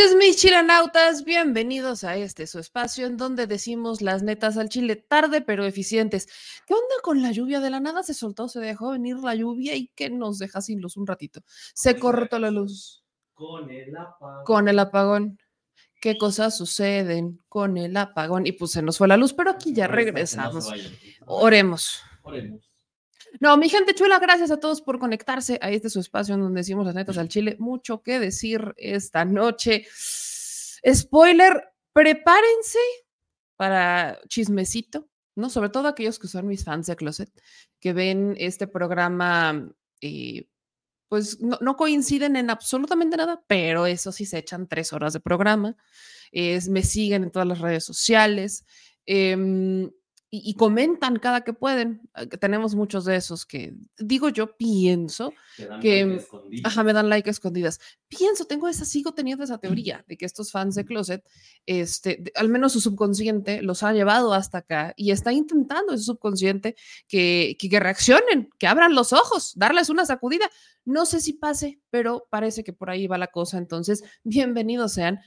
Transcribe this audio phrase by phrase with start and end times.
[0.00, 1.24] noches, mis chilanautas.
[1.24, 6.26] Bienvenidos a este su espacio en donde decimos las netas al chile tarde pero eficientes.
[6.66, 7.60] ¿Qué onda con la lluvia?
[7.60, 10.80] De la nada se soltó, se dejó venir la lluvia y que nos deja sin
[10.80, 11.42] luz un ratito.
[11.74, 13.04] Se cortó la luz.
[13.34, 14.44] Con el apagón.
[14.44, 15.38] Con el apagón.
[16.00, 18.46] ¿Qué cosas suceden con el apagón?
[18.46, 20.70] Y pues se nos fue la luz, pero aquí ya regresamos.
[21.26, 22.00] Oremos.
[22.22, 22.69] Oremos.
[23.38, 26.60] No, mi gente chula, gracias a todos por conectarse a este su espacio en donde
[26.60, 27.56] decimos las netas al chile.
[27.58, 29.86] Mucho que decir esta noche.
[30.92, 32.78] Spoiler, prepárense
[33.56, 35.50] para chismecito, ¿no?
[35.50, 37.30] Sobre todo aquellos que son mis fans de Closet,
[37.78, 39.70] que ven este programa,
[40.00, 40.48] eh,
[41.08, 45.76] pues no, coinciden en absolutamente nada, pero eso sí se echan tres horas de programa.
[46.32, 48.64] Me siguen en todas las redes sociales.
[49.06, 49.90] Em,
[50.32, 52.08] y, comentan cada que pueden.
[52.14, 55.34] Ah, tenemos muchos de esos que, digo yo, pienso
[55.80, 56.24] que,
[56.62, 57.80] ajá, me dan like escondidas.
[58.06, 61.24] Pienso, tengo esa, sigo teniendo esa teoría de que estos fans de Closet,
[61.66, 66.76] este, al menos su subconsciente los ha llevado hasta acá y está intentando ese subconsciente
[67.08, 70.48] que, que, que reaccionen, que abran los ojos, darles una sacudida.
[70.84, 73.58] No sé si pase, pero parece que por ahí va la cosa.
[73.58, 75.20] Entonces, bienvenidos sean.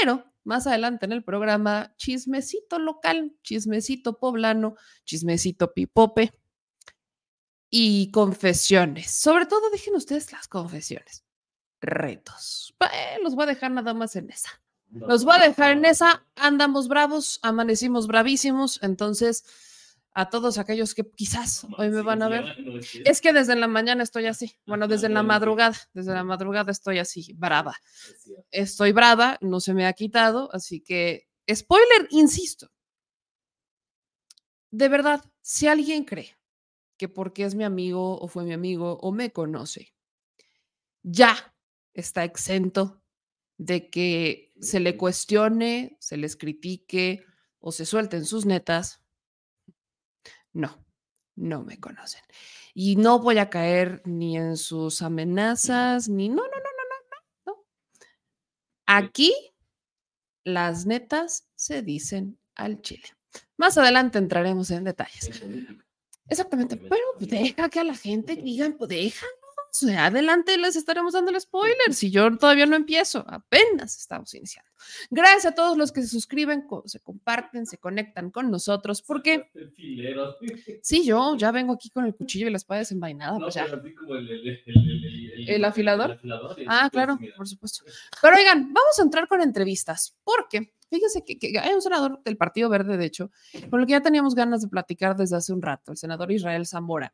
[0.00, 6.32] Pero más adelante en el programa, chismecito local, chismecito poblano, chismecito pipope
[7.68, 9.10] y confesiones.
[9.10, 11.24] Sobre todo, dejen ustedes las confesiones.
[11.80, 12.74] Retos.
[12.80, 14.50] Eh, los voy a dejar nada más en esa.
[14.90, 16.24] Los voy a dejar en esa.
[16.36, 18.82] Andamos bravos, amanecimos bravísimos.
[18.82, 19.44] Entonces,
[20.18, 22.56] a todos aquellos que quizás hoy me van a ver.
[23.04, 24.58] Es que desde la mañana estoy así.
[24.64, 27.76] Bueno, desde la madrugada, desde la madrugada estoy así, brava.
[28.50, 32.70] Estoy brava, no se me ha quitado, así que, spoiler, insisto.
[34.70, 36.34] De verdad, si alguien cree
[36.96, 39.92] que porque es mi amigo o fue mi amigo o me conoce,
[41.02, 41.54] ya
[41.92, 43.02] está exento
[43.58, 47.22] de que se le cuestione, se les critique
[47.58, 49.02] o se suelten sus netas,
[50.56, 50.82] no,
[51.36, 52.22] no me conocen.
[52.74, 57.52] Y no voy a caer ni en sus amenazas, ni no, no, no, no, no,
[57.52, 57.64] no.
[58.86, 59.34] Aquí
[60.44, 63.08] las netas se dicen al chile.
[63.58, 65.42] Más adelante entraremos en detalles.
[66.28, 69.26] Exactamente, pero deja que a la gente digan, pues deja,
[69.82, 71.92] adelante les estaremos dando el spoiler.
[71.92, 74.70] Si yo todavía no empiezo, apenas estamos iniciando.
[75.10, 79.50] Gracias a todos los que se suscriben, se comparten, se conectan con nosotros, porque
[80.82, 83.38] sí, yo ya vengo aquí con el cuchillo y la espada desenvainada.
[83.38, 83.56] pues
[85.48, 86.20] el, afilador.
[86.66, 87.84] ah, claro, por supuesto.
[88.20, 92.68] Pero oigan, vamos a entrar con entrevistas, porque Fíjense que, hay un senador del Partido
[92.68, 93.30] Verde, de hecho,
[93.70, 96.64] con el que ya teníamos ganas de platicar desde hace un rato, el senador Israel
[96.66, 97.12] Zamora,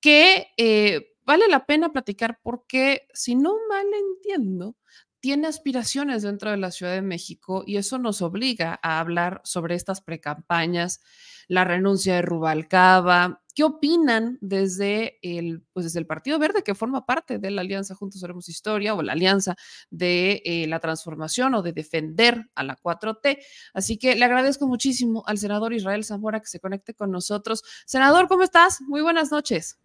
[0.00, 4.76] que eh, vale la pena platicar porque, si no mal entiendo,
[5.22, 9.76] tiene aspiraciones dentro de la Ciudad de México y eso nos obliga a hablar sobre
[9.76, 11.00] estas precampañas,
[11.46, 13.40] la renuncia de Rubalcaba.
[13.54, 17.94] ¿Qué opinan desde el, pues desde el Partido Verde, que forma parte de la Alianza
[17.94, 19.54] Juntos Haremos Historia o la Alianza
[19.90, 23.38] de eh, la Transformación o de defender a la 4T?
[23.74, 27.62] Así que le agradezco muchísimo al senador Israel Zamora que se conecte con nosotros.
[27.86, 28.80] Senador, ¿cómo estás?
[28.80, 29.81] Muy buenas noches.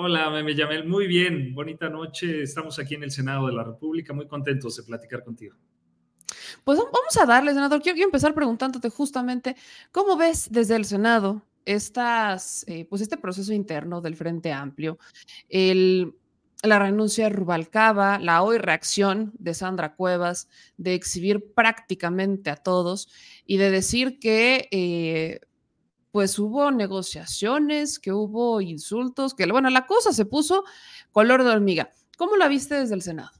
[0.00, 2.44] Hola, me llamé muy bien, bonita noche.
[2.44, 5.56] Estamos aquí en el Senado de la República, muy contentos de platicar contigo.
[6.62, 7.82] Pues vamos a darle, senador.
[7.82, 9.56] Quiero, empezar preguntándote justamente,
[9.90, 15.00] ¿cómo ves desde el Senado estas, eh, pues este proceso interno del Frente Amplio,
[15.48, 16.14] el,
[16.62, 23.08] la renuncia de Rubalcaba, la hoy reacción de Sandra Cuevas, de exhibir prácticamente a todos
[23.44, 25.40] y de decir que eh,
[26.10, 30.64] pues hubo negociaciones, que hubo insultos, que bueno, la cosa se puso
[31.12, 31.90] color de hormiga.
[32.16, 33.30] ¿Cómo la viste desde el Senado?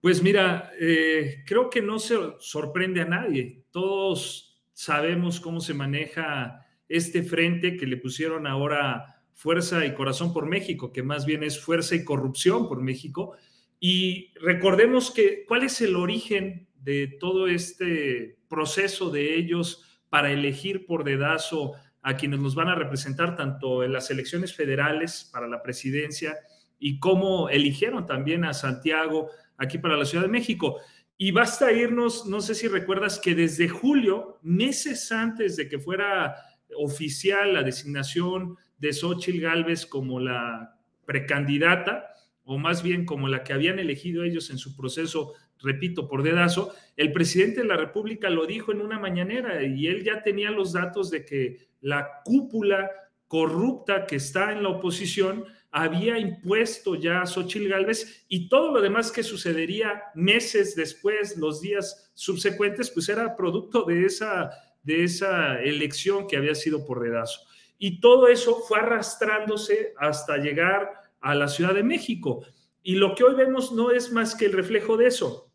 [0.00, 3.64] Pues mira, eh, creo que no se sorprende a nadie.
[3.70, 10.46] Todos sabemos cómo se maneja este frente que le pusieron ahora Fuerza y Corazón por
[10.46, 13.36] México, que más bien es Fuerza y Corrupción por México.
[13.78, 20.84] Y recordemos que cuál es el origen de todo este proceso de ellos para elegir
[20.84, 21.72] por dedazo
[22.02, 26.36] a quienes nos van a representar tanto en las elecciones federales para la presidencia
[26.78, 30.80] y cómo eligieron también a Santiago aquí para la Ciudad de México.
[31.16, 36.36] Y basta irnos, no sé si recuerdas que desde julio, meses antes de que fuera
[36.76, 40.76] oficial la designación de Xochitl Gálvez como la
[41.06, 42.12] precandidata,
[42.44, 45.32] o más bien como la que habían elegido ellos en su proceso,
[45.62, 50.04] repito, por dedazo, el presidente de la República lo dijo en una mañanera y él
[50.04, 52.90] ya tenía los datos de que la cúpula
[53.28, 58.82] corrupta que está en la oposición había impuesto ya a Xochitl Gálvez y todo lo
[58.82, 64.50] demás que sucedería meses después, los días subsecuentes, pues era producto de esa,
[64.82, 67.40] de esa elección que había sido por dedazo.
[67.78, 70.92] Y todo eso fue arrastrándose hasta llegar
[71.22, 72.44] a la Ciudad de México.
[72.82, 75.51] Y lo que hoy vemos no es más que el reflejo de eso,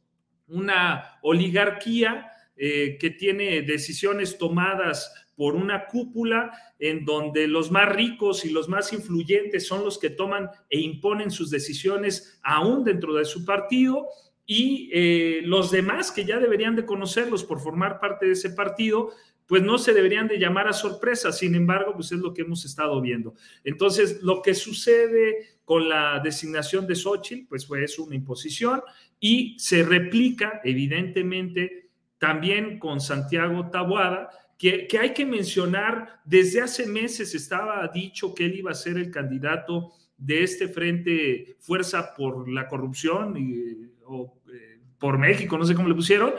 [0.48, 8.44] una oligarquía eh, que tiene decisiones tomadas por una cúpula en donde los más ricos
[8.44, 13.26] y los más influyentes son los que toman e imponen sus decisiones aún dentro de
[13.26, 14.08] su partido
[14.48, 19.12] y eh, los demás que ya deberían de conocerlos por formar parte de ese partido,
[19.48, 22.66] pues no se deberían de llamar a sorpresa, sin embargo, pues es lo que hemos
[22.66, 23.34] estado viendo.
[23.64, 28.82] Entonces, lo que sucede con la designación de Xochitl, pues fue una imposición
[29.20, 37.36] y se replica evidentemente también con Santiago Tabuada, que, hay que mencionar, desde hace meses
[37.36, 42.68] estaba dicho que él iba a ser el candidato de este frente Fuerza por la
[42.68, 46.34] Corrupción y, o eh, por México, no sé cómo le pusieron.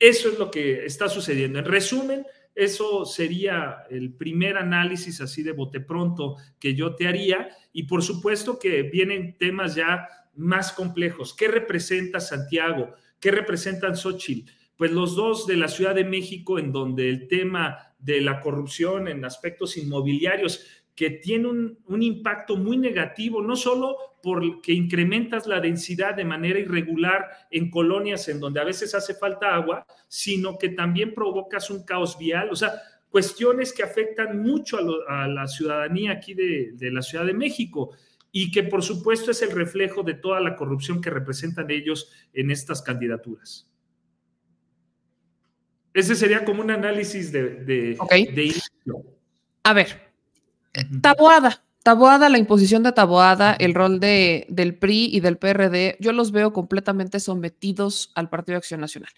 [0.00, 1.60] Eso es lo que está sucediendo.
[1.60, 2.26] En resumen,
[2.64, 7.48] eso sería el primer análisis así de bote pronto que yo te haría.
[7.72, 11.34] Y por supuesto que vienen temas ya más complejos.
[11.34, 12.94] ¿Qué representa Santiago?
[13.18, 14.50] ¿Qué representan Xochitl?
[14.80, 19.08] pues los dos de la Ciudad de México, en donde el tema de la corrupción
[19.08, 20.64] en aspectos inmobiliarios,
[21.00, 27.26] que tiene un, impacto muy negativo, no solo porque incrementas la densidad de manera irregular
[27.50, 32.18] en colonias en donde a veces hace falta agua, sino que también provocas un caos
[32.18, 32.74] vial, o sea,
[33.08, 34.76] cuestiones que afectan mucho
[35.08, 37.96] a, la ciudadanía aquí de, de la Ciudad de México
[38.30, 42.50] y que por supuesto es el reflejo de toda la corrupción que representan ellos en
[42.50, 43.66] estas candidaturas.
[45.94, 47.96] Ese sería como un análisis de, de,
[49.62, 50.09] A ver,
[51.02, 51.62] Taboada.
[51.82, 56.30] Taboada, la imposición de Taboada, el rol de, del PRI y del PRD, yo los
[56.30, 59.10] veo completamente sometidos al Partido de Acción Nacional.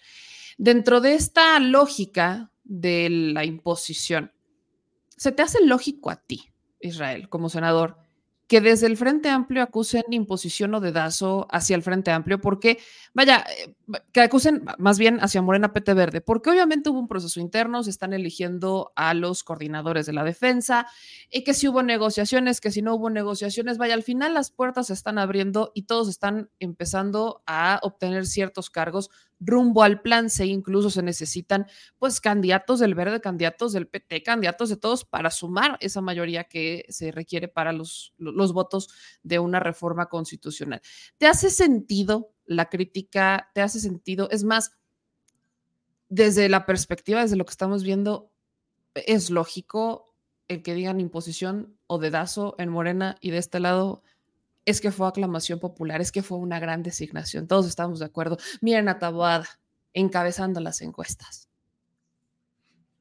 [0.57, 4.31] Dentro de esta lógica de la imposición,
[5.17, 7.97] ¿se te hace lógico a ti, Israel, como senador,
[8.47, 12.77] que desde el Frente Amplio acusen imposición o dedazo hacia el Frente Amplio, porque,
[13.13, 13.73] vaya, eh,
[14.11, 17.89] que acusen más bien hacia Morena PT Verde, porque obviamente hubo un proceso interno, se
[17.89, 20.87] están eligiendo a los coordinadores de la defensa,
[21.29, 24.87] y que si hubo negociaciones, que si no hubo negociaciones, vaya, al final las puertas
[24.87, 29.09] se están abriendo y todos están empezando a obtener ciertos cargos
[29.45, 31.67] rumbo al plan C, incluso se necesitan
[31.99, 36.85] pues candidatos del verde, candidatos del PT, candidatos de todos para sumar esa mayoría que
[36.89, 38.89] se requiere para los, los votos
[39.21, 40.81] de una reforma constitucional.
[41.17, 43.49] ¿Te hace sentido la crítica?
[43.53, 44.29] ¿Te hace sentido?
[44.31, 44.71] Es más,
[46.09, 48.31] desde la perspectiva, desde lo que estamos viendo,
[48.93, 50.13] es lógico
[50.47, 54.03] el que digan imposición o dedazo en Morena y de este lado
[54.65, 58.37] es que fue aclamación popular, es que fue una gran designación, todos estamos de acuerdo.
[58.61, 59.47] Miren a Taboada
[59.93, 61.49] encabezando las encuestas.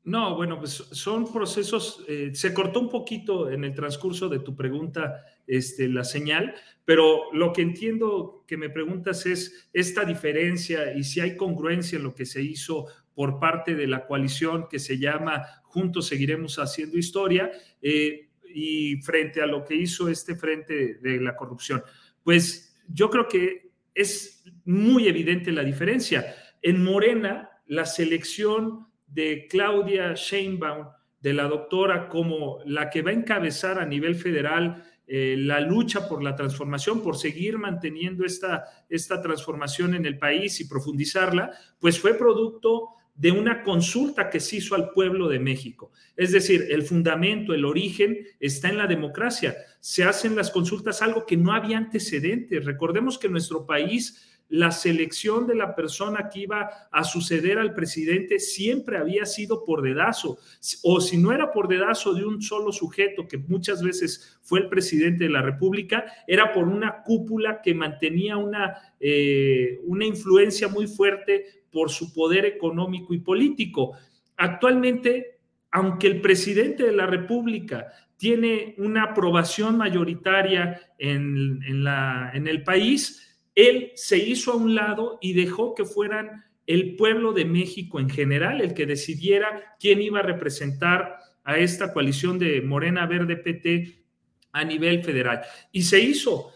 [0.05, 4.57] No, bueno, pues son procesos, eh, se cortó un poquito en el transcurso de tu
[4.57, 6.55] pregunta este, la señal,
[6.85, 12.03] pero lo que entiendo que me preguntas es esta diferencia y si hay congruencia en
[12.03, 16.99] lo que se hizo por parte de la coalición que se llama Juntos Seguiremos Haciendo
[16.99, 17.53] Historia.
[17.81, 21.83] Eh, y frente a lo que hizo este frente de la corrupción?
[22.23, 26.35] Pues yo creo que es muy evidente la diferencia.
[26.61, 30.88] En Morena, la selección de Claudia Sheinbaum,
[31.21, 36.09] de la doctora, como la que va a encabezar a nivel federal eh, la lucha
[36.09, 41.99] por la transformación, por seguir manteniendo esta, esta transformación en el país y profundizarla, pues
[41.99, 45.92] fue producto de una consulta que se hizo al pueblo de México.
[46.16, 49.54] Es decir, el fundamento, el origen está en la democracia.
[49.81, 52.64] Se hacen las consultas algo que no había antecedentes.
[52.64, 58.39] Recordemos que nuestro país la selección de la persona que iba a suceder al presidente
[58.39, 60.37] siempre había sido por dedazo,
[60.83, 64.69] o si no era por dedazo de un solo sujeto, que muchas veces fue el
[64.69, 70.87] presidente de la República, era por una cúpula que mantenía una, eh, una influencia muy
[70.87, 73.93] fuerte por su poder económico y político.
[74.37, 75.39] Actualmente
[75.73, 77.87] aunque el presidente de la República
[78.19, 85.19] tiene una aprobación mayoritaria en, la, en el país, él se hizo a un lado
[85.21, 90.21] y dejó que fueran el pueblo de México en general el que decidiera quién iba
[90.21, 94.05] a representar a esta coalición de Morena Verde PT
[94.53, 95.43] a nivel federal.
[95.73, 96.53] Y se hizo.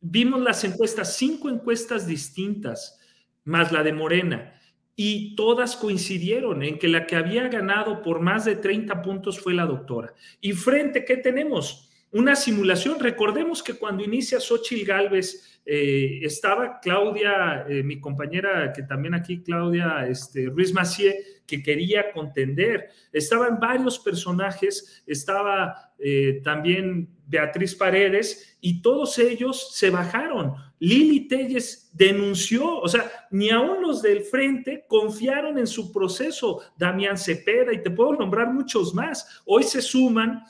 [0.00, 3.00] Vimos las encuestas, cinco encuestas distintas,
[3.44, 4.54] más la de Morena
[4.96, 9.54] y todas coincidieron en que la que había ganado por más de 30 puntos fue
[9.54, 10.14] la doctora.
[10.40, 11.90] Y frente, ¿qué tenemos?
[12.14, 13.00] Una simulación.
[13.00, 19.42] Recordemos que cuando inicia Xochitl Galvez, eh, estaba Claudia, eh, mi compañera que también aquí,
[19.42, 22.88] Claudia este, Ruiz Macié, que quería contender.
[23.12, 30.54] Estaban varios personajes, estaba eh, también Beatriz Paredes y todos ellos se bajaron.
[30.78, 36.60] Lili Telles denunció, o sea, ni aún los del frente confiaron en su proceso.
[36.76, 39.42] Damián Cepeda y te puedo nombrar muchos más.
[39.46, 40.42] Hoy se suman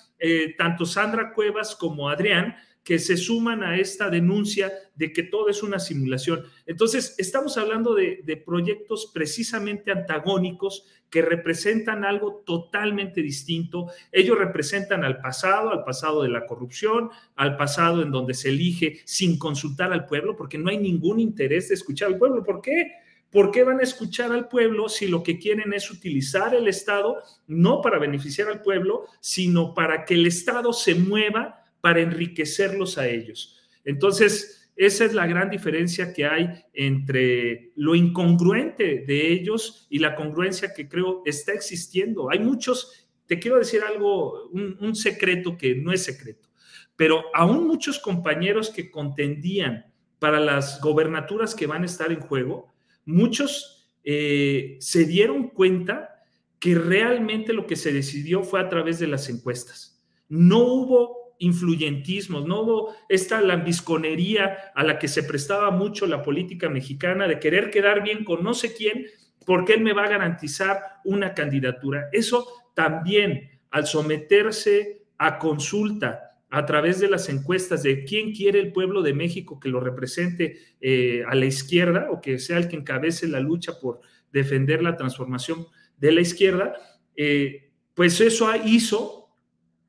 [0.56, 5.62] tanto Sandra Cuevas como Adrián que se suman a esta denuncia de que todo es
[5.62, 6.44] una simulación.
[6.66, 13.86] Entonces, estamos hablando de, proyectos precisamente antagónicos que representan algo totalmente distinto.
[14.12, 19.00] Ellos representan al pasado, al pasado de la corrupción, al pasado en donde se elige
[19.06, 22.44] sin consultar al pueblo, porque no hay ningún interés de escuchar al pueblo.
[22.44, 22.92] ¿Por qué?
[23.30, 27.16] ¿Por qué van a escuchar al pueblo si lo que quieren es utilizar el Estado
[27.46, 33.06] no para beneficiar al pueblo, sino para que el Estado se mueva para enriquecerlos a
[33.06, 33.58] ellos.
[33.84, 40.16] Entonces, esa es la gran diferencia que hay entre lo incongruente de ellos y la
[40.16, 42.30] congruencia que creo está existiendo.
[42.30, 46.48] Hay muchos, te quiero decir algo, un, secreto que no es secreto,
[46.96, 49.84] pero aún muchos compañeros que contendían
[50.18, 52.72] para las gobernaturas que van a estar en juego,
[53.04, 56.24] muchos eh, se dieron cuenta
[56.58, 60.02] que realmente lo que se decidió fue a través de las encuestas.
[60.30, 66.68] No hubo influyentismos, no hubo esta lambisconería a la que se prestaba mucho la política
[66.68, 69.06] mexicana de querer quedar bien con no sé quién
[69.44, 72.08] porque él me va a garantizar una candidatura.
[72.12, 78.72] Eso también al someterse a consulta a través de las encuestas de quién quiere el
[78.72, 82.76] pueblo de México que lo represente eh, a la izquierda o que sea el que
[82.76, 84.00] encabece la lucha por
[84.32, 86.74] defender la transformación de la izquierda,
[87.16, 89.23] eh, pues eso hizo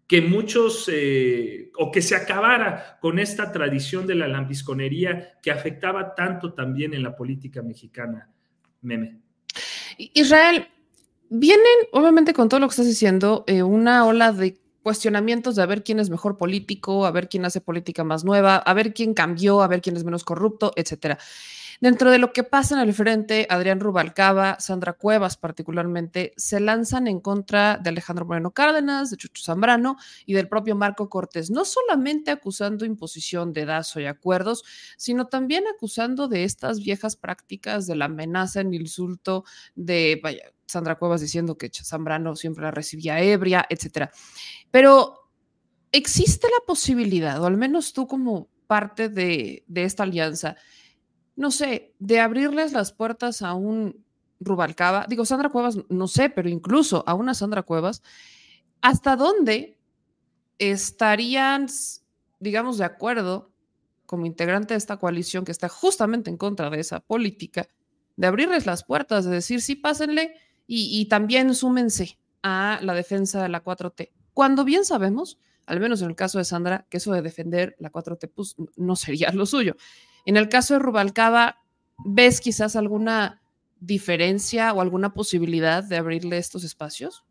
[0.07, 6.13] que muchos, eh, o que se acabara con esta tradición de la lambisconería que afectaba
[6.13, 8.29] tanto también en la política mexicana,
[8.81, 9.19] meme.
[9.97, 10.67] Israel,
[11.29, 15.65] vienen, obviamente con todo lo que estás diciendo, eh, una ola de cuestionamientos de a
[15.65, 19.15] ver quién es mejor político, a ver quién hace política más nueva, a ver quién
[19.15, 21.17] cambió, a ver quién es menos corrupto, etcétera.
[21.81, 27.07] Dentro de lo que pasa en el frente, Adrián Rubalcaba, Sandra Cuevas particularmente, se lanzan
[27.07, 31.65] en contra de Alejandro Moreno Cárdenas, de Chucho Zambrano y del propio Marco Cortés, no
[31.65, 34.63] solamente acusando imposición de dazo y acuerdos,
[34.97, 39.43] sino también acusando de estas viejas prácticas de la amenaza en insulto
[39.75, 40.21] de,
[40.67, 44.11] Sandra Cuevas diciendo que Zambrano siempre la recibía ebria, etcétera.
[44.71, 45.29] Pero
[45.91, 50.55] existe la posibilidad, o al menos tú como parte de esta alianza,
[51.35, 54.03] no sé, de abrirles las puertas a un
[54.39, 58.03] Rubalcaba, digo, Sandra Cuevas, no sé, pero incluso a una Sandra Cuevas,
[58.81, 59.77] ¿hasta dónde
[60.59, 61.67] estarían,
[62.39, 63.51] digamos, de acuerdo
[64.05, 67.67] como integrante de esta coalición que está justamente en contra de esa política,
[68.15, 70.35] de abrirles las puertas, de decir, sí, pásenle
[70.67, 74.11] y, también súmense a la defensa de la 4T?
[74.33, 77.91] Cuando bien sabemos, al menos en el caso de Sandra, que eso de defender la
[77.91, 79.75] 4T pues, no sería lo suyo.
[80.25, 81.61] En el caso de Rubalcaba,
[82.03, 83.41] ¿ves quizás alguna
[83.79, 87.23] diferencia o alguna posibilidad de abrirle estos espacios?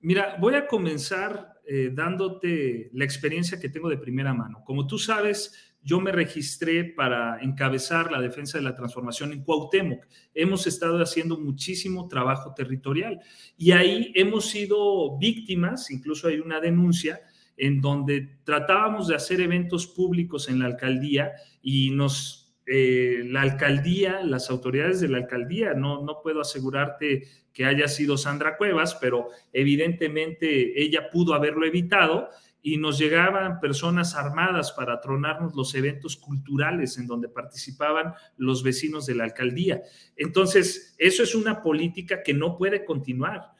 [0.00, 4.62] Mira, voy a comenzar eh, dándote la experiencia que tengo de primera mano.
[4.64, 10.04] Como tú sabes, yo me registré para encabezar la defensa de la transformación en Cuauhtémoc.
[10.34, 13.20] Hemos estado haciendo muchísimo trabajo territorial
[13.56, 17.20] y ahí hemos sido víctimas, incluso hay una denuncia
[17.56, 21.32] en donde tratábamos de hacer eventos públicos en la alcaldía
[21.62, 27.64] y nos, eh, la alcaldía, las autoridades de la alcaldía, no, no puedo asegurarte que
[27.64, 32.28] haya sido Sandra Cuevas, pero evidentemente ella pudo haberlo evitado
[32.66, 39.04] y nos llegaban personas armadas para tronarnos los eventos culturales en donde participaban los vecinos
[39.04, 39.82] de la alcaldía.
[40.16, 43.53] Entonces, eso es una política que no puede continuar.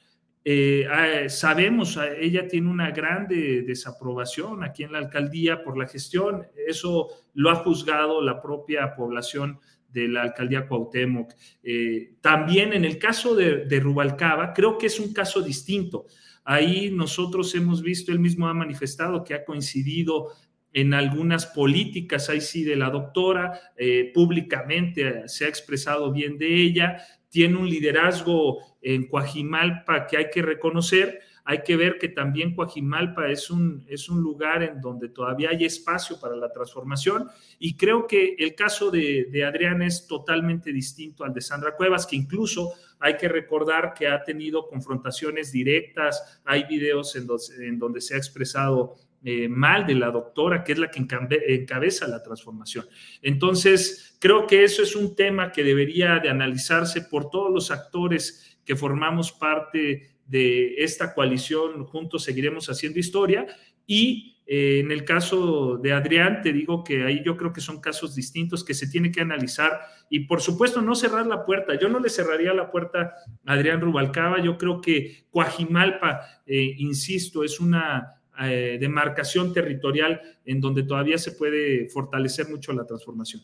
[0.47, 5.89] Eh, ah, sabemos, ah, ella tiene una grande desaprobación aquí en la alcaldía por la
[5.89, 6.47] gestión.
[6.67, 9.59] Eso lo ha juzgado la propia población
[9.89, 11.33] de la alcaldía Cuauhtémoc.
[11.63, 16.07] Eh, también en el caso de, de, Rubalcaba, creo que es un caso distinto.
[16.45, 20.33] Ahí nosotros hemos visto, él mismo ha manifestado que ha coincidido
[20.75, 26.53] en algunas políticas, ahí sí, de la doctora, eh, públicamente se ha expresado bien de
[26.53, 27.01] ella,
[27.35, 33.29] tiene un liderazgo en Coajimalpa que hay que reconocer, hay que ver que también Coajimalpa
[33.29, 37.29] es un, es un lugar en donde todavía hay espacio para la transformación.
[37.59, 42.07] Y creo que el caso de, de Adrián es totalmente distinto al de Sandra Cuevas,
[42.07, 47.27] que incluso hay que recordar que ha tenido confrontaciones directas, hay videos en,
[47.59, 52.07] en donde se ha expresado eh, mal de la doctora, que es la que encabeza
[52.07, 52.87] la transformación.
[53.23, 58.59] Entonces, creo que eso es un tema que debería de analizarse por todos los actores
[58.65, 63.47] que formamos parte de esta coalición, juntos seguiremos haciendo historia
[63.87, 67.81] y eh, en el caso de Adrián, te digo que ahí yo creo que son
[67.81, 71.79] casos distintos que se tiene que analizar y por supuesto no cerrar la puerta.
[71.79, 73.15] Yo no le cerraría la puerta
[73.47, 74.43] a Adrián Rubalcaba.
[74.43, 81.33] Yo creo que Coajimalpa, eh, insisto, es una eh, demarcación territorial en donde todavía se
[81.33, 83.43] puede fortalecer mucho la transformación.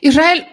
[0.00, 0.46] Israel,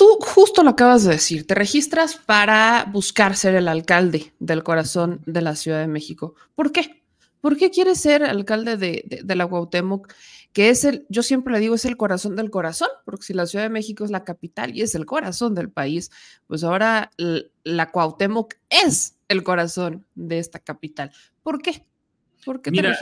[0.00, 5.20] Tú justo lo acabas de decir, te registras para buscar ser el alcalde del corazón
[5.26, 6.34] de la Ciudad de México.
[6.54, 7.02] ¿Por qué?
[7.42, 10.10] ¿Por qué quieres ser alcalde de, la Cuauhtémoc?
[10.54, 13.44] Que es el, yo siempre le digo, es el corazón del corazón, porque si la
[13.44, 16.10] Ciudad de México es la capital y es el corazón del país,
[16.46, 17.10] pues ahora
[17.62, 21.12] la Cuauhtémoc es el corazón de esta capital.
[21.42, 21.84] ¿Por qué?
[22.44, 22.98] ¿Por qué Mira,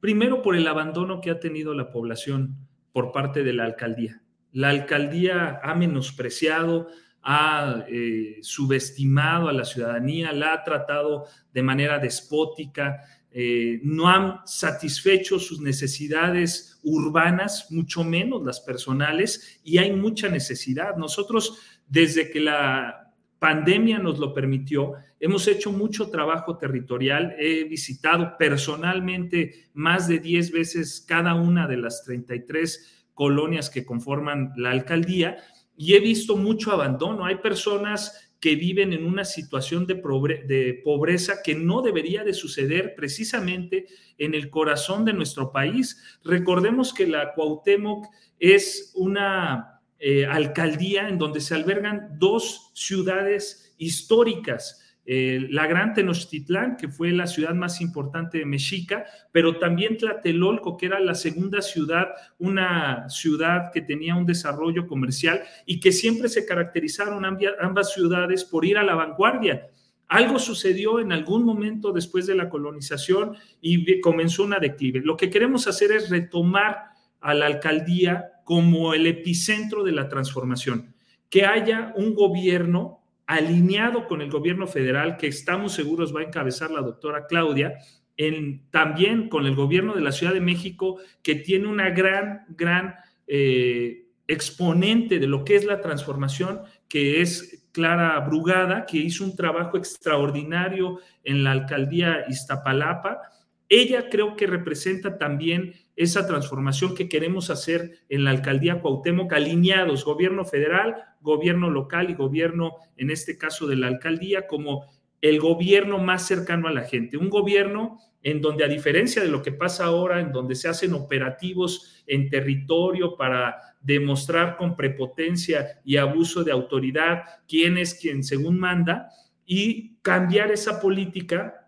[0.00, 2.56] primero por el abandono que ha tenido la población
[2.92, 4.22] por parte de la alcaldía
[4.54, 6.88] la alcaldía ha menospreciado,
[7.22, 14.46] ha eh, subestimado a la ciudadanía, la ha tratado de manera despótica, eh, no han
[14.46, 20.94] satisfecho sus necesidades urbanas, mucho menos las personales, y hay mucha necesidad.
[20.96, 21.58] Nosotros,
[21.88, 23.03] desde que la
[23.44, 30.50] pandemia nos lo permitió, hemos hecho mucho trabajo territorial, he visitado personalmente más de 10
[30.50, 35.36] veces cada una de las 33 colonias que conforman la alcaldía
[35.76, 37.26] y he visto mucho abandono.
[37.26, 43.84] Hay personas que viven en una situación de, pobreza que no debería de suceder precisamente
[44.16, 46.02] en el corazón de nuestro país.
[46.24, 48.06] Recordemos que la Cuauhtémoc
[48.38, 49.73] es una
[50.06, 57.12] eh, alcaldía en donde se albergan dos ciudades históricas eh, la Gran Tenochtitlán, que fue
[57.12, 63.08] la ciudad más importante de Mexica, pero también Tlatelolco, que era la segunda ciudad, una
[63.08, 67.24] ciudad que tenía un desarrollo comercial y que siempre se caracterizaron
[67.60, 69.68] ambas ciudades por ir a la vanguardia.
[70.08, 75.00] Algo sucedió en algún momento después de la colonización y comenzó una declive.
[75.00, 76.76] Lo que queremos hacer es retomar
[77.20, 80.94] a la alcaldía como el epicentro de la transformación,
[81.28, 86.70] que haya un gobierno alineado con el gobierno federal que estamos seguros va a encabezar
[86.70, 87.78] la doctora Claudia,
[88.16, 92.94] en, también con el gobierno de la Ciudad de México, que tiene una gran, gran
[93.26, 99.34] eh, exponente de lo que es la transformación, que es Clara Brugada, que hizo un
[99.34, 103.20] trabajo extraordinario en la alcaldía Iztapalapa.
[103.68, 110.04] Ella creo que representa también esa transformación que queremos hacer en la alcaldía Cuauhtémoc, alineados,
[110.04, 114.84] gobierno federal, gobierno local y gobierno, en este caso de la alcaldía, como
[115.20, 119.42] el gobierno más cercano a la gente, un gobierno en donde a diferencia de lo
[119.42, 125.98] que pasa ahora, en donde se hacen operativos en territorio para demostrar con prepotencia y
[125.98, 129.10] abuso de autoridad quién es quien según manda,
[129.46, 131.63] y cambiar esa política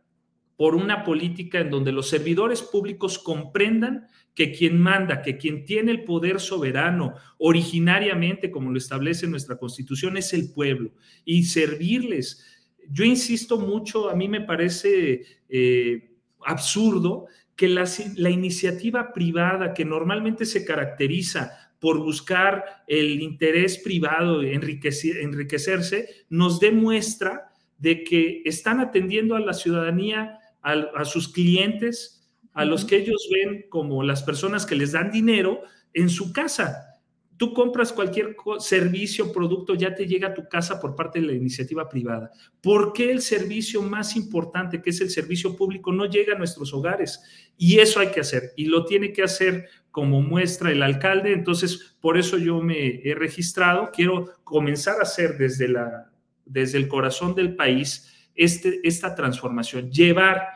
[0.57, 5.93] por una política en donde los servidores públicos comprendan que quien manda, que quien tiene
[5.93, 10.93] el poder soberano originariamente, como lo establece nuestra constitución, es el pueblo
[11.25, 12.45] y servirles.
[12.91, 20.45] Yo insisto mucho, a mí me parece eh, absurdo que la, iniciativa privada, que normalmente
[20.45, 29.41] se caracteriza por buscar el interés privado, enriquecerse, nos demuestra de que están atendiendo a
[29.41, 34.93] la ciudadanía a, sus clientes, a los que ellos ven como las personas que les
[34.93, 35.63] dan dinero
[35.95, 36.93] en su casa.
[37.37, 41.35] Tú compras cualquier servicio, producto, ya te llega a tu casa por parte de la
[41.35, 42.33] iniciativa privada.
[42.63, 46.73] ¿Por qué el servicio más importante, que es el servicio público, no llega a nuestros
[46.73, 47.21] hogares?
[47.59, 51.33] Y eso hay que hacer, y lo tiene que hacer como muestra el alcalde.
[51.33, 53.91] Entonces, por eso yo me he registrado.
[53.93, 56.11] Quiero comenzar a hacer desde, la,
[56.45, 60.56] desde el corazón del país este, esta transformación, llevar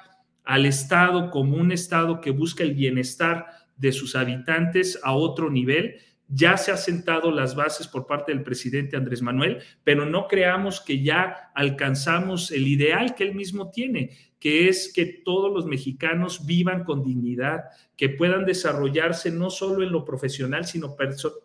[0.51, 5.99] al Estado como un Estado que busca el bienestar de sus habitantes a otro nivel.
[6.33, 10.81] ya se ha sentado las bases por parte del presidente Andrés Manuel, pero no creamos
[10.81, 16.47] que ya alcanzamos el ideal que él mismo tiene, que es que todos los mexicanos
[16.47, 17.63] vivan con dignidad,
[17.97, 20.97] que puedan desarrollarse no solo en lo profesional, sino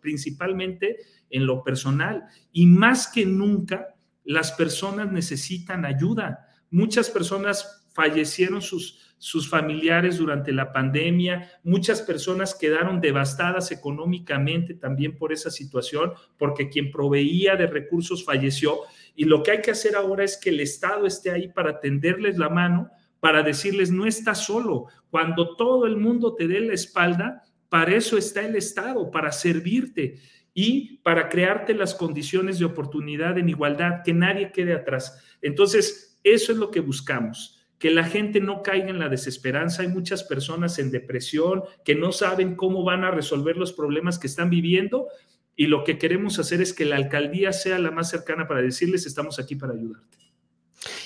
[0.01, 0.97] principalmente
[1.31, 2.23] en lo personal.
[2.51, 6.47] Y más que nunca, las personas necesitan ayuda.
[6.69, 15.17] Muchas personas fallecieron sus, sus familiares durante la pandemia, muchas personas quedaron devastadas económicamente también
[15.17, 18.79] por esa situación, porque quien proveía de recursos falleció.
[19.15, 22.37] Y lo que hay que hacer ahora es que el Estado esté ahí para tenderles
[22.37, 22.89] la mano,
[23.21, 24.87] para decirles, no estás solo.
[25.09, 30.19] Cuando todo el mundo te dé la espalda, para eso está el Estado, para servirte
[30.53, 35.23] y para crearte las condiciones de oportunidad en igualdad, que nadie quede atrás.
[35.41, 37.54] Entonces, eso es lo que buscamos
[37.85, 39.83] que la gente no caiga en la desesperanza.
[39.83, 44.25] Hay muchas personas en depresión que no saben cómo van a resolver los problemas que
[44.25, 45.07] están viviendo
[45.55, 49.05] y lo que queremos hacer es que la alcaldía sea la más cercana para decirles
[49.05, 50.17] estamos aquí para ayudarte.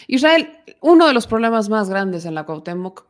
[0.08, 3.08] Israel, uno de los problemas más grandes en la Cuauhtémoc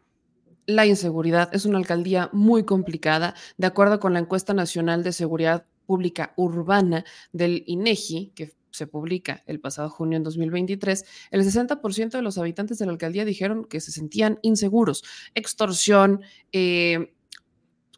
[0.65, 1.53] la inseguridad.
[1.53, 3.35] Es una alcaldía muy complicada.
[3.59, 9.43] De acuerdo con la encuesta nacional de seguridad pública urbana del INEGI, que se publica
[9.45, 13.81] el pasado junio en 2023, el 60% de los habitantes de la alcaldía dijeron que
[13.81, 15.03] se sentían inseguros.
[15.35, 17.13] Extorsión, eh,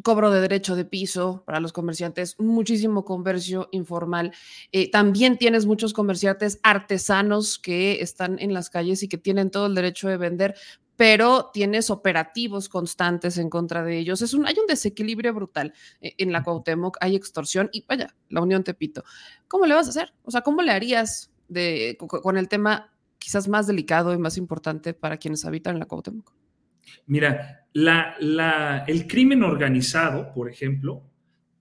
[0.04, 4.34] cobro de derecho de piso para los comerciantes, muchísimo comercio informal.
[4.72, 9.68] Eh, también tienes muchos comerciantes artesanos que están en las calles y que tienen todo
[9.68, 10.56] el derecho de vender,
[11.02, 14.22] pero tienes operativos constantes en contra de ellos.
[14.22, 18.40] Es un, hay un desequilibrio brutal eh, en la Cuauhtémoc, hay extorsión y vaya, la
[18.40, 19.04] Unión Tepito.
[19.48, 20.14] ¿Cómo le vas a hacer?
[20.22, 24.94] O sea, ¿cómo le harías de, con el tema quizás más delicado y más importante
[24.94, 26.36] para quienes habitan en la Cuauhtémoc?
[27.08, 31.02] Mira, la, el crimen organizado, por ejemplo,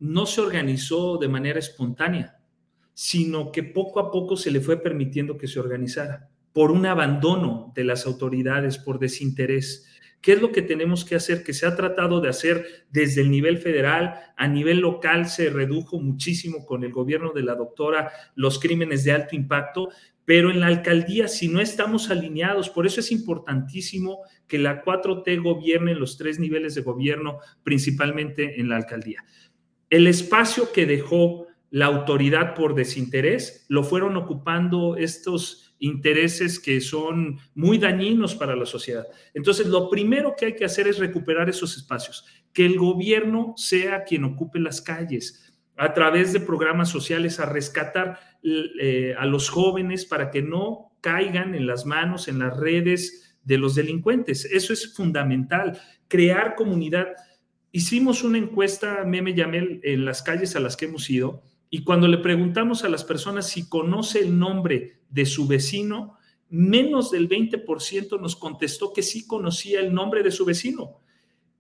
[0.01, 2.43] no se organizó de manera espontánea,
[2.93, 7.73] sino que poco a poco se le fue permitiendo que se organizara por un abandono
[7.75, 9.87] de las autoridades, por desinterés.
[10.21, 11.43] ¿Qué es lo que tenemos que hacer?
[11.43, 15.99] Que se ha tratado de hacer desde el nivel federal, a nivel local se redujo
[15.99, 19.89] muchísimo con el gobierno de la doctora los crímenes de alto impacto,
[20.27, 25.43] pero en la alcaldía si no estamos alineados, por eso es importantísimo que la 4T
[25.43, 29.25] gobierne los tres niveles de gobierno, principalmente en la alcaldía.
[29.89, 37.41] El espacio que dejó la autoridad por desinterés lo fueron ocupando estos intereses que son
[37.55, 39.07] muy dañinos para la sociedad.
[39.35, 44.05] Entonces, lo primero que hay que hacer es recuperar esos espacios, que el gobierno sea
[44.05, 50.05] quien ocupe las calles a través de programas sociales, a rescatar eh, a los jóvenes
[50.05, 54.45] para que no caigan en las manos, en las redes de los delincuentes.
[54.45, 57.09] Eso es fundamental, crear comunidad.
[57.73, 62.09] Hicimos una encuesta, Meme Yamel, en las calles a las que hemos ido, y cuando
[62.09, 68.21] le preguntamos a las personas si conoce el nombre de su vecino, menos del 20%
[68.21, 71.01] nos contestó que sí conocía el nombre de su vecino.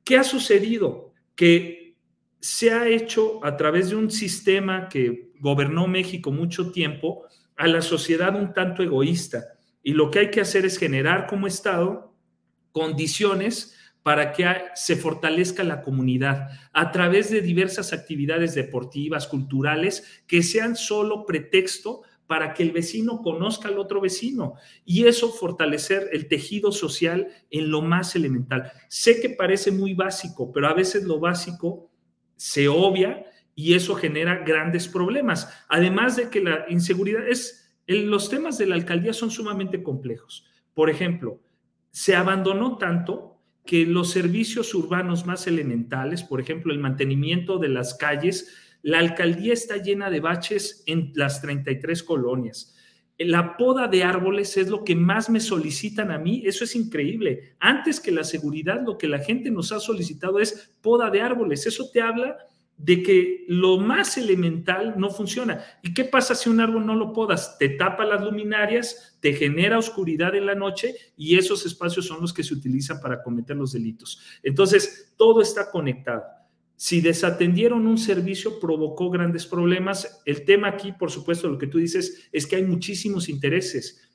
[0.02, 1.12] ¿Qué ha sucedido?
[1.36, 1.96] Que
[2.40, 7.22] se ha hecho a través de un sistema que gobernó México mucho tiempo
[7.56, 9.44] a la sociedad un tanto egoísta.
[9.82, 12.12] Y lo que hay que hacer es generar como Estado
[12.72, 20.42] condiciones para que se fortalezca la comunidad a través de diversas actividades deportivas, culturales, que
[20.42, 26.28] sean solo pretexto para que el vecino conozca al otro vecino y eso fortalecer el
[26.28, 28.70] tejido social en lo más elemental.
[28.88, 31.90] Sé que parece muy básico, pero a veces lo básico
[32.36, 33.24] se obvia
[33.56, 35.52] y eso genera grandes problemas.
[35.68, 40.46] Además de que la inseguridad es, los temas de la alcaldía son sumamente complejos.
[40.72, 41.40] Por ejemplo,
[41.90, 43.29] se abandonó tanto
[43.64, 49.52] que los servicios urbanos más elementales, por ejemplo, el mantenimiento de las calles, la alcaldía
[49.52, 52.76] está llena de baches en las 33 colonias.
[53.18, 57.54] La poda de árboles es lo que más me solicitan a mí, eso es increíble.
[57.60, 61.66] Antes que la seguridad, lo que la gente nos ha solicitado es poda de árboles.
[61.66, 62.38] Eso te habla
[62.82, 65.62] de que lo más elemental no funciona.
[65.82, 67.58] ¿Y qué pasa si un árbol no lo podas?
[67.58, 72.32] Te tapa las luminarias, te genera oscuridad en la noche y esos espacios son los
[72.32, 74.22] que se utilizan para cometer los delitos.
[74.42, 76.22] Entonces, todo está conectado.
[76.74, 80.22] Si desatendieron un servicio, provocó grandes problemas.
[80.24, 84.10] El tema aquí, por supuesto, lo que tú dices es que hay muchísimos intereses.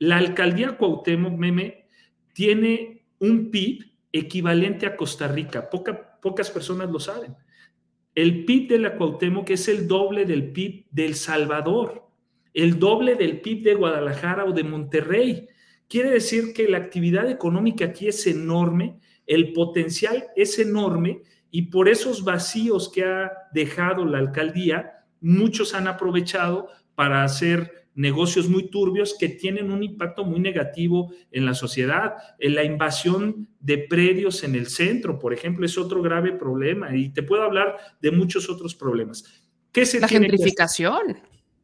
[0.00, 1.86] La alcaldía Cuauhtémoc, Meme,
[2.32, 5.70] tiene un PIB equivalente a Costa Rica.
[5.70, 7.36] pocas personas lo saben
[8.20, 12.06] el PIB de la Cuauhtémoc es el doble del PIB del Salvador,
[12.52, 15.48] el doble del PIB de Guadalajara o de Monterrey.
[15.88, 21.88] Quiere decir que la actividad económica aquí es enorme, el potencial es enorme y por
[21.88, 29.14] esos vacíos que ha dejado la alcaldía, muchos han aprovechado para hacer negocios muy turbios
[29.18, 32.14] que tienen un impacto muy negativo en la sociedad.
[32.38, 37.22] La invasión de predios en el centro, por ejemplo, es otro grave problema y te
[37.22, 39.24] puedo hablar de muchos otros problemas.
[39.70, 41.18] ¿Qué se la gentrificación.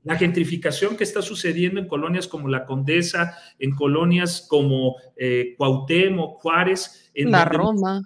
[0.05, 6.41] la gentrificación que está sucediendo en colonias como La Condesa, en colonias como eh, Cuauhtémoc,
[6.43, 7.11] Juárez.
[7.15, 8.03] En la Roma.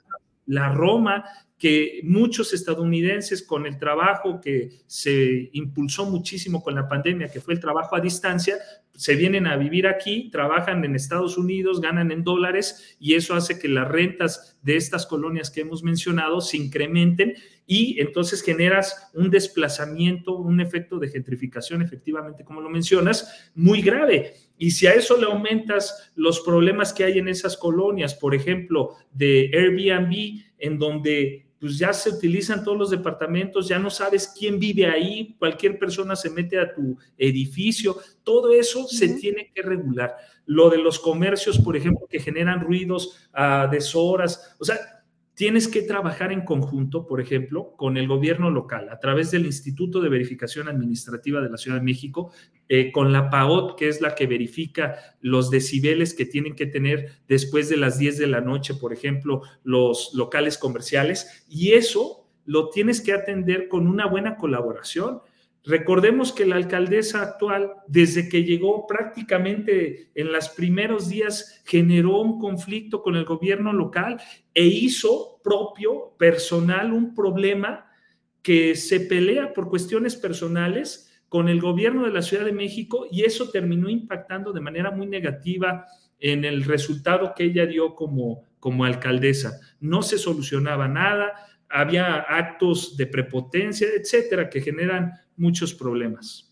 [0.46, 1.24] La Roma,
[1.60, 7.52] que muchos estadounidenses con el trabajo que se impulsó muchísimo con la pandemia, que fue
[7.52, 8.56] el trabajo a distancia,
[8.94, 13.58] se vienen a vivir aquí, trabajan en Estados Unidos, ganan en dólares y eso hace
[13.58, 17.34] que las rentas de estas colonias que hemos mencionado se incrementen
[17.66, 24.32] y entonces generas un desplazamiento, un efecto de gentrificación, efectivamente, como lo mencionas, muy grave.
[24.56, 28.96] Y si a eso le aumentas los problemas que hay en esas colonias, por ejemplo,
[29.12, 34.58] de Airbnb, en donde pues ya se utilizan todos los departamentos, ya no sabes quién
[34.58, 40.16] vive ahí, cualquier persona se mete a tu edificio, todo eso se tiene que regular.
[40.46, 44.99] Lo de los comercios, por ejemplo, que generan ruidos a deshoras, o sea,
[45.40, 50.02] Tienes que trabajar en conjunto, por ejemplo, con el gobierno local, a través del Instituto
[50.02, 52.30] de Verificación Administrativa de la Ciudad de México,
[52.68, 57.22] eh, con la PAOT, que es la que verifica los decibeles que tienen que tener
[57.26, 61.46] después de las 10 de la noche, por ejemplo, los locales comerciales.
[61.48, 65.22] Y eso lo tienes que atender con una buena colaboración.
[65.64, 72.38] Recordemos que la alcaldesa actual, desde que llegó prácticamente en los primeros días, generó un
[72.38, 74.20] conflicto con el gobierno local
[74.54, 77.86] e hizo propio, personal, un problema
[78.42, 83.22] que se pelea por cuestiones personales con el gobierno de la Ciudad de México y
[83.22, 85.86] eso terminó impactando de manera muy negativa
[86.18, 89.60] en el resultado que ella dio como, como alcaldesa.
[89.78, 91.32] No se solucionaba nada,
[91.70, 96.50] había actos de prepotencia, etcétera, que generan muchos problemas.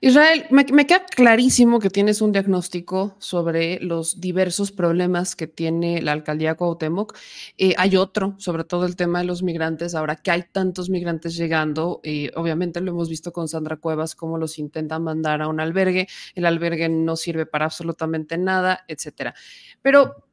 [0.00, 6.12] Israel, me, queda clarísimo que tienes un diagnóstico sobre los diversos problemas que tiene la
[6.12, 7.16] alcaldía Cuauhtémoc.
[7.56, 11.34] Eh, hay otro, sobre todo el tema de los migrantes, ahora que hay tantos migrantes
[11.34, 15.60] llegando, y obviamente lo hemos visto con Sandra Cuevas, cómo los intentan mandar a un
[15.60, 19.34] albergue, el albergue no sirve para absolutamente nada, etcétera.
[19.80, 20.28] Pero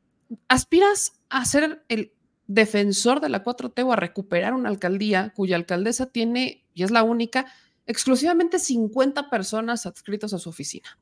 [0.49, 2.11] aspiras a ser el
[2.53, 7.45] defensor de la 4T o recuperar una alcaldía cuya alcaldesa tiene, y es la única,
[7.85, 10.99] exclusivamente 50 personas adscritas a su oficina.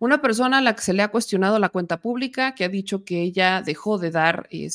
[0.00, 3.04] Una persona a la que se le ha cuestionado la cuenta pública, que ha dicho
[3.04, 4.70] que ella dejó de dar eh,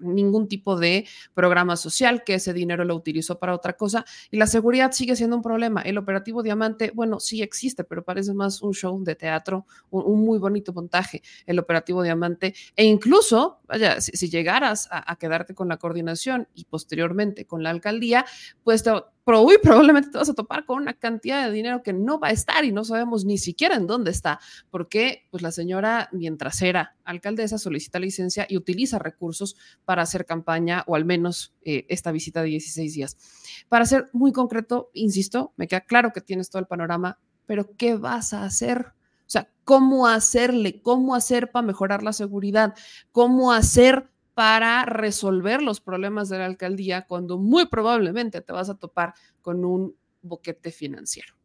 [0.00, 4.46] ningún tipo de programa social, que ese dinero lo utilizó para otra cosa, y la
[4.46, 5.80] seguridad sigue siendo un problema.
[5.80, 10.38] El operativo Diamante, bueno, sí existe, pero parece más un show de teatro, un, muy
[10.38, 16.48] bonito montaje, el operativo Diamante, e incluso, vaya, si, llegaras a, quedarte con la coordinación
[16.54, 18.26] y posteriormente con la alcaldía,
[18.62, 18.90] pues te
[19.26, 22.30] muy probablemente te vas a topar con una cantidad de dinero que no va a
[22.30, 26.96] estar y no sabemos ni siquiera en dónde está, porque pues la señora, mientras era
[27.04, 32.42] alcaldesa, solicita licencia y utiliza recursos para hacer campaña o al menos eh, esta visita
[32.42, 33.16] de 16 días.
[33.68, 37.96] Para ser muy concreto, insisto, me queda claro que tienes todo el panorama, pero ¿qué
[37.96, 38.92] vas a hacer?
[39.26, 40.80] O sea, ¿cómo hacerle?
[40.82, 42.74] ¿Cómo hacer para mejorar la seguridad?
[43.12, 48.76] ¿Cómo hacer para resolver los problemas de la alcaldía cuando muy probablemente te vas a
[48.76, 51.35] topar con un boquete financiero?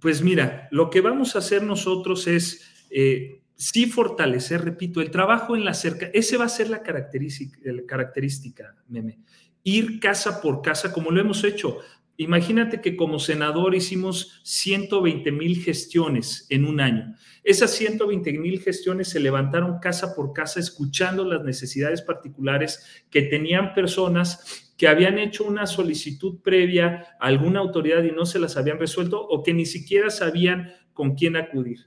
[0.00, 5.54] Pues mira, lo que vamos a hacer nosotros es eh, sí fortalecer, repito, el trabajo
[5.54, 6.10] en la cerca.
[6.14, 9.18] Ese va a ser la característica, la característica, meme.
[9.62, 11.78] Ir casa por casa como lo hemos hecho.
[12.16, 17.14] Imagínate que como senador hicimos 120 mil gestiones en un año.
[17.44, 23.74] Esas 120 mil gestiones se levantaron casa por casa escuchando las necesidades particulares que tenían
[23.74, 28.78] personas que habían hecho una solicitud previa a alguna autoridad y no se las habían
[28.78, 31.80] resuelto o que ni siquiera sabían con quién acudir.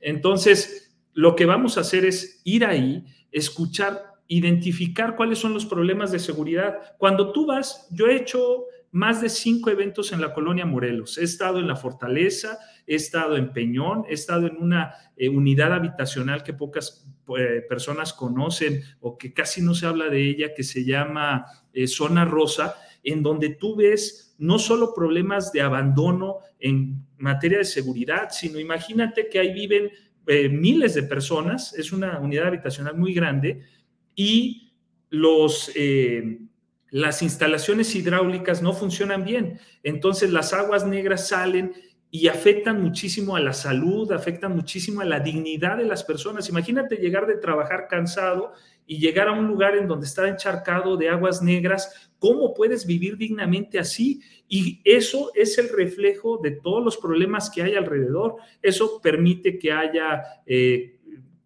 [0.00, 6.10] Entonces, lo que vamos a hacer es ir ahí, escuchar, identificar cuáles son los problemas
[6.10, 6.78] de seguridad.
[6.96, 11.18] Cuando tú vas, yo he hecho más de cinco eventos en la colonia Morelos.
[11.18, 15.74] He estado en la Fortaleza, he estado en Peñón, he estado en una eh, unidad
[15.74, 20.62] habitacional que pocas eh, personas conocen o que casi no se habla de ella, que
[20.62, 27.04] se llama eh, Zona Rosa, en donde tú ves no solo problemas de abandono en
[27.18, 29.90] materia de seguridad, sino imagínate que ahí viven
[30.50, 33.62] miles de personas, es una unidad habitacional muy grande
[34.14, 34.74] y
[35.08, 35.72] los
[36.90, 39.60] las instalaciones hidráulicas no funcionan bien.
[39.82, 41.72] Entonces las aguas negras salen
[42.10, 46.48] y afectan muchísimo a la salud, afectan muchísimo a la dignidad de las personas.
[46.48, 48.52] Imagínate llegar de trabajar cansado
[48.86, 52.10] y llegar a un lugar en donde está encharcado de aguas negras.
[52.18, 54.22] ¿Cómo puedes vivir dignamente así?
[54.48, 58.36] Y eso es el reflejo de todos los problemas que hay alrededor.
[58.62, 60.22] Eso permite que haya...
[60.46, 60.94] Eh,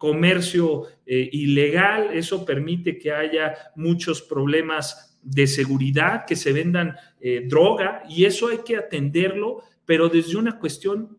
[0.03, 7.45] comercio eh, ilegal, eso permite que haya muchos problemas de seguridad, que se vendan eh,
[7.47, 11.17] droga, y eso hay que atenderlo pero desde una cuestión,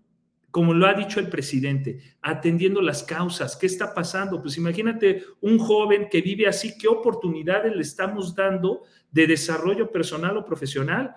[0.51, 3.57] como lo ha dicho el presidente, atendiendo las causas.
[3.57, 4.41] ¿Qué está pasando?
[4.41, 10.37] Pues imagínate un joven que vive así, ¿qué oportunidades le estamos dando de desarrollo personal
[10.37, 11.15] o profesional?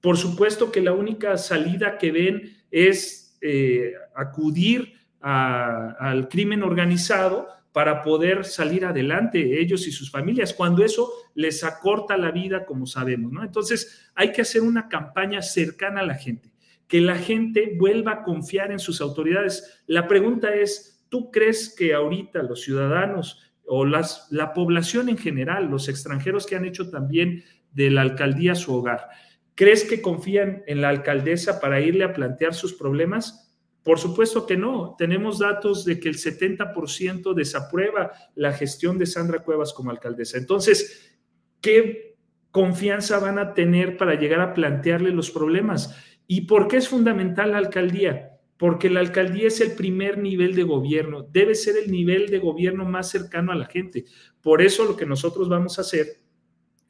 [0.00, 8.02] Por supuesto que la única salida que ven es eh, acudir al crimen organizado para
[8.02, 13.32] poder salir adelante ellos y sus familias, cuando eso les acorta la vida, como sabemos,
[13.32, 13.44] ¿no?
[13.44, 16.52] Entonces, hay que hacer una campaña cercana a la gente
[16.88, 19.82] que la gente vuelva a confiar en sus autoridades.
[19.86, 25.88] La pregunta es, ¿tú crees que ahorita los ciudadanos o la población en general, los
[25.90, 29.08] extranjeros que han hecho también de la alcaldía su hogar,
[29.54, 33.54] ¿crees que confían en la alcaldesa para irle a plantear sus problemas?
[33.82, 34.96] Por supuesto que no.
[34.98, 40.38] Tenemos datos de que el 70% desaprueba la gestión de Sandra Cuevas como alcaldesa.
[40.38, 41.18] Entonces,
[41.60, 42.16] ¿qué
[42.50, 45.94] confianza van a tener para llegar a plantearle los problemas?
[46.30, 48.38] ¿Y por qué es fundamental la alcaldía?
[48.58, 52.84] Porque la alcaldía es el primer nivel de gobierno, debe ser el nivel de gobierno
[52.84, 54.04] más cercano a la gente.
[54.42, 56.18] Por eso lo que nosotros vamos a hacer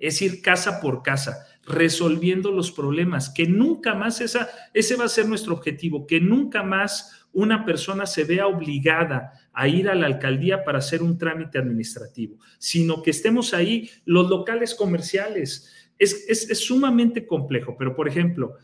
[0.00, 5.08] es ir casa por casa, resolviendo los problemas, que nunca más esa, ese va a
[5.08, 10.06] ser nuestro objetivo, que nunca más una persona se vea obligada a ir a la
[10.06, 15.72] alcaldía para hacer un trámite administrativo, sino que estemos ahí los locales comerciales.
[15.96, 18.54] Es, es, es sumamente complejo, pero por ejemplo,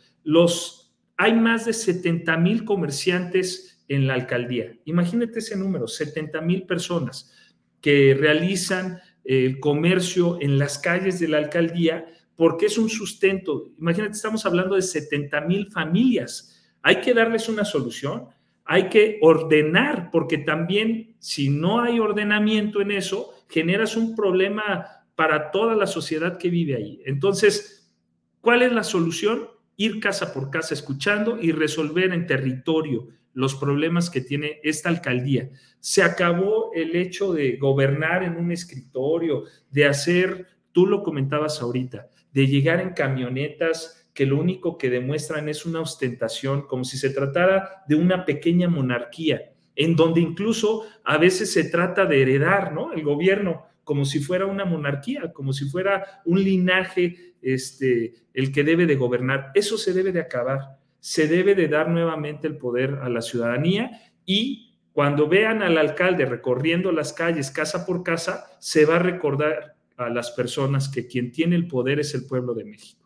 [1.16, 4.74] hay más de 70 mil comerciantes en la alcaldía.
[4.84, 7.32] Imagínate ese número, 70 mil personas
[7.80, 12.06] que realizan el comercio en las calles de la alcaldía
[12.37, 13.70] porque es un sustento.
[13.78, 16.62] Imagínate, estamos hablando de 70 mil familias.
[16.82, 18.26] Hay que darles una solución,
[18.64, 25.50] hay que ordenar, porque también si no hay ordenamiento en eso, generas un problema para
[25.50, 27.00] toda la sociedad que vive ahí.
[27.04, 27.92] Entonces,
[28.40, 29.48] ¿cuál es la solución?
[29.76, 35.50] Ir casa por casa escuchando y resolver en territorio los problemas que tiene esta alcaldía.
[35.80, 42.08] Se acabó el hecho de gobernar en un escritorio, de hacer, tú lo comentabas ahorita,
[42.32, 47.10] de llegar en camionetas que lo único que demuestran es una ostentación, como si se
[47.10, 52.92] tratara de una pequeña monarquía, en donde incluso a veces se trata de heredar, ¿no?
[52.92, 58.64] El gobierno como si fuera una monarquía, como si fuera un linaje este, el que
[58.64, 59.50] debe de gobernar.
[59.54, 60.78] Eso se debe de acabar.
[61.00, 63.90] Se debe de dar nuevamente el poder a la ciudadanía
[64.24, 69.76] y cuando vean al alcalde recorriendo las calles casa por casa, se va a recordar
[69.96, 73.04] a las personas que quien tiene el poder es el pueblo de México.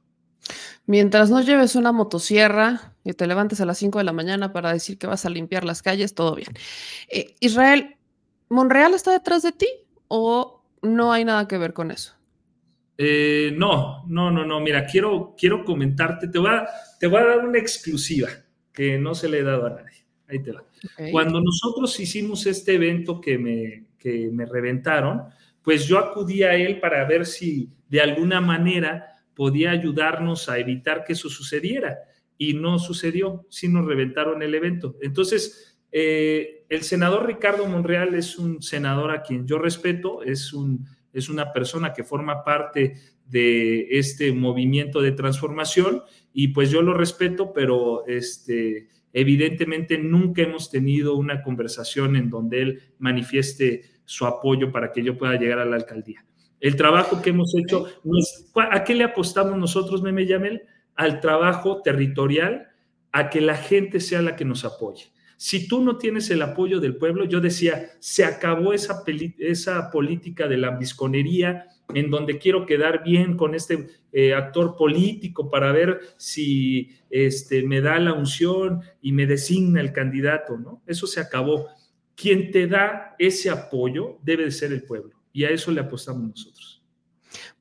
[0.87, 4.73] Mientras no lleves una motosierra y te levantes a las 5 de la mañana para
[4.73, 6.51] decir que vas a limpiar las calles, todo bien.
[7.09, 7.97] Eh, Israel,
[8.49, 9.69] ¿Monreal está detrás de ti
[10.09, 12.18] o no hay nada que ver con eso?
[13.01, 14.61] Eh, no, no, no, no.
[14.61, 18.29] Mira, quiero, quiero comentarte, te voy, a, te voy a dar una exclusiva
[18.73, 20.05] que no se le he dado a nadie.
[20.27, 20.65] Ahí te va.
[21.13, 25.23] Cuando nosotros hicimos este evento que me, que me reventaron,
[25.63, 31.05] pues yo acudí a él para ver si de alguna manera podía ayudarnos a evitar
[31.05, 31.99] que eso sucediera.
[32.37, 34.97] Y no sucedió, sí nos reventaron el evento.
[35.01, 40.87] Entonces, eh, el senador Ricardo Monreal es un senador a quien yo respeto, es un
[41.13, 42.95] es una persona que forma parte
[43.27, 50.71] de este movimiento de transformación y pues yo lo respeto, pero este, evidentemente nunca hemos
[50.71, 55.65] tenido una conversación en donde él manifieste su apoyo para que yo pueda llegar a
[55.65, 56.25] la alcaldía.
[56.61, 57.87] El trabajo que hemos hecho,
[58.55, 60.63] ¿a qué le apostamos nosotros, Meme Yamel?
[60.95, 62.69] Al trabajo territorial,
[63.13, 65.13] a que la gente sea la que nos apoye.
[65.39, 69.05] Si tú no tienes el apoyo del pueblo, yo decía, se acabó esa,
[69.39, 75.49] esa política de la visconería en donde quiero quedar bien con este eh, actor político
[75.49, 80.83] para ver si este, me da la unción y me designa el candidato, ¿no?
[80.89, 81.69] Eso se acabó.
[82.17, 86.29] Quien te da ese apoyo debe de ser el pueblo y a eso le apostamos
[86.29, 86.68] nosotros.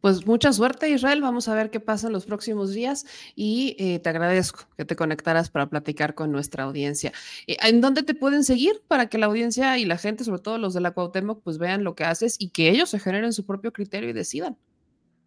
[0.02, 1.22] Pues mucha suerte, Israel.
[1.22, 4.96] Vamos a ver qué pasa en los próximos días y eh, te agradezco que te
[4.96, 7.12] conectaras para platicar con nuestra audiencia.
[7.48, 10.60] Eh, ¿En dónde te pueden seguir para que la audiencia y la gente, sobre todo
[10.60, 13.46] los de la Cuauhtémoc, pues vean lo que haces y que ellos se generen su
[13.46, 14.56] propio criterio y decidan?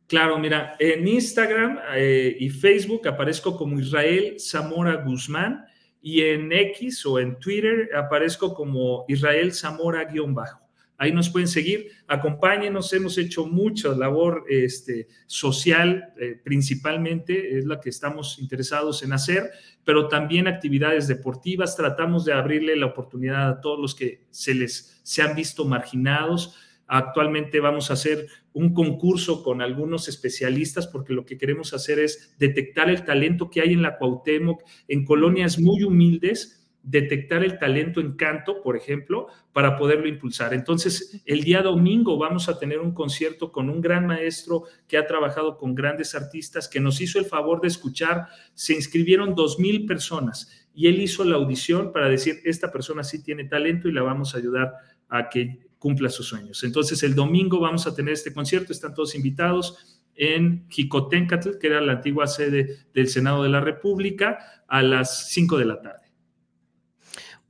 [0.07, 5.64] Claro, mira, en Instagram eh, y Facebook aparezco como Israel Zamora Guzmán
[6.03, 10.70] y en X o en Twitter aparezco como Israel Zamora-bajo.
[11.03, 17.80] Ahí nos pueden seguir, acompáñenos, hemos hecho mucha labor este, social, eh, principalmente es la
[17.80, 19.51] que estamos interesados en hacer,
[19.82, 25.01] pero también actividades deportivas, tratamos de abrirle la oportunidad a todos los que se les
[25.03, 26.55] se han visto marginados.
[26.86, 32.34] Actualmente vamos a hacer un concurso con algunos especialistas porque lo que queremos hacer es
[32.38, 38.01] detectar el talento que hay en la Cuauhtémoc, en colonias muy humildes, detectar el talento
[38.01, 40.55] en canto, por ejemplo, para poderlo impulsar.
[40.55, 45.07] Entonces, el día domingo vamos a tener un concierto con un gran maestro que ha
[45.07, 48.28] trabajado con grandes artistas, que nos hizo el favor de escuchar.
[48.55, 53.22] Se inscribieron dos mil personas y él hizo la audición para decir, esta persona sí
[53.22, 54.72] tiene talento y la vamos a ayudar
[55.09, 56.62] a que cumpla sus sueños.
[56.64, 61.81] Entonces, el domingo vamos a tener este concierto, están todos invitados en Jicotencatl, que era
[61.81, 66.10] la antigua sede del Senado de la República, a las 5 de la tarde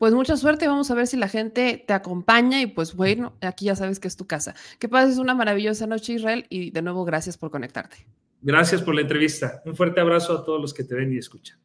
[0.01, 3.67] pues mucha suerte, vamos a ver si la gente te acompaña y pues bueno, aquí
[3.67, 4.55] ya sabes que es tu casa.
[4.79, 8.07] Que pases una maravillosa noche Israel y de nuevo gracias por conectarte.
[8.41, 9.61] Gracias por la entrevista.
[9.67, 11.59] Un fuerte abrazo a todos los que te ven y escuchan.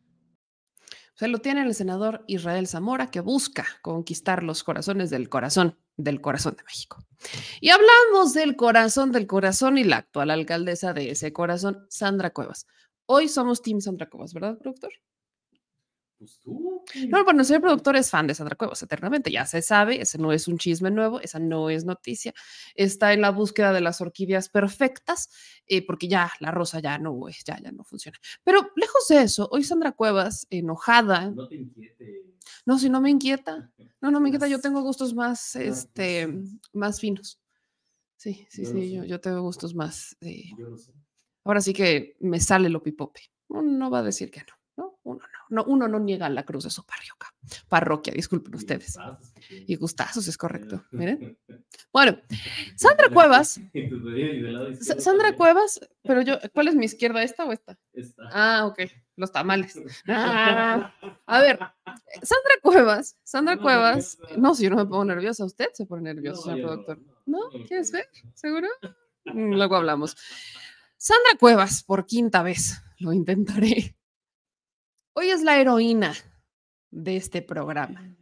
[1.13, 6.19] Se lo tiene el senador Israel Zamora que busca conquistar los corazones del corazón, del
[6.19, 7.05] corazón de México.
[7.61, 12.67] Y hablamos del corazón, del corazón y la actual alcaldesa de ese corazón, Sandra Cuevas.
[13.05, 14.91] Hoy somos Team Sandra Cuevas, ¿verdad, productor?
[16.17, 16.83] Pues tú.
[17.09, 20.31] No, bueno, ser productor es fan de Sandra Cuevas eternamente, ya se sabe, ese no
[20.31, 22.33] es un chisme nuevo, esa no es noticia.
[22.73, 25.29] Está en la búsqueda de las orquídeas perfectas,
[25.67, 28.17] eh, porque ya la rosa ya no es, ya, ya no funciona.
[28.43, 31.31] Pero lejos de eso, hoy Sandra Cuevas, enojada.
[31.31, 32.35] No te inquiete.
[32.65, 33.71] No, si no me inquieta.
[34.01, 36.31] No, no me inquieta, yo tengo gustos más, este,
[36.73, 37.39] más finos.
[38.17, 40.15] Sí, sí, sí, yo, yo, tengo gustos más.
[40.21, 40.51] Eh,
[41.43, 43.21] ahora sí que me sale lo pipope.
[43.49, 44.54] no va a decir que no.
[45.05, 45.11] ¿No?
[45.11, 47.33] Uno no, uno no niega la cruz de su parroquia,
[47.69, 48.97] parroquia, disculpen ustedes.
[49.49, 50.83] Y gustazos, es correcto.
[50.91, 51.37] Miren.
[51.93, 52.19] Bueno,
[52.75, 53.59] Sandra Cuevas.
[54.99, 57.77] Sandra Cuevas, pero yo, ¿cuál es mi izquierda, esta o esta?
[58.31, 58.79] Ah, ok,
[59.15, 59.79] los tamales.
[60.07, 60.93] Ah,
[61.25, 61.59] a ver,
[62.21, 66.41] Sandra Cuevas, Sandra Cuevas, no, si yo no me pongo nerviosa, usted se pone nervioso,
[66.41, 66.99] señor productor.
[67.25, 67.39] ¿No?
[67.67, 68.07] ¿Quieres ver?
[68.33, 68.67] ¿Seguro?
[69.25, 70.15] Mm, luego hablamos.
[70.97, 73.95] Sandra Cuevas, por quinta vez, lo intentaré.
[75.17, 76.13] Hoy es la heroína
[76.91, 78.13] de este programa.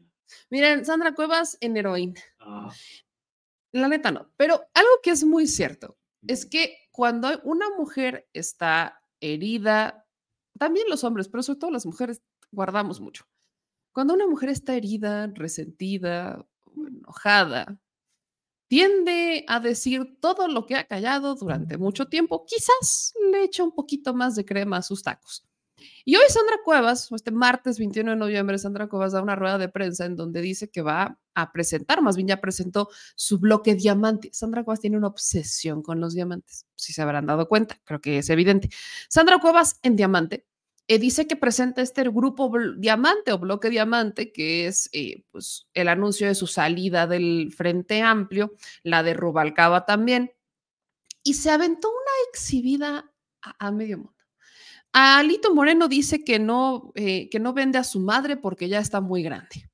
[0.52, 2.22] Miren, Sandra Cuevas en heroína.
[2.40, 2.72] Ah.
[3.72, 9.02] La neta no, pero algo que es muy cierto es que cuando una mujer está
[9.20, 10.06] herida,
[10.60, 12.22] también los hombres, pero sobre todo las mujeres,
[12.52, 13.26] guardamos mucho.
[13.92, 16.46] Cuando una mujer está herida, resentida,
[16.78, 17.82] enojada,
[18.68, 22.46] tiende a decir todo lo que ha callado durante mucho tiempo.
[22.46, 25.44] Quizás le echa un poquito más de crema a sus tacos.
[26.06, 29.70] Y hoy Sandra Cuevas, este martes 21 de noviembre, Sandra Cuevas da una rueda de
[29.70, 34.30] prensa en donde dice que va a presentar, más bien ya presentó su bloque diamante.
[34.34, 38.20] Sandra Cuevas tiene una obsesión con los diamantes, si se habrán dado cuenta, creo que
[38.20, 38.70] es evidente.
[39.10, 40.46] Sandra Cuevas en diamante
[40.88, 45.88] eh, dice que presenta este grupo diamante o bloque diamante, que es eh, pues, el
[45.88, 48.54] anuncio de su salida del Frente Amplio,
[48.84, 50.34] la de Rubalcaba también,
[51.24, 54.23] y se aventó una exhibida a medio mundo.
[54.94, 59.02] Alito Moreno dice que no, eh, que no vende a su madre porque ya está
[59.02, 59.70] muy grande.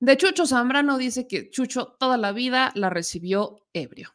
[0.00, 4.14] De Chucho Zambrano dice que Chucho toda la vida la recibió ebrio.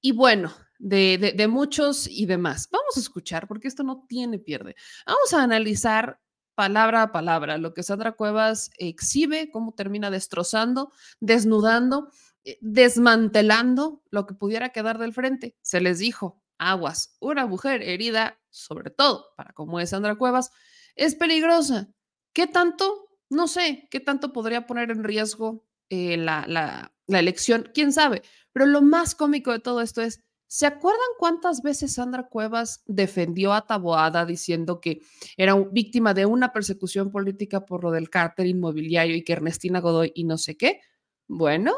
[0.00, 2.68] Y bueno, de, de, muchos y demás.
[2.70, 4.76] Vamos a escuchar porque esto no tiene pierde.
[5.06, 6.20] Vamos a analizar
[6.54, 12.10] palabra a palabra lo que Sandra Cuevas exhibe, cómo termina destrozando, desnudando,
[12.44, 15.56] eh, desmantelando lo que pudiera quedar del frente.
[15.62, 20.50] Se les dijo, aguas, una mujer herida, sobre todo para como es Sandra Cuevas,
[20.94, 21.88] es peligrosa.
[22.32, 23.08] ¿Qué tanto?
[23.30, 27.70] No sé, ¿qué tanto podría poner en riesgo eh, la, la, elección?
[27.74, 28.22] ¿Quién sabe?
[28.52, 33.52] Pero lo más cómico de todo esto es, ¿Se acuerdan cuántas veces Sandra Cuevas defendió
[33.52, 35.02] a Taboada diciendo que
[35.36, 40.10] era víctima de una persecución política por lo del cártel inmobiliario y que Ernestina Godoy
[40.14, 40.80] y no sé qué?
[41.26, 41.74] Bueno,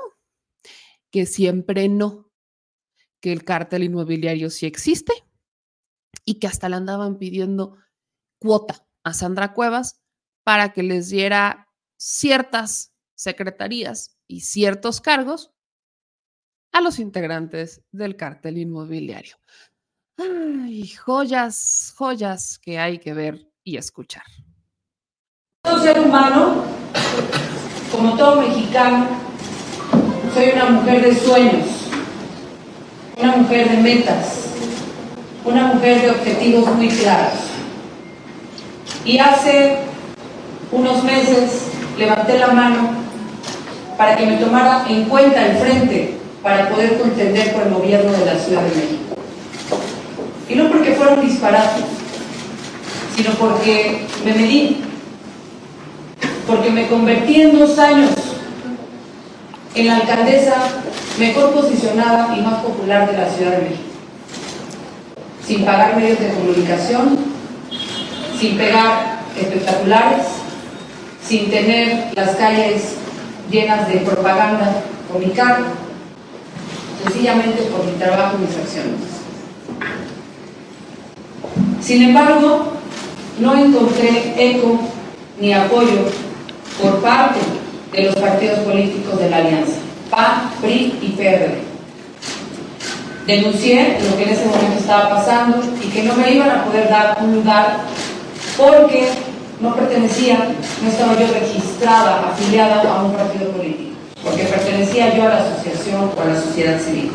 [1.11, 2.30] que siempre no
[3.21, 5.13] que el cártel inmobiliario sí existe
[6.25, 7.77] y que hasta le andaban pidiendo
[8.39, 10.01] cuota a Sandra Cuevas
[10.45, 11.69] para que les diera
[11.99, 15.53] ciertas secretarías y ciertos cargos
[16.73, 19.37] a los integrantes del cártel inmobiliario.
[20.17, 24.25] Ay, joyas, joyas que hay que ver y escuchar.
[25.63, 26.65] Todo ser humano,
[27.91, 29.09] como todo mexicano,
[30.33, 31.80] soy una mujer de sueños
[33.21, 34.47] una mujer de metas,
[35.45, 37.35] una mujer de objetivos muy claros.
[39.05, 39.77] Y hace
[40.73, 41.65] unos meses
[41.99, 42.91] levanté la mano
[43.97, 48.25] para que me tomara en cuenta el frente para poder contender por el gobierno de
[48.25, 49.17] la Ciudad de México.
[50.49, 51.85] Y no porque fueron disparates,
[53.15, 54.79] sino porque me medí,
[56.47, 58.11] porque me convertí en dos años
[59.75, 60.55] en la alcaldesa
[61.19, 63.83] mejor posicionada y más popular de la Ciudad de México.
[65.47, 67.19] Sin pagar medios de comunicación,
[68.39, 70.27] sin pegar espectaculares,
[71.27, 72.95] sin tener las calles
[73.51, 75.65] llenas de propaganda con mi cara,
[77.05, 79.01] sencillamente por mi trabajo y mis acciones.
[81.81, 82.73] Sin embargo,
[83.41, 84.81] no encontré eco
[85.41, 86.05] ni apoyo
[86.81, 87.60] por parte
[87.93, 89.75] de los partidos políticos de la alianza,
[90.11, 91.71] PAN, PRI y PRD.
[93.27, 96.89] Denuncié lo que en ese momento estaba pasando y que no me iban a poder
[96.89, 97.81] dar un lugar
[98.57, 99.09] porque
[99.61, 100.49] no pertenecía,
[100.83, 103.91] no estaba yo registrada, afiliada a un partido político,
[104.25, 107.13] porque pertenecía yo a la asociación o a la sociedad civil.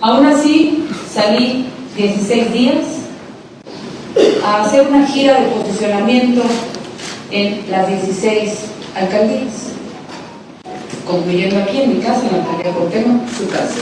[0.00, 1.66] Aún así, salí
[1.96, 2.78] 16 días
[4.44, 6.42] a hacer una gira de posicionamiento
[7.30, 8.50] en las 16
[8.94, 9.72] alcaldías,
[11.06, 13.80] concluyendo aquí en mi casa, en la alcaldía Cortemo, su casa.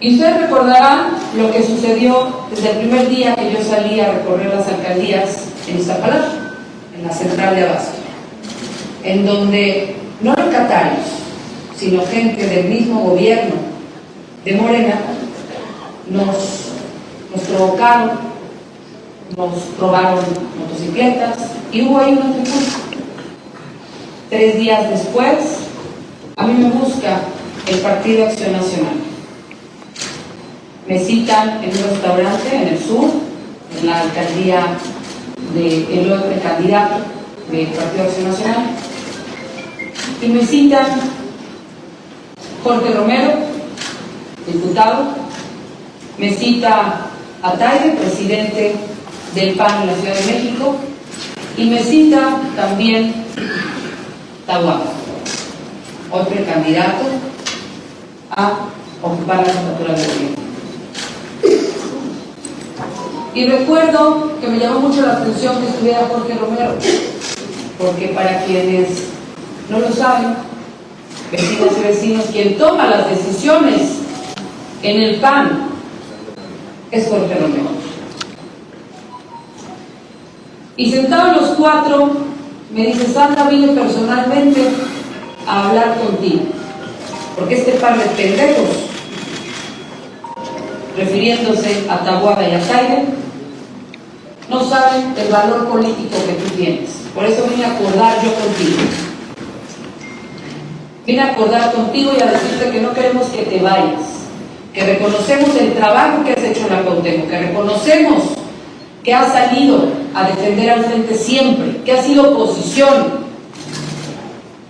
[0.00, 4.54] Y ustedes recordarán lo que sucedió desde el primer día que yo salí a recorrer
[4.54, 6.32] las alcaldías en Iztapalapa,
[6.96, 7.98] en la central de Abasto,
[9.04, 11.06] en donde no locatarios,
[11.76, 13.54] sino gente del mismo gobierno
[14.44, 14.94] de Morena
[16.10, 18.29] nos provocaron,
[19.36, 20.24] nos robaron
[20.58, 21.36] motocicletas
[21.72, 22.78] y hubo ahí una trifulca.
[24.28, 25.36] Tres días después,
[26.36, 27.20] a mí me busca
[27.66, 28.94] el Partido Acción Nacional.
[30.86, 33.10] Me citan en un restaurante en el sur,
[33.78, 34.78] en la alcaldía
[35.54, 36.96] de, otro candidato
[37.50, 38.66] del Partido Acción Nacional,
[40.22, 40.86] y me citan
[42.62, 43.32] Jorge Romero,
[44.46, 45.14] diputado,
[46.18, 47.06] me cita
[47.42, 48.74] a Taide, presidente
[49.34, 50.76] del PAN en la Ciudad de México,
[51.56, 53.14] y me cita también
[54.46, 54.80] Tahuac,
[56.10, 57.04] otro candidato
[58.30, 58.52] a
[59.02, 60.40] ocupar la jefatura de gobierno.
[63.32, 66.74] Y recuerdo que me llamó mucho la atención que estuviera Jorge Romero,
[67.78, 68.88] porque para quienes
[69.68, 70.34] no lo saben,
[71.30, 73.82] vecinos y vecinos, quien toma las decisiones
[74.82, 75.68] en el PAN
[76.90, 77.79] es Jorge Romero.
[80.80, 82.10] Y sentados los cuatro,
[82.72, 84.62] me dice, Sandra vine personalmente
[85.46, 86.44] a hablar contigo,
[87.36, 88.88] porque este par de pendejos,
[90.96, 93.04] refiriéndose a Tahuada y a Taide,
[94.48, 96.88] no saben el valor político que tú tienes.
[97.14, 98.78] Por eso vine a acordar yo contigo.
[101.06, 104.00] Vine a acordar contigo y a decirte que no queremos que te vayas,
[104.72, 108.40] que reconocemos el trabajo que has hecho en la Cuauhtémoc, que reconocemos
[109.02, 113.20] que has salido a defender al frente siempre, que has sido oposición.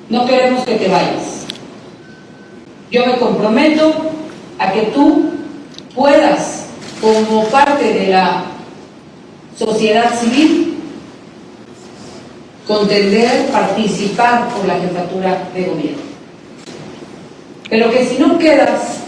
[0.09, 1.47] No queremos que te vayas.
[2.91, 3.93] Yo me comprometo
[4.59, 5.31] a que tú
[5.95, 6.67] puedas,
[7.01, 8.45] como parte de la
[9.57, 10.79] sociedad civil,
[12.67, 16.03] contender, participar por la jefatura de gobierno.
[17.69, 18.99] Pero que si no quedas,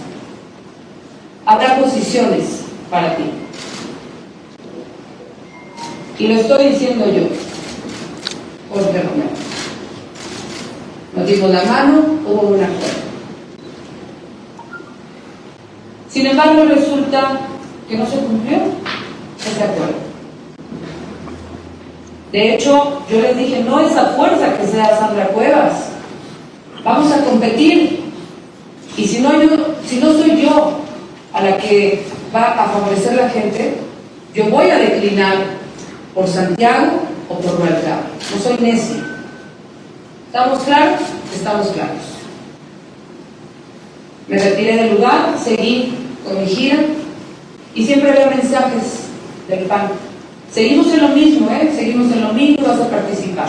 [1.45, 3.42] habrá posiciones para ti.
[6.19, 7.23] Y lo estoy diciendo yo,
[8.71, 9.31] Jorge Romero.
[11.17, 13.03] Nos dimos la mano, hubo un acuerdo.
[16.09, 17.41] Sin embargo, resulta
[17.89, 18.59] que no se cumplió
[19.39, 19.95] ese acuerdo.
[22.31, 25.89] De hecho, yo les dije, no esa fuerza que sea Sandra Cuevas.
[26.85, 28.01] Vamos a competir.
[28.97, 29.31] Y si no,
[29.87, 30.73] si no soy yo
[31.33, 32.05] a la que
[32.35, 33.75] va a favorecer la gente,
[34.35, 35.62] yo voy a declinar
[36.15, 38.03] por Santiago o por Rualcaba.
[38.35, 38.97] No soy necio.
[40.27, 41.01] ¿Estamos claros?
[41.35, 42.13] Estamos claros.
[44.29, 45.95] Me retiré del lugar, seguí
[46.25, 46.79] con mi gira
[47.75, 49.01] y siempre había mensajes
[49.49, 49.91] del PAN.
[50.51, 51.73] Seguimos en lo mismo, ¿eh?
[51.75, 53.49] Seguimos en lo mismo, vas a participar.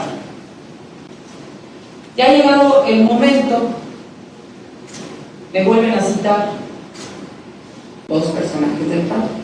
[2.15, 3.69] Ya ha llegado el momento,
[5.51, 6.51] me vuelven a citar
[8.07, 9.42] dos personajes del PAN.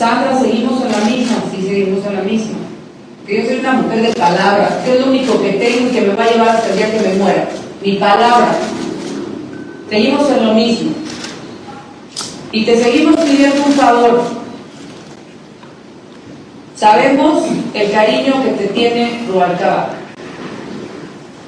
[0.00, 2.56] Sandra, seguimos en la misma, sí, seguimos en la misma.
[3.26, 6.00] Que yo soy una mujer de palabra, que es lo único que tengo y que
[6.00, 7.46] me va a llevar hasta el día que me muera.
[7.84, 8.54] Mi palabra.
[9.90, 10.92] Seguimos en lo mismo.
[12.50, 14.22] Y te seguimos pidiendo un favor
[16.74, 17.44] Sabemos
[17.74, 19.90] el cariño que te tiene Rubalcaba.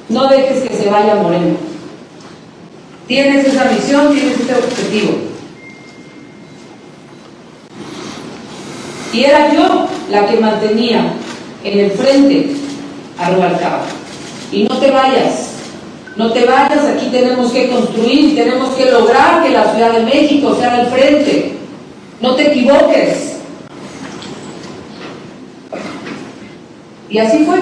[0.09, 1.57] No dejes que se vaya Moreno.
[3.07, 5.32] Tienes esa misión, tienes este objetivo.
[9.13, 11.13] Y era yo la que mantenía
[11.63, 12.55] en el frente
[13.19, 13.83] a Rubalcaba.
[14.51, 15.51] Y no te vayas,
[16.15, 20.55] no te vayas, aquí tenemos que construir, tenemos que lograr que la Ciudad de México
[20.59, 21.53] sea el frente.
[22.21, 23.37] No te equivoques.
[27.09, 27.59] Y así fue.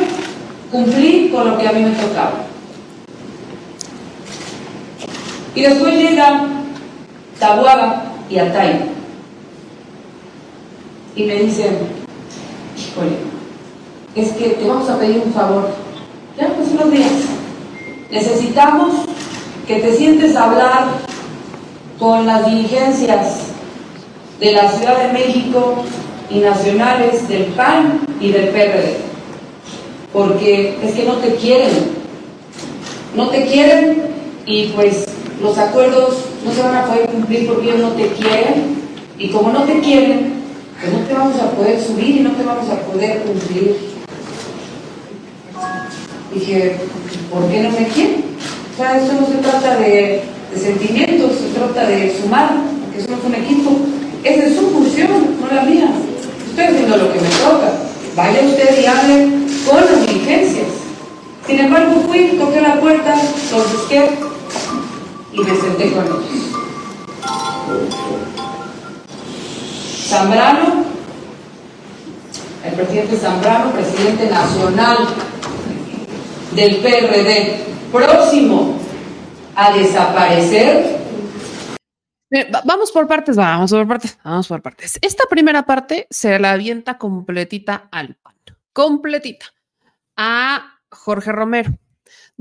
[0.71, 2.45] Cumplí con lo que a mí me tocaba.
[5.53, 6.63] Y después llegan
[7.39, 9.00] Tabuada y Atay.
[11.16, 11.78] Y me dicen,
[12.78, 13.18] híjole,
[14.16, 15.70] es que te vamos a pedir un favor.
[16.38, 17.12] Ya, pues unos días.
[18.09, 19.05] Necesitamos
[19.68, 20.88] que te sientes a hablar
[21.99, 23.39] con las dirigencias
[24.39, 25.84] de la Ciudad de México
[26.30, 28.97] y nacionales del PAN y del PRD.
[30.12, 32.01] Porque es que no te quieren.
[33.16, 34.03] No te quieren
[34.45, 35.05] y pues
[35.41, 38.82] los acuerdos no se van a poder cumplir porque ellos no te quieren.
[39.18, 40.40] Y como no te quieren,
[40.82, 43.75] pues no te vamos a poder subir y no te vamos a poder cumplir.
[46.34, 46.77] Dije,
[47.32, 48.23] ¿por qué no me quieren?
[48.73, 50.23] O sea, esto no se trata de,
[50.55, 53.77] sentimientos, se trata de sumar, porque somos un equipo.
[54.23, 55.91] Esa es su función, no la mía.
[56.49, 57.73] Estoy haciendo lo que me toca.
[58.15, 59.29] Vaya usted y hable
[59.69, 60.67] con las diligencias.
[61.45, 63.15] Sin embargo, fui, toqué la puerta,
[63.51, 64.09] los busqué
[65.34, 66.41] y me senté con ellos.
[70.12, 70.84] Zambrano,
[72.66, 74.97] el presidente Zambrano, presidente nacional
[76.53, 78.78] del PRD, próximo
[79.55, 80.99] a desaparecer.
[82.66, 84.99] Vamos por partes, vamos por partes, vamos por partes.
[85.01, 88.36] Esta primera parte se la avienta completita al pan,
[88.74, 89.45] completita
[90.18, 91.72] a Jorge Romero.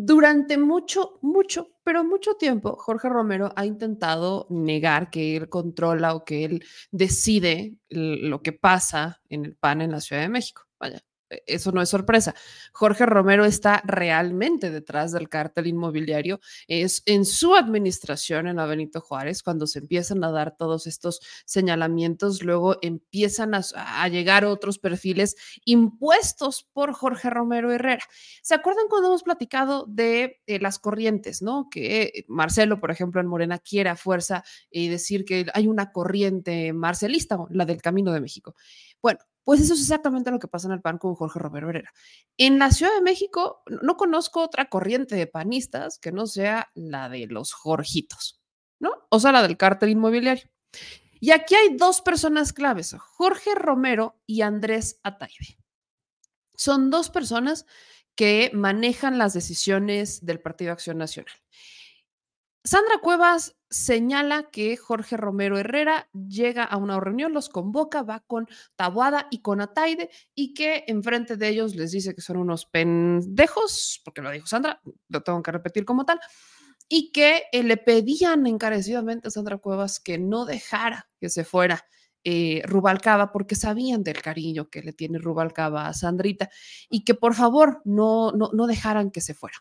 [0.03, 6.25] Durante mucho, mucho, pero mucho tiempo, Jorge Romero ha intentado negar que él controla o
[6.25, 10.63] que él decide lo que pasa en el PAN en la Ciudad de México.
[10.79, 11.03] Vaya,
[11.47, 12.35] eso no es sorpresa.
[12.73, 16.41] Jorge Romero está realmente detrás del cártel inmobiliario.
[16.67, 21.21] Es en su administración en la Benito Juárez cuando se empiezan a dar todos estos
[21.45, 28.03] señalamientos, luego empiezan a, llegar otros perfiles impuestos por Jorge Romero Herrera.
[28.43, 31.69] ¿Se acuerdan cuando hemos platicado de eh, las corrientes, no?
[31.71, 36.73] Que Marcelo, por ejemplo, en Morena quiere fuerza y eh, decir que hay una corriente
[36.73, 38.55] marcelista, la del Camino de México.
[39.03, 39.21] Bueno,
[39.51, 41.93] pues eso es exactamente lo que pasa en el PAN con Jorge Romero Herrera.
[42.37, 47.09] En la Ciudad de México no conozco otra corriente de panistas que no sea la
[47.09, 48.41] de los Jorgitos,
[48.79, 48.93] ¿no?
[49.09, 50.49] O sea, la del cártel inmobiliario.
[51.19, 55.59] Y aquí hay dos personas claves, Jorge Romero y Andrés Ataide.
[56.55, 57.67] Son dos personas
[58.15, 61.35] que manejan las decisiones del Partido Acción Nacional.
[62.63, 68.49] Sandra Cuevas señala que Jorge Romero Herrera llega a una reunión, los convoca, va con
[68.77, 74.01] Tabuada y con Ataide y que enfrente de ellos les dice que son unos pendejos,
[74.05, 76.21] porque lo dijo Sandra, lo tengo que repetir como tal,
[76.89, 81.87] y que eh, le pedían encarecidamente a Sandra Cuevas que no dejara que se fuera
[82.25, 86.51] eh, Rubalcaba porque sabían del cariño que le tiene Rubalcaba a Sandrita
[86.91, 89.57] y que por favor no, no, no dejaran que se fuera.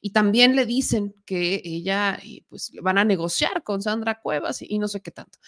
[0.00, 4.78] Y también le dicen que ella, eh, pues, van a negociar con Sandra Cuevas y,
[4.78, 5.38] no sé qué tanto.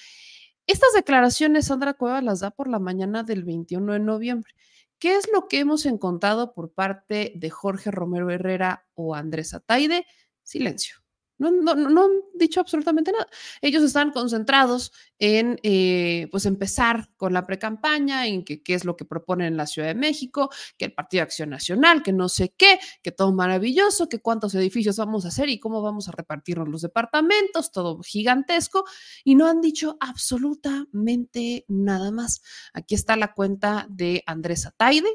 [0.67, 4.53] Estas declaraciones Sandra Cuevas las da por la mañana del 21 de noviembre.
[4.99, 10.07] ¿Qué es lo que hemos encontrado por parte de Jorge Romero Herrera o Andrés Ataide?
[10.43, 11.08] Silencio.
[11.39, 13.27] No, no, no, han dicho absolutamente nada.
[13.63, 19.05] Ellos están concentrados en eh, pues empezar con la precampaña, en qué es lo que
[19.05, 22.55] proponen en la Ciudad de México, que el Partido de Acción Nacional, que no sé
[22.57, 26.69] qué, que todo maravilloso, que cuántos edificios vamos a hacer y cómo vamos a repartirnos
[26.69, 28.85] los departamentos, todo gigantesco,
[29.25, 32.43] y no han dicho absolutamente nada más.
[32.73, 35.09] Aquí está la cuenta de Andrés Ataide,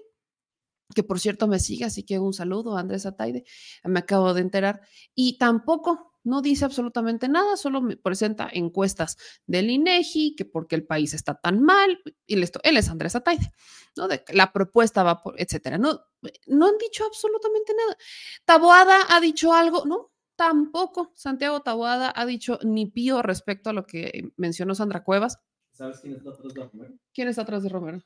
[0.93, 3.43] que por cierto me sigue, así que un saludo a Andrés Ataide,
[3.84, 4.82] me acabo de enterar,
[5.15, 10.86] y tampoco no dice absolutamente nada, solo me presenta encuestas del INEGI, que porque el
[10.86, 13.51] país está tan mal, y listo, él es Andrés Ataide,
[13.95, 14.07] ¿no?
[14.07, 15.78] De, la propuesta va por, etcétera.
[15.78, 15.99] No,
[16.47, 17.97] no han dicho absolutamente nada.
[18.45, 20.11] Taboada ha dicho algo, ¿no?
[20.36, 25.39] Tampoco Santiago Taboada ha dicho ni pío respecto a lo que mencionó Sandra Cuevas.
[25.71, 26.93] ¿Sabes quién está atrás de Romero?
[27.13, 28.01] ¿Quién está atrás de Romero?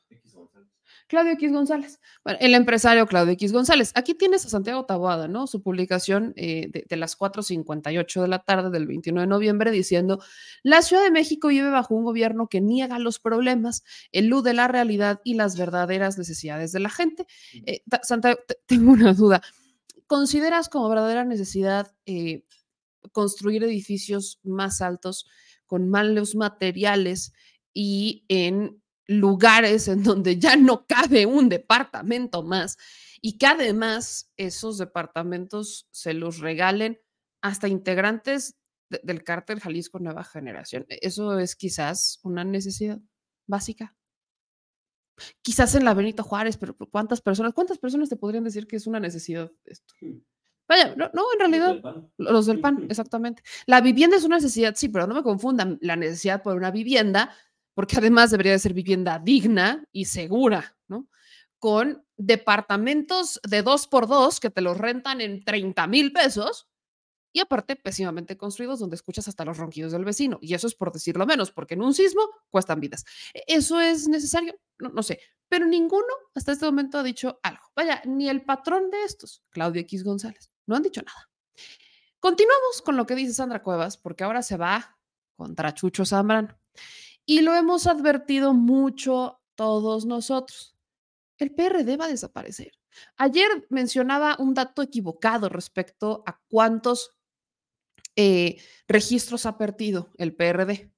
[1.08, 2.00] Claudio X González.
[2.24, 3.92] Bueno, el empresario Claudio X González.
[3.96, 5.48] Aquí tienes a Santiago Taboada, ¿no?
[5.48, 10.20] Su publicación eh, de, de, las 4.58 de la tarde del 29 de noviembre diciendo,
[10.64, 15.22] la Ciudad de México vive bajo un gobierno que niega los problemas, elude la realidad
[15.24, 17.28] y las verdaderas necesidades de la gente.
[17.66, 19.42] Eh, Santiago, tengo una duda.
[20.08, 22.44] ¿Consideras como verdadera necesidad eh,
[23.12, 25.28] construir edificios más altos
[25.66, 27.34] con malos materiales
[27.74, 32.78] y en lugares en donde ya no cabe un departamento más
[33.22, 37.00] y que además esos departamentos se los regalen
[37.42, 38.58] hasta integrantes
[38.90, 40.86] de, del cártel Jalisco Nueva Generación.
[40.90, 43.00] E, eso es quizás una necesidad
[43.48, 43.96] básica.
[45.42, 48.86] Quizás en la Benito Juárez, pero ¿cuántas personas, cuántas personas te podrían decir que es
[48.86, 49.96] una necesidad esto?
[50.68, 53.42] Vaya, no, no, en realidad, los del, los del PAN, exactamente.
[53.66, 57.34] La vivienda es una necesidad, sí, pero no me confundan la necesidad por una vivienda
[57.78, 61.08] porque además debería de ser vivienda digna y segura, ¿no?
[61.60, 66.68] Con departamentos de dos por dos que te los rentan en 30 mil pesos
[67.32, 70.40] y aparte pésimamente construidos donde escuchas hasta los ronquidos del vecino.
[70.42, 73.06] Y eso es por decirlo menos, porque en un sismo cuestan vidas.
[73.32, 74.60] ¿E-, ¿Eso es necesario?
[74.80, 77.62] No, no sé, pero ninguno hasta este momento ha dicho algo.
[77.76, 81.30] Vaya, ni el patrón de estos, Claudio X González, no han dicho nada.
[82.20, 84.98] Continuamos con lo que dice Sandra Cuevas, porque ahora se va
[85.36, 86.58] contra Chucho Zambrano.
[87.30, 90.78] Y lo hemos advertido mucho todos nosotros.
[91.38, 92.72] El PRD va a desaparecer.
[93.18, 97.12] Ayer mencionaba un dato equivocado respecto a cuántos
[98.16, 98.58] eh,
[98.88, 100.92] registros ha perdido el PRD.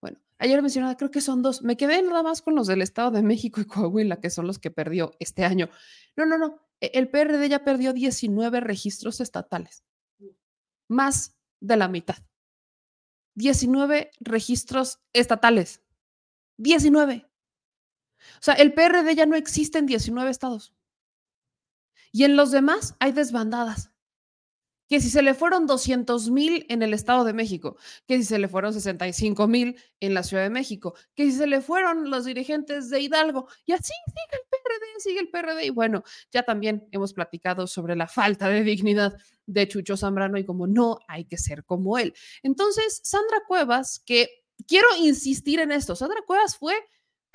[0.00, 1.62] Bueno, ayer mencionaba, creo que son dos.
[1.62, 4.58] Me quedé nada más con los del Estado de México y Coahuila, que son los
[4.58, 5.68] que perdió este año.
[6.16, 6.58] No, no, no.
[6.80, 9.84] E, el PRD ya perdió 19 registros estatales.
[10.88, 12.16] Más de la mitad.
[13.36, 15.82] 19 registros estatales.
[16.58, 17.26] 19.
[18.18, 20.74] O sea, el PRD ya no existe en 19 estados.
[22.12, 23.92] Y en los demás hay desbandadas.
[24.88, 27.76] Que si se le fueron 200 mil en el Estado de México,
[28.06, 31.46] que si se le fueron 65 mil en la Ciudad de México, que si se
[31.46, 35.66] le fueron los dirigentes de Hidalgo, y así sigue el PRD, sigue el PRD.
[35.66, 39.16] Y bueno, ya también hemos platicado sobre la falta de dignidad
[39.46, 42.14] de Chucho Zambrano y como no hay que ser como él.
[42.42, 44.28] Entonces, Sandra Cuevas, que
[44.66, 46.74] quiero insistir en esto, Sandra Cuevas fue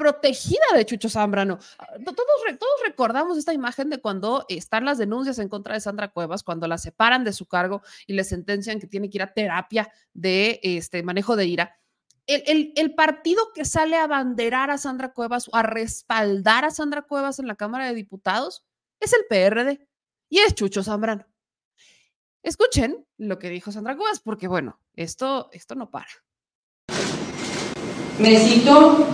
[0.02, 1.60] protegida de Chucho Zambrano.
[1.78, 2.18] Ah, todos,
[2.58, 6.68] todos recordamos esta imagen de cuando están las denuncias en contra de Sandra Cuevas, cuando
[6.68, 10.60] la separan de su cargo y le sentencian que tiene que ir a terapia de
[10.64, 11.80] este, manejo de ira.
[12.26, 17.04] El, el, partido que sale a abanderar a Sandra Cuevas o a respaldar a Sandra
[17.04, 18.66] Cuevas en la Cámara de Diputados
[19.00, 19.88] es el PRD
[20.30, 21.28] y es Chucho Zambrano.
[22.42, 26.10] Escuchen lo que dijo Sandra Cuevas, porque bueno, esto, esto no para.
[28.18, 29.08] Me citó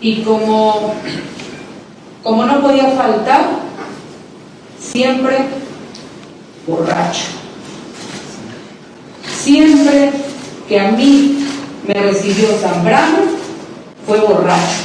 [0.00, 0.94] y como,
[2.22, 3.46] como no podía faltar,
[4.80, 5.38] siempre
[6.66, 7.24] borracho.
[9.26, 10.12] Siempre
[10.68, 11.46] que a mí
[11.86, 13.18] me recibió Zambrano,
[14.06, 14.84] fue borracho.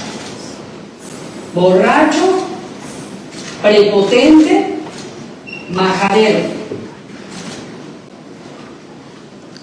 [1.54, 2.40] Borracho,
[3.62, 4.80] prepotente,
[5.70, 6.64] majadero.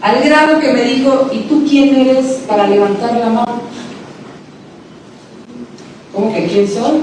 [0.03, 3.63] Al grado que me dijo, ¿y tú quién eres para levantar la mano?
[6.15, 7.01] ¿Cómo que quién soy?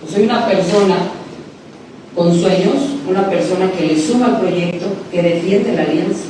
[0.00, 0.96] Pues soy una persona
[2.14, 2.76] con sueños,
[3.08, 6.24] una persona que le suma al proyecto, que defiende la alianza.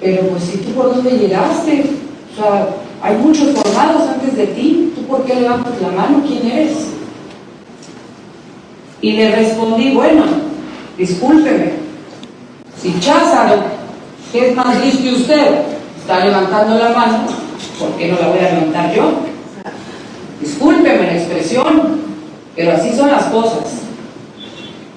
[0.00, 1.84] Pero pues si tú por dónde llegaste,
[2.32, 2.68] o sea,
[3.02, 6.22] hay muchos formados antes de ti, ¿tú por qué levantas la mano?
[6.26, 6.88] ¿Quién eres?
[9.00, 10.24] Y le respondí, bueno,
[10.96, 11.72] discúlpeme,
[12.80, 13.62] si Cházaro,
[14.32, 15.48] que es más listo que usted,
[15.98, 17.18] está levantando la mano,
[17.78, 19.27] ¿por qué no la voy a levantar yo?
[20.40, 22.00] Discúlpeme la expresión,
[22.54, 23.64] pero así son las cosas.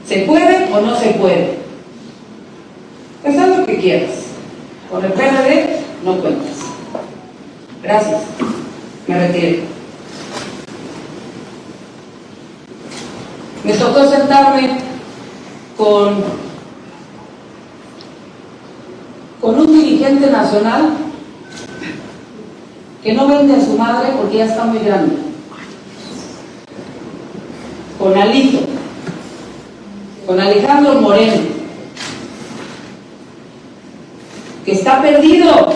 [0.05, 1.59] ¿Se puede o no se puede?
[3.23, 4.11] Pues haz lo que quieras.
[4.89, 6.57] Con el PRD no cuentas.
[7.81, 8.21] Gracias.
[9.07, 9.63] Me retiro.
[13.63, 14.77] Me tocó sentarme
[15.77, 16.23] con,
[19.39, 20.89] con un dirigente nacional
[23.03, 25.30] que no vende a su madre porque ya está muy grande.
[28.01, 28.59] Con Alito,
[30.25, 31.43] con Alejandro Moreno,
[34.65, 35.71] que está perdido,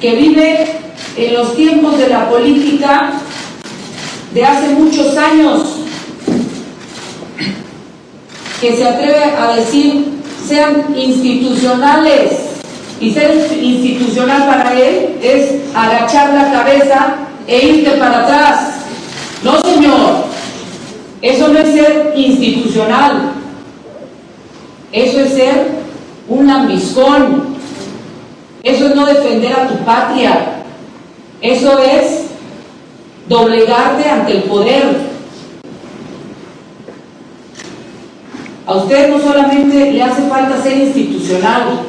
[0.00, 0.66] que vive
[1.16, 3.12] en los tiempos de la política
[4.34, 5.62] de hace muchos años,
[8.60, 10.18] que se atreve a decir
[10.48, 12.32] sean institucionales.
[13.00, 13.32] Y ser
[13.62, 18.77] institucional para él es agachar la cabeza e irte para atrás.
[19.42, 20.24] No, señor.
[21.22, 23.32] Eso no es ser institucional.
[24.92, 25.68] Eso es ser
[26.28, 27.56] un lambiscón.
[28.62, 30.62] Eso es no defender a tu patria.
[31.40, 32.24] Eso es
[33.28, 35.08] doblegarte ante el poder.
[38.66, 41.80] A usted no solamente le hace falta ser institucional,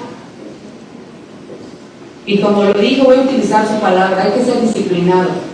[2.26, 5.49] y como lo dijo, voy a utilizar su palabra, hay que ser disciplinado.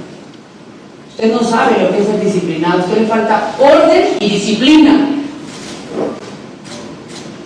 [1.16, 5.12] Usted no sabe lo que es ser disciplinado, a usted le falta orden y disciplina.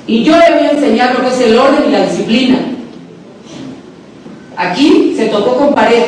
[0.07, 2.57] Y yo le voy a enseñar lo que es el orden y la disciplina.
[4.57, 6.03] Aquí se tocó con pared.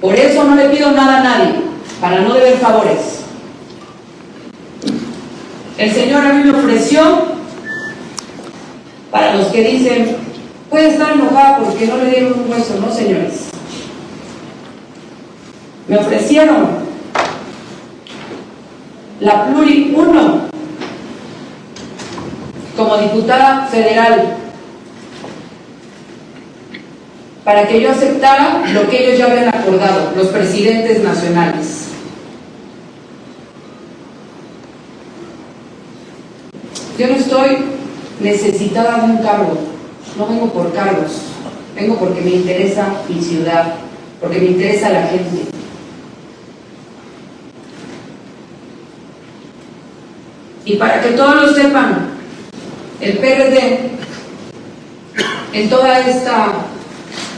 [0.00, 1.54] Por eso no le pido nada a nadie,
[2.00, 3.20] para no deber favores.
[5.78, 7.36] El Señor a mí me ofreció,
[9.12, 10.16] para los que dicen,
[10.68, 13.55] puede estar enojada porque no le dieron un hueso, no señores.
[15.88, 16.66] Me ofrecieron
[19.20, 20.40] la Pluri 1
[22.76, 24.36] como diputada federal
[27.44, 31.84] para que yo aceptara lo que ellos ya habían acordado, los presidentes nacionales.
[36.98, 37.58] Yo no estoy
[38.20, 39.58] necesitada de un cargo,
[40.18, 41.20] no vengo por cargos,
[41.76, 43.74] vengo porque me interesa mi ciudad,
[44.20, 45.55] porque me interesa la gente.
[50.66, 52.08] Y para que todos lo sepan,
[53.00, 53.78] el PRD,
[55.52, 56.54] en toda esta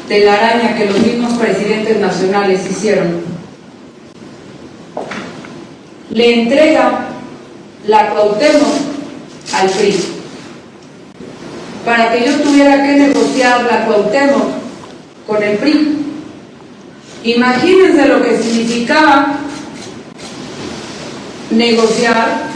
[0.09, 3.20] telaraña que los mismos presidentes nacionales hicieron,
[6.11, 7.09] le entrega
[7.87, 8.74] la Cuauhtémoc
[9.53, 10.05] al PRI.
[11.85, 14.49] Para que yo tuviera que negociar la Cuauhtémoc
[15.26, 15.99] con el PRI.
[17.24, 19.35] Imagínense lo que significaba
[21.51, 22.47] negociar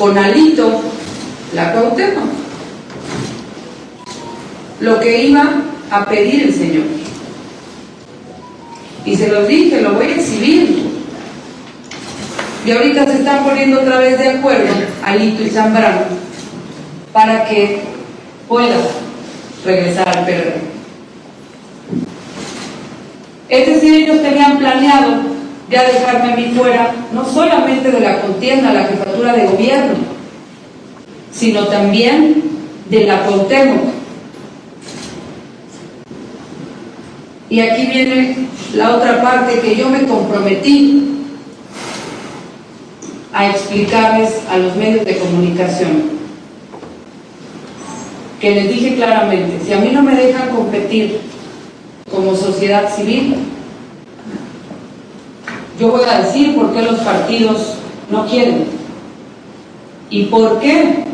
[0.00, 0.80] con Alito
[1.52, 2.24] la Cuauhtémoc.
[4.80, 5.44] Lo que iba
[5.90, 6.84] a pedir el Señor.
[9.04, 10.88] Y se los dije, lo voy a exhibir.
[12.64, 14.72] Y ahorita se están poniendo otra vez de acuerdo
[15.04, 16.00] Alito y Zambrano
[17.12, 17.82] para que
[18.48, 18.76] pueda
[19.66, 20.54] regresar al PRD.
[23.50, 25.39] Es decir, ellos tenían planeado
[25.70, 29.94] ya dejarme a mí fuera, no solamente de la contienda, la jefatura de gobierno,
[31.32, 32.42] sino también
[32.88, 33.84] de la Cuauhtémoc.
[37.48, 41.06] Y aquí viene la otra parte que yo me comprometí
[43.32, 46.20] a explicarles a los medios de comunicación
[48.40, 51.20] que les dije claramente, si a mí no me dejan competir
[52.10, 53.36] como sociedad civil,
[55.80, 57.76] yo voy a decir por qué los partidos
[58.10, 58.66] no quieren.
[60.10, 61.04] ¿Y por qué?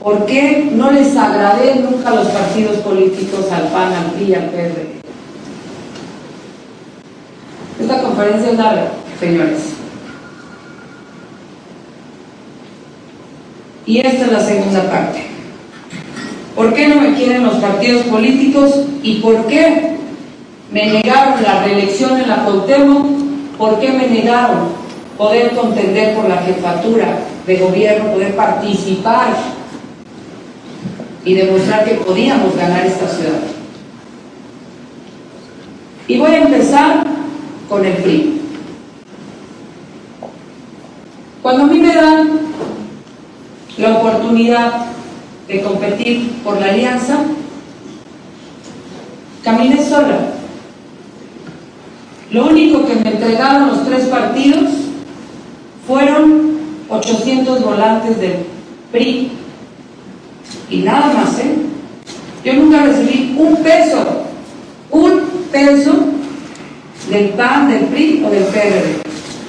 [0.00, 4.50] ¿Por qué no les agradé nunca a los partidos políticos, al PAN, al PRI, al
[4.50, 5.00] PRD?
[7.80, 9.58] Esta conferencia es larga, señores.
[13.86, 15.22] Y esta es la segunda parte.
[16.54, 18.70] ¿Por qué no me quieren los partidos políticos
[19.02, 19.97] y por qué
[20.70, 23.06] me negaron la reelección en la Cuauhtémoc?
[23.56, 24.68] ¿Por qué me negaron
[25.16, 29.34] poder contender por la jefatura de gobierno, poder participar
[31.24, 33.40] y demostrar que podíamos ganar esta ciudad?
[36.06, 37.04] Y voy a empezar
[37.68, 38.40] con el PRI.
[41.42, 42.40] Cuando a mí me dan
[43.78, 44.86] la oportunidad
[45.46, 47.18] de competir por la alianza,
[49.42, 50.37] caminé sola.
[52.30, 54.66] Lo único que me entregaron los tres partidos
[55.86, 56.58] fueron
[56.90, 58.36] 800 volantes del
[58.92, 59.32] PRI
[60.70, 61.56] y nada más, ¿eh?
[62.44, 64.24] Yo nunca recibí un peso,
[64.90, 65.20] un
[65.50, 65.92] peso
[67.10, 69.00] del PAN, del PRI o del PRD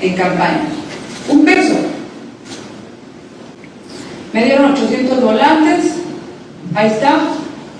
[0.01, 0.61] en campaña.
[1.27, 1.75] Un peso.
[4.31, 5.95] Me dieron 800 volantes,
[6.73, 7.19] ahí está,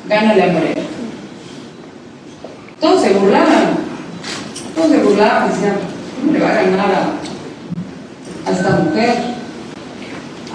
[0.08, 0.82] gánale a Moreno.
[2.82, 3.14] Todos se
[4.80, 5.76] todos se burlaban, decían,
[6.20, 7.18] ¿cómo le va a ganar
[8.46, 9.16] a, esta mujer?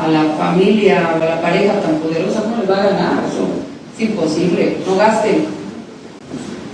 [0.01, 3.25] A la familia, a la pareja tan poderosa, ¿cómo le va a ganar?
[3.29, 3.47] Eso
[3.95, 5.45] es imposible, no gasten.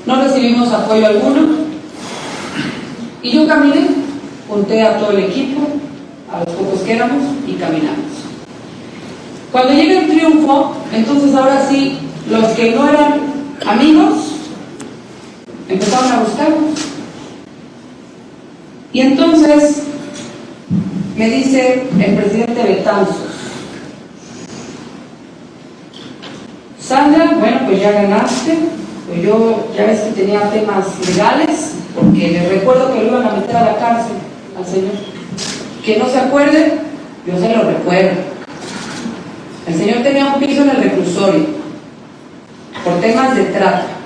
[0.07, 1.61] No recibimos apoyo alguno.
[3.23, 3.89] Y yo caminé,
[4.49, 5.61] junté a todo el equipo,
[6.33, 7.99] a los pocos que éramos, y caminamos.
[9.53, 11.99] Cuando llega el triunfo, entonces ahora sí,
[12.31, 13.21] los que no eran
[13.67, 14.37] amigos
[15.69, 17.00] empezaron a buscarnos.
[18.93, 19.82] Y entonces
[21.16, 23.16] me dice el presidente Betanzos,
[26.80, 28.59] Sandra, bueno, pues ya ganaste,
[29.07, 33.36] pues yo ya ves que tenía temas legales, porque les recuerdo que lo iban a
[33.36, 34.16] meter a la cárcel
[34.59, 34.93] al señor.
[35.84, 36.80] Que no se acuerde,
[37.26, 38.18] yo se lo recuerdo.
[39.68, 41.47] El señor tenía un piso en el reclusorio
[42.84, 44.00] por temas de trata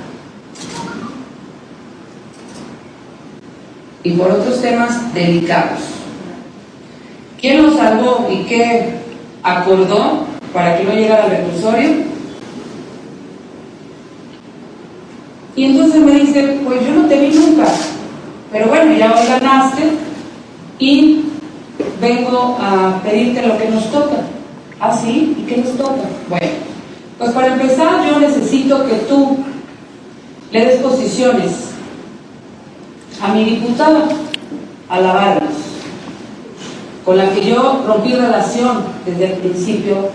[4.05, 5.81] y por otros temas delicados.
[7.41, 8.95] ¿Quién lo salvó y qué
[9.43, 11.91] acordó para que no llegara al reclusorio?
[15.57, 17.67] Y entonces me dice, pues yo no te vi nunca,
[18.53, 19.83] pero bueno, ya hoy ganaste
[20.79, 21.25] y
[22.01, 24.17] vengo a pedirte lo que nos toca.
[24.81, 25.37] ¿Ah, sí?
[25.39, 26.03] ¿Y qué nos toca?
[26.29, 26.47] Bueno,
[27.19, 29.39] pues para empezar yo necesito que tú
[30.51, 31.74] le des posiciones
[33.25, 34.05] a mi diputada,
[34.91, 35.55] a la Vargas,
[37.05, 40.11] con la que yo rompí relación desde el principio,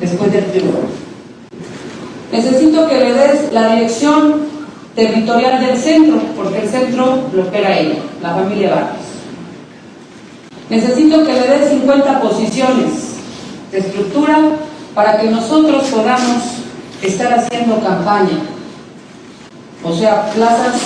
[0.00, 0.80] después del triunfo.
[2.32, 4.46] Necesito que le des la dirección
[4.96, 9.04] territorial del centro, porque el centro lo opera ella, la familia Vargas.
[10.70, 13.14] Necesito que le dé 50 posiciones
[13.70, 14.38] de estructura
[14.92, 16.42] para que nosotros podamos
[17.00, 18.40] estar haciendo campaña.
[19.84, 20.80] O sea, plazas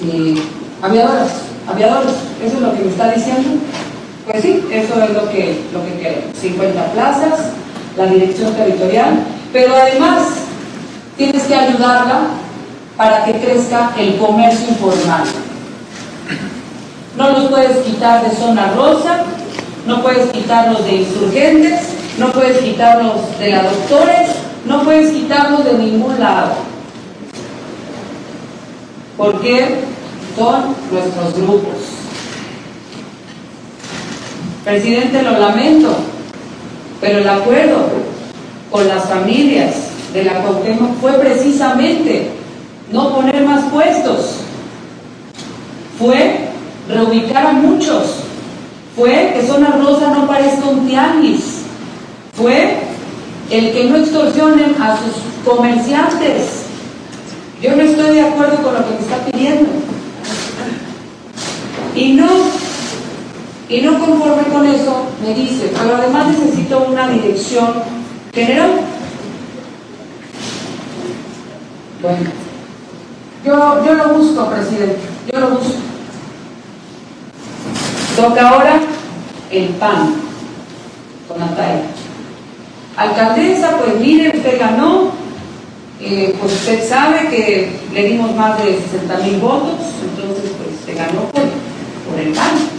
[0.00, 0.34] eh,
[0.82, 1.30] aviadoras,
[1.66, 2.12] aviadores,
[2.44, 3.48] ¿eso es lo que me está diciendo?
[4.26, 6.36] Pues sí, eso es lo que, lo que queremos.
[6.40, 7.40] 50 plazas,
[7.96, 9.20] la dirección territorial,
[9.52, 10.22] pero además
[11.16, 12.28] tienes que ayudarla
[12.96, 15.24] para que crezca el comercio informal.
[17.16, 19.24] No los puedes quitar de zona rosa,
[19.86, 21.80] no puedes quitarlos de insurgentes,
[22.18, 24.28] no puedes quitarlos de la doctores,
[24.66, 26.75] no puedes quitarlos de ningún lado.
[29.16, 29.80] Porque
[30.36, 31.76] son nuestros grupos.
[34.64, 35.96] Presidente, lo lamento,
[37.00, 37.88] pero el acuerdo
[38.70, 39.74] con las familias
[40.12, 42.30] de la Cuauhtémoc fue precisamente
[42.90, 44.38] no poner más puestos,
[45.98, 46.48] fue
[46.88, 48.16] reubicar a muchos,
[48.96, 51.62] fue que Zona Rosa no parezca un tianguis,
[52.34, 52.78] fue
[53.50, 55.14] el que no extorsionen a sus
[55.44, 56.65] comerciantes.
[57.62, 59.70] Yo no estoy de acuerdo con lo que me está pidiendo.
[61.94, 62.28] Y no,
[63.68, 67.82] y no conforme con eso, me dice, pero además necesito una dirección
[68.34, 68.80] general.
[72.02, 72.30] Bueno,
[73.44, 74.98] yo, yo lo busco, presidente,
[75.32, 75.78] yo lo busco.
[78.16, 78.80] Toca ahora
[79.50, 80.14] el PAN
[81.26, 81.84] con Natalia.
[82.96, 85.12] Alcaldesa, pues mire, usted ganó,
[86.00, 90.94] eh, pues usted sabe que le dimos más de 60 mil votos, entonces pues se
[90.94, 92.76] ganó por, por el PAN.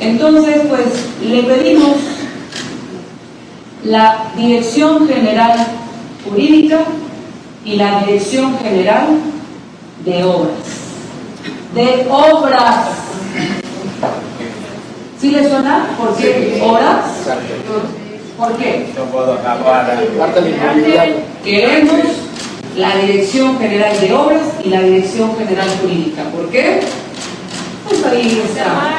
[0.00, 0.86] Entonces, pues
[1.24, 1.96] le pedimos
[3.84, 5.66] la Dirección General
[6.24, 6.80] Jurídica
[7.64, 9.06] y la Dirección General
[10.04, 10.50] de Obras.
[11.74, 12.88] De obras.
[15.20, 15.88] ¿Sí le suena?
[15.98, 17.04] ¿Por qué horas?
[18.36, 18.86] ¿Por qué?
[21.42, 22.00] Queremos
[22.76, 26.24] la Dirección General de Obras y la Dirección General Jurídica.
[26.24, 26.80] ¿Por qué?
[27.88, 28.98] Pues ahí está.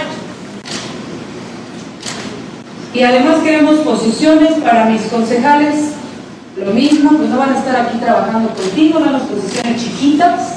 [2.94, 5.92] Y además queremos posiciones para mis concejales.
[6.58, 10.54] Lo mismo, pues no van a estar aquí trabajando contigo, no las posiciones chiquitas.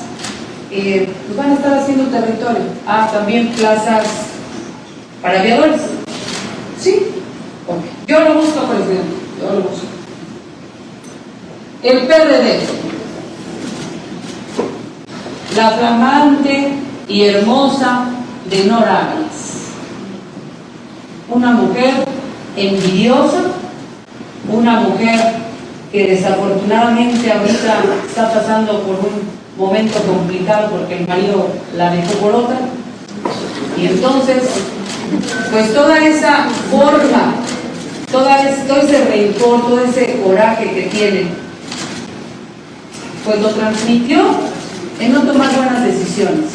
[0.71, 2.63] Eh, pues van a estar haciendo territorio.
[2.87, 4.07] Ah, también plazas
[5.21, 5.83] para aviadores.
[6.81, 7.09] Sí,
[8.07, 9.87] yo lo busco, presidente, yo lo busco.
[11.83, 12.61] El PRD,
[15.57, 16.73] la flamante
[17.09, 18.07] y hermosa
[18.49, 19.15] de Nora
[21.29, 22.05] Una mujer
[22.57, 23.43] envidiosa,
[24.49, 25.19] una mujer
[25.91, 32.35] que desafortunadamente ahorita está pasando por un momento complicado porque el marido la dejó por
[32.35, 32.59] otra.
[33.77, 34.43] Y entonces
[35.51, 37.35] pues toda esa forma,
[38.11, 38.29] todo
[38.83, 41.27] ese rencor, todo ese coraje que tiene,
[43.25, 44.23] pues lo transmitió
[44.99, 46.47] en no tomar buenas decisiones.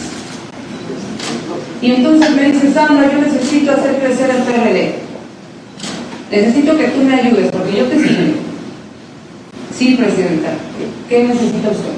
[1.81, 4.95] Y entonces me dice, Sandra, yo necesito hacer crecer el PRD.
[6.31, 8.33] Necesito que tú me ayudes porque yo te sigo.
[9.77, 10.49] Sí, Presidenta.
[11.09, 11.95] ¿Qué necesita usted?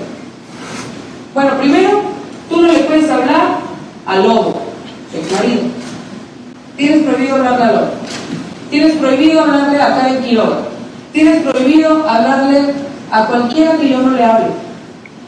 [1.33, 2.01] Bueno, primero,
[2.49, 3.59] tú no le puedes hablar
[4.05, 4.63] al lobo,
[5.11, 5.61] su marido.
[6.75, 8.06] Tienes prohibido hablarle a López.
[8.69, 10.59] Tienes prohibido hablarle a Karen Quiroga.
[11.13, 12.73] Tienes prohibido hablarle
[13.11, 14.47] a cualquiera que yo no le hable.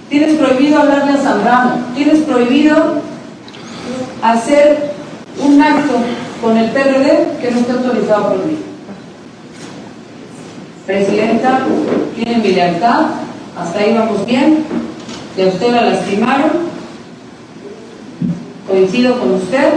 [0.09, 1.71] Tienes prohibido hablarle a Zambrano.
[1.95, 3.01] Tienes prohibido
[4.21, 4.91] hacer
[5.41, 5.93] un acto
[6.41, 8.57] con el PRD que no esté autorizado por mí.
[10.85, 11.61] Presidenta,
[12.15, 13.05] tiene mi lealtad,
[13.57, 14.65] hasta ahí vamos bien,
[15.35, 16.51] que usted la lastimaron,
[18.67, 19.69] coincido con usted,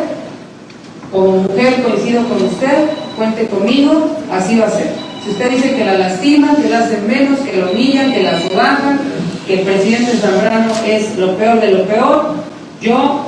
[1.13, 2.89] como mujer coincido con usted,
[3.23, 4.91] cuente conmigo, así va a ser.
[5.23, 8.41] Si usted dice que la lastiman, que la hacen menos, que la humillan, que la
[8.41, 8.99] subajan,
[9.47, 12.35] que el presidente Zambrano es lo peor de lo peor,
[12.81, 13.27] yo,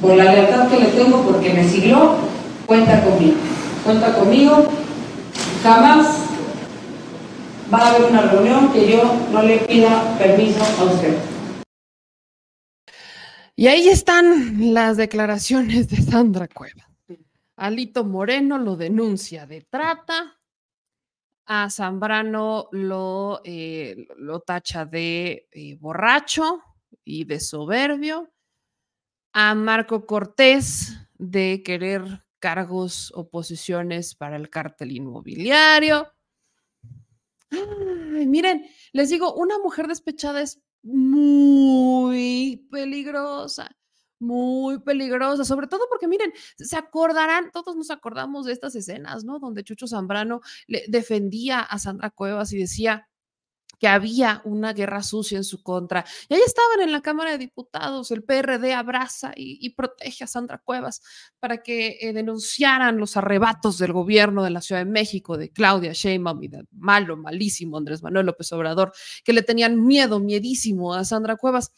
[0.00, 2.14] por la lealtad que le tengo, porque me siguió,
[2.64, 3.36] cuenta conmigo.
[3.84, 4.68] Cuenta conmigo,
[5.62, 6.06] jamás
[7.72, 11.14] va a haber una reunión que yo no le pida permiso a usted.
[13.54, 16.89] Y ahí están las declaraciones de Sandra Cueva.
[17.60, 20.40] Alito Moreno lo denuncia de trata,
[21.44, 26.62] a Zambrano lo, eh, lo tacha de eh, borracho
[27.04, 28.32] y de soberbio,
[29.34, 36.10] a Marco Cortés de querer cargos o posiciones para el cártel inmobiliario.
[38.26, 43.70] miren, les digo, una mujer despechada es muy peligrosa
[44.20, 49.38] muy peligrosa, sobre todo porque miren, se acordarán, todos nos acordamos de estas escenas, ¿no?
[49.38, 53.08] Donde Chucho Zambrano le defendía a Sandra Cuevas y decía
[53.80, 56.04] que había una guerra sucia en su contra.
[56.28, 60.58] Y ahí estaban en la Cámara de Diputados, el PRD abraza y, protege a Sandra
[60.58, 61.00] Cuevas
[61.38, 65.92] para que eh, denunciaran los arrebatos del gobierno de la Ciudad de México, de Claudia
[65.94, 68.92] Sheinbaum y de malo, malísimo Andrés Manuel López Obrador,
[69.24, 71.72] que le tenían miedo, miedísimo a Sandra Cuevas.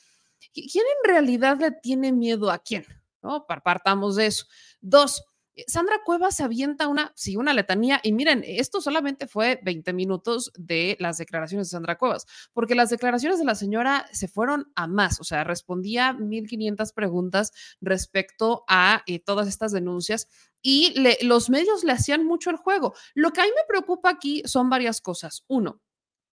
[0.52, 2.84] ¿Quién en realidad le tiene miedo a quién?
[3.22, 3.46] ¿No?
[3.46, 4.46] Partamos de eso.
[4.80, 5.22] Dos,
[5.54, 10.50] eh, Sandra Cuevas avienta una, sí, una letanía, y miren, esto solamente fue 20 minutos
[10.56, 14.86] de las declaraciones de Sandra Cuevas, porque las declaraciones de la señora se fueron a
[14.86, 20.28] más, o sea, respondía 1.500 preguntas respecto a eh, todas estas denuncias
[20.62, 22.94] y los medios le hacían mucho el juego.
[23.14, 25.44] Lo que a mí me preocupa aquí son varias cosas.
[25.48, 25.82] Uno,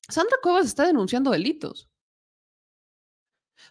[0.07, 1.88] Sandra Cuevas está denunciando delitos.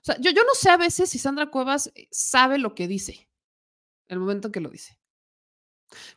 [0.02, 2.88] O sea, yo, yo no sé a veces si Sandra Cuevas eh, sabe lo que
[2.88, 3.28] dice,
[4.08, 4.98] el momento en que lo dice.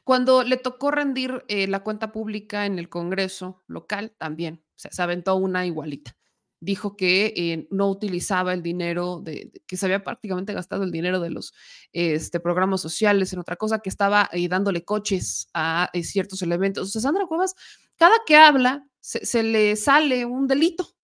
[0.04, 5.36] Cuando le tocó rendir eh, la cuenta pública en el Congreso local, también se aventó
[5.36, 6.18] una igualita.
[6.60, 11.20] Dijo que eh, no utilizaba el dinero, de, que se había prácticamente gastado el dinero
[11.20, 11.54] de los
[11.92, 16.90] este, programas sociales en otra cosa, que estaba dándole coches a ciertos elementos.
[16.90, 17.56] O sea, Sandra Cuevas,
[17.96, 20.96] cada que habla, se le sale un delito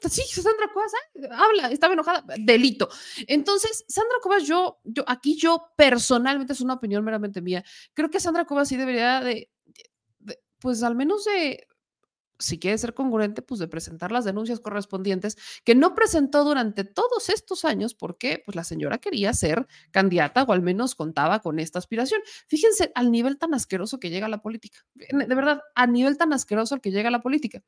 [0.00, 0.92] Sí, Sandra Cuevas
[1.30, 2.88] ah, habla, estaba enojada, delito.
[3.26, 8.20] Entonces, Sandra Cuevas, yo, yo, aquí yo personalmente, es una opinión meramente mía, creo que
[8.20, 9.50] Sandra Cuevas sí debería de,
[10.60, 11.66] pues al menos de,
[12.38, 17.28] si quiere ser congruente, pues de presentar las denuncias correspondientes que no presentó durante todos
[17.28, 21.80] estos años porque pues la señora quería ser candidata o al menos contaba con esta
[21.80, 22.20] aspiración.
[22.46, 26.76] Fíjense al nivel tan asqueroso que llega la política, de verdad, a nivel tan asqueroso
[26.76, 27.64] al que llega la política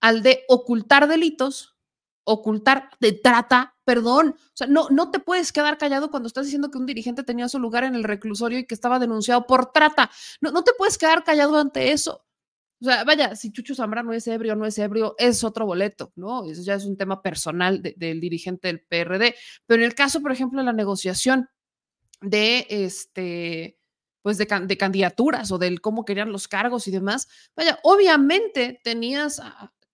[0.00, 1.76] al de ocultar delitos,
[2.24, 4.34] ocultar de trata, perdón.
[4.38, 7.48] O sea, no, no te puedes quedar callado cuando estás diciendo que un dirigente tenía
[7.48, 10.10] su lugar en el reclusorio y que estaba denunciado por trata.
[10.40, 12.26] No, no te puedes quedar callado ante eso.
[12.82, 16.12] O sea, vaya, si Chucho Zambrano es ebrio o no es ebrio, es otro boleto,
[16.14, 16.44] ¿no?
[16.44, 19.34] Eso ya es un tema personal del dirigente del PRD.
[19.66, 21.48] Pero en el caso, por ejemplo, de la negociación
[22.20, 23.78] de este,
[24.20, 29.40] pues de, de, candidaturas o del cómo querían los cargos y demás, vaya, obviamente tenías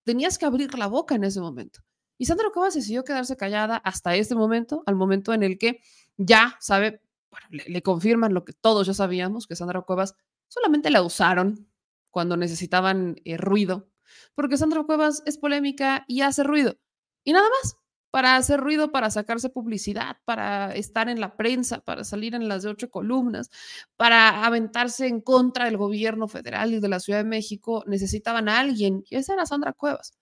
[0.03, 1.81] tenías que abrir la boca en ese momento.
[2.17, 5.81] Y Sandra Cuevas decidió quedarse callada hasta este momento, al momento en el que
[6.17, 7.01] ya sabe,
[7.49, 10.15] le, confirman lo que todos ya sabíamos, que Sandra Cuevas
[10.47, 11.67] solamente la usaron
[12.11, 13.89] cuando necesitaban eh, ruido,
[14.35, 16.77] porque Sandra Cuevas es polémica y hace ruido.
[17.23, 17.77] Y nada más,
[18.13, 22.61] para hacer ruido, para sacarse publicidad, para estar en la prensa, para salir en las
[22.61, 23.49] de ocho columnas,
[23.97, 28.59] para aventarse en contra del gobierno federal y de la Ciudad de México, necesitaban a
[28.59, 30.13] alguien, y esa era Sandra Cuevas.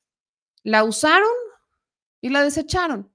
[0.64, 1.28] La usaron
[2.22, 3.12] y la desecharon.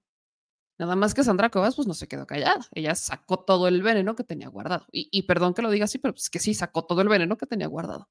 [0.77, 2.69] Nada más que Sandra Cuevas, pues no se quedó callada.
[2.73, 4.85] Ella sacó todo el veneno que tenía guardado.
[4.93, 7.47] Y, perdón que lo diga así, pero es que sí, sacó todo el veneno que
[7.47, 8.11] tenía guardado.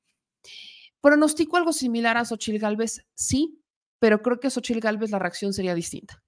[1.00, 3.06] ¿Pronostico algo similar a Xochil Gálvez?
[3.14, 3.62] Sí,
[4.00, 6.25] pero creo que a Xochil Gálvez la reacción sería distinta.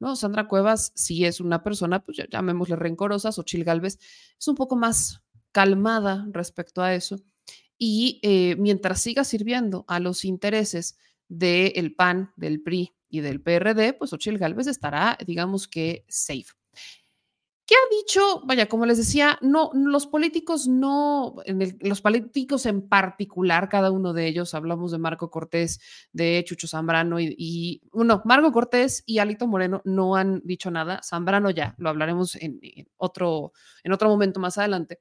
[0.00, 0.16] ¿No?
[0.16, 3.98] Sandra Cuevas sí es una persona, pues llamémosle rencorosa, Xochil Gálvez
[4.38, 5.22] es un poco más
[5.52, 7.20] calmada respecto a eso.
[7.78, 10.98] Y eh, mientras siga sirviendo a los intereses
[11.28, 16.59] del PAN, del PRI y del PRD, pues Xochil Gálvez estará, digamos que, safe.
[17.70, 18.40] ¿Qué ha dicho?
[18.46, 21.36] Vaya, como les decía, no, los políticos no,
[21.78, 25.78] los políticos en particular, cada uno de ellos, hablamos de Marco Cortés,
[26.12, 27.82] de Chucho Zambrano y, y
[28.24, 31.00] Marco Cortés y Alito Moreno no han dicho nada.
[31.04, 32.58] Zambrano ya, lo hablaremos en,
[32.96, 33.52] otro,
[33.84, 34.98] en otro momento más adelante.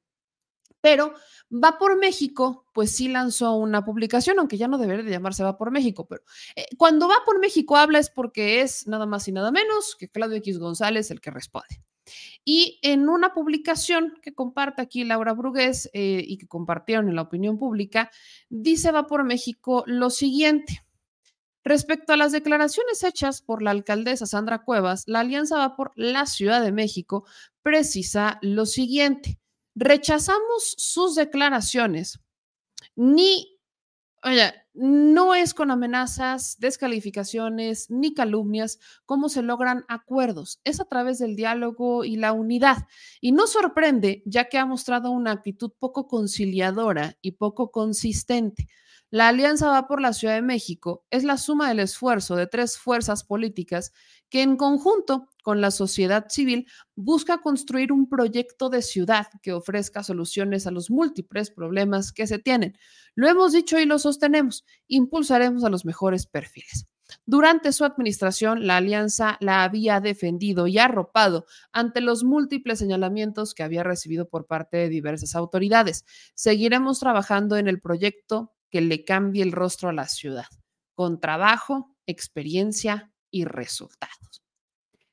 [0.79, 1.15] Pero
[1.51, 5.57] Va por México, pues sí lanzó una publicación, aunque ya no debería de llamarse Va
[5.57, 6.21] por México, pero
[6.55, 10.07] eh, cuando Va por México habla es porque es nada más y nada menos que
[10.07, 11.83] Claudio X González el que responde.
[12.45, 17.23] Y en una publicación que comparte aquí Laura Brugués eh, y que compartieron en la
[17.23, 18.11] opinión pública,
[18.49, 20.83] dice Va por México lo siguiente.
[21.63, 26.25] Respecto a las declaraciones hechas por la alcaldesa Sandra Cuevas, la Alianza Va por la
[26.25, 27.25] Ciudad de México
[27.61, 29.39] precisa lo siguiente.
[29.75, 32.19] Rechazamos sus declaraciones,
[32.95, 33.59] ni
[34.23, 41.19] Oye, no es con amenazas, descalificaciones ni calumnias cómo se logran acuerdos, es a través
[41.19, 42.87] del diálogo y la unidad.
[43.19, 48.69] Y no sorprende, ya que ha mostrado una actitud poco conciliadora y poco consistente.
[49.11, 52.77] La alianza va por la Ciudad de México es la suma del esfuerzo de tres
[52.77, 53.91] fuerzas políticas
[54.29, 60.03] que en conjunto con la sociedad civil busca construir un proyecto de ciudad que ofrezca
[60.03, 62.77] soluciones a los múltiples problemas que se tienen.
[63.15, 66.85] Lo hemos dicho y lo sostenemos, impulsaremos a los mejores perfiles.
[67.25, 73.63] Durante su administración, la alianza la había defendido y arropado ante los múltiples señalamientos que
[73.63, 76.05] había recibido por parte de diversas autoridades.
[76.35, 80.47] Seguiremos trabajando en el proyecto que le cambie el rostro a la ciudad,
[80.95, 84.43] con trabajo, experiencia y resultados.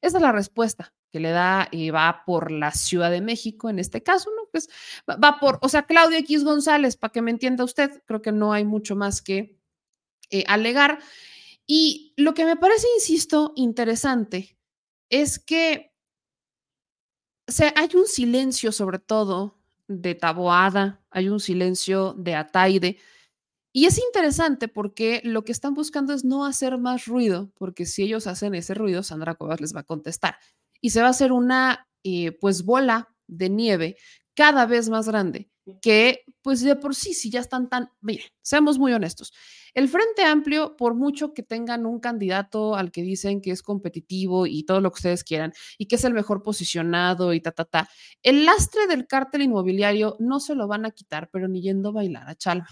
[0.01, 3.79] Esa es la respuesta que le da y va por la Ciudad de México en
[3.79, 4.49] este caso, ¿no?
[4.51, 4.69] Pues
[5.09, 8.53] va por, o sea, Claudio X González, para que me entienda usted, creo que no
[8.53, 9.59] hay mucho más que
[10.31, 10.99] eh, alegar.
[11.67, 14.59] Y lo que me parece, insisto, interesante
[15.09, 15.93] es que
[17.75, 19.59] hay un silencio sobre todo
[19.89, 22.99] de Taboada, hay un silencio de Ataide,
[23.77, 28.05] y es interesante porque lo que están buscando es no hacer más ruido, porque si
[28.05, 30.39] ellos hacen ese ruido, Sandra Cuevas les va a contestar.
[30.81, 33.99] Y se va a hacer una, eh, pues, bola de nieve
[34.33, 35.51] cada vez más grande,
[35.83, 39.35] que, pues, de por sí, si ya están tan, miren, seamos muy honestos.
[39.75, 44.47] El Frente Amplio, por mucho que tengan un candidato al que dicen que es competitivo
[44.47, 47.67] y todo lo que ustedes quieran, y que es el mejor posicionado y ta, ta,
[47.67, 47.91] ta,
[48.23, 51.93] el lastre del cártel inmobiliario no se lo van a quitar, pero ni yendo a
[51.93, 52.69] bailar a Chalma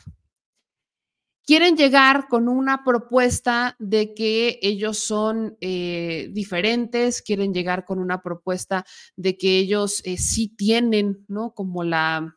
[1.46, 8.22] quieren llegar con una propuesta de que ellos son eh, diferentes, quieren llegar con una
[8.22, 8.84] propuesta
[9.16, 11.54] de que ellos eh, sí tienen, ¿no?
[11.54, 12.36] Como la,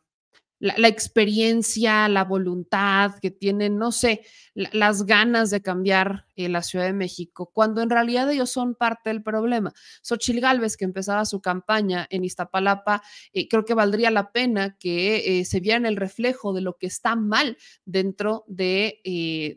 [0.58, 4.22] la, experiencia, la voluntad que tienen, no sé,
[4.54, 9.10] las ganas de cambiar eh, la Ciudad de México, cuando en realidad ellos son parte
[9.10, 9.72] del problema.
[10.02, 13.02] Xochil Gálvez, que empezaba su campaña en Iztapalapa,
[13.32, 16.86] eh, creo que valdría la pena que eh, se vieran el reflejo de lo que
[16.86, 19.00] está mal dentro de,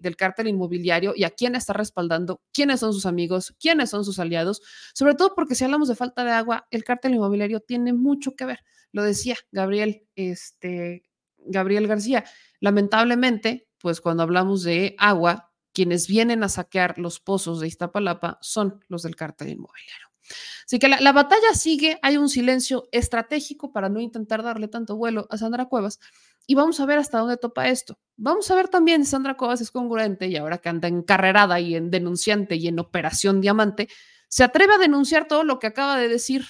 [0.01, 4.19] del cártel inmobiliario y a quién está respaldando, quiénes son sus amigos, quiénes son sus
[4.19, 4.61] aliados,
[4.93, 8.45] sobre todo porque si hablamos de falta de agua, el cártel inmobiliario tiene mucho que
[8.45, 8.59] ver
[8.91, 11.03] lo decía Gabriel, este,
[11.37, 12.25] Gabriel García.
[12.59, 18.83] Lamentablemente, pues cuando hablamos de agua, quienes vienen a saquear los pozos de Iztapalapa son
[18.87, 20.11] los del cártel inmobiliario.
[20.65, 25.27] Así que la, batalla sigue, hay un silencio estratégico para no intentar darle tanto vuelo
[25.29, 25.99] a Sandra Cuevas
[26.47, 27.99] y vamos a ver hasta dónde topa esto.
[28.15, 31.75] Vamos a ver también si Sandra Cuevas es congruente y ahora que anda encarrerada y
[31.75, 33.89] en denunciante y en operación diamante,
[34.27, 36.45] se atreve a denunciar todo lo que acaba de decir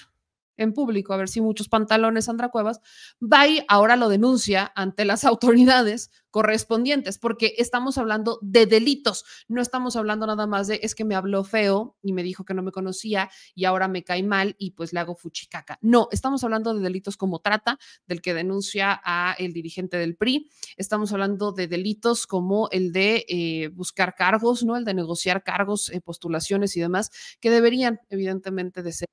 [0.62, 2.80] en público, a ver si muchos pantalones Sandra Cuevas,
[3.20, 9.60] va y ahora lo denuncia ante las autoridades correspondientes, porque estamos hablando de delitos, no
[9.60, 12.62] estamos hablando nada más de es que me habló feo y me dijo que no
[12.62, 15.78] me conocía y ahora me cae mal y pues le hago fuchicaca.
[15.82, 20.48] No, estamos hablando de delitos como trata, del que denuncia a el dirigente del PRI,
[20.78, 24.76] estamos hablando de delitos como el de eh, buscar cargos, ¿no?
[24.76, 27.10] El de negociar cargos, eh, postulaciones y demás,
[27.40, 29.08] que deberían evidentemente de ser.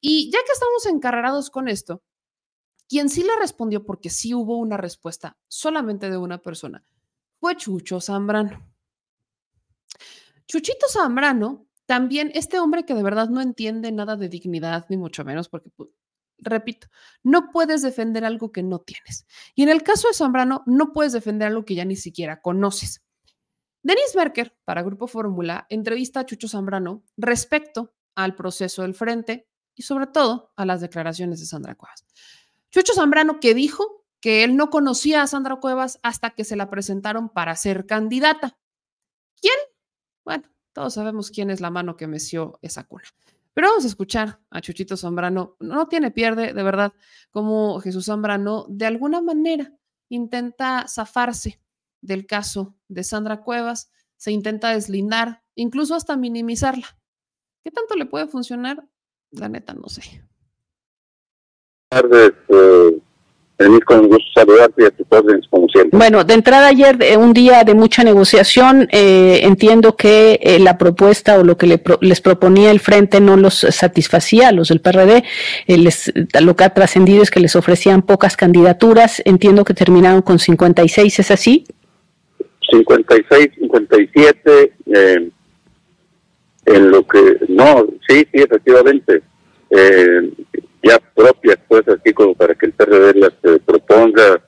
[0.00, 2.02] Y ya que estamos encarrerados con esto,
[2.88, 6.84] quien sí le respondió, porque sí hubo una respuesta solamente de una persona,
[7.40, 8.72] fue Chucho Zambrano.
[10.46, 15.24] Chuchito Zambrano, también este hombre que de verdad no entiende nada de dignidad, ni mucho
[15.24, 15.90] menos, porque, pues,
[16.38, 16.88] repito,
[17.22, 19.26] no puedes defender algo que no tienes.
[19.54, 23.02] Y en el caso de Zambrano, no puedes defender algo que ya ni siquiera conoces.
[23.82, 29.82] Denis Berker, para Grupo Fórmula, entrevista a Chucho Zambrano respecto al proceso del frente, y
[29.82, 32.04] sobre todo a las declaraciones de Sandra Cuevas.
[32.70, 36.68] Chucho Zambrano que dijo que él no conocía a Sandra Cuevas hasta que se la
[36.68, 38.58] presentaron para ser candidata.
[39.40, 39.54] ¿Quién?
[40.24, 43.04] Bueno, todos sabemos quién es la mano que meció esa cuna.
[43.54, 45.56] Pero vamos a escuchar a Chuchito Zambrano.
[45.60, 46.92] No tiene pierde, de verdad,
[47.30, 49.72] como Jesús Zambrano de alguna manera
[50.08, 51.60] intenta zafarse
[52.00, 56.98] del caso de Sandra Cuevas, se intenta deslindar, incluso hasta minimizarla.
[57.64, 58.86] ¿Qué tanto le puede funcionar?
[59.32, 60.02] La neta, no sé.
[61.90, 63.00] Buenas tardes, eh,
[63.84, 65.96] con gusto saludarte y a tus órdenes, como siempre.
[65.96, 70.76] Bueno, de entrada ayer, eh, un día de mucha negociación, eh, entiendo que eh, la
[70.76, 75.24] propuesta o lo que les proponía el Frente no los satisfacía a los del PRD.
[75.68, 79.22] Les, lo que ha trascendido es que les ofrecían pocas candidaturas.
[79.24, 81.64] Entiendo que terminaron con 56, ¿es así?
[82.70, 84.72] 56, 57,
[86.66, 87.38] en lo que...
[87.48, 89.22] No, sí, sí, efectivamente.
[89.70, 90.30] Eh,
[90.82, 94.40] ya propias, pues, así como para que el PRD las eh, proponga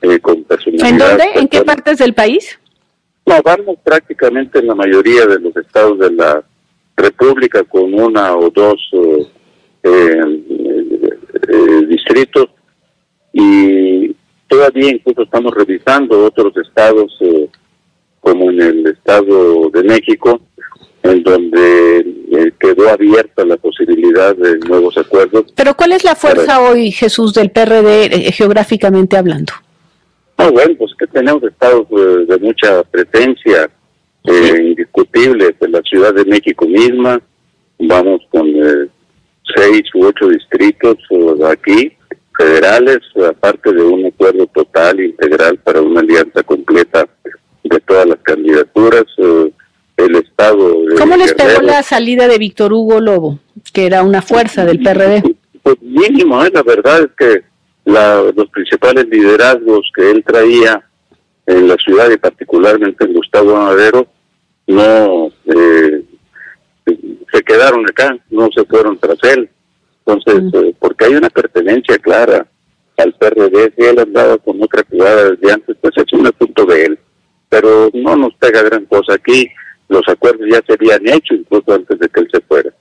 [0.00, 0.88] eh, con personalidad.
[0.88, 1.24] ¿En dónde?
[1.34, 2.58] ¿En qué partes del país?
[3.26, 6.44] No, vamos prácticamente en la mayoría de los estados de la
[6.96, 8.80] República con una o dos
[9.82, 10.20] eh,
[11.88, 12.46] distritos
[13.32, 14.14] y
[14.46, 17.18] todavía incluso estamos revisando otros estados
[18.20, 20.40] como en el estado de México
[21.10, 25.52] en donde eh, quedó abierta la posibilidad de nuevos acuerdos.
[25.54, 29.52] Pero ¿cuál es la fuerza hoy, Jesús, del PRD eh, geográficamente hablando?
[30.36, 33.70] Ah, bueno, pues que tenemos estados de, mucha presencia
[34.24, 37.20] eh, indiscutible de la Ciudad de México misma,
[37.78, 38.46] vamos con
[39.54, 40.96] seis u ocho distritos
[41.48, 41.92] aquí,
[42.36, 47.08] federales, aparte de un acuerdo total, integral para una alianza completa
[47.62, 49.04] de todas las candidaturas
[50.06, 50.76] el Estado.
[50.98, 53.38] ¿Cómo les pegó la salida de Víctor Hugo Lobo,
[53.72, 55.22] que era una fuerza del PRD?
[55.62, 56.50] Pues mínimo, ¿eh?
[56.52, 57.44] la verdad es que
[57.84, 60.82] los principales liderazgos que él traía
[61.46, 64.06] en la ciudad y particularmente en Gustavo Madero
[64.66, 66.02] no eh,
[67.32, 69.48] se quedaron acá, no se fueron tras él.
[70.04, 72.46] Entonces, eh, porque hay una pertenencia clara
[72.96, 76.84] al PRD, si él andaba con otra jugada desde antes, pues es un asunto de
[76.84, 76.98] él.
[77.48, 79.48] Pero no nos pega gran cosa aquí
[79.88, 82.72] los acuerdos ya se habían hecho incluso antes de que él se fuera.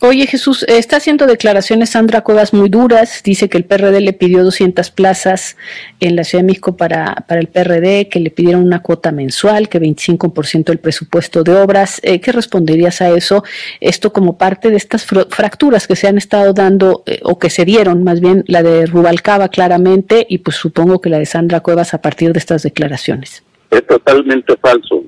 [0.00, 4.44] Oye Jesús, está haciendo declaraciones Sandra Cuevas muy duras, dice que el PRD le pidió
[4.44, 5.56] 200 plazas
[5.98, 9.68] en la Ciudad de México para, para el PRD, que le pidieron una cuota mensual,
[9.68, 12.00] que 25% del presupuesto de obras.
[12.04, 13.42] Eh, ¿Qué responderías a eso?
[13.80, 17.64] Esto como parte de estas fracturas que se han estado dando eh, o que se
[17.64, 21.92] dieron, más bien la de Rubalcaba claramente y pues supongo que la de Sandra Cuevas
[21.92, 23.42] a partir de estas declaraciones.
[23.70, 25.04] Es totalmente falso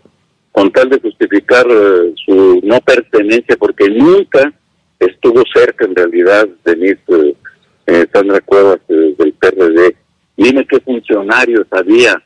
[0.52, 4.52] con tal de justificar eh, su no pertenencia, porque nunca
[5.00, 7.34] estuvo cerca en realidad de eh,
[7.86, 9.96] eh, Sandra Cuevas del PRD.
[10.36, 12.22] Dime qué funcionarios había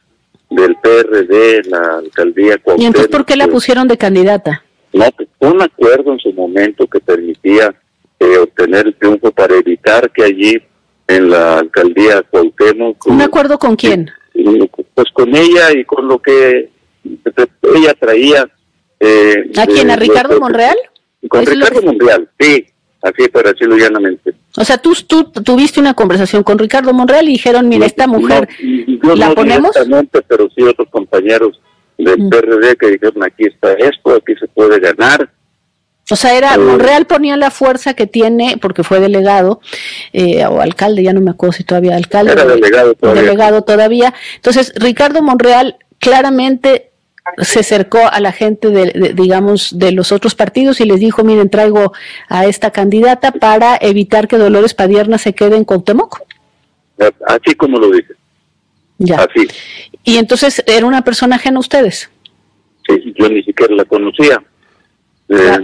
[0.51, 4.65] del PRD en la alcaldía ¿Y entonces por qué la pusieron de candidata?
[4.93, 7.75] No, pues un acuerdo en su momento que permitía
[8.43, 10.63] obtener el triunfo para evitar que allí
[11.07, 13.07] en la alcaldía Cuauhtémoc...
[13.07, 14.11] ¿Un acuerdo con quién?
[14.95, 16.71] Pues con ella y con lo que
[17.75, 18.49] ella traía...
[18.99, 19.91] Eh, ¿A quién?
[19.91, 20.77] ¿A Ricardo Monreal?
[21.29, 22.67] Con Ricardo Monreal, sí,
[23.03, 24.35] así para decirlo llanamente.
[24.57, 28.49] O sea, tú, tú tuviste una conversación con Ricardo Monreal y dijeron, mira, esta mujer,
[29.03, 29.73] ¿la ponemos?
[30.29, 31.61] pero sí otros compañeros
[31.99, 32.31] del mm.
[32.31, 35.31] PRD que dijeron, aquí está esto, aquí se puede ganar.
[36.09, 39.61] O sea, era eh, Monreal ponía la fuerza que tiene, porque fue delegado,
[40.13, 42.33] eh, o alcalde, ya no me acuerdo si todavía alcalde.
[42.33, 43.23] Era delegado todavía.
[43.23, 44.15] Delegado todavía.
[44.37, 46.93] Entonces, Ricardo Monreal claramente
[47.39, 51.51] se acercó a la gente de, digamos de los otros partidos y les dijo miren
[51.51, 51.93] traigo
[52.29, 56.21] a esta candidata para evitar que Dolores Padierna se quede en Cuauhtémoc
[57.27, 58.15] así como lo dice.
[58.99, 59.17] Ya.
[59.17, 59.47] Así.
[60.03, 62.11] Y entonces era una persona ajena a ustedes
[62.87, 64.43] sí yo ni siquiera la conocía.
[65.29, 65.59] Eh,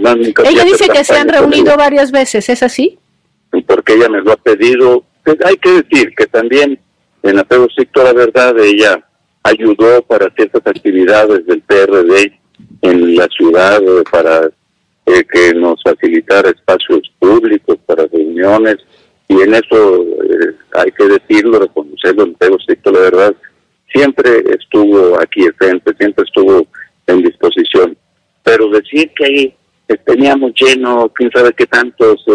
[0.45, 2.99] ella dice que se han reunido varias veces es así
[3.61, 5.03] porque ella me lo ha pedido.
[5.23, 6.79] Pues, hay que decir que también
[7.21, 9.05] en apego estricto a la verdad ella
[9.43, 12.39] ayudó para ciertas actividades del PRD
[12.81, 14.49] en la ciudad eh, para
[15.05, 18.77] eh, que nos facilitara espacios públicos para reuniones
[19.27, 23.35] y en eso eh, hay que decirlo, reconocerlo, en tengo estricto la verdad,
[23.93, 26.65] siempre estuvo aquí frente, siempre estuvo
[27.07, 27.97] en disposición.
[28.43, 29.55] Pero decir que ahí
[30.05, 32.25] teníamos lleno, quién sabe qué tantos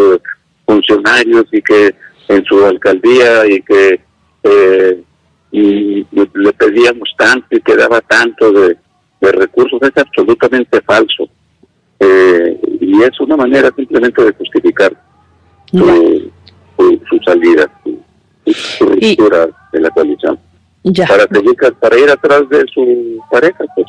[0.64, 1.94] funcionarios y que
[2.28, 4.01] en su alcaldía y que
[4.44, 5.02] eh,
[5.51, 8.77] y le pedíamos tanto y quedaba tanto de,
[9.20, 11.29] recursos, es absolutamente falso.
[12.01, 14.93] Eh, y es una manera simplemente de justificar
[15.70, 16.31] su,
[17.25, 17.70] salida,
[18.45, 20.39] su, ruptura de la coalición.
[21.07, 23.87] Para, para ir atrás de su pareja, pues.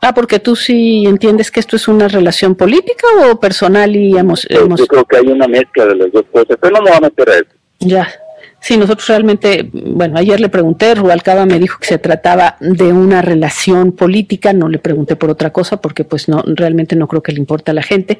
[0.00, 4.46] Ah, porque tú sí entiendes que esto es una relación política o personal y hemos...
[4.48, 7.00] Pues yo creo que hay una mezcla de las dos cosas, pero no me a
[7.00, 7.46] meter a eso.
[7.80, 8.08] Ya.
[8.60, 13.22] Sí, nosotros realmente, bueno, ayer le pregunté, Rubalcaba me dijo que se trataba de una
[13.22, 17.32] relación política, no le pregunté por otra cosa porque pues no, realmente no creo que
[17.32, 18.18] le importe a la gente.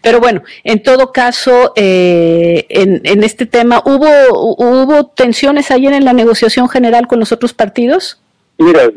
[0.00, 4.08] Pero bueno, en todo caso, eh, en, en, este tema, ¿hubo,
[4.56, 8.22] ¿hubo tensiones ayer en la negociación general con los otros partidos?
[8.58, 8.88] Mira,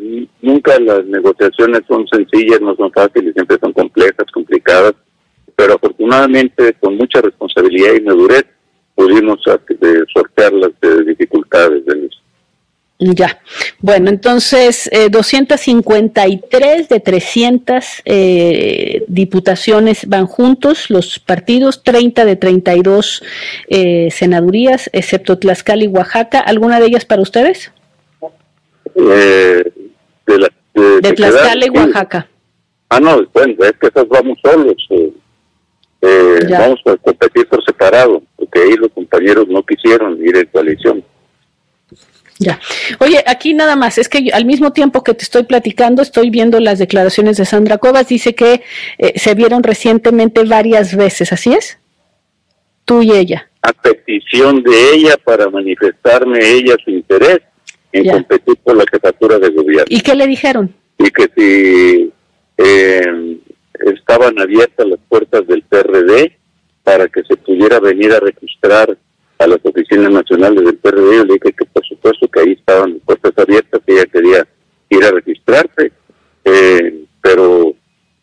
[0.42, 4.94] nunca las negociaciones son sencillas, no son fáciles, siempre son complejas, complicadas,
[5.56, 8.46] pero afortunadamente con mucha responsabilidad y madurez
[8.96, 9.40] pudimos
[10.14, 12.20] sortear las eh, dificultades de eso.
[12.98, 13.42] Ya,
[13.80, 23.22] bueno, entonces eh, 253 de 300 eh, diputaciones van juntos, los partidos, 30 de 32
[23.68, 26.40] eh, senadurías, excepto Tlaxcala y Oaxaca.
[26.40, 27.74] ¿Alguna de ellas para ustedes?
[28.96, 29.72] Eh,
[30.26, 32.30] de, la, de, Tlaxcala y Oaxaca.
[32.88, 34.88] Ah, no, bueno, es que esas vamos solos.
[36.02, 41.04] Eh, vamos a competir por separado, porque ahí los compañeros no quisieron ir en coalición.
[42.38, 42.60] Ya.
[43.00, 46.60] Oye, aquí nada más, es que al mismo tiempo que te estoy platicando, estoy viendo
[46.60, 48.62] las declaraciones de Sandra Cuevas, dice que
[48.98, 51.80] eh, se vieron recientemente varias veces, ¿así es?
[52.84, 53.50] Tú y ella.
[53.62, 57.40] A petición de ella para manifestarme ella su interés
[57.94, 58.14] en ya.
[58.14, 59.86] competir por la jefatura de gobierno.
[59.88, 60.76] ¿Y qué le dijeron?
[61.00, 62.12] Y que si
[62.58, 63.38] eh,
[63.82, 66.38] estaban abiertas las puertas del PRD
[66.84, 68.98] para que se pudiera venir a registrar
[69.40, 71.18] a las oficinas nacionales del PRD.
[71.18, 74.48] Yo le dije que por supuesto que ahí estaban las puertas abiertas, que ella quería
[74.90, 75.92] ir a registrarse,
[76.46, 77.74] eh, pero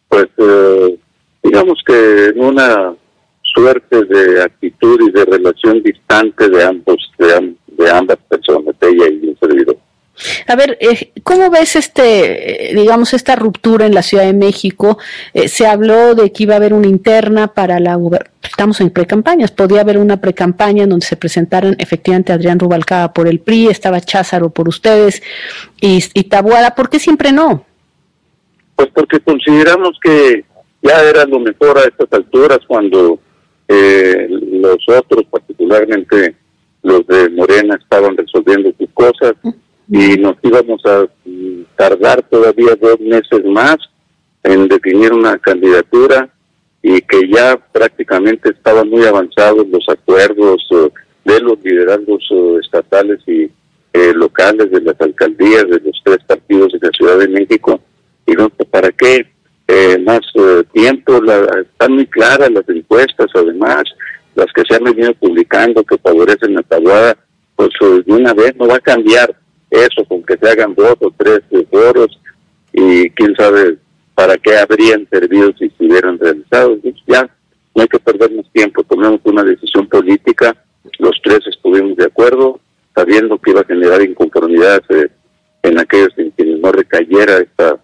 [0.09, 0.99] pues eh,
[1.43, 2.95] digamos que en una
[3.43, 9.29] suerte de actitud y de relación distante de ambos, de, de ambas personas, ella y
[9.29, 9.77] el servidor.
[10.47, 14.99] A ver, eh, ¿cómo ves este, digamos, esta ruptura en la Ciudad de México?
[15.35, 17.99] Eh, se habló de que iba a haber una interna para la
[18.43, 23.29] estamos en precampañas, podía haber una precampaña en donde se presentaran efectivamente Adrián Rubalcaba por
[23.29, 25.23] el PRI, estaba Cházaro por ustedes
[25.81, 27.65] y, y Tabuada, ¿por qué siempre no?
[28.75, 30.45] Pues porque consideramos que
[30.83, 33.19] ya era lo mejor a estas alturas cuando
[33.69, 36.37] eh, los otros, particularmente
[36.83, 39.35] los de Morena, estaban resolviendo sus cosas
[39.93, 41.07] y nos íbamos a
[41.77, 43.77] tardar todavía dos meses más
[44.43, 46.31] en definir una candidatura
[46.83, 50.67] y que ya prácticamente estaban muy avanzados los acuerdos
[51.27, 52.27] de los liderazgos
[52.63, 53.51] estatales y
[53.93, 57.79] eh, locales de las alcaldías de los tres partidos de la Ciudad de México.
[58.27, 59.27] Y no, ¿para qué
[59.69, 61.21] eh, más eh, tiempo?
[61.21, 63.83] La, están muy claras las encuestas, además,
[64.37, 67.15] las que se han venido publicando que favorecen a Tabuada,
[67.55, 67.69] pues
[68.07, 69.42] de una vez no va a cambiar
[69.73, 71.41] eso, con que se hagan dos o tres
[71.71, 72.21] foros
[72.73, 73.79] y quién sabe
[74.15, 76.79] para qué habrían servido si estuvieran realizados.
[77.07, 77.29] Ya
[77.75, 80.55] no hay que perder más tiempo, tomemos una decisión política,
[80.99, 82.61] los tres estuvimos de acuerdo,
[82.95, 85.09] sabiendo que iba a generar inconformidad eh,
[85.63, 87.81] en aquellos en quienes no recayera esta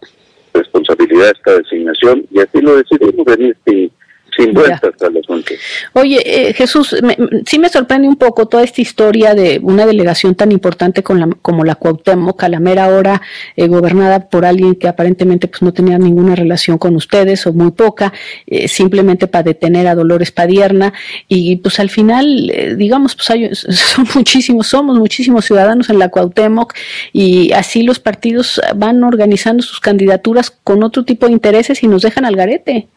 [0.53, 3.91] responsabilidad, esta designación, y así lo decidimos venir sin
[4.39, 5.53] sin vueltas al asunto.
[5.95, 10.35] Oye, eh, Jesús, me, sí me sorprende un poco toda esta historia de una delegación
[10.35, 13.21] tan importante con la, como la Cuauhtémoc, a la mera hora
[13.57, 17.73] eh, gobernada por alguien que aparentemente pues no tenía ninguna relación con ustedes o muy
[17.73, 18.13] poca,
[18.47, 20.93] eh, simplemente para detener a Dolores Padierna.
[21.27, 26.11] Y pues al final, eh, digamos, pues hay, son muchísimos, somos muchísimos ciudadanos en la
[26.11, 26.75] Cuauhtémoc
[27.13, 32.03] y así los partidos van organizando sus candidaturas con otro tipo de intereses y nos
[32.03, 32.89] dejan al garete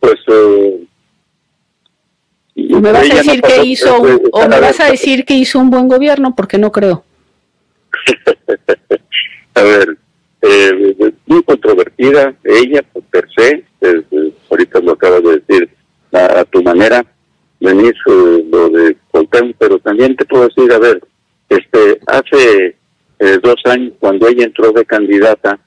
[0.00, 0.86] pues eh,
[2.54, 5.58] me vas a decir no que hizo un, o me vas a decir que hizo
[5.58, 7.04] un buen gobierno porque no creo.
[9.54, 9.98] A ver
[10.42, 15.68] eh, muy controvertida ella per se eh, ahorita lo acabas de decir
[16.12, 17.04] a, a tu manera
[17.60, 21.02] venís eh, lo de Coltén pero también te puedo decir a ver
[21.50, 22.76] este hace
[23.42, 25.58] dos años cuando ella entró de candidata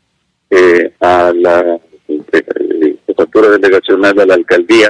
[1.00, 1.80] a la
[3.16, 4.90] jefatura delegacional de la alcaldía,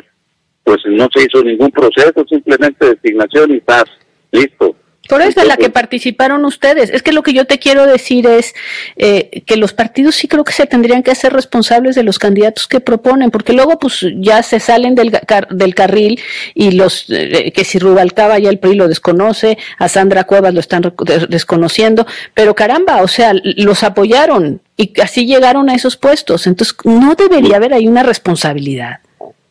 [0.64, 3.86] pues no se hizo ningún proceso, simplemente designación y paz,
[4.32, 4.76] listo.
[5.10, 6.90] Por eso es la que participaron ustedes.
[6.90, 8.56] Es que lo que yo te quiero decir es
[8.96, 12.68] eh, que los partidos sí creo que se tendrían que hacer responsables de los candidatos
[12.68, 16.22] que proponen, porque luego pues ya se salen del, car del carril
[16.54, 20.62] y los eh, que si Rubalcaba ya el PRI lo desconoce, a Sandra Cuevas lo
[20.62, 20.94] están
[21.28, 26.48] desconociendo, pero caramba, o sea, los apoyaron y así llegaron a esos puestos.
[26.48, 29.00] Entonces no debería haber ahí una responsabilidad.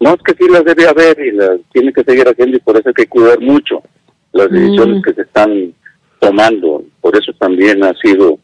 [0.01, 2.77] No, es que sí las debe haber y las tiene que seguir haciendo y por
[2.77, 3.83] eso hay que cuidar mucho
[4.33, 5.03] las decisiones mm.
[5.03, 5.75] que se están
[6.19, 6.85] tomando.
[7.01, 8.39] Por eso también ha sido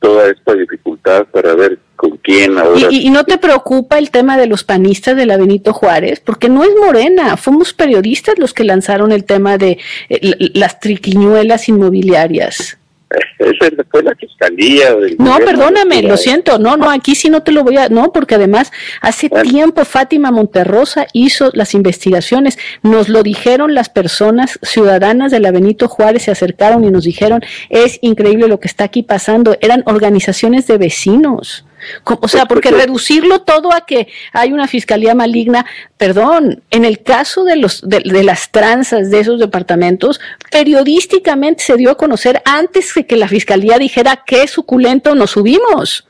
[0.00, 2.88] toda esta dificultad para ver con quién ahora.
[2.90, 6.20] ¿Y, no te preocupa el tema de los panistas de la Benito Juárez?
[6.20, 9.78] Porque no es Morena, fuimos periodistas los que lanzaron el tema de
[10.08, 12.76] eh, las triquiñuelas inmobiliarias.
[13.38, 14.96] Esa fue la fiscalía.
[15.18, 16.58] no, perdóname, lo siento.
[16.58, 17.88] No, no, aquí sí no te lo voy a.
[17.88, 22.58] No, porque además hace tiempo Fátima Monterrosa hizo las investigaciones.
[22.82, 27.42] Nos lo dijeron las personas ciudadanas de la Benito Juárez, se acercaron y nos dijeron:
[27.68, 29.56] es increíble lo que está aquí pasando.
[29.60, 31.64] Eran organizaciones de vecinos.
[32.04, 35.66] O sea, porque reducirlo todo a que hay una fiscalía maligna,
[35.96, 40.20] perdón, en el caso de, los, de, las tranzas de esos departamentos,
[40.50, 46.08] periodísticamente se dio a conocer antes de que la fiscalía dijera qué suculento nos subimos.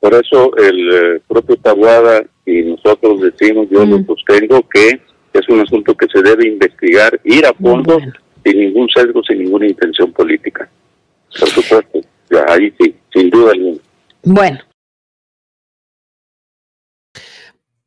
[0.00, 5.00] Por eso el eh, propio Tabuada y nosotros decimos, yo lo sostengo, que
[5.32, 7.98] es un asunto que se debe investigar, ir a fondo,
[8.44, 10.68] sin ningún sesgo, sin ninguna intención política.
[11.38, 12.00] Por supuesto,
[12.48, 13.78] ahí sí, sin duda alguna.
[14.22, 14.58] Bueno,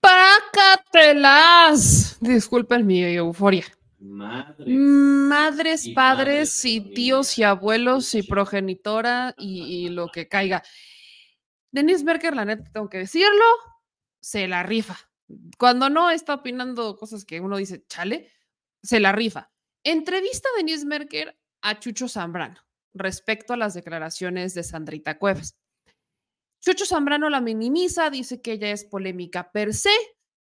[0.07, 2.17] Pácatelas.
[2.21, 3.65] Disculpen mi euforia.
[3.99, 10.63] Madres, padres y, tíos y abuelos y progenitora y, lo que caiga.
[11.71, 13.43] Denise Merker, la neta, tengo que decirlo,
[14.21, 14.97] se la rifa.
[15.57, 18.31] Cuando no está opinando cosas que uno dice, chale,
[18.81, 19.51] se la rifa.
[19.84, 22.61] Entrevista a Denise Merker a Chucho Zambrano
[22.93, 25.57] respecto a las declaraciones de Sandrita Cuevas.
[26.68, 29.89] Chucho Zambrano la minimiza, dice que ella es polémica per se,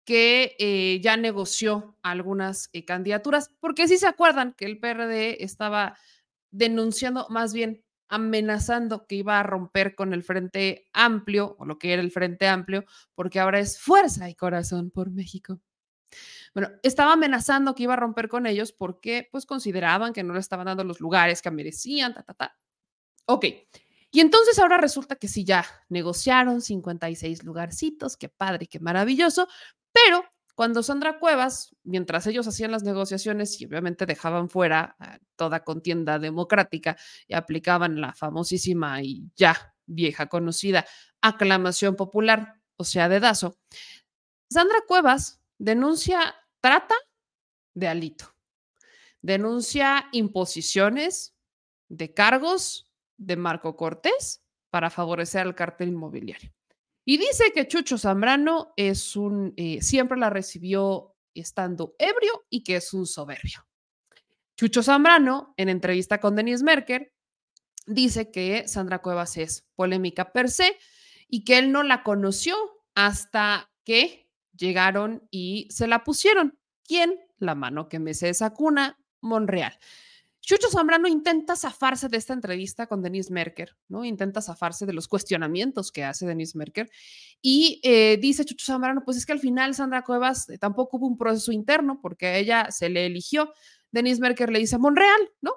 [0.04, 5.98] que eh, ya negoció algunas eh, candidaturas, porque si se acuerdan que el PRD estaba
[6.52, 11.94] denunciando, más bien amenazando que iba a romper con el Frente Amplio, o lo que
[11.94, 12.84] era el Frente Amplio,
[13.16, 15.62] porque ahora es fuerza y corazón por México.
[16.54, 20.42] Bueno, estaba amenazando que iba a romper con ellos porque pues consideraban que no le
[20.42, 22.60] estaban dando los lugares que merecían, ta, ta, ta.
[23.26, 23.46] Ok,
[24.12, 29.48] y entonces ahora resulta que sí, ya negociaron 56 lugarcitos, qué padre, qué maravilloso,
[29.92, 30.24] pero
[30.56, 34.98] cuando Sandra Cuevas, mientras ellos hacían las negociaciones y obviamente dejaban fuera
[35.38, 40.86] toda contienda democrática y aplicaban la famosísima y ya vieja conocida
[41.22, 43.58] aclamación popular, o sea, dedazo,
[44.50, 46.96] Sandra Cuevas denuncia trata
[47.74, 48.36] de alito,
[49.22, 51.36] denuncia imposiciones
[51.88, 52.89] de cargos
[53.20, 54.42] de Marco Cortés
[54.72, 56.52] para favorecer al cartel inmobiliario.
[57.06, 62.78] Y dice que Chucho Zambrano es un, eh, siempre la recibió estando ebrio y que
[62.78, 63.68] es un soberbio.
[64.56, 67.14] Chucho Zambrano, en entrevista con Denise Merker,
[67.86, 70.78] dice que Sandra Cuevas es polémica per se
[71.28, 72.56] y que él no la conoció
[72.94, 76.60] hasta que llegaron y se la pusieron.
[76.84, 77.18] ¿Quién?
[77.38, 79.78] La mano que me se esa cuna, Monreal.
[80.42, 84.06] Chucho Zambrano intenta zafarse de esta entrevista con Denise Merker, ¿no?
[84.06, 86.90] Intenta zafarse de los cuestionamientos que hace Denise Merker
[87.42, 91.08] y eh, dice Chucho Zambrano, pues es que al final Sandra Cuevas eh, tampoco hubo
[91.08, 93.54] un proceso interno porque a ella se le eligió.
[93.92, 95.54] Denise Merker le dice Monreal, ¿no?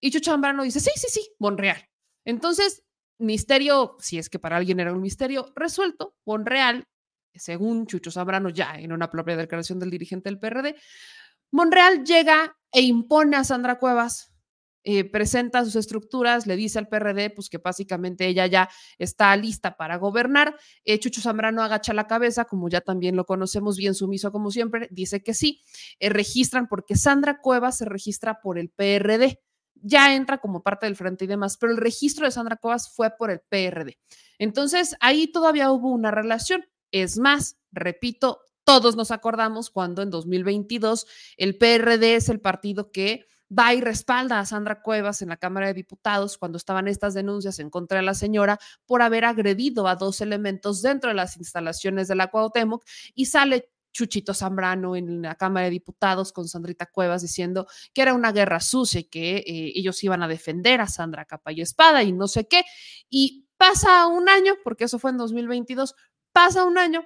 [0.00, 1.88] Y Chucho Zambrano dice, sí, sí, sí, Monreal.
[2.24, 2.84] Entonces,
[3.18, 6.86] misterio, si es que para alguien era un misterio, resuelto, Monreal,
[7.34, 10.76] según Chucho Zambrano, ya en una propia declaración del dirigente del PRD,
[11.52, 14.32] Monreal llega e impone a Sandra Cuevas,
[14.84, 18.68] eh, presenta sus estructuras, le dice al PRD pues que básicamente ella ya
[18.98, 20.56] está lista para gobernar.
[20.84, 24.88] Eh, Chucho Zambrano agacha la cabeza, como ya también lo conocemos, bien sumiso como siempre,
[24.90, 25.60] dice que sí.
[26.00, 29.40] Eh, registran porque Sandra Cuevas se registra por el PRD.
[29.74, 33.10] Ya entra como parte del frente y demás, pero el registro de Sandra Cuevas fue
[33.16, 33.98] por el PRD.
[34.38, 36.64] Entonces, ahí todavía hubo una relación.
[36.90, 38.40] Es más, repito,
[38.72, 43.26] todos nos acordamos cuando en 2022 el PRD es el partido que
[43.56, 47.58] va y respalda a Sandra Cuevas en la Cámara de Diputados cuando estaban estas denuncias
[47.58, 52.08] en contra de la señora por haber agredido a dos elementos dentro de las instalaciones
[52.08, 52.82] de la Cuauhtémoc
[53.14, 58.14] y sale Chuchito Zambrano en la Cámara de Diputados con Sandrita Cuevas diciendo que era
[58.14, 62.02] una guerra sucia y que eh, ellos iban a defender a Sandra capa y espada
[62.02, 62.64] y no sé qué.
[63.10, 65.94] Y pasa un año, porque eso fue en 2022,
[66.32, 67.04] pasa un año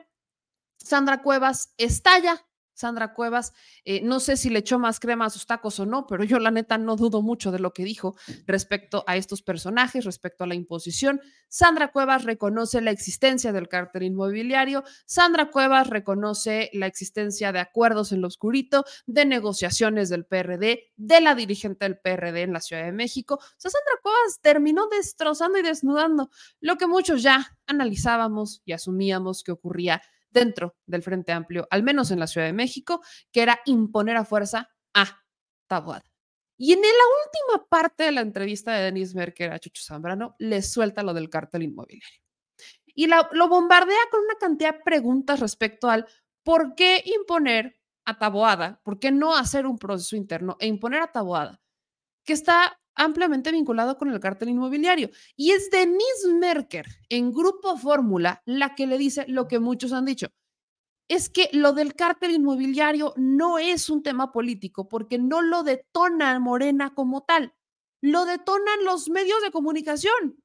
[0.79, 2.47] Sandra Cuevas estalla.
[2.77, 3.55] Sandra Cuevas,
[3.87, 6.39] eh, no sé si le echó más crema a sus tacos o no, pero yo
[6.39, 8.17] la neta no dudo mucho de lo que dijo
[8.47, 11.23] respecto a estos personajes, respecto a la imposición.
[11.49, 14.85] Sandra Cuevas reconoce la existencia del cártel inmobiliario.
[15.07, 21.21] Sandra Cuevas reconoce la existencia de acuerdos en lo oscurito, de negociaciones del PRD, de
[21.23, 23.37] la dirigente del PRD en la Ciudad de México.
[23.37, 26.29] O sea, Sandra Cuevas terminó destrozando y desnudando
[26.61, 30.03] lo que muchos ya analizábamos y asumíamos que ocurría
[30.37, 33.01] dentro del Frente Amplio, al menos en la Ciudad de México,
[33.33, 35.25] que era imponer a fuerza a
[35.67, 36.05] Tabuada.
[36.59, 40.61] Y en la última parte de la entrevista de Denis Merker a Chucho Zambrano, le
[40.63, 42.21] suelta lo del cártel inmobiliario.
[42.99, 46.07] y lo bombardea con una cantidad de preguntas respecto al
[46.43, 51.13] por qué imponer a Taboada, por qué no hacer un proceso interno e imponer a
[51.13, 51.61] Taboada,
[52.25, 55.11] que está ampliamente vinculado con el cártel inmobiliario.
[55.37, 60.07] Y es Denise Merker en Grupo Fórmula la que le dice lo que muchos han
[60.07, 60.29] dicho.
[61.09, 66.39] Es que lo del cártel inmobiliario no es un tema político porque no lo detona
[66.41, 67.55] Morena como tal,
[68.01, 70.43] lo detonan los medios de comunicación.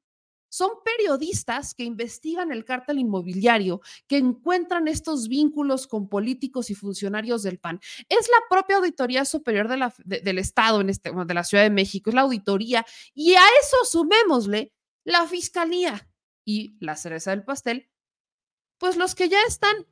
[0.51, 7.41] Son periodistas que investigan el cártel inmobiliario, que encuentran estos vínculos con políticos y funcionarios
[7.41, 7.79] del PAN.
[8.09, 12.23] Es la propia Auditoría Superior del Estado, este, de la Ciudad de México, es la
[12.23, 12.85] auditoría.
[13.13, 14.73] Y a eso sumémosle
[15.05, 16.09] la Fiscalía
[16.43, 17.89] y la cereza del pastel,
[18.77, 19.87] pues los que ya están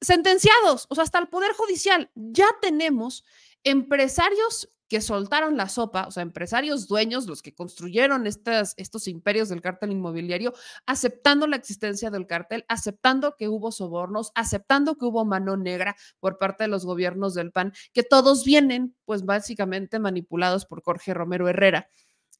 [0.00, 3.24] sentenciados, o sea, hasta el Poder Judicial, ya tenemos
[3.62, 9.62] empresarios que soltaron la sopa, o sea, empresarios dueños, los que construyeron estos imperios del
[9.62, 10.52] cártel inmobiliario,
[10.86, 16.38] aceptando la existencia del cártel, aceptando que hubo sobornos, aceptando que hubo mano negra por
[16.38, 21.48] parte de los gobiernos del PAN, que todos vienen, pues básicamente manipulados por Jorge Romero
[21.48, 21.88] Herrera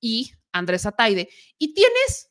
[0.00, 1.28] y Andrés Ataide.
[1.58, 2.30] Y tienes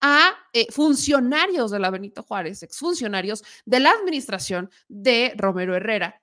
[0.00, 6.22] a eh, funcionarios de la Benito Juárez, exfuncionarios de la administración de Romero Herrera,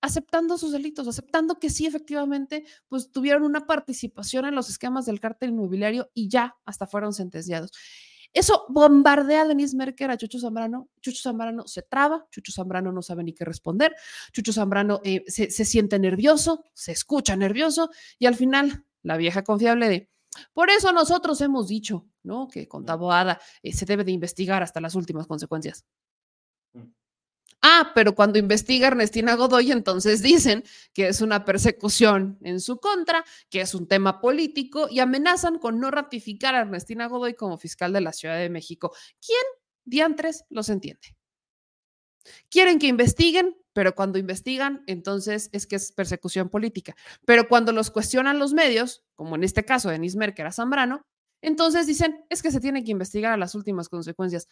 [0.00, 5.20] aceptando sus delitos, aceptando que sí, efectivamente, pues tuvieron una participación en los esquemas del
[5.20, 7.70] cártel inmobiliario y ya hasta fueron sentenciados.
[8.32, 10.88] Eso bombardea a Denise Merker a Chucho Zambrano.
[11.00, 13.94] Chucho Zambrano se traba, Chucho Zambrano no sabe ni qué responder,
[14.32, 19.88] Chucho Zambrano eh, se, siente nervioso, se escucha nervioso y al final la vieja confiable
[19.88, 20.10] de,
[20.52, 22.46] por eso nosotros hemos dicho, ¿no?
[22.46, 25.84] Que con Taboada eh, se debe de investigar hasta las últimas consecuencias.
[27.62, 30.64] Ah, pero cuando investiga Ernestina Godoy, entonces dicen
[30.94, 35.78] que es una persecución en su contra, que es un tema político y amenazan con
[35.78, 38.92] no ratificar a Ernestina Godoy como fiscal de la Ciudad de México.
[39.24, 39.42] ¿Quién
[39.84, 41.16] diantres los entiende?
[42.48, 46.94] Quieren que investiguen, pero cuando investigan, entonces es que es persecución política.
[47.26, 51.06] Pero cuando los cuestionan los medios, como en este caso de Denis Merker a Zambrano,
[51.42, 54.48] entonces dicen, es que se tiene que investigar a las últimas consecuencias.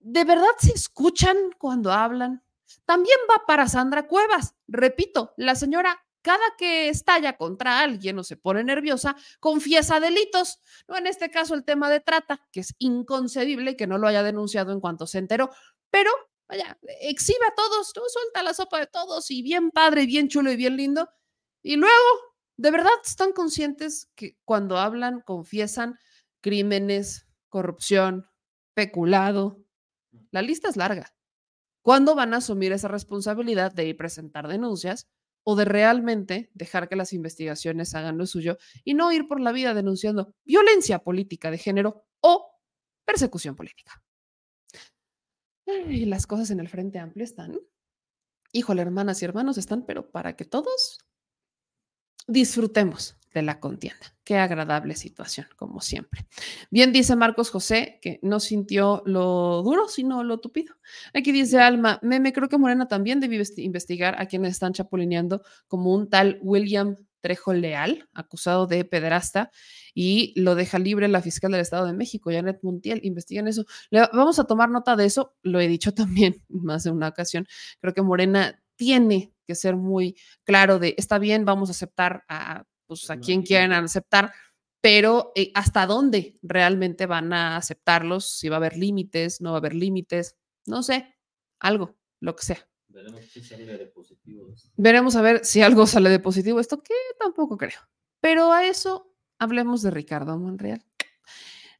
[0.00, 2.42] ¿De verdad se escuchan cuando hablan?
[2.86, 4.54] También va para Sandra Cuevas.
[4.66, 10.60] Repito, la señora cada que estalla contra alguien o se pone nerviosa, confiesa delitos.
[10.88, 14.22] No en este caso el tema de trata, que es inconcebible que no lo haya
[14.22, 15.50] denunciado en cuanto se enteró,
[15.90, 16.10] pero
[16.48, 20.56] vaya, exhibe a todos, suelta la sopa de todos y bien padre, bien chulo y
[20.56, 21.08] bien lindo.
[21.62, 21.94] Y luego,
[22.56, 25.98] ¿de verdad están conscientes que cuando hablan confiesan
[26.40, 28.30] crímenes, corrupción,
[28.74, 29.58] peculado,
[30.30, 31.14] la lista es larga.
[31.82, 35.08] ¿Cuándo van a asumir esa responsabilidad de ir presentar denuncias
[35.42, 39.52] o de realmente dejar que las investigaciones hagan lo suyo y no ir por la
[39.52, 42.60] vida denunciando violencia política de género o
[43.04, 44.02] persecución política?
[45.66, 47.58] Y las cosas en el Frente Amplio están,
[48.52, 50.98] híjole, hermanas y hermanos, están, pero para que todos
[52.26, 54.14] disfrutemos de la contienda.
[54.24, 56.26] Qué agradable situación, como siempre.
[56.70, 60.74] Bien dice Marcos José que no sintió lo duro, sino lo tupido.
[61.14, 65.92] Aquí dice Alma, meme, creo que Morena también debe investigar a quienes están chapulineando como
[65.92, 69.50] un tal William Trejo Leal, acusado de pederasta,
[69.94, 73.00] y lo deja libre la fiscal del Estado de México, Janet Montiel.
[73.04, 73.64] Investiguen eso.
[73.90, 75.34] vamos a tomar nota de eso.
[75.42, 77.46] Lo he dicho también más de una ocasión.
[77.80, 82.64] Creo que Morena tiene que ser muy claro de, está bien, vamos a aceptar a
[82.90, 84.32] pues a quien quieran aceptar,
[84.80, 89.58] pero eh, hasta dónde realmente van a aceptarlos, si va a haber límites, no va
[89.58, 90.36] a haber límites,
[90.66, 91.14] no sé,
[91.60, 92.68] algo, lo que sea.
[92.88, 94.52] Veremos si sale de positivo.
[94.76, 97.78] Veremos a ver si algo sale de positivo, esto que tampoco creo.
[98.20, 100.84] Pero a eso hablemos de Ricardo Monreal.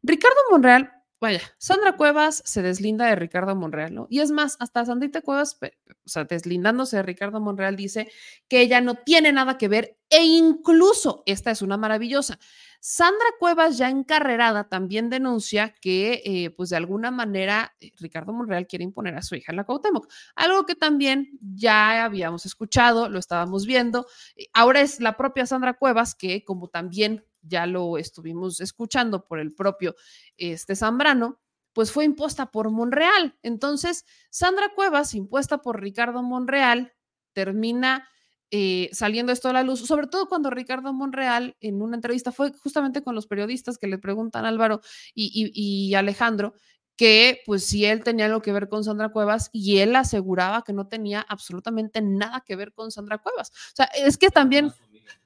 [0.02, 4.06] Ricardo Monreal vaya, Sandra Cuevas se deslinda de Ricardo Monreal, ¿no?
[4.10, 8.10] Y es más, hasta Sandrita Cuevas, o sea, deslindándose de Ricardo Monreal, dice
[8.48, 12.38] que ella no tiene nada que ver e incluso, esta es una maravillosa,
[12.80, 18.66] Sandra Cuevas ya encarrerada también denuncia que, eh, pues de alguna manera, eh, Ricardo Monreal
[18.66, 23.18] quiere imponer a su hija en la Cuauhtémoc, algo que también ya habíamos escuchado, lo
[23.18, 24.06] estábamos viendo,
[24.36, 29.38] eh, ahora es la propia Sandra Cuevas que, como también ya lo estuvimos escuchando por
[29.38, 29.94] el propio
[30.36, 31.40] este Zambrano,
[31.72, 33.36] pues fue impuesta por Monreal.
[33.42, 36.92] Entonces, Sandra Cuevas, impuesta por Ricardo Monreal,
[37.32, 38.08] termina
[38.50, 42.52] eh, saliendo esto a la luz, sobre todo cuando Ricardo Monreal en una entrevista fue
[42.52, 44.80] justamente con los periodistas que le preguntan a Álvaro
[45.14, 46.54] y, y Alejandro
[47.00, 50.74] que pues si él tenía algo que ver con Sandra Cuevas y él aseguraba que
[50.74, 53.48] no tenía absolutamente nada que ver con Sandra Cuevas.
[53.48, 54.70] O sea, es que también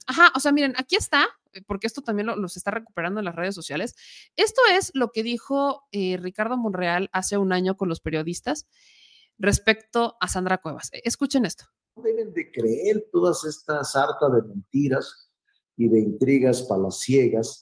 [0.07, 3.25] Ajá, o sea, miren, aquí está, eh, porque esto también lo, se está recuperando en
[3.25, 3.95] las redes sociales.
[4.37, 8.67] Esto es lo que dijo eh, Ricardo Monreal hace un año con los periodistas
[9.39, 10.91] respecto a Sandra Cuevas.
[10.93, 11.65] E, escuchen esto.
[11.97, 15.31] Deben de creer todas estas sarta de mentiras
[15.77, 17.61] y de intrigas palaciegas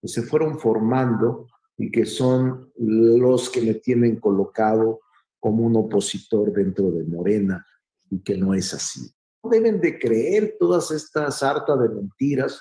[0.00, 1.46] que se fueron formando
[1.76, 5.00] y que son los que me tienen colocado
[5.40, 7.66] como un opositor dentro de Morena
[8.10, 9.14] y que no es así.
[9.50, 12.60] Deben de creer todas estas sarta de mentiras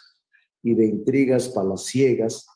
[0.61, 2.47] y de intrigas palaciegas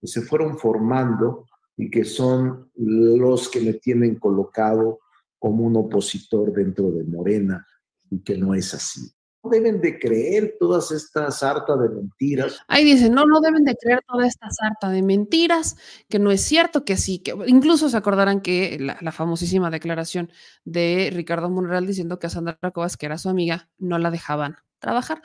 [0.00, 1.46] que se fueron formando
[1.76, 5.00] y que son los que me tienen colocado
[5.38, 7.66] como un opositor dentro de Morena
[8.10, 9.15] y que no es así
[9.48, 12.60] deben de creer todas estas sarta de mentiras.
[12.68, 15.76] Ahí dice, no, no deben de creer toda esta sarta de mentiras,
[16.08, 20.30] que no es cierto, que sí, que incluso se acordarán que la, famosísima declaración
[20.64, 24.56] de Ricardo Monreal diciendo que a Sandra Cuevas, que era su amiga, no la dejaban
[24.78, 25.22] trabajar.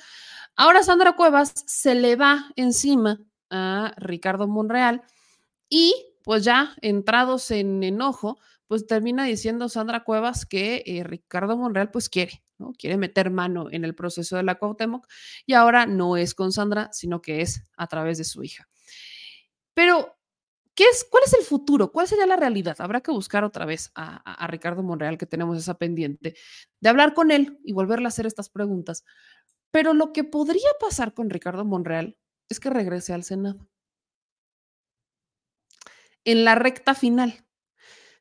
[0.55, 3.19] Ahora Sandra Cuevas se le va encima
[3.49, 5.03] a Ricardo Monreal
[5.69, 5.93] y
[6.23, 8.37] pues ya entrados en enojo,
[8.71, 12.41] pues termina diciendo Sandra Cuevas que eh, Ricardo Monreal pues quiere,
[12.77, 15.05] Quiere meter mano en el proceso de la Cuauhtémoc
[15.45, 18.69] y ahora no es con Sandra, sino que es a través de su hija.
[19.73, 20.15] Pero,
[20.73, 21.91] ¿qué es, ¿cuál es el futuro?
[21.91, 22.77] ¿Cuál sería la realidad?
[22.79, 26.35] Habrá que buscar otra vez a, a Ricardo Monreal, que tenemos esa pendiente,
[26.79, 29.03] de hablar con él y volverle a hacer estas preguntas.
[29.71, 32.17] Pero lo que podría pasar con Ricardo Monreal
[32.47, 33.67] es que regrese al Senado.
[36.23, 37.45] En la recta final.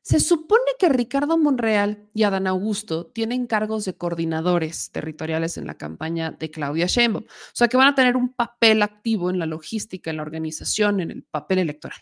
[0.03, 5.75] Se supone que Ricardo Monreal y Adán Augusto tienen cargos de coordinadores territoriales en la
[5.75, 9.45] campaña de Claudia Sheinbaum, o sea que van a tener un papel activo en la
[9.45, 11.99] logística, en la organización, en el papel electoral.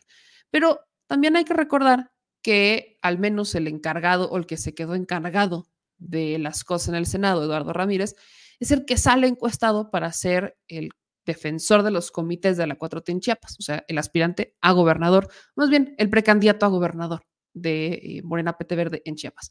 [0.49, 2.11] Pero también hay que recordar
[2.41, 5.67] que al menos el encargado o el que se quedó encargado
[5.97, 8.15] de las cosas en el Senado, Eduardo Ramírez,
[8.61, 10.91] es el que sale encuestado para ser el
[11.25, 15.27] defensor de los comités de la 4T en Chiapas, o sea, el aspirante a gobernador,
[15.55, 17.28] más bien el precandidato a gobernador
[17.61, 19.49] de eh, Morena PT Verde en Chiapas.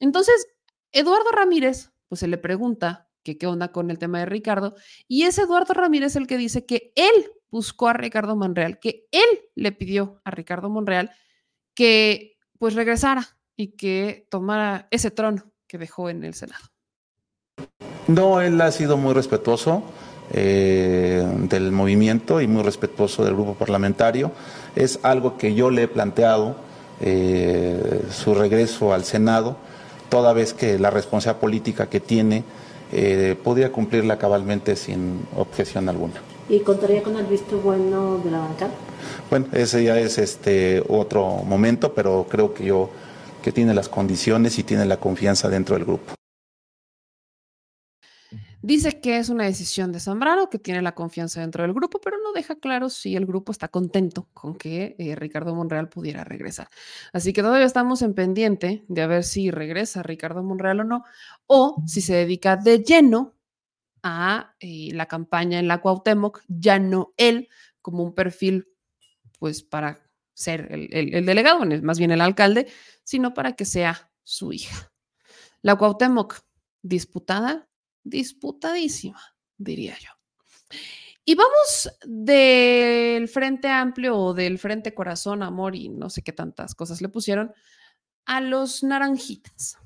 [0.00, 0.46] Entonces,
[0.92, 4.74] Eduardo Ramírez, pues se le pregunta que qué onda con el tema de Ricardo,
[5.08, 9.50] y es Eduardo Ramírez el que dice que él buscó a Ricardo Monreal, que él
[9.54, 11.10] le pidió a Ricardo Monreal
[11.74, 16.64] que pues regresara y que tomara ese trono que dejó en el Senado.
[18.06, 19.82] No, él ha sido muy respetuoso
[20.32, 24.32] eh, del movimiento y muy respetuoso del grupo parlamentario.
[24.74, 26.56] Es algo que yo le he planteado
[27.00, 29.56] eh, su regreso al Senado,
[30.08, 32.44] toda vez que la responsabilidad política que tiene
[32.92, 36.14] eh, podría cumplirla cabalmente sin objeción alguna.
[36.48, 38.70] ¿Y contaría con el visto bueno de la bancada?
[39.28, 42.90] Bueno, ese ya es este otro momento, pero creo que yo
[43.42, 46.14] que tiene las condiciones y tiene la confianza dentro del grupo.
[48.62, 52.16] Dice que es una decisión de Zambrano, que tiene la confianza dentro del grupo, pero
[52.18, 56.68] no deja claro si el grupo está contento con que eh, Ricardo Monreal pudiera regresar.
[57.12, 61.04] Así que todavía estamos en pendiente de a ver si regresa Ricardo Monreal o no,
[61.46, 63.34] o si se dedica de lleno
[64.02, 67.48] a eh, la campaña en la Cuauhtémoc, ya no él
[67.82, 68.68] como un perfil,
[69.38, 70.00] pues para
[70.32, 72.68] ser el, el delegado, más bien el alcalde,
[73.04, 74.92] sino para que sea su hija.
[75.62, 76.40] La Cuauhtémoc
[76.82, 77.68] disputada
[78.06, 79.20] disputadísima,
[79.58, 80.10] diría yo.
[81.24, 86.74] Y vamos del Frente Amplio o del Frente Corazón, Amor y no sé qué tantas
[86.74, 87.52] cosas le pusieron,
[88.24, 89.76] a los naranjitas.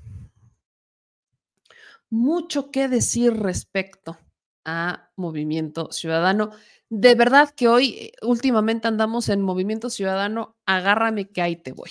[2.11, 4.19] Mucho que decir respecto
[4.67, 6.51] a Movimiento Ciudadano.
[6.91, 11.91] De verdad que hoy, eh, últimamente andamos en Movimiento Ciudadano, agárrame que ahí te voy.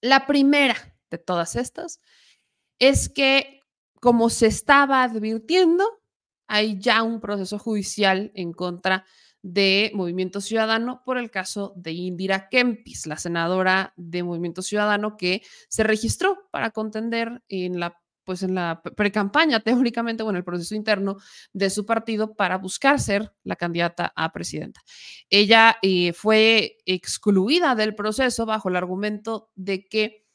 [0.00, 2.00] La primera de todas estas
[2.78, 3.57] es que
[4.00, 5.84] como se estaba advirtiendo,
[6.46, 9.04] hay ya un proceso judicial en contra
[9.42, 15.42] de Movimiento Ciudadano por el caso de Indira Kempis, la senadora de Movimiento Ciudadano que
[15.68, 20.74] se registró para contender en la pues en la pre-campaña, teóricamente, o en el proceso
[20.74, 21.16] interno
[21.54, 24.82] de su partido para buscar ser la candidata a presidenta.
[25.30, 30.26] Ella eh, fue excluida del proceso bajo el argumento de que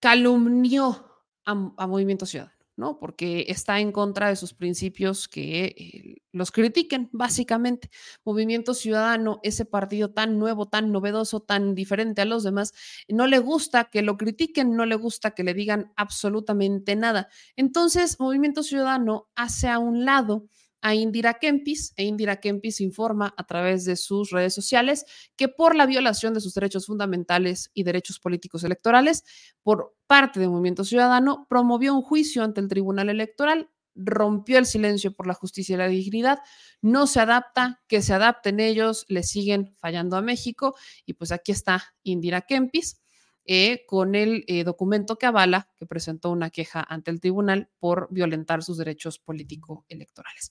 [0.00, 1.13] calumnió
[1.44, 2.98] a, Movimiento Ciudadano, ¿no?
[2.98, 7.90] Porque está en contra de sus principios que eh, los critiquen, básicamente.
[8.24, 12.72] Movimiento Ciudadano, ese partido tan nuevo, tan novedoso, tan diferente a los demás,
[13.08, 17.28] no le gusta que lo critiquen, no le gusta que le digan absolutamente nada.
[17.56, 20.48] Entonces, Movimiento Ciudadano hace a un lado
[20.84, 25.74] a Indira Kempis e Indira Kempis informa a través de sus redes sociales que por
[25.74, 29.24] la violación de sus derechos fundamentales y derechos políticos electorales
[29.62, 35.12] por parte del Movimiento Ciudadano promovió un juicio ante el Tribunal Electoral rompió el silencio
[35.12, 36.40] por la justicia y la dignidad,
[36.80, 40.76] no se adapta, que se adapten ellos, le siguen fallando a México
[41.06, 43.00] y pues aquí está Indira Kempis.
[43.46, 48.08] Eh, con el eh, documento que avala que presentó una queja ante el tribunal por
[48.10, 50.50] violentar sus derechos político-electorales.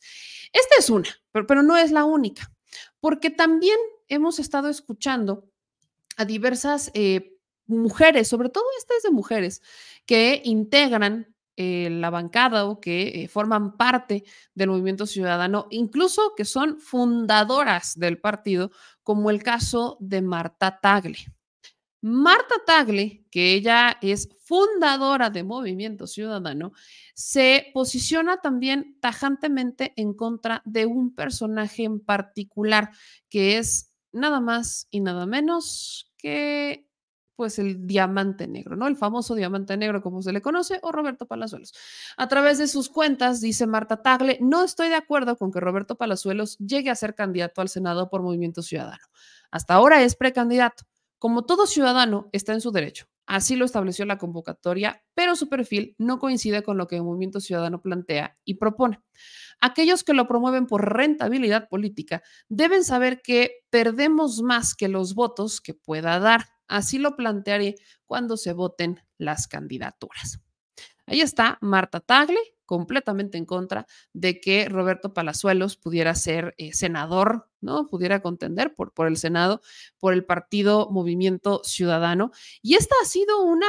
[0.54, 2.54] Esta es una, pero, pero no es la única,
[3.00, 5.50] porque también hemos estado escuchando
[6.18, 7.33] a diversas eh,
[7.68, 9.62] mujeres, sobre todo esta es de mujeres,
[10.06, 14.24] que integran eh, la bancada o que eh, forman parte
[14.56, 18.72] del movimiento ciudadano, incluso que son fundadoras del partido,
[19.04, 21.18] como el caso de Marta Tagle.
[22.02, 26.74] Marta Tagle, que ella es fundadora de Movimiento Ciudadano,
[27.14, 32.90] se posiciona también tajantemente en contra de un personaje en particular,
[33.30, 36.90] que es nada más y nada menos que
[37.36, 38.88] pues el diamante negro, ¿no?
[38.88, 41.74] El famoso diamante negro, como se le conoce, o Roberto Palazuelos.
[42.18, 45.96] A través de sus cuentas, dice Marta Tagle, no estoy de acuerdo con que Roberto
[45.96, 49.04] Palazuelos llegue a ser candidato al Senado por Movimiento Ciudadano.
[49.52, 50.84] Hasta ahora es precandidato.
[51.20, 53.08] Como todo ciudadano, está en su derecho.
[53.26, 57.40] Así lo estableció la convocatoria, pero su perfil no coincide con lo que el Movimiento
[57.40, 59.00] Ciudadano plantea y propone.
[59.62, 65.62] Aquellos que lo promueven por rentabilidad política deben saber que perdemos más que los votos
[65.62, 66.48] que pueda dar.
[66.68, 67.76] Así lo plantearé
[68.06, 70.40] cuando se voten las candidaturas.
[71.06, 77.50] Ahí está Marta Tagle, completamente en contra de que Roberto Palazuelos pudiera ser eh, senador,
[77.62, 77.88] ¿no?
[77.88, 79.62] Pudiera contender por, por el Senado,
[80.00, 82.32] por el partido Movimiento Ciudadano.
[82.62, 83.68] Y esta ha sido una,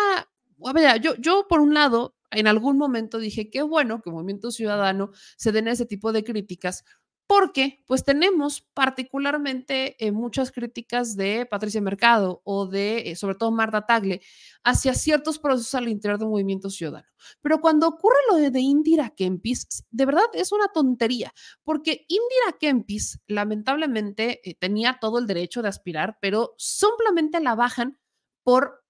[0.65, 4.51] a ver, yo, yo por un lado en algún momento dije, qué bueno que Movimiento
[4.51, 6.85] Ciudadano se den ese tipo de críticas,
[7.27, 13.51] porque pues tenemos particularmente eh, muchas críticas de Patricia Mercado o de, eh, sobre todo,
[13.51, 14.21] Marta Tagle,
[14.63, 17.09] hacia ciertos procesos al interior del movimiento ciudadano.
[17.41, 21.33] Pero cuando ocurre lo de, Indira Kempis, de verdad es una tontería,
[21.63, 27.99] porque Indira Kempis lamentablemente eh, tenía todo el derecho de aspirar, pero simplemente la bajan
[28.43, 28.85] por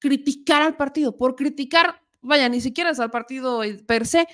[0.00, 4.26] criticar al partido, por criticar vaya, ni siquiera es al partido per se,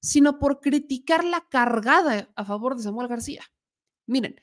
[0.00, 3.44] sino por criticar la cargada a favor de Samuel García.
[4.06, 4.40] Miren,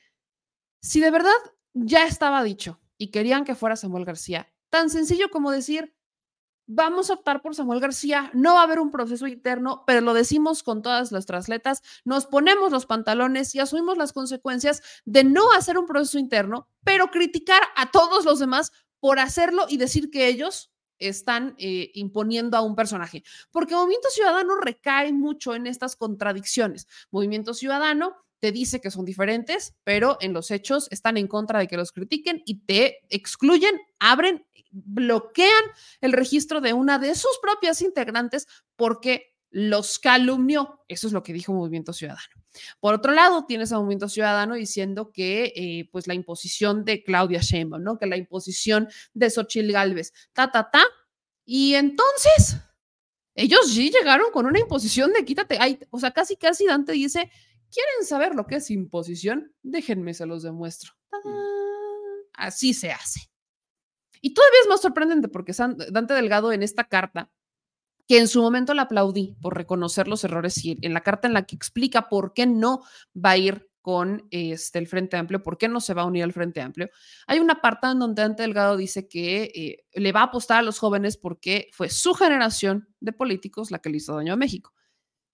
[0.80, 1.32] si de verdad
[1.74, 5.96] ya estaba dicho y querían que fuera Samuel García, tan sencillo como decir,
[6.66, 10.14] vamos a optar por Samuel García, no va a haber un proceso interno, pero lo
[10.14, 15.52] decimos con todas nuestras letras, nos ponemos los pantalones y asumimos las consecuencias de no
[15.52, 20.26] hacer un proceso interno, pero criticar a todos los demás por hacerlo y decir que
[20.28, 23.22] ellos están eh, imponiendo a un personaje.
[23.50, 26.86] Porque Movimiento Ciudadano recae mucho en estas contradicciones.
[27.10, 31.68] Movimiento Ciudadano te dice que son diferentes, pero en los hechos están en contra de
[31.68, 35.64] que los critiquen y te excluyen, abren, bloquean
[36.00, 38.46] el registro de una de sus propias integrantes
[38.76, 40.84] porque los calumnió.
[40.86, 42.44] Eso es lo que dijo Movimiento Ciudadano.
[42.78, 47.40] Por otro lado, tienes a Movimiento Ciudadano diciendo que eh, pues la imposición de Claudia
[47.40, 47.98] Sheinbaum, ¿no?
[47.98, 50.82] Que la imposición de Xochitl Galvez, ta, ta, ta.
[51.46, 52.58] Y entonces,
[53.34, 55.58] ellos sí llegaron con una imposición de quítate.
[55.88, 57.30] o sea, casi, casi Dante dice,
[57.70, 59.54] ¿quieren saber lo que es imposición?
[59.62, 60.92] Déjenme, se los demuestro.
[62.34, 63.30] Así se hace.
[64.20, 67.30] Y todavía es más sorprendente porque Dante Delgado en esta carta
[68.06, 71.34] que en su momento la aplaudí por reconocer los errores y en la carta en
[71.34, 72.82] la que explica por qué no
[73.14, 76.24] va a ir con este, el Frente Amplio, por qué no se va a unir
[76.24, 76.90] al Frente Amplio.
[77.28, 80.62] Hay una parte en donde Dante Delgado dice que eh, le va a apostar a
[80.62, 84.72] los jóvenes porque fue su generación de políticos la que le hizo daño a México.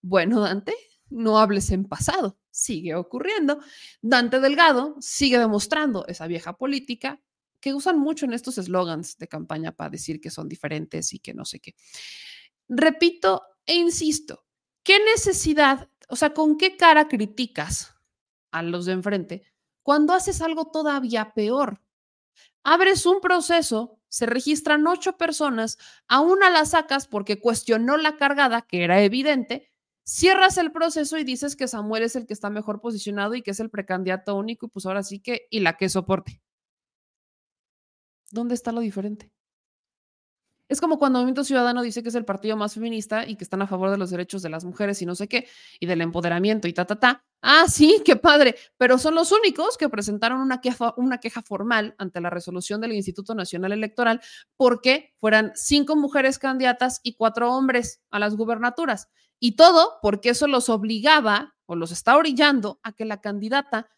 [0.02, 0.74] Bueno, Dante,
[1.08, 3.58] no hables en pasado, sigue ocurriendo.
[4.02, 7.22] Dante Delgado sigue demostrando esa vieja política
[7.58, 11.32] que usan mucho en estos eslogans de campaña para decir que son diferentes y que
[11.32, 11.74] no sé qué.
[12.74, 14.46] Repito e insisto,
[14.82, 17.94] ¿qué necesidad, o sea, con qué cara criticas
[18.50, 19.42] a los de enfrente
[19.82, 21.82] cuando haces algo todavía peor?
[22.64, 25.76] Abres un proceso, se registran ocho personas,
[26.08, 29.68] a una la sacas porque cuestionó la cargada, que era evidente,
[30.02, 33.50] cierras el proceso y dices que Samuel es el que está mejor posicionado y que
[33.50, 36.40] es el precandidato único, y pues ahora sí que, y la que soporte.
[38.30, 39.30] ¿Dónde está lo diferente?
[40.72, 43.60] Es como cuando Movimiento Ciudadano dice que es el partido más feminista y que están
[43.60, 45.46] a favor de los derechos de las mujeres y no sé qué,
[45.78, 47.26] y del empoderamiento y ta, ta, ta.
[47.42, 51.94] Ah, sí, qué padre, pero son los únicos que presentaron una queja, una queja formal
[51.98, 54.22] ante la resolución del Instituto Nacional Electoral
[54.56, 59.10] porque fueran cinco mujeres candidatas y cuatro hombres a las gubernaturas.
[59.38, 63.90] Y todo porque eso los obligaba o los está orillando a que la candidata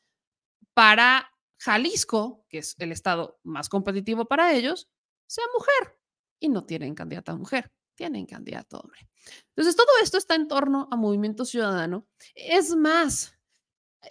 [0.74, 4.88] para Jalisco, que es el estado más competitivo para ellos,
[5.28, 5.94] sea mujer
[6.40, 7.72] y no tienen candidata mujer.
[7.96, 9.08] tienen candidato hombre.
[9.50, 12.08] Entonces, todo esto está en torno a Movimiento Ciudadano.
[12.34, 13.34] Es más,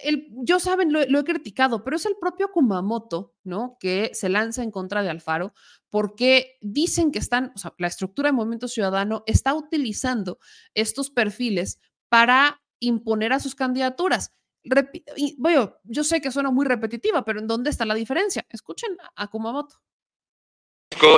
[0.02, 3.76] el, yo saben, lo, lo, he criticado, pero es el propio Kumamoto, ¿no?
[3.78, 5.52] Que se lanza en contra de Alfaro
[5.90, 10.38] porque dicen que están, o sea, la estructura de Movimiento Ciudadano está utilizando
[10.74, 11.78] estos perfiles
[12.08, 14.32] para imponer a sus candidaturas.
[14.64, 18.46] Repi y, bueno, yo sé que suena muy repetitiva, pero ¿en dónde está la diferencia?
[18.48, 19.80] Escuchen a Kumamoto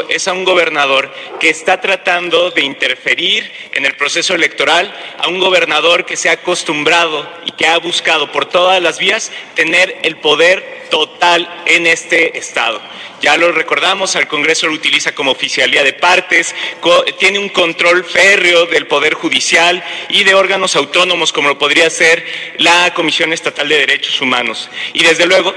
[0.08, 5.38] es a un gobernador que está tratando de interferir en el proceso electoral, a un
[5.38, 10.16] gobernador que se ha acostumbrado y que ha buscado por todas las vías tener el
[10.16, 12.80] poder total en este Estado.
[13.22, 16.54] Ya lo recordamos, al Congreso lo utiliza como oficialía de partes,
[17.18, 22.24] tiene un control férreo del Poder Judicial y de órganos autónomos como lo podría ser
[22.58, 24.68] la Comisión Estatal de Derechos Humanos.
[24.92, 25.54] Y desde luego.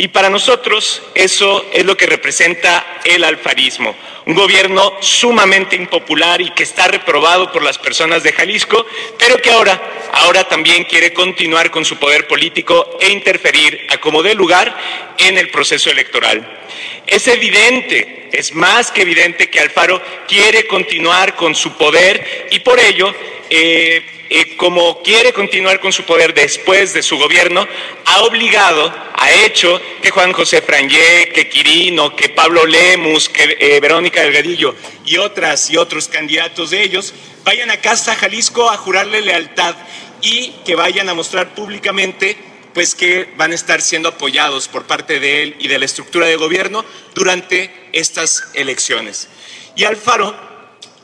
[0.00, 3.94] Y para nosotros eso es lo que representa el alfarismo,
[4.24, 8.86] un gobierno sumamente impopular y que está reprobado por las personas de Jalisco,
[9.18, 9.78] pero que ahora,
[10.14, 14.74] ahora también quiere continuar con su poder político e interferir a como dé lugar
[15.18, 16.59] en el proceso electoral.
[17.06, 22.78] Es evidente, es más que evidente que Alfaro quiere continuar con su poder y por
[22.78, 23.14] ello
[23.50, 27.66] eh, eh, como quiere continuar con su poder después de su gobierno,
[28.04, 33.80] ha obligado, ha hecho que Juan José Frangé, que Quirino, que Pablo Lemus, que eh,
[33.80, 37.12] Verónica Delgadillo y otras y otros candidatos de ellos
[37.42, 39.74] vayan a Casa Jalisco a jurarle lealtad
[40.22, 42.36] y que vayan a mostrar públicamente
[42.74, 46.26] pues que van a estar siendo apoyados por parte de él y de la estructura
[46.26, 46.84] de gobierno
[47.14, 49.28] durante estas elecciones.
[49.76, 50.34] Y Alfaro,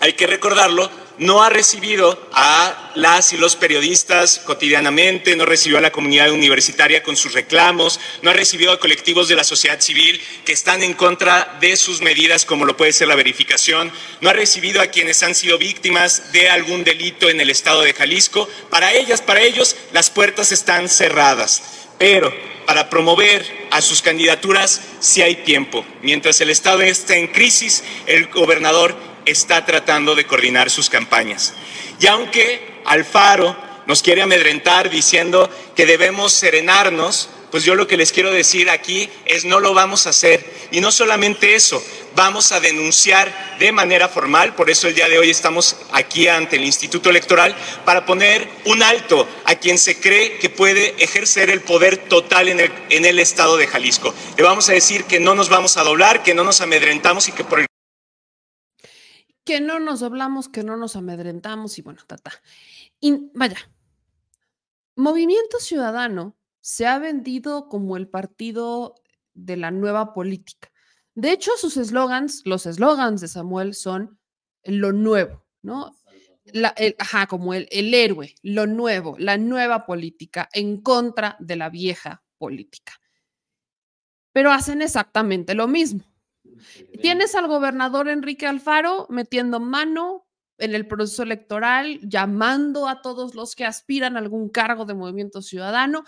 [0.00, 5.80] hay que recordarlo, no ha recibido a las y los periodistas cotidianamente, no recibió a
[5.80, 10.20] la comunidad universitaria con sus reclamos, no ha recibido a colectivos de la sociedad civil
[10.44, 14.34] que están en contra de sus medidas, como lo puede ser la verificación, no ha
[14.34, 18.48] recibido a quienes han sido víctimas de algún delito en el estado de Jalisco.
[18.70, 21.62] Para ellas, para ellos, las puertas están cerradas.
[21.98, 22.32] Pero
[22.66, 25.84] para promover a sus candidaturas sí hay tiempo.
[26.02, 28.96] Mientras el Estado está en crisis, el gobernador
[29.26, 31.52] está tratando de coordinar sus campañas.
[32.00, 38.12] Y aunque Alfaro nos quiere amedrentar diciendo que debemos serenarnos, pues yo lo que les
[38.12, 40.44] quiero decir aquí es no lo vamos a hacer.
[40.72, 41.82] Y no solamente eso,
[42.16, 46.56] vamos a denunciar de manera formal, por eso el día de hoy estamos aquí ante
[46.56, 47.54] el Instituto Electoral,
[47.84, 52.60] para poner un alto a quien se cree que puede ejercer el poder total en
[52.60, 54.12] el, el Estado de Jalisco.
[54.36, 57.32] Le vamos a decir que no nos vamos a doblar, que no nos amedrentamos y
[57.32, 57.65] que por el
[59.46, 62.32] que no nos doblamos, que no nos amedrentamos y bueno, tata.
[63.00, 63.56] Y vaya,
[64.96, 68.96] Movimiento Ciudadano se ha vendido como el partido
[69.34, 70.72] de la nueva política.
[71.14, 74.18] De hecho, sus eslogans, los eslogans de Samuel son
[74.64, 75.96] lo nuevo, ¿no?
[76.46, 81.70] La, ajá, como el, el héroe, lo nuevo, la nueva política en contra de la
[81.70, 82.94] vieja política.
[84.32, 86.04] Pero hacen exactamente lo mismo.
[87.00, 90.26] Tienes al gobernador Enrique Alfaro metiendo mano
[90.58, 95.42] en el proceso electoral, llamando a todos los que aspiran a algún cargo de movimiento
[95.42, 96.04] ciudadano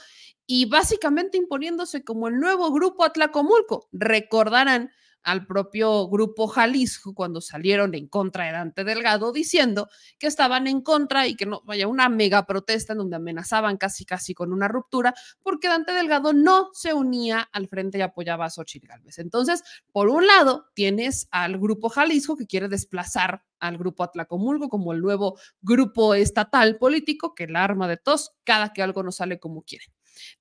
[0.46, 3.88] y básicamente imponiéndose como el nuevo grupo Atlacomulco.
[3.92, 4.90] Recordarán
[5.22, 9.88] al propio grupo Jalisco cuando salieron en contra de Dante Delgado diciendo
[10.18, 14.04] que estaban en contra y que no vaya una mega protesta en donde amenazaban casi
[14.04, 18.50] casi con una ruptura porque Dante Delgado no se unía al frente y apoyaba a
[18.50, 19.18] Xochitl Gálvez.
[19.18, 19.62] Entonces,
[19.92, 25.00] por un lado, tienes al grupo Jalisco que quiere desplazar al grupo Atlacomulco como el
[25.00, 29.62] nuevo grupo estatal político que el arma de tos cada que algo no sale como
[29.62, 29.86] quiere.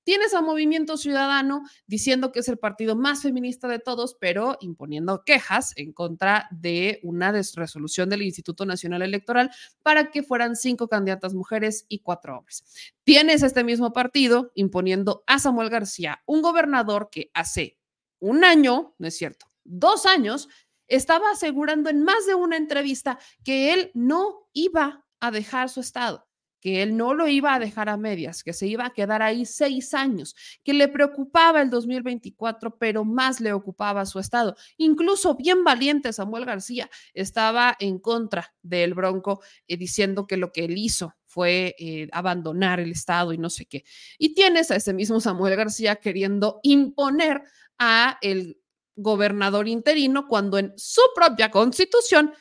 [0.04, 5.22] Tienes a Movimiento Ciudadano diciendo que es el partido más feminista de todos, pero imponiendo
[5.24, 9.50] quejas en contra de una resolución del Instituto Nacional Electoral
[9.82, 12.64] para que fueran cinco candidatas mujeres y cuatro hombres.
[13.04, 17.78] Tienes este mismo partido imponiendo a Samuel García, un gobernador que hace
[18.20, 20.48] un año, no es cierto, dos años,
[20.88, 26.27] estaba asegurando en más de una entrevista que él no iba a dejar su estado
[26.60, 29.46] que él no lo iba a dejar a medias, que se iba a quedar ahí
[29.46, 34.56] seis años, que le preocupaba el 2024, pero más le ocupaba su estado.
[34.76, 40.64] Incluso bien valiente Samuel García estaba en contra del Bronco, eh, diciendo que lo que
[40.64, 43.84] él hizo fue eh, abandonar el estado y no sé qué.
[44.18, 47.42] Y tienes a ese mismo Samuel García queriendo imponer
[47.78, 48.58] a el
[48.96, 52.32] gobernador interino cuando en su propia constitución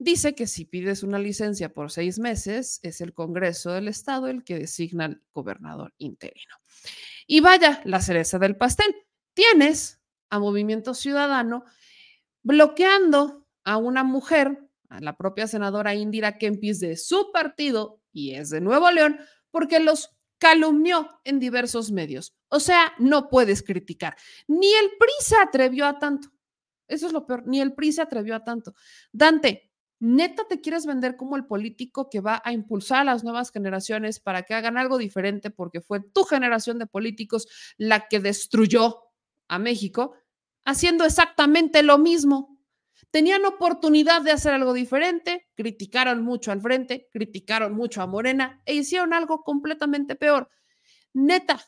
[0.00, 4.42] dice que si pides una licencia por seis meses, es el Congreso del Estado el
[4.42, 6.56] que designa al gobernador interino.
[7.26, 8.96] Y vaya, la cereza del pastel.
[9.34, 10.00] Tienes
[10.30, 11.64] a Movimiento Ciudadano
[12.42, 14.58] bloqueando a una mujer,
[14.88, 19.20] a la propia senadora Indira Kempis de su partido, y es de Nuevo León,
[19.50, 22.34] porque los calumnió en diversos medios.
[22.48, 24.16] O sea, no puedes criticar.
[24.48, 26.30] Ni el PRI se atrevió a tanto.
[26.88, 28.74] Eso es lo peor, ni el PRI se atrevió a tanto.
[29.12, 29.69] Dante,
[30.00, 34.18] neta te quieres vender como el político que va a impulsar a las nuevas generaciones
[34.18, 37.46] para que hagan algo diferente porque fue tu generación de políticos
[37.76, 39.02] la que destruyó
[39.48, 40.14] a México,
[40.64, 42.58] haciendo exactamente lo mismo.
[43.10, 48.74] Tenían oportunidad de hacer algo diferente, criticaron mucho al frente, criticaron mucho a Morena e
[48.74, 50.48] hicieron algo completamente peor.
[51.12, 51.60] Neta,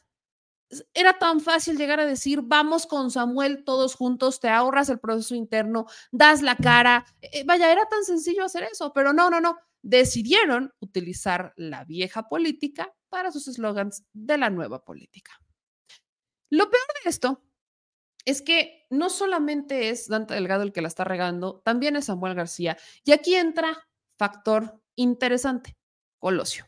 [0.95, 5.35] era tan fácil llegar a decir, vamos con Samuel todos juntos, te ahorras el proceso
[5.35, 7.05] interno, das la cara.
[7.21, 9.59] Eh, vaya, era tan sencillo hacer eso, pero no, no, no.
[9.83, 15.33] Decidieron utilizar la vieja política para sus eslogans de la nueva política.
[16.51, 17.43] Lo peor de esto
[18.25, 22.35] es que no solamente es Dante Delgado el que la está regando, también es Samuel
[22.35, 22.79] García.
[23.05, 25.77] Y aquí entra factor interesante,
[26.19, 26.67] Colosio.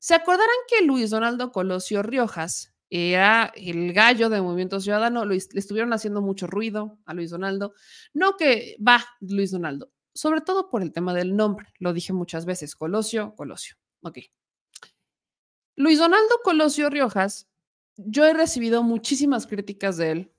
[0.00, 5.92] ¿Se acordarán que Luis Donaldo Colosio Riojas era el gallo de Movimiento Ciudadano, le estuvieron
[5.92, 7.74] haciendo mucho ruido a Luis Donaldo.
[8.14, 12.46] No que va Luis Donaldo, sobre todo por el tema del nombre, lo dije muchas
[12.46, 13.76] veces, Colosio, Colosio.
[14.02, 14.18] Ok.
[15.76, 17.48] Luis Donaldo Colosio Riojas,
[17.96, 20.32] yo he recibido muchísimas críticas de él.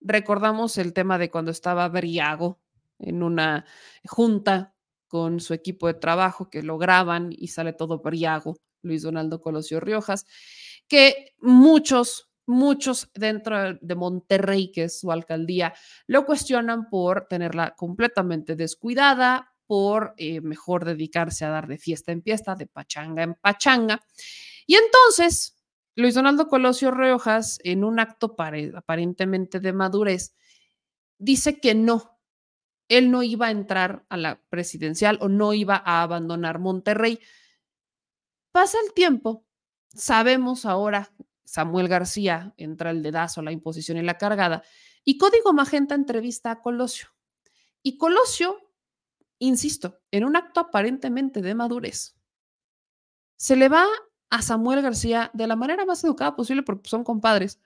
[0.00, 2.60] Recordamos el tema de cuando estaba briago
[2.98, 3.66] en una
[4.04, 4.74] junta
[5.08, 9.80] con su equipo de trabajo que lo graban y sale todo briago, Luis Donaldo Colosio
[9.80, 10.26] Riojas
[10.88, 15.74] que muchos, muchos dentro de Monterrey, que es su alcaldía,
[16.06, 22.22] lo cuestionan por tenerla completamente descuidada, por eh, mejor dedicarse a dar de fiesta en
[22.22, 24.00] fiesta, de pachanga en pachanga.
[24.66, 25.56] Y entonces,
[25.96, 28.36] Luis Donaldo Colosio Riojas, en un acto
[28.74, 30.34] aparentemente de madurez,
[31.18, 32.20] dice que no,
[32.88, 37.18] él no iba a entrar a la presidencial o no iba a abandonar Monterrey.
[38.52, 39.45] Pasa el tiempo
[39.96, 41.10] Sabemos ahora,
[41.44, 44.62] Samuel García entra el dedazo, la imposición y la cargada,
[45.04, 47.08] y Código Magenta entrevista a Colosio.
[47.82, 48.58] Y Colosio,
[49.38, 52.16] insisto, en un acto aparentemente de madurez,
[53.36, 53.86] se le va
[54.28, 57.60] a Samuel García de la manera más educada posible porque son compadres,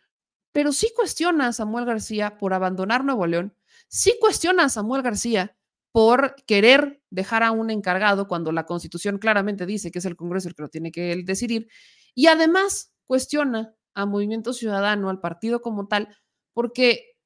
[0.52, 3.56] pero sí cuestiona a Samuel García por abandonar Nuevo León,
[3.88, 5.56] sí cuestiona a Samuel García
[5.92, 10.48] por querer dejar a un encargado cuando la constitución claramente dice que es el Congreso
[10.48, 11.68] el que lo tiene que decidir,
[12.14, 16.16] y además cuestiona a Movimiento Ciudadano, al partido como tal,
[16.52, 17.16] porque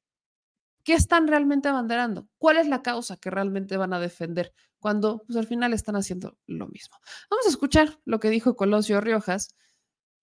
[0.83, 2.29] ¿qué están realmente abanderando?
[2.39, 6.39] ¿Cuál es la causa que realmente van a defender cuando pues, al final están haciendo
[6.47, 6.97] lo mismo?
[7.31, 9.55] Vamos a escuchar lo que dijo Colosio Riojas,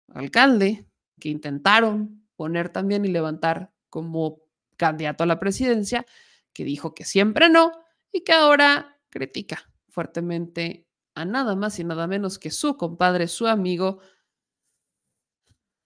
[0.08, 0.88] alcalde,
[1.20, 4.42] que intentaron poner también y levantar como
[4.78, 6.06] candidato a la presidencia,
[6.54, 7.72] que dijo que siempre no
[8.12, 13.48] y que ahora critica fuertemente a nada más y nada menos que su compadre, su
[13.48, 14.00] amigo,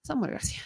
[0.05, 0.61] Samuel García.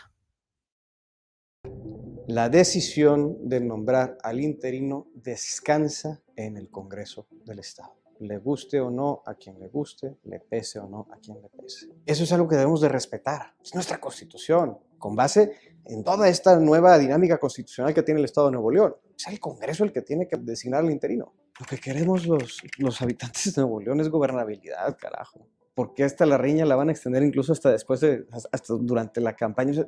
[2.28, 7.96] La decisión de nombrar al interino descansa en el Congreso del Estado.
[8.20, 11.48] Le guste o no a quien le guste, le pese o no a quien le
[11.48, 11.88] pese.
[12.06, 13.56] Eso es algo que debemos de respetar.
[13.64, 15.54] Es nuestra constitución, con base
[15.86, 18.98] en toda esta nueva dinámica constitucional que tiene el Estado de Nuevo León.
[19.18, 21.34] Es el Congreso el que tiene que designar al interino.
[21.58, 25.48] Lo que queremos los, los habitantes de Nuevo León es gobernabilidad, carajo
[25.80, 29.38] porque esta la riña la van a extender incluso hasta después de, hasta durante la
[29.38, 29.88] campaña.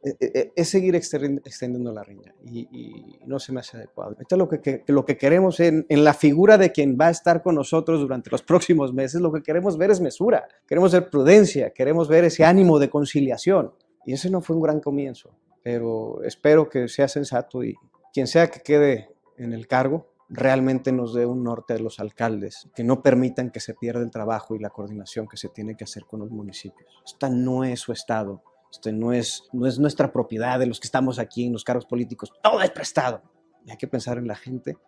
[0.00, 4.14] E, e, e, es, seguir extendiendo la riña y, no se me hace adecuado.
[4.20, 7.10] Esto es lo que, lo que queremos en, en, la figura de quien va a
[7.10, 11.10] estar con nosotros durante los próximos meses, lo que queremos ver es mesura, queremos ver
[11.10, 13.72] prudencia, queremos ver ese ánimo de conciliación.
[14.06, 17.74] Y ese no fue un gran comienzo, pero espero que sea sensato y
[18.14, 19.08] quien sea que quede
[19.38, 23.60] en el cargo, realmente nos dé un norte a los alcaldes, que no permitan que
[23.60, 26.88] se pierda el trabajo y la coordinación que se tiene que hacer con los municipios.
[27.04, 30.86] Esta no es su estado, este no es, no es nuestra propiedad de los que
[30.86, 33.22] estamos aquí en los cargos políticos, todo es prestado.
[33.66, 34.78] Y hay que pensar en la gente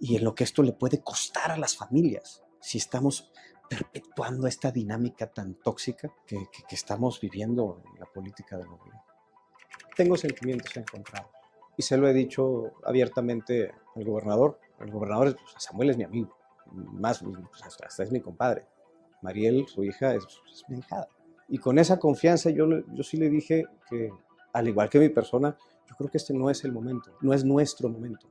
[0.00, 3.30] y en lo que esto le puede costar a las familias si estamos
[3.68, 9.04] perpetuando esta dinámica tan tóxica que, estamos viviendo en la política del gobierno.
[9.96, 11.30] Tengo sentimientos encontrados
[11.76, 16.36] y se lo he dicho abiertamente al gobernador el gobernador, pues, Samuel es mi amigo,
[16.72, 18.66] más, pues, hasta es mi compadre.
[19.22, 20.24] Mariel, su hija, es,
[20.68, 21.06] mi hija.
[21.48, 24.10] Y con esa confianza yo, yo sí le dije que,
[24.52, 25.56] al igual que mi persona,
[25.88, 28.28] yo creo que este no es el momento, no es nuestro momento.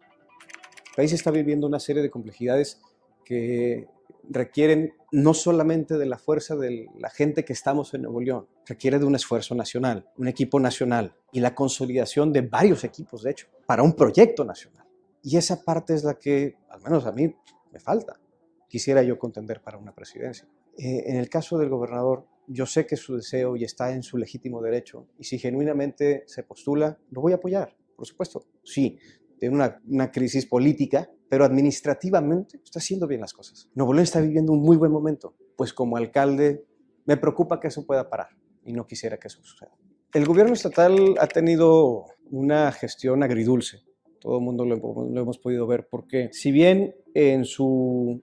[0.89, 2.81] El país está viviendo una serie de complejidades
[3.23, 3.87] que
[4.29, 8.99] requieren no solamente de la fuerza de la gente que estamos en Nuevo León, requiere
[8.99, 13.47] de un esfuerzo nacional, un equipo nacional y la consolidación de varios equipos, de hecho,
[13.65, 14.88] para un proyecto nacional.
[15.21, 17.33] Y esa parte es la que, al menos a mí,
[17.71, 18.19] me falta.
[18.67, 20.47] Quisiera yo contender para una presidencia.
[20.77, 24.17] Eh, en el caso del gobernador, yo sé que su deseo y está en su
[24.17, 28.45] legítimo derecho, y si genuinamente se postula, lo voy a apoyar, por supuesto.
[28.63, 28.97] Sí,
[29.37, 33.69] tiene una, crisis política, pero administrativamente está haciendo bien las cosas.
[33.75, 36.65] Nuevo León está viviendo un muy buen momento, pues como alcalde
[37.05, 38.29] me preocupa que eso pueda parar
[38.63, 39.71] y no quisiera que eso suceda.
[40.13, 43.83] El gobierno estatal ha tenido una gestión agridulce
[44.19, 44.75] todo el mundo lo,
[45.19, 48.21] hemos podido ver, porque si bien en, su,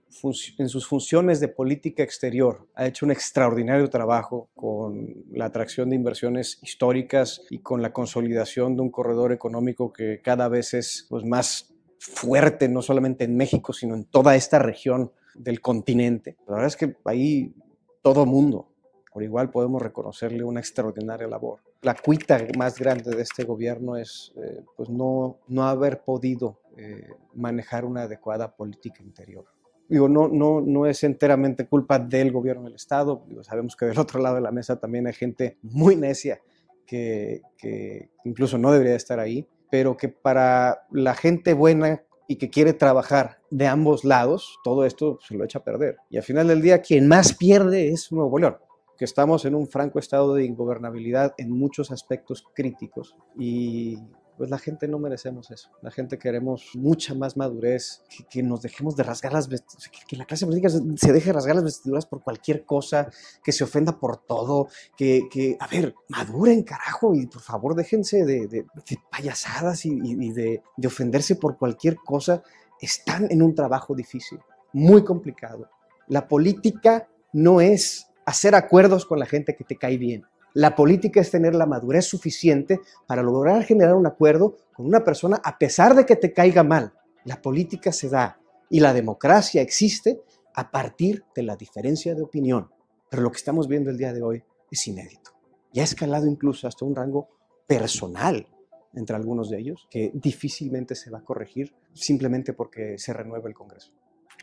[0.57, 5.95] en sus funciones de política exterior ha hecho un extraordinario trabajo con la atracción de
[5.95, 11.23] inversiones históricas y con la consolidación de un corredor económico que cada vez es pues,
[11.25, 16.37] más fuerte, no solamente en México, sino en toda esta región del continente.
[16.47, 17.53] La verdad es que ahí
[18.01, 18.69] todo mundo,
[19.11, 24.33] por igual podemos reconocerle una extraordinaria labor la cuita más grande de este gobierno es
[24.37, 29.45] eh, pues no, no haber podido eh, manejar una adecuada política interior.
[29.87, 33.25] Digo, no, no, no es enteramente culpa del gobierno del Estado.
[33.41, 36.41] sabemos que del otro lado de la mesa también hay gente muy necia
[36.85, 42.49] que, que incluso no debería estar ahí, pero que para la gente buena y que
[42.49, 45.97] quiere trabajar de ambos lados, todo esto se lo echa a perder.
[46.09, 48.57] Y al final del día, quien más pierde es Nuevo León
[48.97, 53.97] que estamos en un franco estado de ingobernabilidad en muchos aspectos críticos y
[54.37, 55.71] pues la gente no merecemos eso.
[55.81, 60.25] La gente queremos mucha más madurez, que, nos dejemos de rasgar las vestiduras, que, la
[60.25, 63.09] clase política se, deje rasgar las vestiduras por cualquier cosa,
[63.43, 68.25] que se ofenda por todo, que, que a ver, maduren carajo y por favor déjense
[68.25, 68.65] de, de,
[69.09, 72.43] payasadas y, y de, de ofenderse por cualquier cosa.
[72.79, 74.39] Están en un trabajo difícil,
[74.71, 75.67] muy complicado.
[76.07, 80.25] La política no es hacer acuerdos con la gente que te cae bien.
[80.53, 85.39] La política es tener la madurez suficiente para lograr generar un acuerdo con una persona
[85.43, 86.93] a pesar de que te caiga mal.
[87.23, 88.37] La política se da
[88.69, 90.21] y la democracia existe
[90.53, 92.69] a partir de la diferencia de opinión.
[93.09, 95.31] Pero lo que estamos viendo el día de hoy es inédito.
[95.71, 97.29] Ya ha escalado incluso hasta un rango
[97.65, 98.45] personal
[98.93, 103.55] entre algunos de ellos, que difícilmente se va a corregir simplemente porque se renueva el
[103.55, 103.93] Congreso.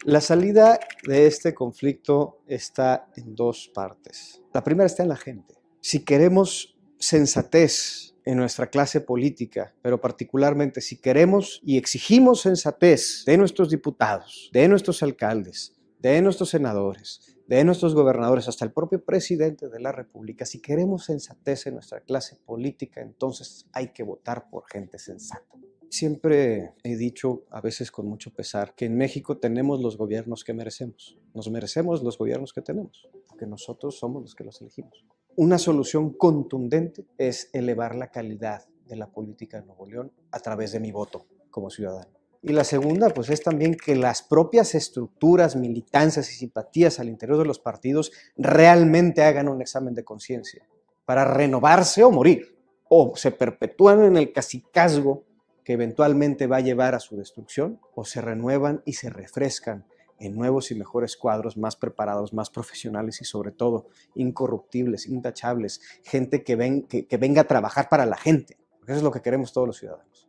[0.02, 4.42] La salida de este conflicto está en dos partes.
[4.52, 5.54] La primera está en la gente.
[5.80, 13.38] Si queremos sensatez en nuestra clase política, pero particularmente si queremos y exigimos sensatez de
[13.38, 19.68] nuestros diputados, de nuestros alcaldes, de nuestros senadores, de nuestros gobernadores, hasta el propio presidente
[19.68, 24.64] de la República, si queremos sensatez en nuestra clase política, entonces hay que votar por
[24.70, 25.54] gente sensata.
[25.94, 30.52] Siempre he dicho, a veces con mucho pesar, que en México tenemos los gobiernos que
[30.52, 31.16] merecemos.
[31.34, 35.04] Nos merecemos los gobiernos que tenemos, porque nosotros somos los que los elegimos.
[35.36, 40.72] Una solución contundente es elevar la calidad de la política de Nuevo León a través
[40.72, 42.10] de mi voto como ciudadano.
[42.42, 47.38] Y la segunda, pues es también que las propias estructuras, militancias y simpatías al interior
[47.38, 50.66] de los partidos realmente hagan un examen de conciencia
[51.04, 52.58] para renovarse o morir,
[52.88, 55.22] o se perpetúan en el cacicazgo
[55.64, 59.86] que eventualmente va a llevar a su destrucción o se renuevan y se refrescan
[60.18, 66.44] en nuevos y mejores cuadros, más preparados, más profesionales y sobre todo incorruptibles, intachables, gente
[66.44, 69.52] que, ven, que, venga a trabajar para la gente, porque eso es lo que queremos
[69.52, 70.28] todos los ciudadanos.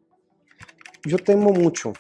[1.03, 1.93] Yo temo mucho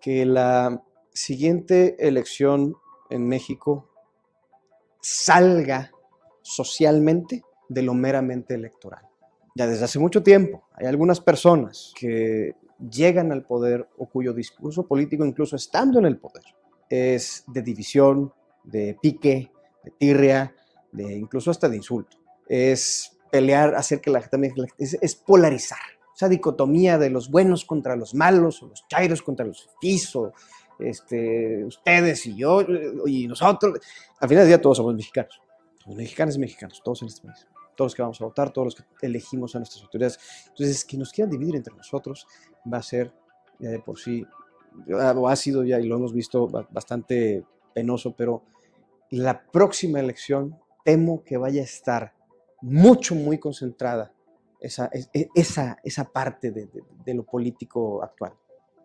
[0.00, 0.82] que la
[1.12, 2.76] siguiente elección
[3.10, 3.90] en México
[5.02, 5.90] salga
[6.40, 9.10] socialmente de lo meramente electoral
[9.54, 12.54] ya desde hace mucho tiempo hay algunas personas que
[12.88, 16.44] llegan al poder o cuyo discurso político, incluso estando en el poder,
[16.88, 18.32] es de división,
[18.64, 19.52] de pique,
[19.84, 20.54] de tirria,
[20.92, 22.18] de incluso hasta de insulto.
[22.48, 25.78] Es pelear, hacer que la gente es, es polarizar.
[26.14, 30.32] Esa dicotomía de los buenos contra los malos, o los chairos contra los pisos,
[30.78, 32.62] este, ustedes y yo
[33.06, 33.80] y nosotros.
[34.18, 35.40] Al final del día todos somos mexicanos.
[35.86, 37.46] Los mexicanos y mexicanos, todos en este país
[37.80, 40.18] todos los que vamos a votar, todos los que elegimos a nuestras autoridades.
[40.48, 42.26] Entonces, que nos quieran dividir entre nosotros
[42.72, 43.12] va a ser
[43.58, 44.26] ya de por sí,
[44.92, 48.42] o ha sido ya, y lo hemos visto, bastante penoso, pero
[49.10, 52.14] la próxima elección temo que vaya a estar
[52.62, 54.12] mucho, muy concentrada
[54.60, 58.34] esa, e, esa, esa parte de, lo político actual.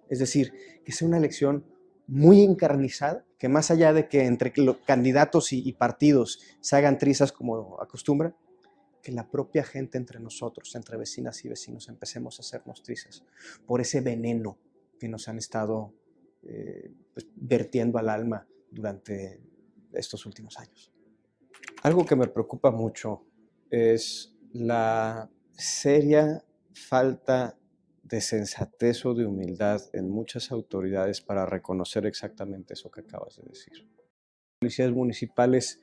[0.09, 0.53] Es decir,
[0.83, 1.65] que sea una elección
[2.07, 4.53] muy encarnizada, que más allá de que entre
[4.85, 8.35] candidatos y, partidos se hagan trizas como acostumbran,
[9.05, 13.23] que la propia gente entre nosotros, entre vecinas y vecinos, empecemos a hacernos trizas
[13.67, 14.57] por ese veneno
[14.99, 15.93] que nos han estado
[16.41, 19.39] eh, pues, vertiendo al alma durante
[19.93, 20.91] estos últimos años.
[21.83, 23.27] Algo que me preocupa mucho
[23.69, 27.55] es la seria falta
[28.01, 33.43] de sensatez o de humildad en muchas autoridades para reconocer exactamente eso que acabas de
[33.49, 33.87] decir.
[34.59, 35.79] Policías municipales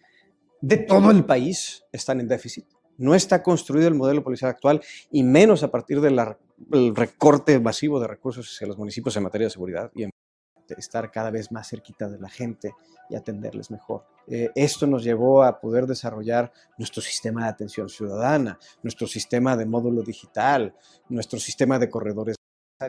[0.61, 2.67] de todo el país están en déficit.
[2.99, 6.21] No está construido el modelo policial actual y menos a partir del
[6.95, 10.11] recorte masivo de recursos hacia los municipios en materia de seguridad y en
[10.79, 12.75] estar cada vez más cerquita de la gente
[13.11, 14.05] y atenderles mejor.
[14.27, 19.67] Eh, esto nos llevó a poder desarrollar nuestro sistema de atención ciudadana, nuestro sistema de
[19.67, 20.75] módulo digital,
[21.09, 22.37] nuestro sistema de corredores.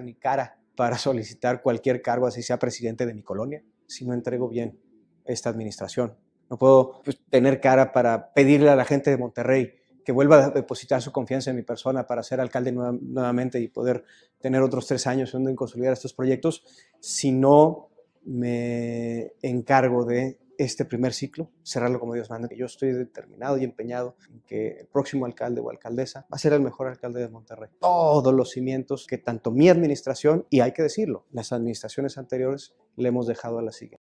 [0.01, 4.49] Ni cara para solicitar cualquier cargo, así sea presidente de mi colonia, si no entrego
[4.49, 4.79] bien
[5.25, 6.17] esta administración.
[6.49, 10.49] No puedo pues, tener cara para pedirle a la gente de Monterrey que vuelva a
[10.49, 14.03] depositar su confianza en mi persona para ser alcalde nuevamente y poder
[14.39, 16.63] tener otros tres años en consolidar estos proyectos,
[16.99, 17.89] si no
[18.25, 24.15] me encargo de este primer ciclo, cerrarlo como Dios manda, yo estoy determinado y empeñado
[24.29, 27.69] en que el próximo alcalde o alcaldesa va a ser el mejor alcalde de Monterrey.
[27.79, 33.09] Todos los cimientos que tanto mi administración, y hay que decirlo, las administraciones anteriores le
[33.09, 34.05] hemos dejado a la siguiente.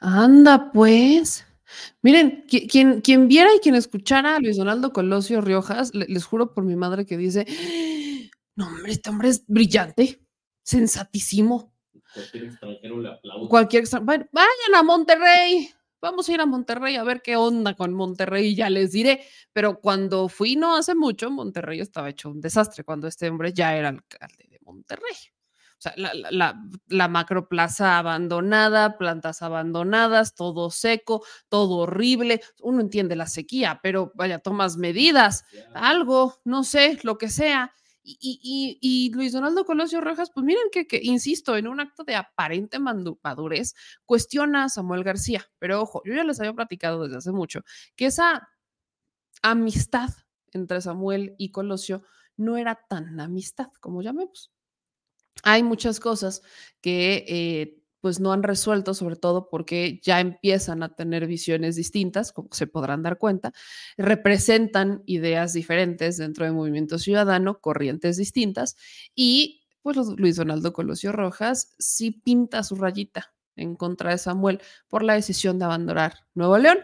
[0.00, 1.44] Anda, pues.
[2.02, 6.64] Miren, quien, quien viera y quien escuchara a Luis Donaldo Colosio Riojas, les juro por
[6.64, 7.46] mi madre que dice,
[8.54, 10.22] no, hombre, este hombre es brillante,
[10.62, 11.72] sensatísimo.
[12.12, 13.48] Cualquier extranjero le aplaude.
[13.48, 14.28] Cualquier extranjero.
[14.32, 15.70] Vayan a Monterrey.
[16.00, 19.24] Vamos a ir a Monterrey a ver qué onda con Monterrey, ya les diré.
[19.52, 23.76] Pero cuando fui no hace mucho, Monterrey estaba hecho un desastre, cuando este hombre ya
[23.76, 25.14] era alcalde de Monterrey.
[25.78, 26.58] O sea, la, la,
[26.88, 32.40] la, macroplaza abandonada, plantas abandonadas, todo seco, todo horrible.
[32.62, 35.44] Uno entiende la sequía, pero vaya, tomas medidas,
[35.74, 37.74] algo, no sé, lo que sea.
[38.02, 42.14] Y, y, Luis Donaldo Colosio Rojas, pues miren que, que, insisto, en un acto de
[42.14, 43.74] aparente madurez,
[44.04, 45.44] cuestiona a Samuel García.
[45.58, 47.62] Pero ojo, yo ya les había platicado desde hace mucho
[47.96, 48.48] que esa
[49.42, 50.10] amistad
[50.52, 52.02] entre Samuel y Colosio
[52.36, 54.55] no era tan amistad como llamemos
[55.42, 56.42] hay muchas cosas
[56.80, 62.32] que eh, pues no han resuelto, sobre todo porque ya empiezan a tener visiones distintas,
[62.32, 63.52] como se podrán dar cuenta,
[63.96, 68.76] representan ideas diferentes dentro del movimiento ciudadano, corrientes distintas,
[69.14, 75.02] y pues Luis Donaldo Colosio Rojas sí pinta su rayita en contra de Samuel por
[75.02, 76.78] la decisión de abandonar Nuevo León.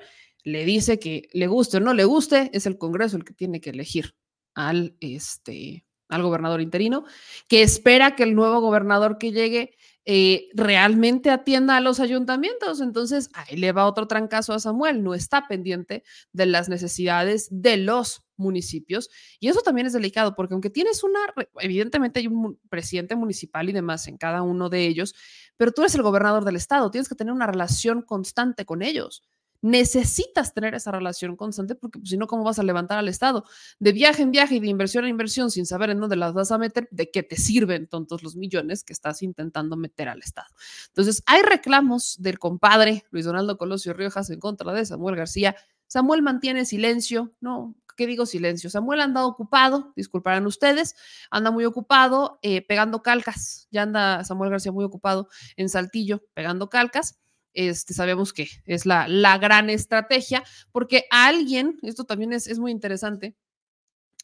[0.44, 3.60] Le dice que le guste o no le guste, es el Congreso el que tiene
[3.60, 4.16] que elegir
[4.54, 7.04] al, este, al gobernador interino,
[7.48, 12.80] que espera que el nuevo gobernador que llegue eh, realmente atienda a los ayuntamientos.
[12.80, 16.02] Entonces, ahí le va otro trancazo a Samuel, no está pendiente
[16.32, 19.08] de las necesidades de los municipios.
[19.40, 21.20] Y eso también es delicado, porque aunque tienes una,
[21.60, 25.14] evidentemente hay un presidente municipal y demás en cada uno de ellos,
[25.56, 29.22] pero tú eres el gobernador del estado, tienes que tener una relación constante con ellos
[29.62, 33.44] necesitas tener esa relación constante porque pues, si no, ¿cómo vas a levantar al Estado?
[33.78, 36.50] De viaje en viaje y de inversión en inversión sin saber en dónde las vas
[36.50, 40.48] a meter, ¿de qué te sirven tontos los millones que estás intentando meter al Estado?
[40.88, 45.54] Entonces, hay reclamos del compadre Luis Donaldo Colosio Riojas en contra de Samuel García.
[45.86, 48.68] Samuel mantiene silencio, no, ¿qué digo silencio?
[48.68, 50.96] Samuel anda ocupado, disculparán ustedes,
[51.30, 56.68] anda muy ocupado eh, pegando calcas, ya anda Samuel García muy ocupado en Saltillo pegando
[56.68, 57.21] calcas
[57.54, 62.58] este, sabemos que es la, la gran estrategia, porque a alguien, esto también es, es
[62.58, 63.36] muy interesante,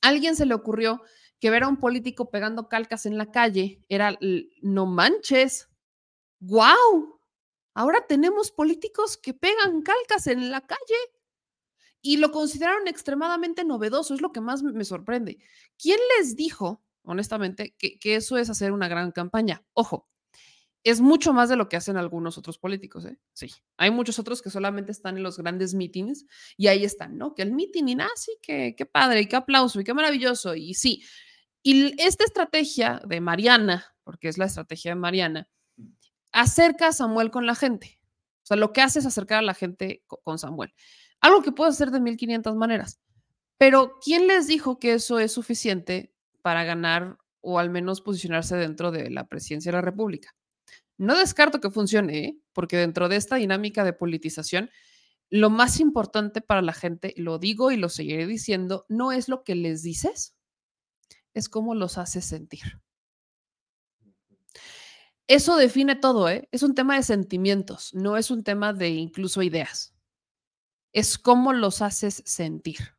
[0.02, 1.02] alguien se le ocurrió
[1.40, 4.18] que ver a un político pegando calcas en la calle era,
[4.62, 5.68] no manches,
[6.40, 7.20] wow,
[7.74, 10.96] ahora tenemos políticos que pegan calcas en la calle
[12.00, 15.38] y lo consideraron extremadamente novedoso, es lo que más me sorprende.
[15.80, 19.64] ¿Quién les dijo, honestamente, que, que eso es hacer una gran campaña?
[19.74, 20.07] Ojo,
[20.88, 23.18] es mucho más de lo que hacen algunos otros políticos, ¿eh?
[23.32, 23.50] Sí.
[23.76, 27.34] Hay muchos otros que solamente están en los grandes meetings y ahí están, ¿no?
[27.34, 30.54] Que el meeting y nada, sí, que qué padre y qué aplauso y qué maravilloso
[30.54, 31.02] y sí.
[31.62, 35.48] Y esta estrategia de Mariana, porque es la estrategia de Mariana,
[36.32, 37.98] acerca a Samuel con la gente.
[38.42, 40.72] O sea, lo que hace es acercar a la gente con Samuel.
[41.20, 43.00] Algo que puede hacer de 1500 maneras.
[43.58, 48.90] Pero ¿quién les dijo que eso es suficiente para ganar o al menos posicionarse dentro
[48.90, 50.34] de la presidencia de la República?
[50.98, 54.70] No descarto que funcione, porque dentro de esta dinámica de politización,
[55.30, 59.44] lo más importante para la gente, lo digo y lo seguiré diciendo, no es lo
[59.44, 60.34] que les dices,
[61.34, 62.80] es cómo los haces sentir.
[65.28, 66.48] Eso define todo, ¿eh?
[66.52, 69.94] Es un tema de sentimientos, no es un tema de incluso ideas.
[70.92, 72.96] Es cómo los haces sentir.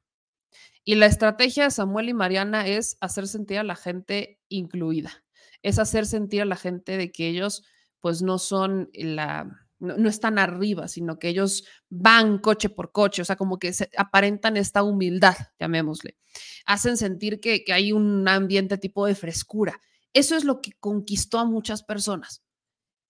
[0.84, 5.24] Y la estrategia de Samuel y Mariana es hacer sentir a la gente incluida,
[5.64, 7.64] es hacer sentir a la gente de que ellos
[8.02, 13.26] pues no son la, no, están arriba, sino que ellos van coche por coche, o
[13.26, 16.18] sea, como que se aparentan esta humildad, llamémosle.
[16.66, 19.80] Hacen sentir que, hay un ambiente tipo de frescura.
[20.14, 22.44] Eso es lo que conquistó a muchas personas.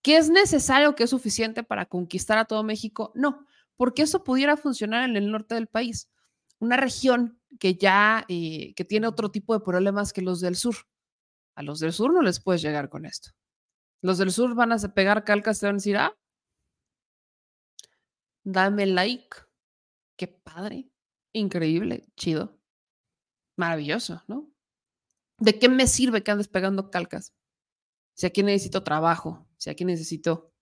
[0.02, 3.12] ¿Que es necesario, que es suficiente para conquistar a todo México?
[3.16, 3.46] No,
[3.76, 6.10] porque eso pudiera funcionar en el norte del país,
[6.60, 10.76] una región que ya eh, que tiene otro tipo de problemas que los del sur.
[11.56, 13.32] A los del sur no les puedes llegar con esto.
[14.02, 16.18] Los del sur van a pegar calcas, te van a decir, ah,
[18.44, 19.38] dame like.
[20.16, 20.90] Qué padre,
[21.34, 22.60] increíble, chido,
[23.56, 24.52] maravilloso, ¿no?
[25.38, 27.34] ¿De qué me sirve que andes pegando calcas?
[28.16, 30.54] Si aquí necesito trabajo, si aquí necesito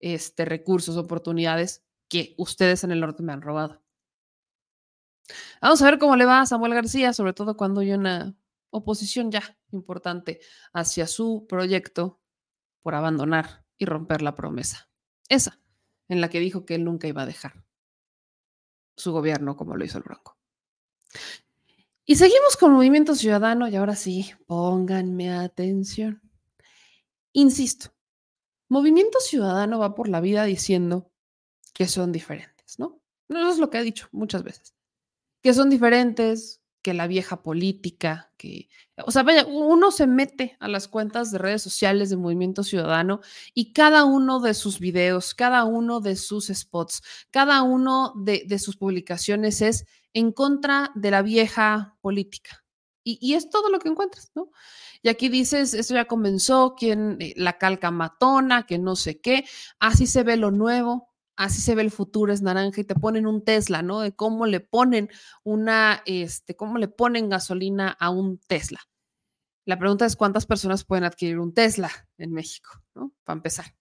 [0.00, 3.82] este, recursos, oportunidades que ustedes en el norte me han robado.
[5.62, 8.36] Vamos a ver cómo le va a Samuel García, sobre todo cuando hay una
[8.70, 10.40] oposición ya importante
[10.72, 12.19] hacia su proyecto
[12.82, 14.90] por abandonar y romper la promesa.
[15.28, 15.60] Esa,
[16.08, 17.64] en la que dijo que él nunca iba a dejar
[18.96, 20.36] su gobierno como lo hizo el Bronco.
[22.04, 26.20] Y seguimos con Movimiento Ciudadano y ahora sí, pónganme atención.
[27.32, 27.92] Insisto,
[28.68, 31.10] Movimiento Ciudadano va por la vida diciendo
[31.72, 33.00] que son diferentes, ¿no?
[33.28, 34.74] Eso es lo que ha dicho muchas veces.
[35.42, 38.68] Que son diferentes, que la vieja política, que,
[39.04, 43.20] o sea, vaya, uno se mete a las cuentas de redes sociales de Movimiento Ciudadano
[43.54, 48.76] y cada uno de sus videos, cada uno de sus spots, cada uno de, sus
[48.76, 49.84] publicaciones es
[50.14, 52.64] en contra de la vieja política.
[53.02, 54.50] Y, y, es todo lo que encuentras, ¿no?
[55.02, 59.46] Y aquí dices, esto ya comenzó, quien eh, la calca matona, que no sé qué,
[59.78, 61.09] así se ve lo nuevo,
[61.40, 64.00] así se ve el futuro, es naranja y te ponen un Tesla, ¿no?
[64.00, 65.08] De cómo le ponen
[65.42, 68.80] una, este, cómo le ponen gasolina a un Tesla.
[69.64, 73.14] La pregunta es cuántas personas pueden adquirir un Tesla en México, ¿no?
[73.24, 73.74] Para empezar.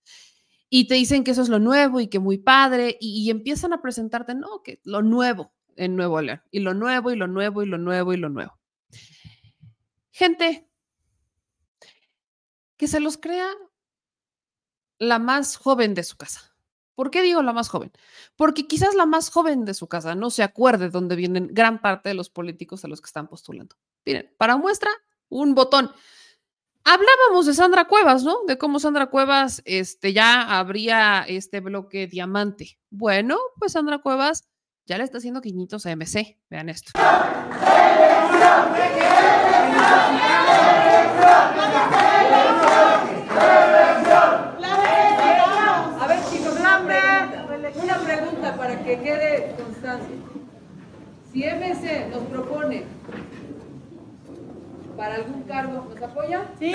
[0.70, 3.74] Y te dicen que eso es lo nuevo y que muy padre y, y empiezan
[3.74, 7.62] a presentarte, no, que lo nuevo en Nuevo León y lo nuevo y lo nuevo
[7.62, 8.58] y lo nuevo y lo nuevo.
[10.12, 10.70] Gente,
[12.78, 13.50] que se los crea
[14.98, 16.56] la más joven de su casa.
[17.00, 17.94] ¿Por qué digo la más joven?
[18.36, 22.10] Porque quizás la más joven de su casa no se acuerde dónde vienen gran parte
[22.10, 23.78] de los políticos a los que están postulando.
[24.06, 24.90] Miren, para muestra,
[25.30, 25.94] un botón.
[26.84, 28.40] Hablábamos de Sandra Cuevas, ¿no?
[28.48, 32.78] De cómo Sandra Cuevas este, ya habría este bloque diamante.
[32.90, 34.50] Bueno, pues Sandra Cuevas
[34.86, 36.38] ya le está haciendo quiñitos a MC.
[36.50, 36.92] Vean esto.
[48.90, 50.16] Que quede constancia.
[51.32, 52.86] Si MC nos propone
[54.98, 56.52] para algún cargo, ¿nos apoya?
[56.58, 56.74] Sí.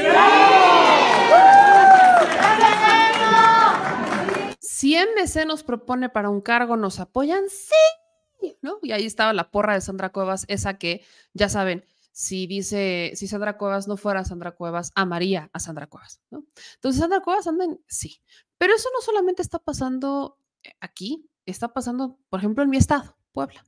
[4.60, 7.42] Si MC nos propone para un cargo, ¿nos apoyan?
[7.48, 8.54] Sí.
[8.62, 8.78] ¿No?
[8.82, 13.26] Y ahí estaba la porra de Sandra Cuevas, esa que, ya saben, si dice, si
[13.26, 16.44] Sandra Cuevas no fuera Sandra Cuevas, amaría a Sandra Cuevas, ¿no?
[16.76, 18.22] Entonces, Sandra Cuevas anda en, sí.
[18.56, 20.38] Pero eso no solamente está pasando
[20.80, 23.64] aquí, está pasando, por ejemplo, en mi estado, Puebla.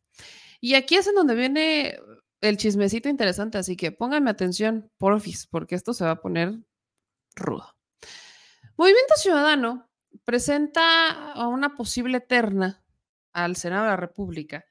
[0.60, 1.98] Y aquí es en donde viene
[2.40, 6.58] el chismecito interesante, así que pónganme atención, porfis, porque esto se va a poner
[7.34, 7.74] rudo.
[8.76, 9.88] Movimiento Ciudadano
[10.24, 12.84] presenta a una posible terna
[13.32, 14.64] al Senado de la República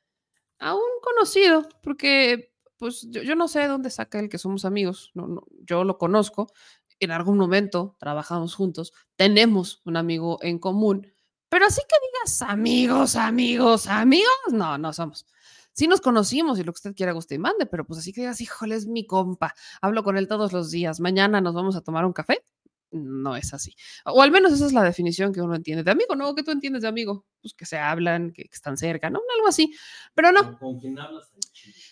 [0.59, 4.65] a un conocido, porque pues yo, yo no sé de dónde saca el que somos
[4.65, 6.51] amigos, no, no, yo lo conozco,
[6.99, 11.11] en algún momento trabajamos juntos, tenemos un amigo en común,
[11.55, 15.25] pero así que digas amigos, amigos, amigos, no, no somos.
[15.71, 18.19] Sí nos conocimos y lo que usted quiera, guste y mande, pero pues así que
[18.19, 21.81] digas, híjole, es mi compa, hablo con él todos los días, mañana nos vamos a
[21.81, 22.43] tomar un café.
[22.91, 23.73] No es así.
[24.03, 26.35] O al menos esa es la definición que uno entiende de amigo, ¿no?
[26.35, 27.25] ¿Qué tú entiendes de amigo?
[27.41, 29.21] Pues que se hablan, que, que están cerca, ¿no?
[29.37, 29.73] Algo así.
[30.13, 30.59] Pero no.
[30.59, 31.31] ¿Con quién hablas?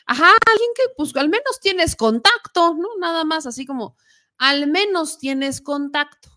[0.05, 2.89] Ajá, alguien que pues al menos tienes contacto, ¿no?
[2.99, 3.95] Nada más así como,
[4.37, 6.31] al menos tienes contacto.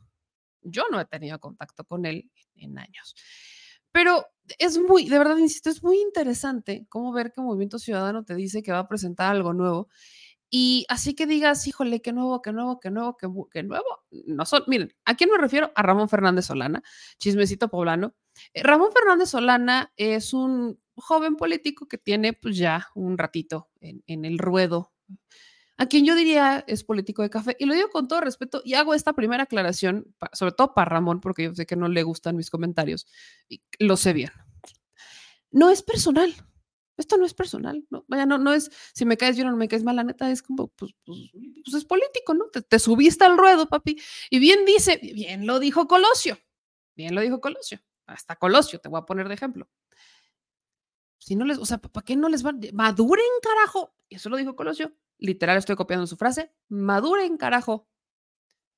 [0.62, 3.14] Yo no he tenido contacto con él en años.
[3.92, 4.26] Pero
[4.58, 8.62] es muy, de verdad, insisto, es muy interesante cómo ver que Movimiento Ciudadano te dice
[8.62, 9.88] que va a presentar algo nuevo.
[10.48, 14.04] Y así que digas, híjole, qué nuevo, qué nuevo, qué nuevo, qué, nuevo.
[14.10, 15.72] No son, miren, ¿a quién me refiero?
[15.74, 16.82] A Ramón Fernández Solana,
[17.18, 18.14] chismecito poblano.
[18.52, 24.24] Eh, Ramón Fernández Solana es un joven político que tiene pues ya un ratito en
[24.24, 24.92] el ruedo
[25.78, 27.57] a quien yo diría es político de café.
[27.59, 31.20] Y lo digo con todo respeto y hago esta primera aclaración, sobre todo para Ramón,
[31.20, 33.07] porque yo sé que no le gustan mis comentarios,
[33.48, 34.31] y lo sé bien.
[35.51, 36.35] No es personal.
[36.97, 38.07] Esto no es personal, ¿no?
[38.09, 40.31] Vaya, no, no es, si me caes bien o no me caes mal, la neta
[40.31, 41.31] es como, pues, pues,
[41.62, 42.47] pues es político, ¿no?
[42.47, 44.01] Te, te, subiste al ruedo, papi.
[44.31, 46.39] Y bien dice, bien lo dijo Colosio,
[46.94, 49.69] bien lo dijo Colosio, hasta Colosio, te voy a poner de ejemplo.
[51.27, 52.61] Si no les, o sea, ¿para qué no les van?
[52.73, 53.94] Maduren, carajo.
[54.09, 57.89] Y eso lo dijo Colosio literal estoy copiando su frase, maduren carajo.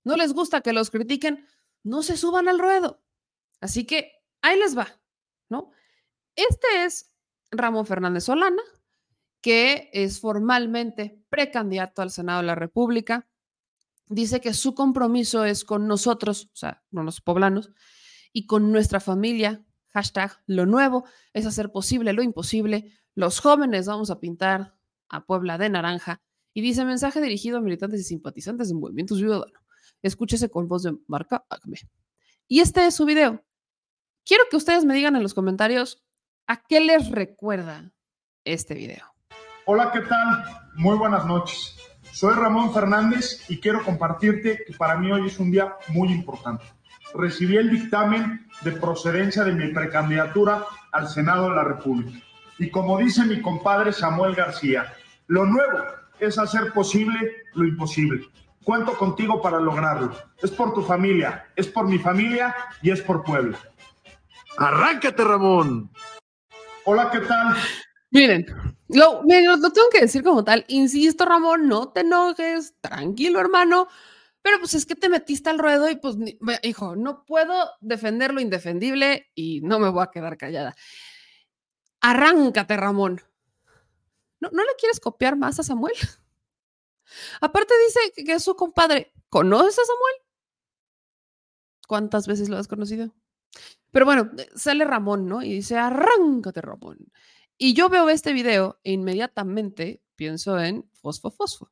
[0.05, 1.47] no les gusta que los critiquen,
[1.83, 3.03] no se suban al ruedo.
[3.61, 4.89] Así que ahí les va,
[5.51, 5.73] ¿no?
[6.35, 7.13] Este es
[7.51, 8.63] Ramón Fernández Solana,
[9.43, 13.29] que es formalmente precandidato al Senado de la República.
[14.07, 17.71] Dice que su compromiso es con nosotros, o sea, con los poblanos,
[18.33, 19.65] y con nuestra familia.
[19.93, 22.93] Hashtag lo nuevo es hacer posible lo imposible.
[23.15, 24.75] Los jóvenes vamos a pintar
[25.09, 26.21] a Puebla de naranja.
[26.55, 29.61] Y dice mensaje dirigido a militantes y simpatizantes del movimiento ciudadano.
[30.03, 31.79] Escúchese con voz de marca Acme.
[32.47, 33.45] Y este es su video.
[34.25, 36.05] Quiero que ustedes me digan en los comentarios
[36.47, 37.93] a qué les recuerda
[38.45, 39.05] este video.
[39.67, 40.45] Hola, ¿qué tal?
[40.77, 41.77] Muy buenas noches.
[42.13, 46.65] Soy Ramón Fernández y quiero compartirte que para mí hoy es un día muy importante.
[47.15, 52.19] Recibí el dictamen de procedencia de mi precandidatura al Senado de la República.
[52.59, 54.93] Y como dice mi compadre Samuel García,
[55.27, 55.79] lo nuevo
[56.19, 58.27] es hacer posible lo imposible.
[58.65, 60.13] Cuento contigo para lograrlo.
[60.43, 63.59] Es por tu familia, es por mi familia y es por Puebla.
[64.59, 65.91] Arráncate, Ramón.
[66.85, 67.57] Hola, ¿qué tal?
[68.11, 68.47] Miren,
[68.89, 70.65] lo, lo, tengo que decir como tal.
[70.69, 73.89] Insisto, Ramón, no te enojes, tranquilo, hermano.
[74.43, 76.17] Pero pues es que te metiste al ruedo y pues,
[76.63, 80.75] hijo, no puedo defender lo indefendible y no me voy a quedar callada.
[82.01, 83.21] Arráncate, Ramón.
[84.41, 85.95] ¿No, ¿No le quieres copiar más a Samuel?
[87.41, 89.13] Aparte dice que es su compadre.
[89.29, 90.15] ¿Conoces a Samuel?
[91.87, 93.15] ¿Cuántas veces lo has conocido?
[93.91, 95.43] Pero bueno, sale Ramón, ¿no?
[95.43, 96.99] Y dice, arráncate, Ramón.
[97.57, 101.71] Y yo veo este video e inmediatamente pienso en Fosfo Fosfo.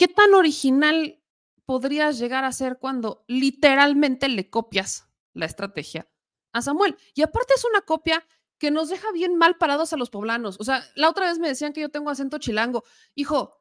[0.00, 1.20] ¿Qué tan original
[1.66, 6.08] podrías llegar a ser cuando literalmente le copias la estrategia
[6.54, 6.96] a Samuel?
[7.14, 10.56] Y aparte es una copia que nos deja bien mal parados a los poblanos.
[10.58, 12.82] O sea, la otra vez me decían que yo tengo acento chilango.
[13.14, 13.60] Hijo,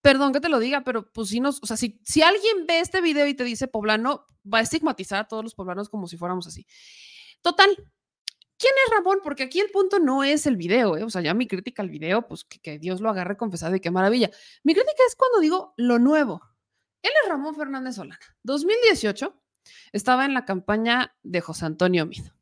[0.00, 2.78] perdón que te lo diga, pero pues si nos, o sea, si, si alguien ve
[2.78, 6.16] este video y te dice poblano, va a estigmatizar a todos los poblanos como si
[6.16, 6.68] fuéramos así.
[7.42, 7.68] Total,
[8.60, 9.20] ¿quién es Ramón?
[9.24, 11.02] Porque aquí el punto no es el video, ¿eh?
[11.02, 13.90] o sea, ya mi crítica al video, pues que, Dios lo agarre confesado y qué
[13.90, 14.30] maravilla.
[14.62, 16.42] Mi crítica es cuando digo lo nuevo.
[17.02, 18.20] Él es Ramón Fernández Solana.
[18.42, 19.34] 2018
[19.92, 22.34] estaba en la campaña de José Antonio Mido.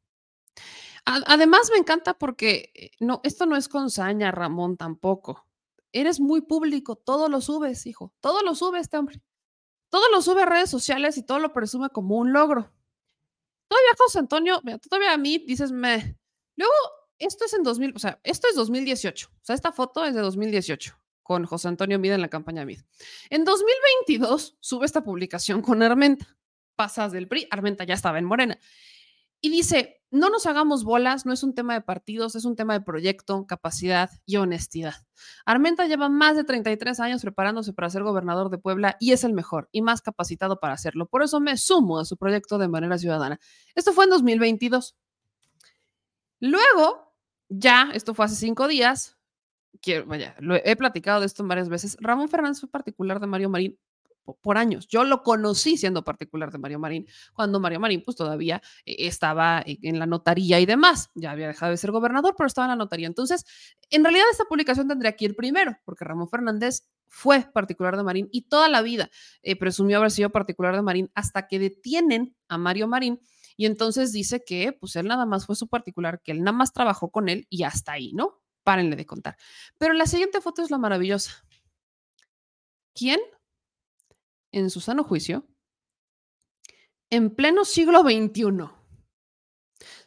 [1.04, 5.46] Además, me encanta porque eh, no, esto no es con saña, Ramón, tampoco.
[5.92, 9.22] Eres muy público, todo lo subes, hijo, todo lo sube este hombre.
[9.88, 12.70] Todo lo sube a redes sociales y todo lo presume como un logro.
[13.68, 16.16] Todavía José Antonio, todavía a mí dices, me.
[16.56, 16.74] Luego,
[17.18, 19.28] esto es en 2000, o sea, esto es 2018.
[19.28, 22.80] O sea, esta foto es de 2018 con José Antonio Mida en la campaña Mid.
[23.28, 26.38] En 2022 sube esta publicación con Armenta.
[26.74, 28.58] Pasas del PRI, Armenta ya estaba en Morena.
[29.40, 32.72] Y dice, no nos hagamos bolas, no es un tema de partidos, es un tema
[32.72, 34.94] de proyecto, capacidad y honestidad.
[35.44, 39.34] Armenta lleva más de 33 años preparándose para ser gobernador de Puebla y es el
[39.34, 41.06] mejor y más capacitado para hacerlo.
[41.06, 43.38] Por eso me sumo a su proyecto de manera ciudadana.
[43.74, 44.96] Esto fue en 2022.
[46.40, 47.14] Luego,
[47.48, 49.18] ya, esto fue hace cinco días,
[49.82, 51.96] quiero, vaya, lo he platicado de esto varias veces.
[52.00, 53.78] Ramón Fernández fue particular de Mario Marín
[54.36, 54.88] por años.
[54.88, 59.62] Yo lo conocí siendo particular de Mario Marín, cuando Mario Marín pues todavía eh, estaba
[59.64, 61.10] en la notaría y demás.
[61.14, 63.06] Ya había dejado de ser gobernador, pero estaba en la notaría.
[63.06, 63.44] Entonces,
[63.90, 68.28] en realidad esta publicación tendría que ir primero, porque Ramón Fernández fue particular de Marín
[68.32, 69.10] y toda la vida
[69.42, 73.20] eh, presumió haber sido particular de Marín hasta que detienen a Mario Marín
[73.58, 76.72] y entonces dice que pues él nada más fue su particular, que él nada más
[76.72, 78.40] trabajó con él y hasta ahí, ¿no?
[78.62, 79.36] Párenle de contar.
[79.78, 81.44] Pero la siguiente foto es la maravillosa.
[82.94, 83.18] ¿Quién
[84.52, 85.46] en su sano juicio,
[87.10, 88.68] en pleno siglo XXI,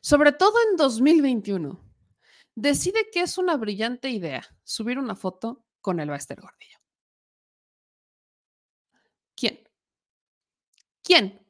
[0.02, 1.80] sobre todo en 2021,
[2.56, 6.80] decide que es una brillante idea subir una foto con el Baester Gordillo.
[9.36, 9.68] ¿Quién?
[11.04, 11.48] ¿Quién?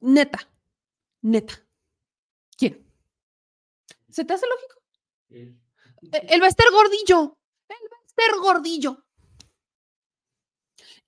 [0.00, 0.50] Neta,
[1.22, 1.66] neta.
[2.56, 2.86] ¿Quién?
[4.10, 4.82] ¿Se te hace lógico?
[5.30, 7.38] E, el Baester Gordillo.
[7.68, 9.06] El Baester Gordillo.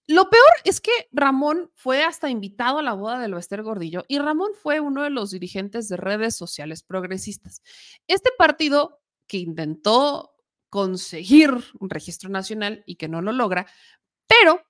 [0.09, 4.19] Lo peor es que Ramón fue hasta invitado a la boda del Bester Gordillo y
[4.19, 7.63] Ramón fue uno de los dirigentes de redes sociales progresistas.
[8.09, 10.33] Este partido que intentó
[10.69, 13.67] conseguir un registro nacional y que no lo logra,
[14.27, 14.61] pero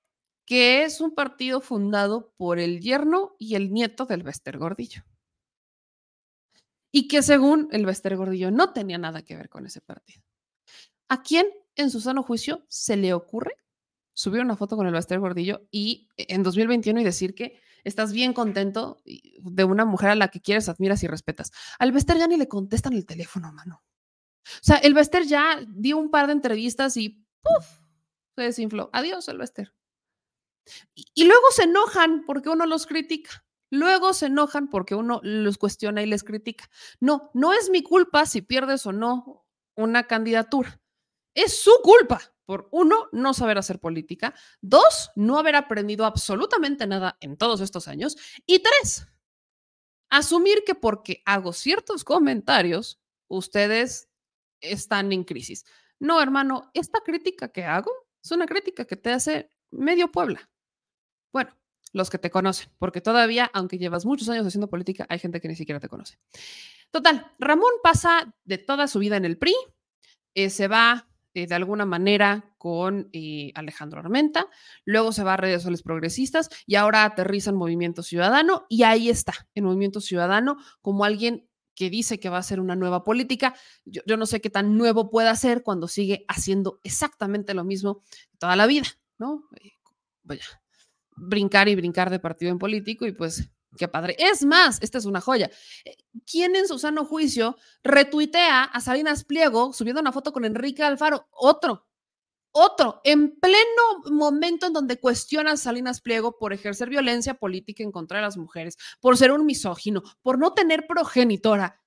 [0.45, 5.05] que es un partido fundado por el yerno y el nieto del Bester Gordillo.
[6.91, 10.23] Y que según el Bester Gordillo no tenía nada que ver con ese partido.
[11.09, 13.62] ¿A quién en su sano juicio se le ocurre
[14.15, 18.33] subir una foto con el Baster Gordillo y en 2021 y decir que estás bien
[18.33, 21.53] contento de una mujer a la que quieres, admiras y respetas.
[21.79, 23.83] Al Bester ya ni le contestan el teléfono, mano.
[24.45, 27.81] O sea, el Bester ya dio un par de entrevistas y ¡puf!
[28.37, 28.91] se desinfló.
[28.93, 29.75] Adiós, el Bester.
[30.95, 33.45] Y, y luego se enojan porque uno los critica.
[33.71, 36.69] Luego se enojan porque uno los cuestiona y les critica.
[37.01, 40.81] No, no es mi culpa si pierdes o no una candidatura.
[41.35, 47.17] Es su culpa por uno, no saber hacer política, dos, no haber aprendido absolutamente nada
[47.21, 48.17] en todos estos años,
[48.47, 49.07] y tres,
[50.11, 54.09] asumir que porque hago ciertos comentarios, ustedes
[54.61, 55.65] están en crisis.
[55.99, 57.91] No, hermano, esta crítica que hago
[58.23, 60.51] es una crítica que te hace medio Puebla.
[61.33, 61.57] Bueno,
[61.93, 65.49] los que te conocen, porque todavía, aunque llevas muchos años haciendo política, hay gente que
[65.49, 66.19] ni siquiera te conoce.
[66.91, 69.55] Total, Ramón pasa de toda su vida en el PRI,
[70.35, 74.47] eh, se va eh, de alguna manera con eh, Alejandro Armenta,
[74.85, 79.09] luego se va a redes sociales progresistas y ahora aterriza en Movimiento Ciudadano y ahí
[79.09, 83.55] está, en Movimiento Ciudadano, como alguien que dice que va a hacer una nueva política.
[83.85, 88.03] Yo, yo no sé qué tan nuevo pueda ser cuando sigue haciendo exactamente lo mismo
[88.39, 88.87] toda la vida,
[89.19, 89.49] ¿no?
[90.23, 90.45] vaya,
[91.17, 94.17] brincar y brincar de partido en político y pues Qué padre.
[94.19, 95.51] Es más, esta es una joya.
[95.85, 95.97] Eh,
[96.31, 101.27] ¿Quién en su sano juicio retuitea a Salinas Pliego subiendo una foto con Enrique Alfaro?
[101.31, 101.87] Otro,
[102.55, 107.91] otro, en pleno momento en donde cuestiona a Salinas Pliego por ejercer violencia política en
[107.91, 111.81] contra de las mujeres, por ser un misógino, por no tener progenitora.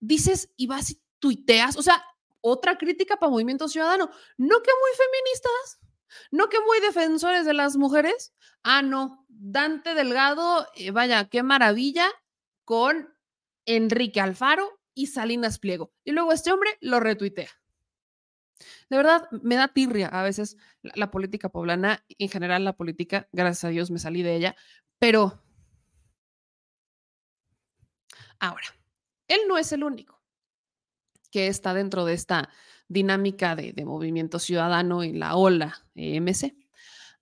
[0.00, 1.76] Dices y vas y tuiteas.
[1.76, 2.04] O sea,
[2.40, 4.10] otra crítica para Movimiento Ciudadano.
[4.36, 5.78] No que muy feministas,
[6.30, 8.34] no que muy defensores de las mujeres.
[8.62, 12.08] Ah, no, Dante Delgado, eh, vaya, qué maravilla,
[12.64, 13.14] con
[13.66, 15.92] Enrique Alfaro y Salinas Pliego.
[16.04, 17.50] Y luego este hombre lo retuitea.
[18.90, 23.28] De verdad, me da tirria a veces la, la, política poblana, en general la política,
[23.32, 24.56] gracias a Dios me salí de ella,
[24.98, 25.44] pero
[28.40, 28.66] ahora,
[29.28, 30.20] él no es el único
[31.30, 32.48] que está dentro de esta
[32.88, 36.54] dinámica de, de movimiento ciudadano y la ola EMC.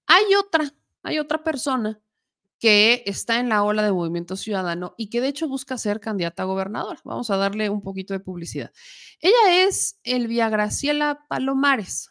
[0.07, 0.73] Hay otra,
[1.03, 2.01] hay otra persona
[2.59, 6.43] que está en la ola de movimiento ciudadano y que de hecho busca ser candidata
[6.43, 7.01] a gobernadora.
[7.05, 8.73] Vamos a darle un poquito de publicidad.
[9.21, 12.11] Ella es Elvia Graciela Palomares.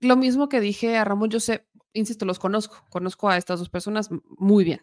[0.00, 3.68] Lo mismo que dije a Ramón, yo sé, insisto, los conozco, conozco a estas dos
[3.68, 4.08] personas
[4.38, 4.82] muy bien.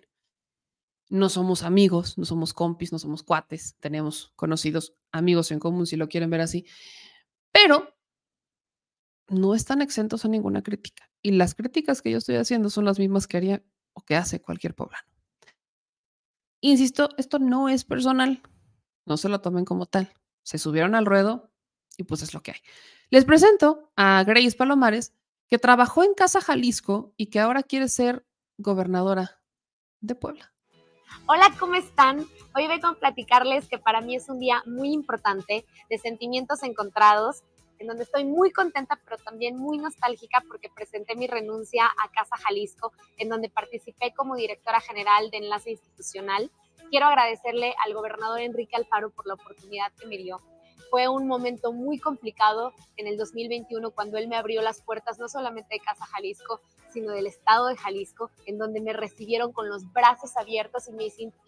[1.10, 5.96] No somos amigos, no somos compis, no somos cuates, tenemos conocidos amigos en común, si
[5.96, 6.66] lo quieren ver así,
[7.52, 7.96] pero
[9.30, 11.10] no están exentos a ninguna crítica.
[11.22, 13.64] Y las críticas que yo estoy haciendo son las mismas que haría
[13.94, 15.08] o que hace cualquier poblano.
[16.62, 18.42] Insisto, esto no es personal,
[19.06, 20.14] no se lo tomen como tal.
[20.44, 21.52] Se subieron al ruedo
[21.98, 22.60] y pues es lo que hay.
[23.10, 25.14] Les presento a Grace Palomares,
[25.48, 28.26] que trabajó en Casa Jalisco y que ahora quiere ser
[28.58, 29.42] gobernadora
[30.02, 30.54] de Puebla.
[31.28, 32.26] Hola, ¿cómo están?
[32.56, 37.44] Hoy vengo a platicarles que para mí es un día muy importante de sentimientos encontrados
[37.80, 42.38] en donde estoy muy contenta, pero también muy nostálgica porque presenté mi renuncia a Casa
[42.38, 46.52] Jalisco, en donde participé como directora general de Enlace Institucional.
[46.90, 50.42] Quiero agradecerle al gobernador Enrique Alfaro por la oportunidad que me dio.
[50.90, 55.28] Fue un momento muy complicado en el 2021 cuando él me abrió las puertas no
[55.28, 56.62] solamente de Casa Jalisco,
[56.98, 60.94] sino del estado de Jalisco, en donde me recibieron con los brazos abiertos y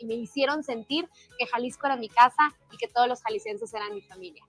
[0.06, 4.02] me, hicieron sentir que Jalisco era mi casa y que todos los jaliscienses eran mi
[4.02, 4.44] familia.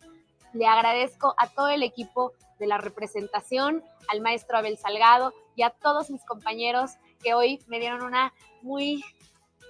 [0.52, 5.70] Le agradezco a todo el equipo de la representación, al maestro Abel Salgado y a
[5.70, 6.90] todos mis compañeros
[7.22, 9.02] que hoy me dieron una muy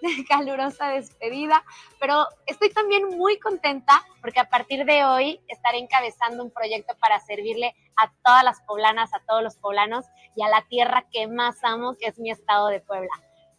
[0.28, 1.62] calurosa despedida,
[1.98, 7.20] pero estoy también muy contenta porque a partir de hoy estaré encabezando un proyecto para
[7.20, 10.06] servirle a todas las poblanas, a todos los poblanos
[10.36, 13.10] y a la tierra que más amo, que es mi estado de Puebla.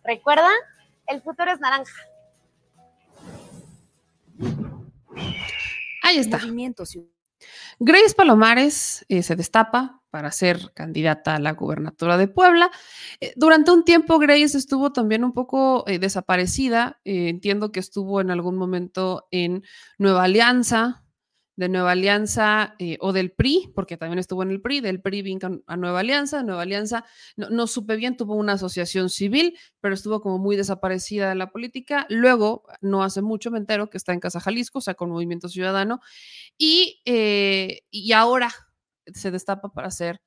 [0.03, 0.49] Recuerda,
[1.07, 1.93] el futuro es naranja.
[6.03, 6.39] Ahí está.
[7.79, 12.69] Grace Palomares eh, se destapa para ser candidata a la gubernatura de Puebla.
[13.19, 16.99] Eh, durante un tiempo Grace estuvo también un poco eh, desaparecida.
[17.05, 19.63] Entiendo que estuvo en algún momento en
[19.97, 21.03] Nueva Alianza,
[21.55, 25.21] de Nueva Alianza eh, o del PRI, porque también estuvo en el PRI, del PRI
[25.21, 27.05] vino a Nueva Alianza, Nueva Alianza,
[27.35, 31.51] no, no, supe bien, tuvo una asociación civil, pero estuvo como muy desaparecida de la
[31.51, 32.05] política.
[32.09, 35.49] Luego, no hace mucho me entero que está en Casa Jalisco, o sea, con Movimiento
[35.49, 35.99] Ciudadano,
[36.57, 38.51] y, eh, y ahora
[39.13, 40.21] se destapa para ser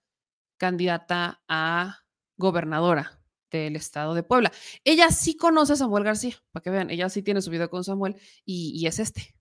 [0.59, 2.01] candidata a
[2.37, 3.21] gobernadora
[3.51, 4.53] del estado de Puebla.
[4.85, 7.85] Ella sí conoce a Samuel García, para que vean, ella sí tiene su video con
[7.85, 9.35] Samuel y, y es este.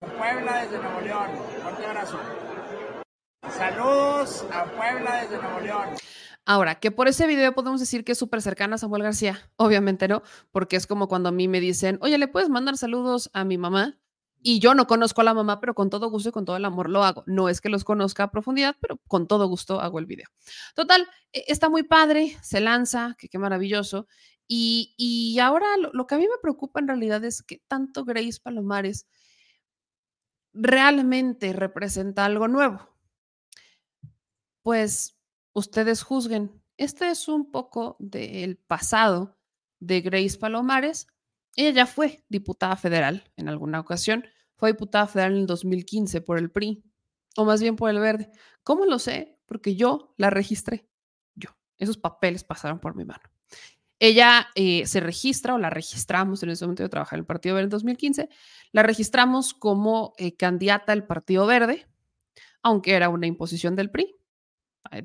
[0.00, 1.30] Puebla desde Nuevo León.
[1.62, 2.18] Fuerte abrazo.
[3.50, 5.88] Saludos a Puebla desde Nuevo León.
[6.46, 9.50] Ahora, que por ese video podemos decir que es súper cercana a Samuel García.
[9.56, 10.22] Obviamente no,
[10.52, 13.58] porque es como cuando a mí me dicen, oye, ¿le puedes mandar saludos a mi
[13.58, 14.00] mamá?
[14.42, 16.64] Y yo no conozco a la mamá, pero con todo gusto y con todo el
[16.64, 17.22] amor lo hago.
[17.26, 20.28] No es que los conozca a profundidad, pero con todo gusto hago el video.
[20.74, 24.06] Total, e, está muy padre, se lanza, que qué maravilloso.
[24.48, 28.06] Y, y ahora lo, lo, que a mí me preocupa en realidad es que tanto
[28.06, 29.06] Grace Palomares
[30.52, 32.88] realmente representa algo nuevo.
[34.62, 35.18] Pues
[35.52, 36.62] ustedes juzguen.
[36.76, 39.38] Este es un poco del pasado
[39.78, 41.06] de Grace Palomares
[41.56, 44.24] ella ya fue diputada federal en alguna ocasión.
[44.56, 46.84] Fue diputada federal en el 2015 por el PRI,
[47.36, 48.30] o más bien por el Verde.
[48.62, 49.38] ¿Cómo lo sé?
[49.46, 50.88] Porque yo la registré.
[51.34, 51.50] Yo.
[51.78, 53.22] Esos papeles pasaron por mi mano.
[54.00, 57.54] Ella eh, se registra o la registramos en ese momento de trabajar en el Partido
[57.54, 58.28] Verde en 2015.
[58.72, 61.86] La registramos como eh, candidata al Partido Verde,
[62.62, 64.16] aunque era una imposición del PRI.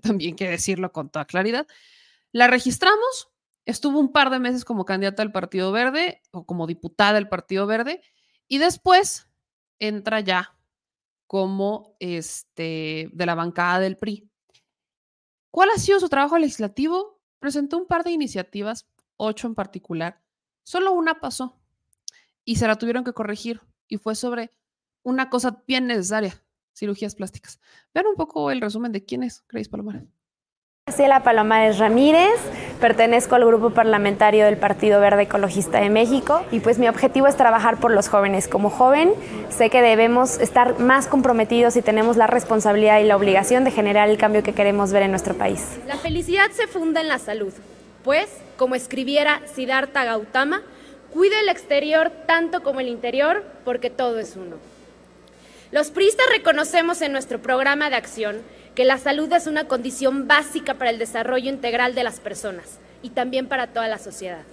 [0.01, 1.67] también que decirlo con toda claridad.
[2.31, 7.13] La registramos Estuvo un par de meses como candidata al Partido Verde o como diputada
[7.13, 8.01] del Partido Verde
[8.47, 9.27] y después
[9.79, 10.55] entra ya
[11.25, 14.29] como este, de la bancada del PRI.
[15.49, 17.14] ¿Cuál ha sido su trabajo legislativo?
[17.39, 20.21] Presentó un par de iniciativas, ocho en particular.
[20.63, 21.59] Solo una pasó
[22.43, 24.51] y se la tuvieron que corregir y fue sobre
[25.03, 26.41] una cosa bien necesaria,
[26.73, 27.59] cirugías plásticas.
[27.93, 30.03] Vean un poco el resumen de quién es Grace Palomares.
[30.87, 32.39] Graciela Palomares Ramírez,
[32.79, 37.35] pertenezco al grupo parlamentario del Partido Verde Ecologista de México y pues mi objetivo es
[37.35, 38.47] trabajar por los jóvenes.
[38.47, 39.13] Como joven
[39.49, 44.09] sé que debemos estar más comprometidos y tenemos la responsabilidad y la obligación de generar
[44.09, 45.77] el cambio que queremos ver en nuestro país.
[45.87, 47.53] La felicidad se funda en la salud,
[48.03, 50.61] pues, como escribiera Siddhartha Gautama,
[51.13, 54.57] cuide el exterior tanto como el interior porque todo es uno.
[55.71, 58.41] Los priistas reconocemos en nuestro programa de acción
[58.75, 63.09] que la salud es una condición básica para el desarrollo integral de las personas y
[63.09, 64.43] también para toda la sociedad.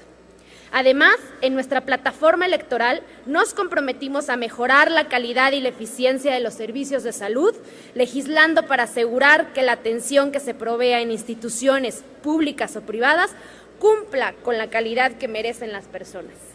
[0.75, 6.41] Además, en nuestra plataforma electoral nos comprometimos a mejorar la calidad y la eficiencia de
[6.41, 7.55] los servicios de salud,
[7.95, 13.33] legislando para asegurar que la atención que se provea en instituciones públicas o privadas
[13.79, 16.52] cumpla con la calidad que merecen las personas.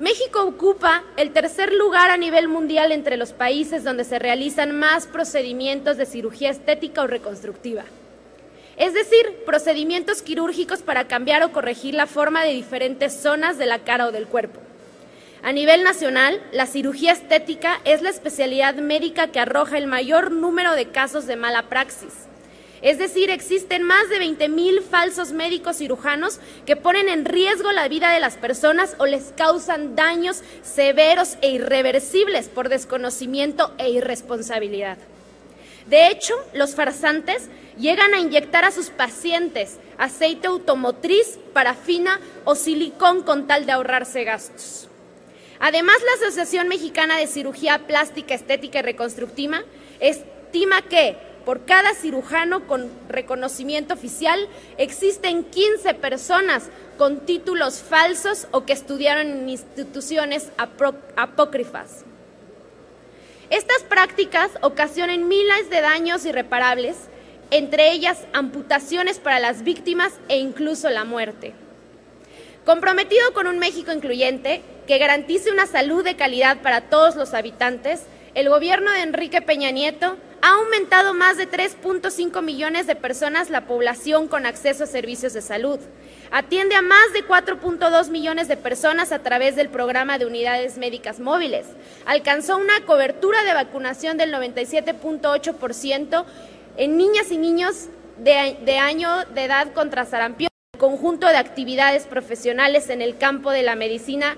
[0.00, 5.06] México ocupa el tercer lugar a nivel mundial entre los países donde se realizan más
[5.06, 7.84] procedimientos de cirugía estética o reconstructiva.
[8.78, 13.80] Es decir, procedimientos quirúrgicos para cambiar o corregir la forma de diferentes zonas de la
[13.80, 14.58] cara o del cuerpo.
[15.42, 20.76] A nivel nacional, la cirugía estética es la especialidad médica que arroja el mayor número
[20.76, 22.29] de casos de mala praxis
[22.82, 28.10] es decir, existen más de 20.000 falsos médicos cirujanos que ponen en riesgo la vida
[28.10, 34.96] de las personas o les causan daños severos e irreversibles por desconocimiento e irresponsabilidad.
[35.86, 43.22] De hecho, los farsantes llegan a inyectar a sus pacientes aceite automotriz, parafina o silicón
[43.22, 44.88] con tal de ahorrarse gastos.
[45.58, 49.62] Además, la Asociación Mexicana de Cirugía Plástica, Estética y Reconstructiva
[50.00, 51.16] estima que
[51.50, 54.46] por cada cirujano con reconocimiento oficial
[54.78, 60.52] existen 15 personas con títulos falsos o que estudiaron en instituciones
[61.16, 62.04] apócrifas.
[63.50, 66.94] Estas prácticas ocasionan miles de daños irreparables,
[67.50, 71.52] entre ellas amputaciones para las víctimas e incluso la muerte.
[72.64, 78.02] Comprometido con un México incluyente que garantice una salud de calidad para todos los habitantes,
[78.36, 83.66] el gobierno de Enrique Peña Nieto ha aumentado más de 3.5 millones de personas la
[83.66, 85.78] población con acceso a servicios de salud.
[86.30, 91.20] Atiende a más de 4.2 millones de personas a través del programa de unidades médicas
[91.20, 91.66] móviles.
[92.06, 96.24] Alcanzó una cobertura de vacunación del 97.8%
[96.76, 97.88] en niñas y niños
[98.18, 100.50] de, año de edad contra sarampión.
[100.72, 104.36] El conjunto de actividades profesionales en el campo de la medicina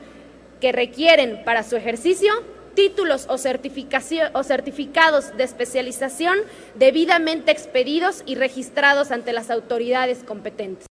[0.60, 2.32] que requieren para su ejercicio
[2.74, 6.38] títulos o, o certificados de especialización
[6.74, 10.86] debidamente expedidos y registrados ante las autoridades competentes.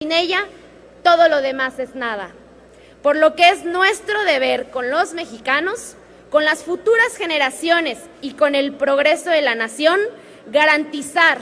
[0.00, 0.46] Sin ella,
[1.02, 2.30] todo lo demás es nada.
[3.02, 5.96] Por lo que es nuestro deber con los mexicanos,
[6.30, 10.00] con las futuras generaciones y con el progreso de la nación,
[10.50, 11.38] garantizar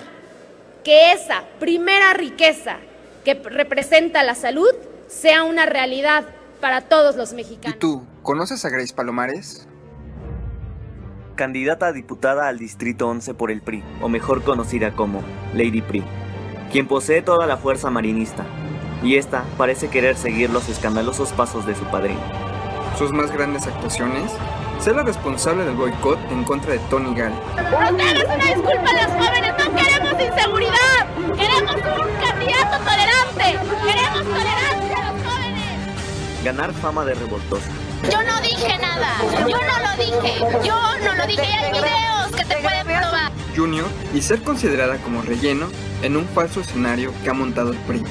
[0.84, 2.76] que esa primera riqueza
[3.24, 4.70] que representa la salud
[5.08, 6.24] sea una realidad
[6.60, 7.76] para todos los mexicanos.
[7.76, 9.66] ¿Y tú, conoces a Grace Palomares?
[11.34, 15.22] Candidata a diputada al Distrito 11 por el PRI, o mejor conocida como
[15.52, 16.02] Lady PRI,
[16.72, 18.44] quien posee toda la fuerza marinista,
[19.02, 22.20] y esta parece querer seguir los escandalosos pasos de su padrino.
[22.98, 24.30] Sus más grandes actuaciones
[24.80, 27.32] ser la responsable del boicot en contra de Tony Gall.
[27.32, 29.54] ¡Ustedes una disculpa a los jóvenes!
[29.58, 31.06] ¡No queremos inseguridad!
[31.36, 33.58] ¡Queremos un candidato tolerante!
[33.86, 36.44] ¡Queremos tolerancia a los jóvenes!
[36.44, 37.70] Ganar fama de revoltosa
[38.02, 39.18] Yo no dije nada.
[39.40, 40.40] Yo no lo dije.
[40.66, 41.42] Yo no lo dije.
[41.42, 43.32] Hay videos que te pueden probar.
[43.56, 45.68] Junior y ser considerada como relleno
[46.02, 48.02] en un falso escenario que ha montado el PRI.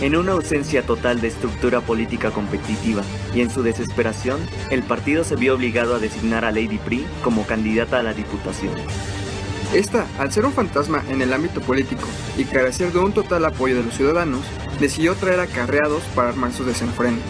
[0.00, 3.02] En una ausencia total de estructura política competitiva
[3.34, 4.40] y en su desesperación,
[4.70, 8.74] el partido se vio obligado a designar a Lady Pri como candidata a la diputación.
[9.72, 12.06] Esta, al ser un fantasma en el ámbito político
[12.36, 14.42] y carecer de un total apoyo de los ciudadanos,
[14.80, 17.22] decidió traer acarreados para armar sus desenfrenos.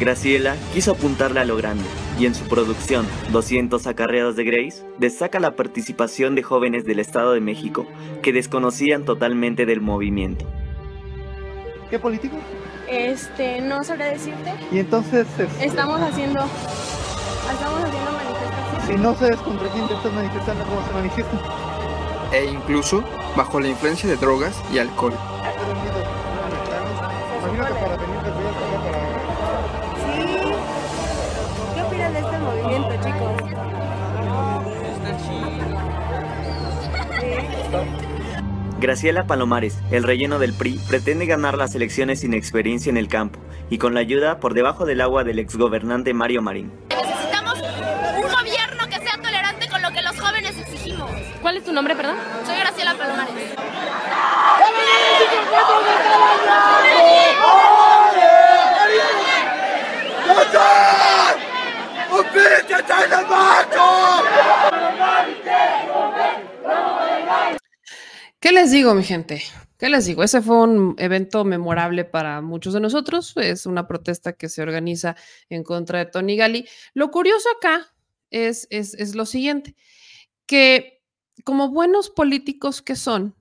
[0.00, 1.84] Graciela quiso apuntarle a lo grande
[2.18, 7.34] y en su producción 200 acarreados de Grace destaca la participación de jóvenes del Estado
[7.34, 7.86] de México
[8.22, 10.46] que desconocían totalmente del movimiento.
[11.90, 12.36] ¿Qué político?
[12.88, 14.54] Este, no sabré decirte.
[14.72, 15.26] Y entonces...
[15.38, 16.40] este, Estamos haciendo,
[17.52, 18.86] estamos haciendo manifestaciones.
[18.86, 21.38] Si no sabes contra quién te estás manifestando, ¿cómo se manifiesta?
[22.32, 23.04] E incluso
[23.36, 25.12] bajo la influencia de drogas y alcohol.
[27.42, 28.19] Imagino que para venir de
[38.80, 43.38] Graciela Palomares, el relleno del PRI, pretende ganar las elecciones sin experiencia en el campo
[43.68, 46.72] y con la ayuda por debajo del agua del exgobernante Mario Marín.
[46.88, 51.10] Necesitamos un gobierno que sea tolerante con lo que los jóvenes exigimos.
[51.42, 52.16] ¿Cuál es tu nombre, perdón?
[52.46, 53.54] Soy Graciela Palomares.
[68.40, 69.42] ¿Qué les digo, mi gente?
[69.78, 70.22] ¿Qué les digo?
[70.22, 73.34] Ese fue un evento memorable para muchos de nosotros.
[73.36, 75.14] Es una protesta que se organiza
[75.50, 76.66] en contra de Tony Gali.
[76.94, 77.94] Lo curioso acá
[78.30, 79.76] es, es, es lo siguiente,
[80.46, 81.02] que
[81.44, 83.36] como buenos políticos que son,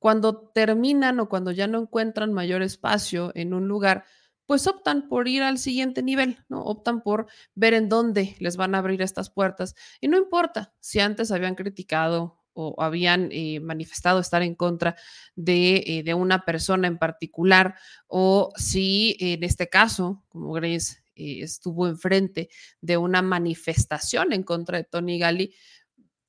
[0.00, 4.04] cuando terminan o cuando ya no encuentran mayor espacio en un lugar,
[4.46, 6.64] pues optan por ir al siguiente nivel, ¿no?
[6.64, 9.76] Optan por ver en dónde les van a abrir estas puertas.
[10.00, 14.96] Y no importa si antes habían criticado o habían eh, manifestado estar en contra
[15.34, 17.74] de, eh, de, una persona en particular,
[18.06, 22.48] o si en este caso, como Grace eh, estuvo enfrente
[22.80, 25.54] de una manifestación en contra de Tony Gali,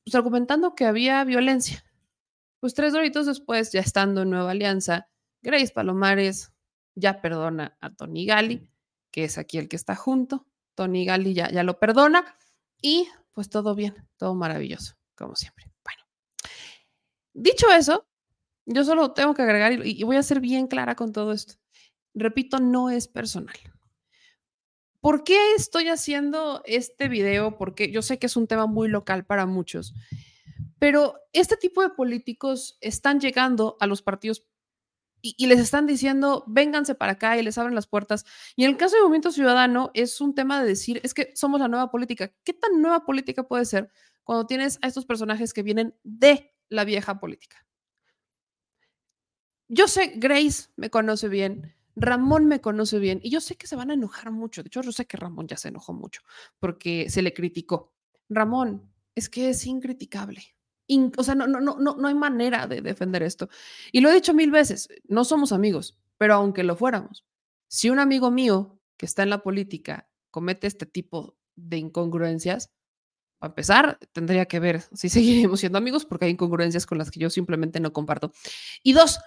[0.04, 1.84] pues argumentando que había violencia.
[2.60, 5.08] Pues tres horitos después, ya estando en Nueva Alianza,
[5.42, 6.52] Grace Palomares
[6.96, 8.70] ya perdona a Tony Gali,
[9.12, 10.48] que es aquí el que está junto.
[10.76, 12.38] Tony Gali ya, ya lo perdona
[12.82, 15.75] y pues todo bien, todo maravilloso, como siempre.
[17.38, 18.08] Dicho eso,
[18.66, 21.56] yo solo tengo que agregar y, y voy a ser bien clara con todo esto.
[22.14, 23.56] Repito, no es personal.
[25.02, 27.58] ¿Por qué estoy haciendo este video?
[27.58, 29.94] Porque yo sé que es un tema muy local para muchos,
[30.80, 34.48] pero este tipo de políticos están llegando a los partidos
[35.22, 38.26] y, y, les están diciendo, vénganse para acá y les abren las puertas.
[38.56, 41.60] Y en el caso de Movimiento Ciudadano es un tema de decir, es que somos
[41.60, 42.32] la nueva política.
[42.46, 43.92] ¿Qué tan nueva política puede ser
[44.24, 47.66] cuando tienes a estos personajes que vienen de la vieja política?
[49.68, 53.76] Yo sé, Grace me conoce bien, Ramón me conoce bien y yo sé que se
[53.76, 54.62] van a enojar mucho.
[54.62, 56.22] De hecho, yo sé que Ramón ya se enojó mucho
[56.60, 57.94] porque se le criticó.
[58.30, 60.44] Ramón, es que es incriticable.
[60.88, 63.50] In, o sea, no, no, no, no hay manera de defender esto.
[63.92, 67.26] Y lo he dicho mil veces, no somos amigos, pero aunque lo fuéramos,
[67.68, 72.72] si un amigo mío que está en la política comete este tipo de incongruencias,
[73.46, 77.20] a empezar, tendría que ver si seguiremos siendo amigos porque hay incongruencias con las que
[77.20, 78.32] yo simplemente no comparto.
[78.84, 79.20] Y dos,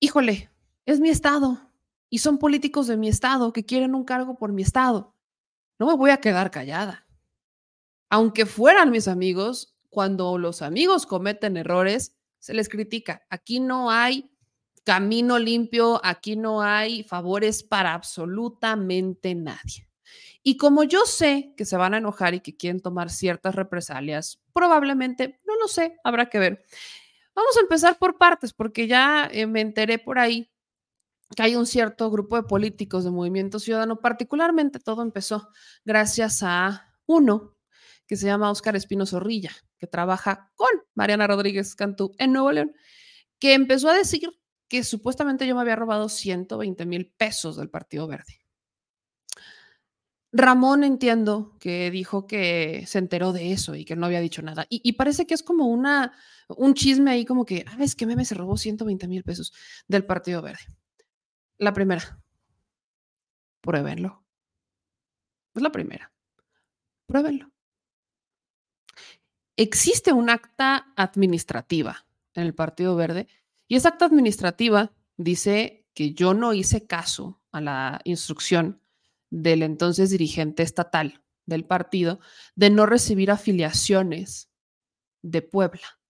[0.00, 0.50] híjole,
[0.84, 1.72] es mi estado
[2.10, 5.14] y son políticos de mi estado que quieren un cargo por mi estado.
[5.78, 7.06] No me voy a quedar callada.
[8.08, 13.26] Aunque fueran mis amigos, cuando los amigos cometen errores, se les critica.
[13.28, 14.30] Aquí no hay
[14.84, 19.88] camino limpio, aquí no hay favores para absolutamente nadie.
[20.48, 24.40] Y como yo sé que se van a enojar y que quieren tomar ciertas represalias,
[24.52, 26.64] probablemente, no lo sé, habrá que ver.
[27.34, 30.48] Vamos a empezar por partes, porque ya eh, me enteré por ahí
[31.34, 35.48] que hay un cierto grupo de políticos de Movimiento Ciudadano, particularmente todo empezó
[35.84, 37.56] gracias a uno
[38.06, 42.72] que se llama Óscar Espino Zorrilla, que trabaja con Mariana Rodríguez Cantú en Nuevo León,
[43.40, 44.30] que empezó a decir
[44.68, 48.45] que supuestamente yo me había robado 120 mil pesos del Partido Verde.
[50.36, 54.66] Ramón entiendo que dijo que se enteró de eso y que no había dicho nada.
[54.68, 56.12] Y, parece que es como una,
[56.48, 59.52] un chisme ahí como que, ah, es que Meme se robó 120 mil pesos
[59.88, 60.60] del Partido Verde.
[61.58, 62.20] La primera,
[63.62, 64.24] pruébenlo.
[65.54, 66.12] Es la primera.
[67.06, 67.50] Pruébenlo.
[69.56, 73.26] Existe un acta administrativa en el Partido Verde
[73.68, 78.82] y esa acta administrativa dice que yo no hice caso a la instrucción
[79.42, 82.20] del entonces dirigente estatal del partido
[82.54, 84.50] de no recibir afiliaciones
[85.22, 86.00] de Puebla.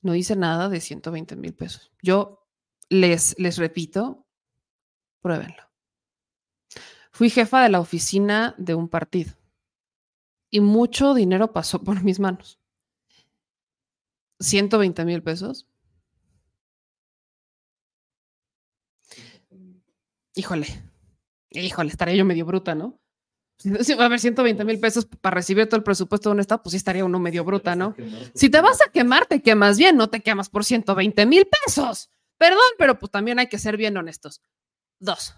[0.00, 1.92] No dice nada de 120 mil pesos.
[2.02, 2.48] Yo
[2.88, 4.26] les, les repito,
[5.20, 5.70] pruébenlo.
[7.12, 9.32] Fui jefa de la oficina de un partido
[10.50, 12.58] y mucho dinero pasó por mis manos.
[14.40, 15.68] 120 mil pesos.
[20.34, 20.66] Híjole,
[21.54, 22.98] híjole, estaría yo medio bruta, ¿no?
[23.84, 26.62] Si va a haber 120 mil pesos para recibir todo el presupuesto de un estado,
[26.62, 27.94] pues sí estaría uno medio bruta, ¿no?
[28.34, 32.10] Si te vas a quemar, te quemas bien, no te quemas por 120 mil pesos.
[32.38, 34.42] Perdón, pero pues también hay que ser bien honestos.
[34.98, 35.34] Dos.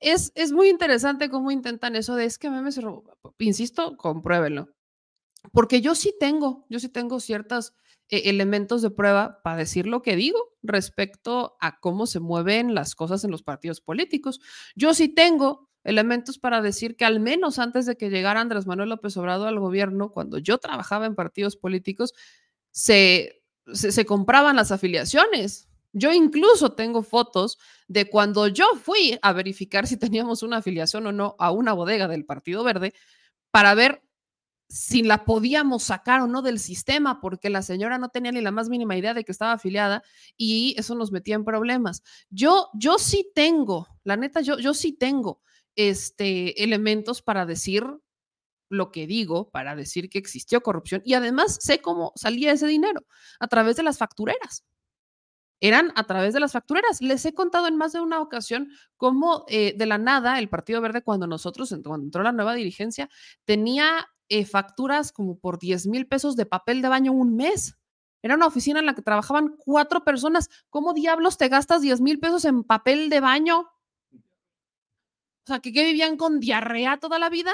[0.00, 3.16] Es, es muy interesante cómo intentan eso de es que me se robó.
[3.38, 4.68] Insisto, compruébenlo.
[5.52, 7.74] Porque yo sí tengo, yo sí tengo ciertos
[8.10, 13.24] elementos de prueba para decir lo que digo respecto a cómo se mueven las cosas
[13.24, 14.40] en los partidos políticos.
[14.74, 18.90] Yo sí tengo elementos para decir que al menos antes de que llegara Andrés Manuel
[18.90, 22.14] López Obrador al gobierno, cuando yo trabajaba en partidos políticos,
[22.70, 25.68] se, se, compraban las afiliaciones.
[25.92, 31.12] Yo incluso tengo fotos de cuando yo fui a verificar si teníamos una afiliación o
[31.12, 32.92] no a una bodega del Partido Verde
[33.50, 34.02] para ver
[34.68, 38.50] si la podíamos sacar o no del sistema, porque la señora no tenía ni la
[38.50, 40.02] más mínima idea de que estaba afiliada
[40.36, 42.02] y eso nos metía en problemas.
[42.28, 45.40] Yo, yo sí tengo, la neta, yo, yo sí tengo
[45.74, 47.84] este, elementos para decir
[48.68, 53.06] lo que digo, para decir que existió corrupción y además sé cómo salía ese dinero
[53.40, 54.66] a través de las factureras.
[55.60, 57.00] Eran a través de las factureras.
[57.00, 60.80] Les he contado en más de una ocasión cómo eh, de la nada el Partido
[60.80, 63.08] Verde, cuando nosotros, cuando entró la nueva dirigencia,
[63.44, 67.76] tenía eh, facturas como por 10 mil pesos de papel de baño un mes.
[68.22, 70.48] Era una oficina en la que trabajaban cuatro personas.
[70.70, 73.60] ¿Cómo diablos te gastas 10 mil pesos en papel de baño?
[74.10, 77.52] O sea, ¿que, vivían con diarrea toda la vida?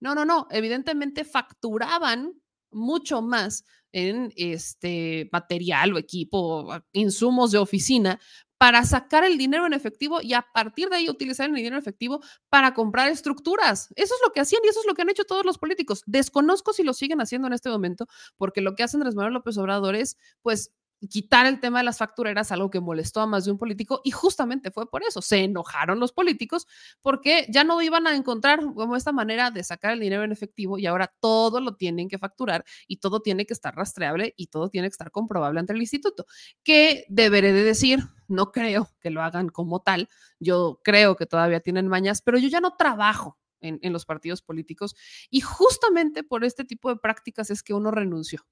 [0.00, 0.48] No, no, no.
[0.50, 2.34] Evidentemente facturaban
[2.70, 8.18] mucho más en este material o equipo, insumos de oficina
[8.62, 11.80] para sacar el dinero en efectivo y a partir de ahí utilizar el dinero en
[11.80, 13.88] efectivo para comprar estructuras.
[13.96, 16.04] Eso es lo que hacían y eso es lo que han hecho todos los políticos.
[16.06, 19.58] Desconozco si lo siguen haciendo en este momento, porque lo que hacen Andrés Manuel López
[19.58, 20.70] Obrador es, pues,
[21.10, 24.12] quitar el tema de las factureras, algo que molestó a más de un político, y
[24.12, 26.66] justamente fue por eso, se enojaron los políticos
[27.00, 30.78] porque ya no iban a encontrar como esta manera de sacar el dinero en efectivo
[30.78, 34.68] y ahora todo lo tienen que facturar y todo tiene que estar rastreable y todo
[34.68, 36.26] tiene que estar comprobable ante el instituto.
[36.62, 37.98] ¿Qué deberé de decir?
[38.32, 40.08] No creo que lo hagan como tal,
[40.40, 44.96] yo creo que todavía tienen mañas, pero yo ya no trabajo en, los partidos políticos
[45.30, 48.44] y justamente por este tipo de prácticas es que uno renunció.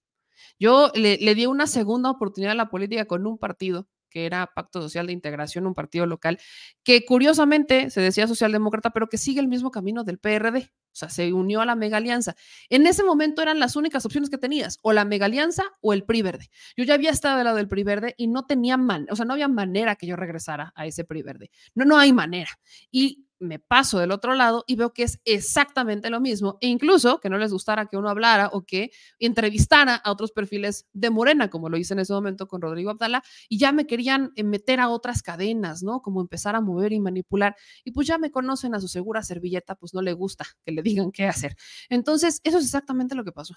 [0.58, 4.82] Yo le, di una segunda oportunidad a la política con un partido que era Pacto
[4.82, 6.38] Social de Integración, un partido local,
[6.82, 10.70] que curiosamente se decía socialdemócrata, pero que sigue el mismo camino del PRD.
[10.92, 12.34] O sea, se unió a la mega alianza.
[12.68, 16.04] En ese momento eran las únicas opciones que tenías, o la mega alianza o el
[16.04, 16.50] PRI verde.
[16.76, 19.24] Yo ya había estado del lado del PRI verde y no tenía man, o sea,
[19.24, 21.50] no había manera que yo regresara a ese PRI verde.
[21.74, 22.50] No, no hay manera.
[22.90, 27.20] Y me paso del otro lado y veo que es exactamente lo mismo, e incluso
[27.20, 31.50] que no les gustara que uno hablara o que entrevistara a otros perfiles de Morena,
[31.50, 34.78] como lo hice en ese momento con Rodrigo Abdala, y ya me querían eh, meter
[34.78, 36.02] a otras cadenas, ¿no?
[36.02, 39.74] Como empezar a mover y manipular, y pues ya me conocen a su segura servilleta,
[39.74, 41.56] pues no le gusta que le digan qué hacer.
[41.88, 43.54] Entonces, eso es exactamente lo que pasó.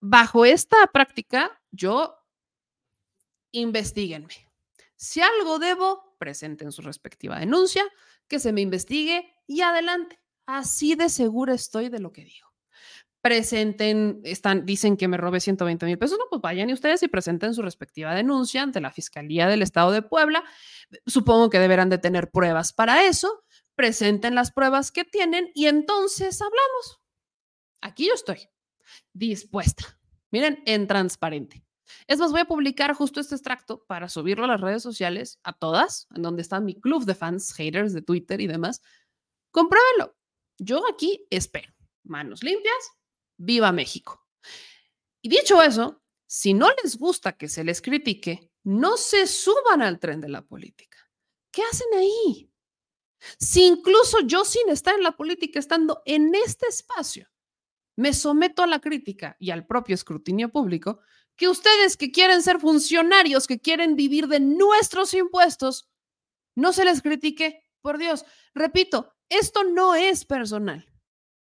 [0.00, 2.14] Bajo esta práctica, yo,
[3.50, 4.48] investiguenme.
[4.94, 7.84] Si algo debo, presenten su respectiva denuncia
[8.28, 10.20] que se me investigue y adelante.
[10.46, 12.46] Así de segura estoy de lo que digo.
[13.20, 17.08] Presenten, están, dicen que me robé 120 mil pesos, no, pues vayan y ustedes y
[17.08, 20.44] presenten su respectiva denuncia ante la Fiscalía del Estado de Puebla.
[21.06, 23.44] Supongo que deberán de tener pruebas para eso.
[23.74, 27.00] Presenten las pruebas que tienen y entonces hablamos.
[27.80, 28.48] Aquí yo estoy,
[29.12, 29.98] dispuesta.
[30.30, 31.65] Miren, en transparente.
[32.06, 35.52] Es más, voy a publicar justo este extracto para subirlo a las redes sociales, a
[35.52, 38.82] todas, en donde está mi club de fans, haters de Twitter y demás.
[39.50, 40.16] Compruébenlo.
[40.58, 41.72] Yo aquí espero.
[42.04, 42.92] Manos limpias,
[43.36, 44.26] viva México.
[45.22, 49.98] Y dicho eso, si no les gusta que se les critique, no se suban al
[49.98, 50.98] tren de la política.
[51.50, 52.50] ¿Qué hacen ahí?
[53.38, 57.28] Si incluso yo sin estar en la política, estando en este espacio,
[57.96, 61.00] me someto a la crítica y al propio escrutinio público,
[61.36, 65.88] que ustedes que quieren ser funcionarios, que quieren vivir de nuestros impuestos,
[66.54, 67.62] no se les critique.
[67.82, 68.24] Por Dios,
[68.54, 70.90] repito, esto no es personal.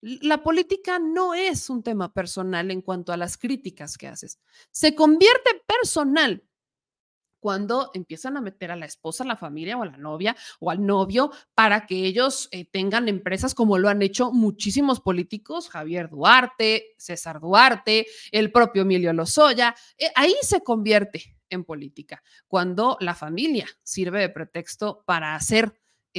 [0.01, 4.39] La política no es un tema personal en cuanto a las críticas que haces.
[4.71, 6.48] Se convierte personal
[7.41, 10.71] cuando empiezan a meter a la esposa, a la familia o a la novia o
[10.71, 16.09] al novio para que ellos eh, tengan empresas como lo han hecho muchísimos políticos, Javier
[16.09, 19.75] Duarte, César Duarte, el propio Emilio Lozoya.
[19.99, 25.73] eh, ahí se convierte en política, cuando la familia sirve de pretexto para hacer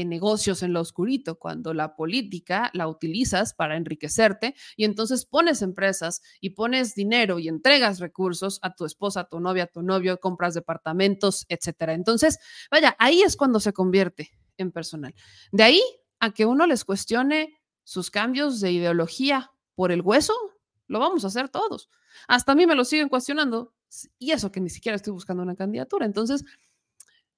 [0.05, 6.21] negocios en lo oscurito, cuando la política la utilizas para enriquecerte y entonces pones empresas
[6.39, 10.19] y pones dinero y entregas recursos a tu esposa, a tu novia, a tu novio,
[10.19, 11.93] compras departamentos, etcétera.
[11.93, 12.39] Entonces,
[12.71, 15.13] vaya, ahí es cuando se convierte en personal.
[15.51, 15.81] De ahí
[16.19, 20.33] a que uno les cuestione sus cambios de ideología por el hueso,
[20.87, 21.89] lo vamos a hacer todos.
[22.27, 23.73] Hasta a mí me lo siguen cuestionando
[24.17, 26.05] y eso que ni siquiera estoy buscando una candidatura.
[26.05, 26.43] Entonces,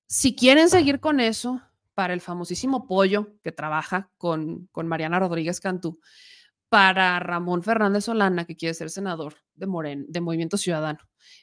[0.07, 1.61] si quieren seguir con eso,
[1.93, 5.99] para el famosísimo Pollo que trabaja con, con Mariana Rodríguez Cantú,
[6.71, 10.99] para Ramón Fernández Solana, que quiere ser senador de, Moren, de Movimiento Ciudadano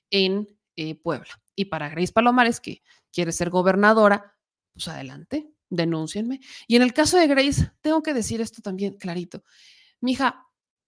[0.08, 4.34] en eh, Puebla, y para Grace Palomares, que quiere ser gobernadora,
[4.72, 6.40] pues adelante, denúncienme.
[6.66, 9.44] Y en el caso de Grace, tengo que decir esto también clarito.
[10.00, 10.46] Mija,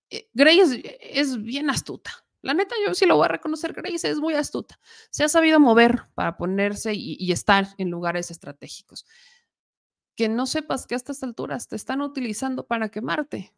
[0.08, 2.10] eh, Grace es, bien astuta.
[2.40, 4.80] La neta, yo sí lo voy a reconocer, Grace es muy astuta.
[5.10, 9.04] Se ha sabido mover para ponerse y estar en lugares estratégicos
[10.20, 13.54] que no sepas que a estas alturas te están utilizando para quemarte.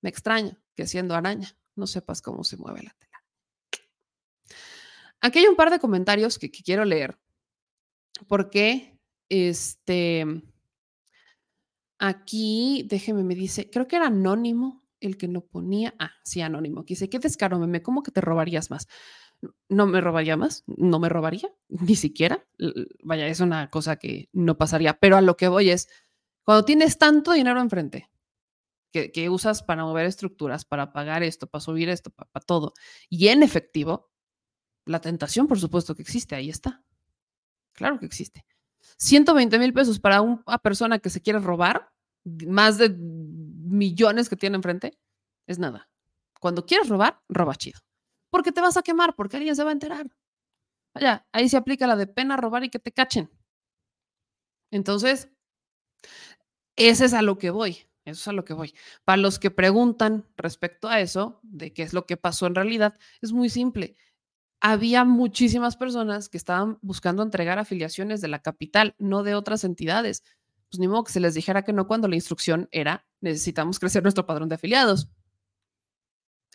[0.00, 3.22] Me extraña que siendo araña no sepas cómo se mueve la tela.
[5.20, 7.18] Aquí hay un par de comentarios que, quiero leer
[8.26, 8.98] porque
[9.28, 10.24] este
[11.98, 15.94] aquí, déjeme, me dice, creo que era anónimo el que lo ponía.
[15.98, 16.86] Ah, sí, anónimo.
[16.86, 18.88] Que dice, qué descaro, meme, ¿cómo que te robarías más?
[19.68, 22.46] No me robaría más, no me robaría, ni siquiera.
[23.02, 25.88] Vaya, es una cosa que no pasaría, pero a lo que voy es,
[26.44, 28.10] cuando tienes tanto dinero enfrente,
[28.92, 32.74] que, que usas para mover estructuras, para pagar esto, para subir esto, para, para todo,
[33.08, 34.10] y en efectivo,
[34.86, 36.84] la tentación, por supuesto que existe, ahí está.
[37.72, 38.44] Claro que existe.
[38.98, 41.90] 120 mil pesos para una persona que se quiere robar,
[42.46, 44.98] más de millones que tiene enfrente,
[45.46, 45.88] es nada.
[46.40, 47.80] Cuando quieres robar, roba chido
[48.34, 50.10] porque te vas a quemar, porque alguien se va a enterar.
[50.92, 53.30] Vaya, ahí se aplica la de pena robar y que te cachen.
[54.72, 55.30] Entonces,
[56.74, 58.74] ese es a lo que voy, eso es a lo que voy.
[59.04, 62.98] Para los que preguntan respecto a eso, de qué es lo que pasó en realidad,
[63.22, 63.94] es muy simple.
[64.60, 70.24] Había muchísimas personas que estaban buscando entregar afiliaciones de la capital, no de otras entidades.
[70.72, 74.02] Pues ni modo que se les dijera que no cuando la instrucción era necesitamos crecer
[74.02, 75.08] nuestro padrón de afiliados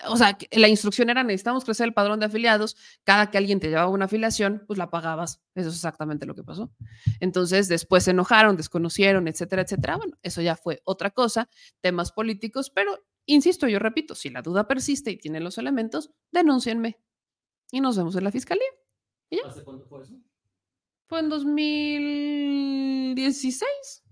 [0.07, 3.69] o sea, la instrucción era necesitamos crecer el padrón de afiliados, cada que alguien te
[3.69, 5.41] llevaba una afiliación, pues la pagabas.
[5.55, 6.71] Eso es exactamente lo que pasó.
[7.19, 9.97] Entonces, después se enojaron, desconocieron, etcétera, etcétera.
[9.97, 11.49] Bueno, eso ya fue otra cosa,
[11.81, 16.99] temas políticos, pero insisto, yo repito, si la duda persiste y tiene los elementos, denúncienme
[17.71, 18.69] y nos vemos en la fiscalía.
[19.45, 20.15] ¿Hace cuánto fue eso?
[21.07, 24.03] Fue en 2016.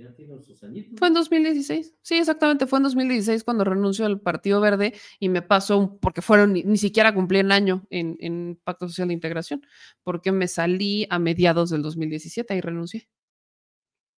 [0.00, 0.98] Ya tiene sus añitos.
[0.98, 1.94] Fue en 2016.
[2.00, 2.66] Sí, exactamente.
[2.66, 6.62] Fue en 2016 cuando renunció al Partido Verde y me pasó, un, porque fueron, ni,
[6.62, 9.62] ni, siquiera cumplí el año en, en, Pacto Social de Integración,
[10.02, 13.08] porque me salí a mediados del 2017 y renuncié.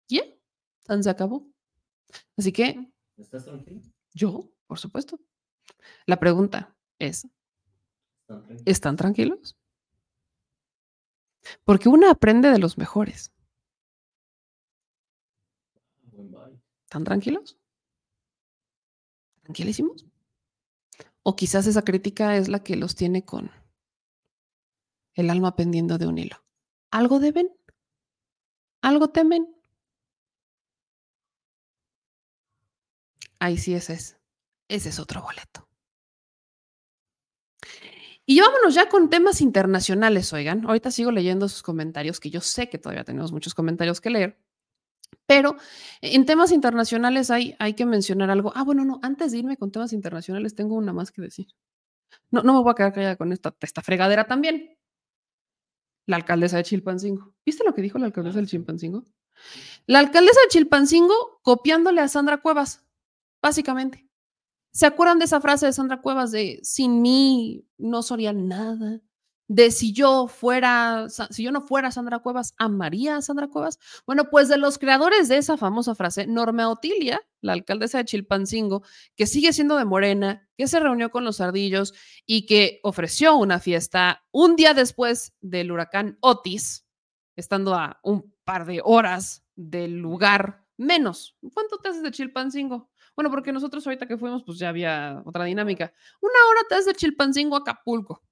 [0.09, 0.23] ¿Y ya?
[0.85, 1.49] Tan se acabó.
[2.37, 2.89] Así que.
[3.17, 3.81] ¿Estás tranquilo?
[4.15, 5.19] Yo, por supuesto.
[6.07, 7.27] La pregunta es.
[8.65, 9.57] ¿están tranquilos?
[11.65, 13.33] Porque uno aprende de los mejores.
[16.85, 17.59] ¿Están tranquilos?
[19.43, 20.07] ¿Tranquilísimos?
[21.23, 23.51] O quizás esa crítica es la que los tiene con
[25.15, 26.37] el alma pendiendo de un hilo.
[26.91, 27.49] ¿Algo deben?
[28.83, 29.55] ¿Algo temen?
[33.39, 34.19] Ahí sí, ese es.
[34.69, 35.69] Ese es otro boleto.
[38.25, 40.65] Y vámonos ya con temas internacionales, oigan.
[40.67, 44.42] Ahorita sigo leyendo sus comentarios, que yo sé que todavía tenemos muchos comentarios que leer.
[45.27, 45.57] Pero
[46.01, 48.53] en temas internacionales hay, hay que mencionar algo.
[48.55, 51.49] Ah, bueno, no, antes de irme con temas internacionales, tengo una más que decir.
[52.31, 54.77] No, no me voy a quedar callada con esta, esta fregadera también.
[56.07, 57.35] La alcaldesa de Chilpancingo.
[57.47, 59.05] ¿Viste lo que dijo la alcaldesa de Chilpancingo?
[59.87, 62.85] La alcaldesa de Chilpancingo copiándole a Sandra Cuevas,
[63.41, 64.09] básicamente.
[64.73, 69.01] ¿Se acuerdan de esa frase de Sandra Cuevas de sin mí no sería nada?
[69.49, 73.79] De si yo fuera, si yo no fuera Sandra Cuevas, ¿amaría a Sandra Cuevas?
[74.07, 78.83] Bueno, pues de los creadores de esa famosa frase, Norma Otilia, la alcaldesa de Chilpancingo,
[79.17, 81.93] que sigue siendo de Morena, que se reunió con los ardillos
[82.25, 86.87] y que ofreció una fiesta un día después del huracán Otis,
[87.37, 91.37] estando a un par de horas del lugar menos.
[91.53, 92.91] ¿Cuánto te haces de Chilpancingo?
[93.15, 95.93] Bueno, porque nosotros ahorita que fuimos, pues ya había otra dinámica.
[96.21, 98.23] Una hora te haces de Chilpancingo a Acapulco.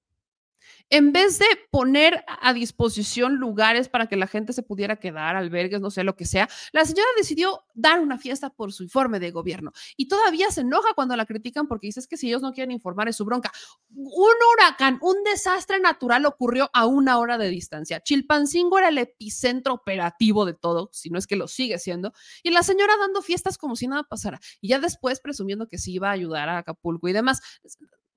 [0.88, 5.80] En vez de poner a disposición lugares para que la gente se pudiera quedar, albergues,
[5.80, 9.30] no sé, lo que sea, la señora decidió dar una fiesta por su informe de
[9.30, 9.72] gobierno.
[9.96, 13.08] Y todavía se enoja cuando la critican porque dices que si ellos no quieren informar
[13.08, 13.52] es su bronca.
[13.90, 18.00] Un huracán, un desastre natural ocurrió a una hora de distancia.
[18.00, 22.12] Chilpancingo era el epicentro operativo de todo, si no es que lo sigue siendo.
[22.42, 24.40] Y la señora dando fiestas como si nada pasara.
[24.60, 27.40] Y ya después presumiendo que sí iba a ayudar a Acapulco y demás.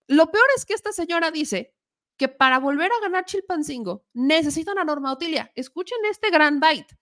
[0.07, 1.73] Lo peor es que esta señora dice
[2.17, 5.51] que para volver a ganar Chilpancingo necesitan a Norma Otilia.
[5.55, 6.97] Escuchen este gran bite.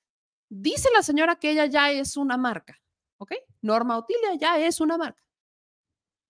[0.50, 2.82] Dice la señora que ella ya es una marca,
[3.18, 3.34] ¿ok?
[3.62, 5.24] Norma Otilia ya es una marca.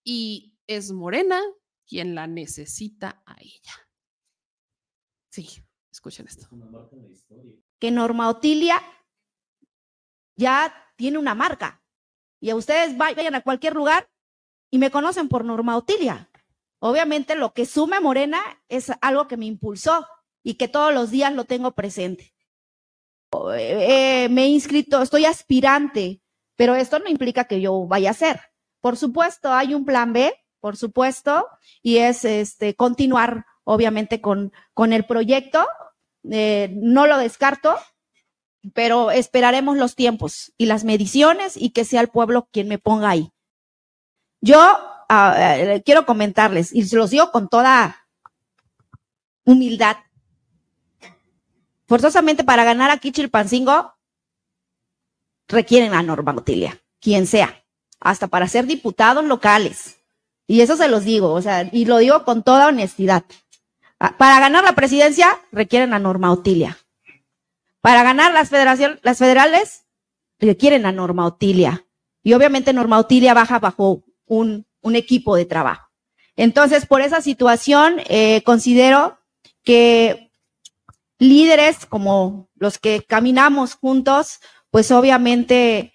[0.04, 1.42] Y es Morena
[1.86, 3.74] quien la necesita a ella.
[5.30, 5.48] Sí,
[5.92, 6.48] escuchen esto.
[7.80, 8.82] que Norma Otilia
[10.36, 11.84] ya tiene una marca.
[12.40, 14.10] Y a ustedes vayan a cualquier lugar
[14.70, 16.31] y me conocen por Norma Otilia.
[16.84, 20.08] Obviamente lo que sume Morena es algo que me impulsó
[20.44, 22.34] y que todos los días lo tengo presente.
[23.56, 26.22] Eh, me he inscrito, estoy aspirante,
[26.56, 28.42] pero esto no implica que yo vaya a ser.
[28.82, 31.48] Por supuesto, hay un plan B, por supuesto,
[31.84, 35.68] y es este continuar, obviamente, con, con el proyecto.
[36.32, 37.78] Eh, no lo descarto,
[38.74, 43.12] pero esperaremos los tiempos y las mediciones y que sea el pueblo quien me ponga
[43.12, 43.32] ahí.
[44.42, 44.80] Yo
[45.84, 48.08] quiero comentarles, y se los digo con toda
[49.44, 49.98] humildad,
[51.88, 53.94] forzosamente para ganar aquí Chilpancingo
[55.48, 57.64] requieren a Norma Otilia, quien sea,
[58.00, 59.98] hasta para ser diputados locales.
[60.48, 63.24] Y eso se los digo, o sea, y lo digo con toda honestidad.
[64.00, 66.78] Ah, Para ganar la presidencia requieren a Norma Otilia.
[67.82, 69.84] Para ganar las, federación, las federales
[70.40, 71.86] requieren a Norma Otilia.
[72.24, 75.88] Y obviamente Norma Otilia baja bajo un, un equipo de trabajo.
[76.36, 79.20] Entonces, por esa situación, eh, considero
[79.64, 80.32] que
[81.20, 84.40] líderes como los que caminamos juntos,
[84.72, 85.94] pues obviamente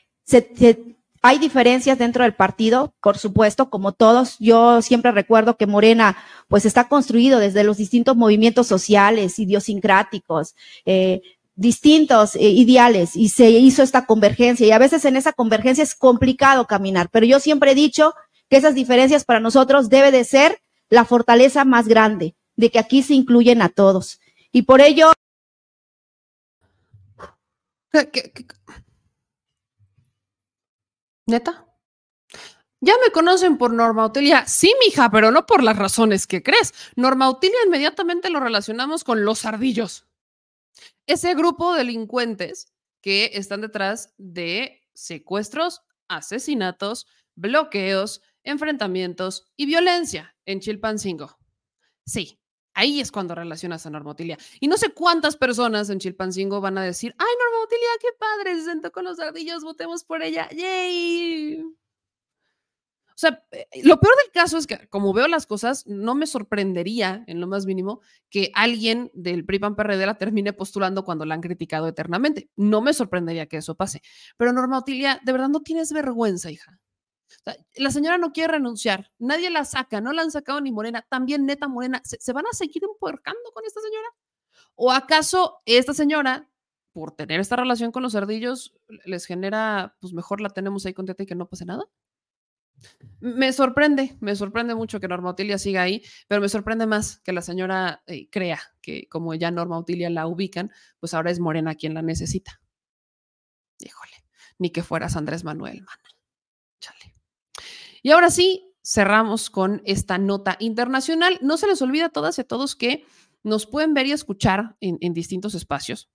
[1.22, 4.36] hay diferencias dentro del partido, por supuesto, como todos.
[4.38, 6.16] Yo siempre recuerdo que Morena,
[6.46, 11.22] pues está construido desde los distintos movimientos sociales, idiosincráticos, eh,
[11.56, 15.94] distintos eh, ideales y se hizo esta convergencia y a veces en esa convergencia es
[15.94, 18.14] complicado caminar, pero yo siempre he dicho
[18.48, 23.02] que esas diferencias para nosotros debe de ser la fortaleza más grande, de que aquí
[23.02, 24.20] se incluyen a todos.
[24.52, 25.12] Y por ello,
[27.92, 28.46] ¿Qué- qué- qué-
[31.26, 31.66] ¿Neta?
[32.80, 34.46] Ya me conocen por Norma Otilia.
[34.46, 36.74] Sí, mija, pero no por las razones que crees.
[36.94, 40.06] Norma Otilia inmediatamente lo relacionamos con los ardillos.
[41.06, 50.60] Ese grupo de delincuentes que están detrás de secuestros, asesinatos, bloqueos, enfrentamientos y violencia en
[50.60, 51.38] Chilpancingo.
[52.04, 52.40] Sí,
[52.72, 54.38] ahí es cuando relacionas a Norma Otilia.
[54.60, 58.56] Y no sé cuántas personas en Chilpancingo van a decir, ay, Norma Otilia, qué padre,
[58.56, 60.48] se sentó con los ardillos, votemos por ella.
[60.50, 61.62] ¡Yay!
[63.16, 66.26] O sea, eh, lo peor del caso es que, como veo las cosas, no me
[66.26, 71.40] sorprendería en lo más mínimo que alguien del PRI la termine postulando cuando la han
[71.40, 72.50] criticado eternamente.
[72.56, 74.02] No me sorprendería que eso pase.
[74.36, 76.78] Pero Norma Otilia, de verdad no tienes vergüenza, hija.
[77.74, 81.46] La señora no quiere renunciar, nadie la saca, no la han sacado ni Morena, también
[81.46, 84.08] neta Morena, ¿se, van a seguir empuercando con esta señora?
[84.74, 86.50] ¿O acaso esta señora,
[86.92, 88.74] por tener esta relación con los ardillos,
[89.04, 91.84] les genera, pues mejor la tenemos ahí contenta y que no pase nada?
[93.20, 97.32] Me sorprende, me sorprende mucho que Norma Otilia siga ahí, pero me sorprende más que
[97.32, 101.74] la señora eh, crea que como ya Norma Otilia la ubican, pues ahora es Morena
[101.74, 102.60] quien la necesita.
[103.80, 104.16] Híjole,
[104.58, 105.98] ni que fueras Andrés Manuel, man.
[106.80, 107.15] Chale.
[108.06, 111.40] Y ahora sí, cerramos con esta nota internacional.
[111.42, 113.04] No se les olvida a todas y a todos que
[113.42, 116.08] nos pueden ver y escuchar en, distintos espacios.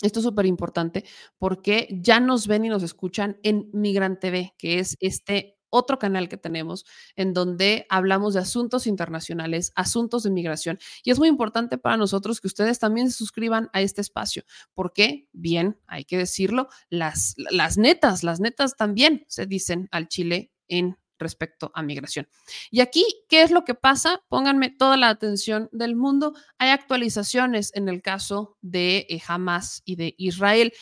[0.00, 1.04] Esto es súper importante
[1.36, 6.30] porque ya nos ven y nos escuchan en Migrant TV, que es este otro canal
[6.30, 10.78] que tenemos en donde hablamos de asuntos internacionales, asuntos de migración.
[11.04, 15.28] Y es muy importante para nosotros que ustedes también se suscriban a este espacio, porque,
[15.32, 20.96] bien, hay que decirlo, las, las netas, las netas también se dicen al Chile en
[21.20, 22.26] respecto a migración.
[22.70, 24.22] Y aquí, ¿qué es lo que pasa?
[24.28, 26.34] Pónganme toda la atención del mundo.
[26.58, 30.72] Hay actualizaciones en el caso de eh, Hamas y de Israel.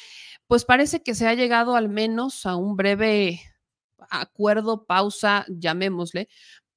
[0.47, 3.43] Pues parece que se ha llegado al menos a un breve
[4.11, 6.29] acuerdo, pausa, llamémosle,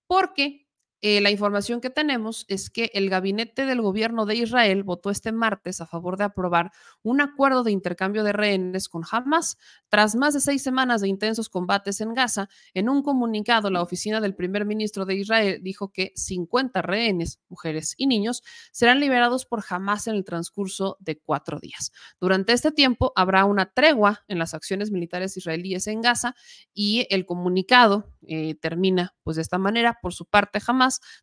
[0.07, 0.67] porque
[1.01, 5.31] eh, la información que tenemos es que el gabinete del gobierno de Israel votó este
[5.31, 6.71] martes a favor de aprobar
[7.01, 9.57] un acuerdo de intercambio de rehenes con Hamas.
[9.89, 14.21] Tras más de seis semanas de intensos combates en Gaza, en un comunicado, la oficina
[14.21, 19.63] del primer ministro de Israel dijo que 50 rehenes, mujeres y niños, serán liberados por
[19.67, 21.91] Hamas en el transcurso de cuatro días.
[22.19, 26.35] Durante este tiempo habrá una tregua en las acciones militares israelíes en Gaza
[26.73, 29.97] y el comunicado eh, termina pues de esta manera.
[30.01, 30.59] Por su parte,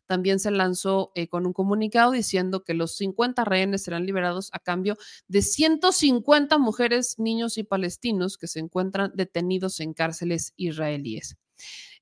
[0.07, 4.59] También se lanzó eh, con un comunicado diciendo que los 50 rehenes serán liberados a
[4.59, 11.37] cambio de 150 mujeres, niños y palestinos que se encuentran detenidos en cárceles israelíes.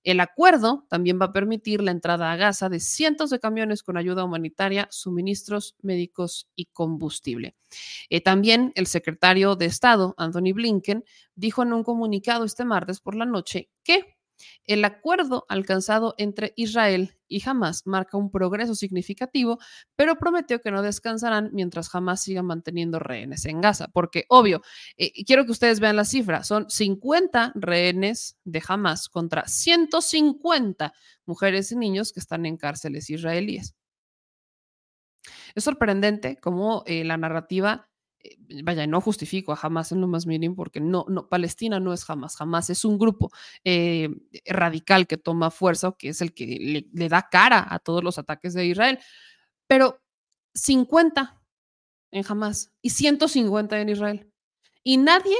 [0.07, 3.97] El acuerdo también va a permitir la entrada a Gaza de cientos de camiones con
[3.97, 7.55] ayuda humanitaria, suministros médicos y combustible.
[8.09, 11.03] Eh, también el secretario de Estado, Anthony Blinken,
[11.35, 14.16] dijo en un comunicado este martes por la noche que
[14.65, 19.59] el acuerdo alcanzado entre Israel y Hamas marca un progreso significativo,
[19.95, 24.61] pero prometió que no descansarán mientras Hamas siga manteniendo rehenes en Gaza, porque obvio,
[24.97, 30.93] eh, quiero que ustedes vean la cifra, son 50 rehenes de Hamas contra 150
[31.25, 33.75] mujeres y niños que están en cárceles israelíes.
[35.55, 37.86] Es sorprendente cómo eh, la narrativa
[38.63, 42.09] vaya, no justifico a Hamas en lo más mínimo porque no, no, Palestina no es
[42.09, 43.31] Hamas, Hamas es un grupo
[43.63, 44.09] eh,
[44.45, 48.17] radical que toma fuerza o que es el que le, da cara a todos los
[48.17, 48.99] ataques de Israel.
[49.67, 50.01] Pero
[50.53, 51.41] 50
[52.11, 54.31] en Hamas y 150 en Israel.
[54.83, 55.35] Y nadie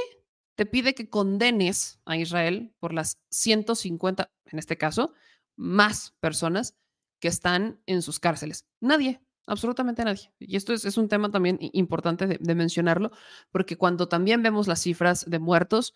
[0.54, 5.12] te pide que condenes a Israel por las 150, en este caso,
[5.56, 6.76] más personas
[7.20, 8.66] que están en sus cárceles.
[8.80, 10.32] Nadie absolutamente nadie.
[10.38, 13.10] Y esto es, un tema también importante de, mencionarlo,
[13.50, 15.94] porque cuando también vemos las cifras de muertos,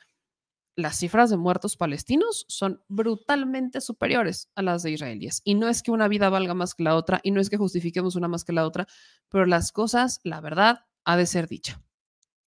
[0.75, 5.43] las cifras de muertos palestinos son brutalmente superiores a las de israelíes.
[5.45, 7.57] Y no es que una vida valga más que la otra, y no es que
[7.57, 8.87] justifiquemos una más que la otra,
[9.29, 11.83] pero las cosas, la verdad, ha de ser dicha.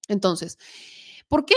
[0.08, 0.58] Entonces,
[1.27, 1.56] ¿por qué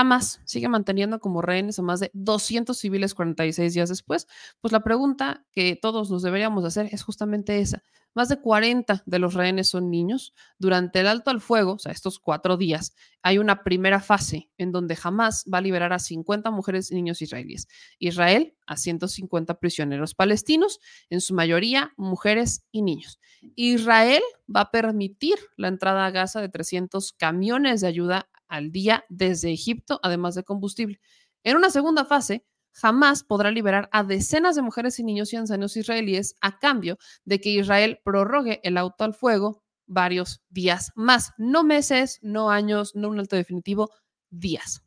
[0.00, 4.26] jamás sigue manteniendo como rehenes a más de 200 civiles 46 días después?
[4.62, 7.82] Pues la pregunta que todos nos deberíamos hacer es justamente esa.
[8.14, 10.32] Más de 40 de los rehenes son niños.
[10.58, 14.72] Durante el alto al fuego, o sea, estos cuatro días, hay una primera fase en
[14.72, 17.68] donde jamás va a liberar a 50 mujeres y niños israelíes.
[17.98, 20.80] Israel a 150 prisioneros palestinos,
[21.10, 23.20] en su mayoría mujeres y niños.
[23.54, 29.04] Israel va a permitir la entrada a Gaza de 300 camiones de ayuda al día
[29.08, 31.00] desde Egipto, además de combustible.
[31.42, 35.76] En una segunda fase, jamás podrá liberar a decenas de mujeres y niños y ancianos
[35.76, 41.64] israelíes a cambio de que Israel prorrogue el auto al fuego varios días más, no
[41.64, 43.90] meses, no años, no un alto definitivo,
[44.30, 44.82] días.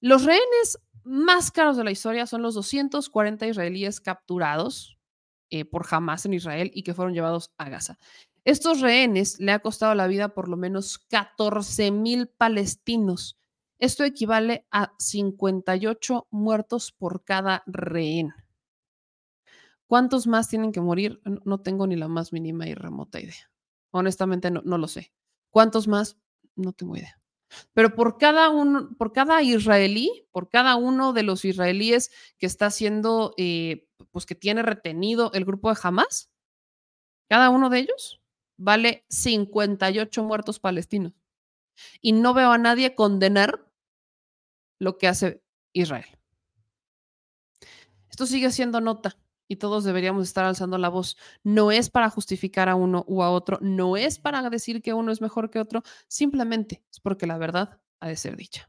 [0.00, 4.98] Los rehenes más caros de la historia son los 240 israelíes capturados
[5.50, 7.98] eh, por Hamas en Israel y que fueron llevados a Gaza.
[8.44, 13.38] Estos rehenes le ha costado la vida por lo menos 14 mil palestinos
[13.82, 18.32] esto equivale a 58 muertos por cada rehén.
[19.88, 21.20] ¿Cuántos más tienen que morir?
[21.44, 23.50] No tengo ni la más mínima y remota idea.
[23.90, 25.12] Honestamente no, lo sé.
[25.50, 26.16] ¿Cuántos más?
[26.54, 27.20] No tengo idea.
[27.72, 32.70] Pero por cada uno, por cada israelí, por cada uno de los israelíes que está
[32.70, 36.30] siendo, eh, pues que tiene retenido el grupo de Hamas,
[37.28, 38.21] cada uno de ellos
[38.62, 41.12] vale 58 muertos palestinos.
[42.00, 43.66] Y no veo a nadie condenar
[44.78, 45.42] lo que hace
[45.72, 46.06] Israel.
[48.10, 49.16] Esto sigue siendo nota
[49.48, 51.16] y todos deberíamos estar alzando la voz.
[51.42, 55.12] No es para justificar a uno u a otro, no es para decir que uno
[55.12, 58.68] es mejor que otro, simplemente es porque la verdad ha de ser dicha.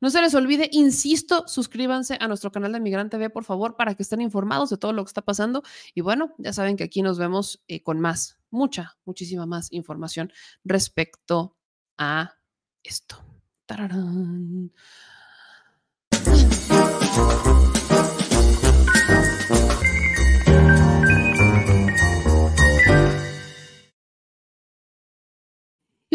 [0.00, 3.94] No se les olvide, insisto, suscríbanse a nuestro canal de Migrante TV, por favor, para
[3.94, 5.62] que estén informados de todo lo que está pasando.
[5.94, 10.32] Y bueno, ya saben que aquí nos vemos eh, con más, mucha, muchísima más información
[10.64, 11.56] respecto
[11.98, 12.34] a
[12.82, 13.24] esto.
[16.12, 17.69] Y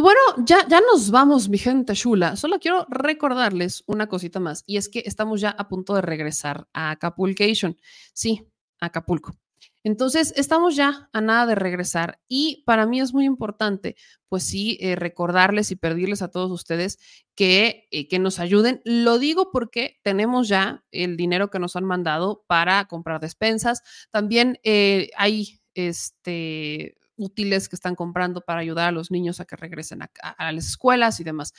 [0.06, 2.36] bueno, ya, ya nos vamos, mi gente chula.
[2.36, 6.68] Solo quiero recordarles una cosita más, y es que estamos ya a punto de regresar
[6.74, 7.76] a Acapulcation.
[8.14, 8.46] Sí,
[8.80, 9.36] Acapulco.
[9.84, 13.96] Entonces, estamos ya a nada de regresar y para mí es muy importante,
[14.30, 17.00] pues sí, eh, recordarles y pedirles a todos ustedes
[17.34, 18.82] que, eh, que nos ayuden.
[18.86, 23.82] Lo digo porque tenemos ya el dinero que nos han mandado para comprar despensas.
[24.12, 29.56] También eh, hay este, útiles que están comprando para ayudar a los niños a que
[29.56, 31.54] regresen a, las escuelas y demás.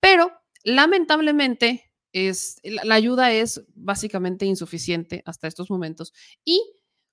[0.00, 0.32] Pero
[0.64, 6.12] lamentablemente, es, la ayuda es básicamente insuficiente hasta estos momentos
[6.44, 6.62] y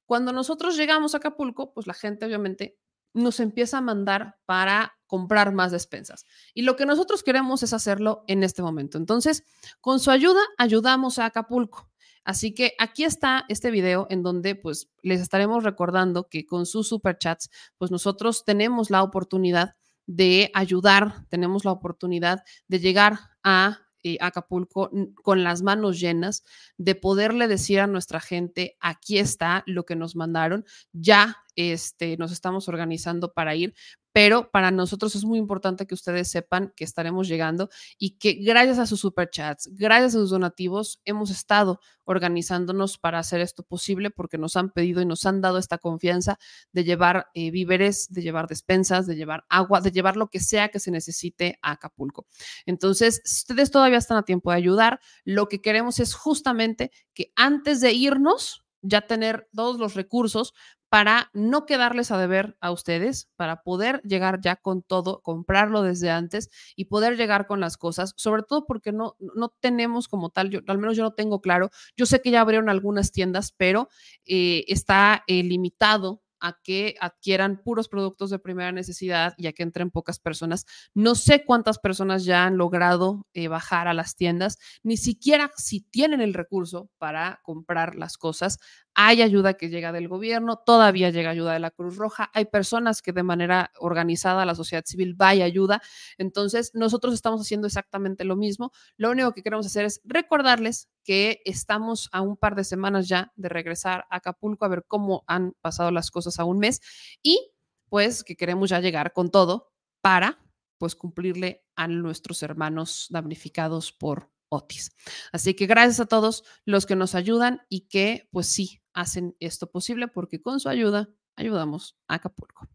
[0.06, 2.78] Cuando nosotros llegamos a Acapulco, pues la gente obviamente
[3.16, 6.26] nos empieza a mandar para comprar más despensas.
[6.54, 8.98] Y lo que nosotros queremos es hacerlo en este momento.
[8.98, 9.44] Entonces,
[9.82, 11.90] con su ayuda, ayudamos a Acapulco.
[12.26, 16.90] Así que aquí está este video en donde pues les estaremos recordando que con sus
[16.90, 19.76] superchats, pues nosotros tenemos la oportunidad
[20.08, 24.92] de ayudar, tenemos la oportunidad de llegar a eh, Acapulco
[25.24, 26.44] con las manos llenas,
[26.78, 32.32] de poderle decir a nuestra gente, aquí está lo que nos mandaron, ya este, nos
[32.32, 33.74] estamos organizando para ir,
[34.16, 38.80] pero para nosotros es muy importante que ustedes sepan que estaremos llegando y que gracias
[38.80, 44.38] a sus superchats, gracias a sus donativos, hemos estado organizándonos para hacer esto posible porque
[44.38, 46.40] nos han pedido y nos han dado esta confianza
[46.72, 50.70] de llevar eh, víveres, de llevar despensas, de llevar agua, de llevar lo que sea
[50.70, 52.26] que se necesite a Acapulco.
[52.66, 55.02] Entonces, ustedes todavía están a tiempo de ayudar.
[55.26, 60.54] Lo que queremos es justamente que antes de irnos, ya tener todos los recursos
[60.96, 66.10] para no quedarles a deber a ustedes, para poder llegar ya con todo, comprarlo desde
[66.10, 70.50] antes y poder llegar con las cosas, sobre todo porque no, no tenemos como tal,
[70.52, 73.90] yo, al menos yo no tengo claro, yo sé que ya abrieron algunas tiendas, pero
[74.26, 79.64] eh, está eh, limitado a que adquieran puros productos de primera necesidad y a que
[79.64, 80.66] entren pocas personas.
[80.94, 85.82] No sé cuántas personas ya han logrado eh, bajar a las tiendas, ni siquiera si
[85.82, 88.60] tienen el recurso para comprar las cosas.
[88.96, 93.02] Hay ayuda que llega del gobierno, todavía llega ayuda de la Cruz Roja, hay personas
[93.02, 95.82] que de manera organizada, la sociedad civil va y ayuda.
[96.18, 98.72] Entonces, nosotros estamos haciendo exactamente lo mismo.
[98.98, 103.32] Lo único que queremos hacer es recordarles que estamos a un par de semanas ya
[103.36, 106.82] de regresar a Acapulco a ver cómo han pasado las cosas a un mes
[107.22, 107.52] y
[107.90, 110.40] pues que queremos ya llegar con todo para
[110.78, 114.92] pues cumplirle a nuestros hermanos damnificados por Otis.
[115.32, 119.70] Así que gracias a todos los que nos ayudan y que pues sí hacen esto
[119.70, 122.68] posible porque con su ayuda ayudamos a Acapulco.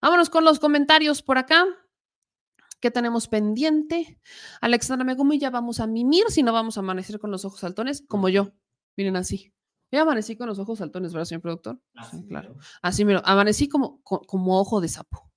[0.00, 1.64] Vámonos con los comentarios por acá.
[2.80, 4.20] ¿Qué tenemos pendiente?
[4.60, 8.02] Alexandra Megumi, ya vamos a mimir si no vamos a amanecer con los ojos saltones,
[8.08, 8.52] como yo.
[8.96, 9.52] Miren así.
[9.92, 11.80] Yo amanecí con los ojos saltones, ¿verdad, señor productor?
[12.10, 12.56] Sí, claro.
[12.80, 15.30] Así, mira, amanecí como, co- como ojo de sapo.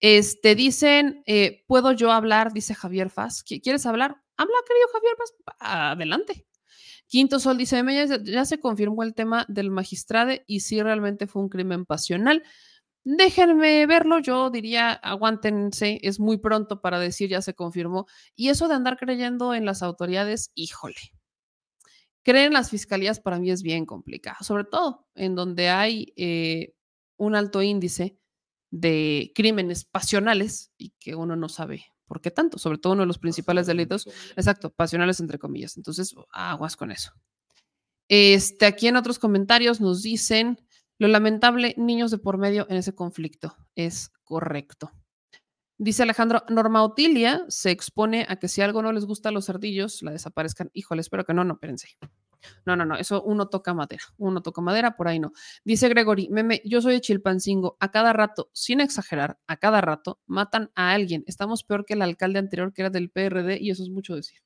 [0.00, 2.52] Este, dicen, eh, ¿puedo yo hablar?
[2.52, 3.44] Dice Javier Faz.
[3.44, 4.22] ¿Qui- ¿Quieres hablar?
[4.38, 5.14] Habla, querido Javier.
[5.60, 6.46] Adelante.
[7.08, 11.26] Quinto Sol dice, "Meme, ya, ya se confirmó el tema del magistrade y si realmente
[11.26, 12.42] fue un crimen pasional.
[13.04, 18.06] Déjenme verlo, yo diría, aguántense, es muy pronto para decir ya se confirmó.
[18.36, 20.96] Y eso de andar creyendo en las autoridades, híjole.
[22.24, 26.74] Creer en las fiscalías para mí es bien complicado, sobre todo en donde hay eh,
[27.16, 28.18] un alto índice
[28.70, 33.06] de crímenes pasionales y que uno no sabe por qué tanto, sobre todo uno de
[33.06, 35.76] los principales delitos, exacto, pasionales entre comillas.
[35.76, 37.12] Entonces, aguas con eso.
[38.08, 40.60] Este, aquí en otros comentarios nos dicen,
[40.98, 43.56] lo lamentable, niños de por medio en ese conflicto.
[43.74, 44.92] Es correcto.
[45.78, 49.44] Dice Alejandro, Norma Otilia se expone a que si algo no les gusta a los
[49.44, 50.70] cerdillos, la desaparezcan.
[50.72, 51.88] Híjole, espero que no, no, espérense.
[52.64, 55.32] No, no, no, eso uno toca madera, uno toca madera, por ahí no.
[55.64, 60.20] Dice Gregory, meme, yo soy de Chilpancingo, a cada rato, sin exagerar, a cada rato
[60.26, 61.24] matan a alguien.
[61.26, 64.45] Estamos peor que el alcalde anterior que era del PRD y eso es mucho decir.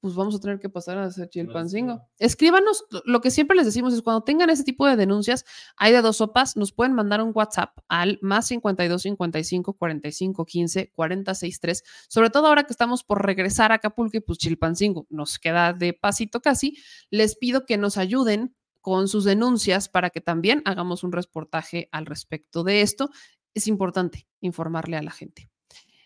[0.00, 2.08] Pues vamos a tener que pasar a ser Chilpancingo.
[2.18, 5.44] Escríbanos, lo- que siempre les decimos es cuando tengan ese tipo de denuncias,
[5.76, 10.92] hay de dos sopas, nos pueden mandar un WhatsApp al más 52 55 45 15
[10.92, 15.38] 46 3, sobre todo ahora que estamos por regresar a Acapulco y pues Chilpancingo nos
[15.40, 16.76] queda de pasito casi,
[17.10, 22.06] les pido que nos ayuden con sus denuncias para que también hagamos un reportaje al
[22.06, 23.10] respecto de esto.
[23.52, 25.50] Es importante informarle a la gente.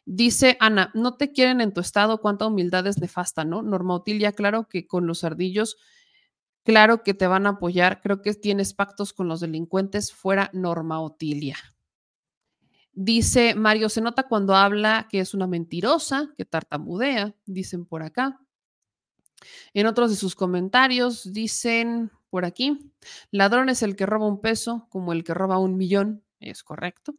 [0.05, 3.63] Dice Ana, no te quieren en tu estado, cuánta humildad es nefasta, ¿no?
[3.63, 5.77] Norma Otilia, claro que con los ardillos,
[6.65, 11.01] claro que te van a apoyar, creo que tienes pactos con los delincuentes, fuera Norma
[11.01, 11.57] Otilia.
[12.95, 18.41] Dice Mario, se nota cuando habla que es una mentirosa, que tartamudea, dicen por acá.
[19.73, 22.93] En otros de sus comentarios dicen por aquí,
[23.31, 27.15] ladrón es el que roba un peso como el que roba un millón, es correcto.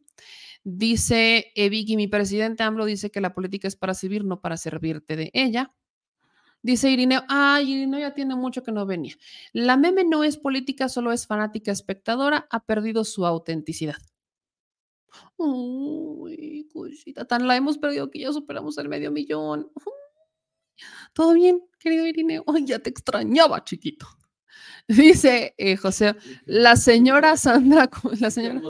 [0.64, 4.56] Dice eh, Vicky, mi presidente AMLO dice que la política es para servir, no para
[4.56, 5.74] servirte de ella.
[6.62, 9.14] Dice Irineo, ay, Irineo ya tiene mucho que no venía.
[9.52, 13.98] La meme no es política, solo es fanática espectadora, ha perdido su autenticidad.
[15.36, 19.70] Uy, cosita, tan la hemos perdido que ya superamos el medio millón.
[21.12, 22.42] ¿Todo bien, querido Irineo?
[22.46, 24.06] Ay, ya te extrañaba, chiquito.
[24.88, 28.62] Dice eh, José, la señora Sandra, la señora,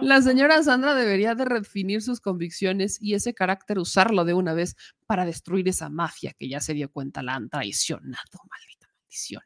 [0.00, 4.76] la señora Sandra debería de redefinir sus convicciones y ese carácter usarlo de una vez
[5.06, 9.42] para destruir esa mafia que ya se dio cuenta la han traicionado, maldita maldición.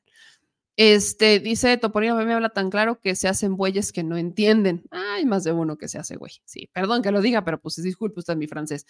[0.78, 4.85] Este, dice Toporino, me habla tan claro que se hacen bueyes que no entienden.
[4.91, 6.33] Hay más de uno que se hace güey.
[6.45, 8.85] Sí, perdón que lo diga, pero pues disculpe usted mi francés.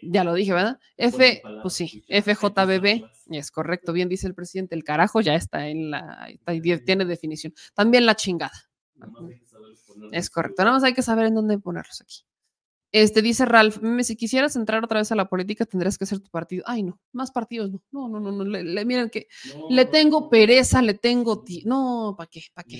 [0.00, 0.78] Ya lo dije, ¿verdad?
[0.96, 5.90] F, pues sí, FJBB, es correcto, bien dice el presidente, el carajo ya está en
[5.90, 6.52] la, está-
[6.84, 7.52] tiene definición.
[7.74, 8.52] También la chingada.
[10.12, 12.24] Es correcto, nada más hay que saber en dónde ponerlos aquí.
[12.92, 16.20] Este dice Ralph, "Meme, si quisieras entrar otra vez a la política tendrías que hacer
[16.20, 16.64] tu partido.
[16.66, 17.82] Ay, no, más partidos no.
[17.92, 18.44] No, no, no, no.
[18.44, 19.28] Le, le- miren que
[19.70, 22.42] le tengo pereza, le tengo ti- No, ¿para qué?
[22.54, 22.78] ¿Para qué?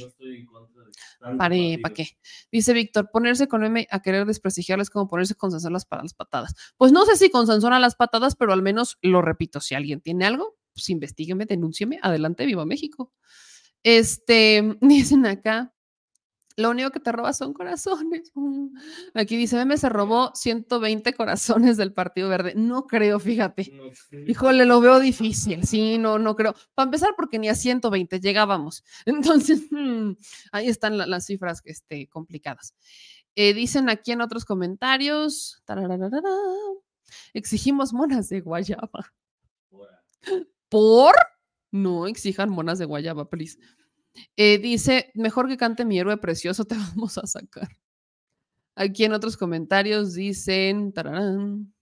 [1.82, 2.06] ¿para qué?
[2.50, 6.14] Dice Víctor, ponerse con M a querer desprestigiarles es como ponerse con las, pa- las
[6.14, 6.54] patadas.
[6.78, 10.00] Pues no sé si con a las patadas, pero al menos lo repito, si alguien
[10.00, 13.12] tiene algo, pues investígueme, denúncieme, adelante, viva México.
[13.82, 15.74] Este, dicen acá,
[16.58, 18.32] lo único que te roba son corazones.
[18.34, 18.76] Mm.
[19.14, 22.52] Aquí dice, Meme se robó 120 corazones del Partido Verde.
[22.56, 23.72] No creo, fíjate.
[24.26, 25.64] Híjole, lo veo difícil.
[25.64, 26.54] Sí, no, no creo.
[26.74, 28.84] Para empezar, porque ni a 120 llegábamos.
[29.06, 30.12] Entonces, mm,
[30.52, 32.74] ahí están la- las cifras este, complicadas.
[33.36, 35.62] Eh, dicen aquí en otros comentarios,
[37.32, 39.12] exigimos monas de guayaba.
[40.68, 41.14] ¿Por?
[41.70, 43.58] No exijan monas de guayaba, please.
[44.36, 47.68] Eh, dice, mejor que cante mi héroe precioso, te vamos a sacar.
[48.76, 51.74] Aquí en otros comentarios dicen, tararán,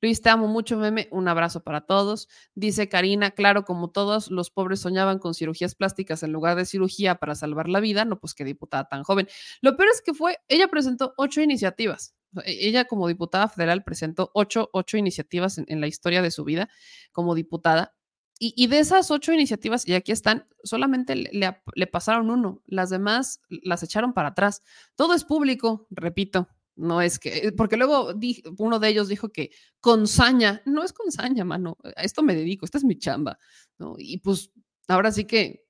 [0.00, 1.08] Luis, te amo mucho, meme.
[1.10, 2.28] Un abrazo para todos.
[2.54, 7.16] Dice Karina, claro, como todos los pobres soñaban con cirugías plásticas en lugar de cirugía
[7.16, 9.26] para salvar la vida, no, pues qué diputada tan joven.
[9.62, 12.14] Lo peor es que fue, ella presentó ocho iniciativas.
[12.44, 16.68] E- Ella como diputada federal presentó ocho, ocho iniciativas en la historia de su vida
[17.12, 17.94] como diputada.
[18.38, 23.40] Y, de esas ocho iniciativas, y aquí están, solamente le, le pasaron uno, las demás
[23.48, 24.62] las echaron para atrás.
[24.96, 28.12] Todo es público, repito, no es que, porque luego
[28.58, 32.34] uno de ellos dijo que con saña, no es con saña, mano, a esto me
[32.34, 33.38] dedico, esta es mi chamba,
[33.78, 33.94] ¿no?
[33.98, 34.50] Y pues
[34.88, 35.64] ahora sí que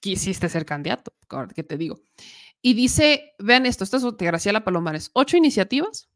[0.00, 1.12] quisiste ser candidato,
[1.54, 2.02] ¿qué te digo?
[2.62, 6.08] Y dice, vean esto, esto es de Graciela Palomares, ocho iniciativas,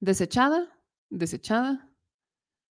[0.00, 1.90] desechada, desechada,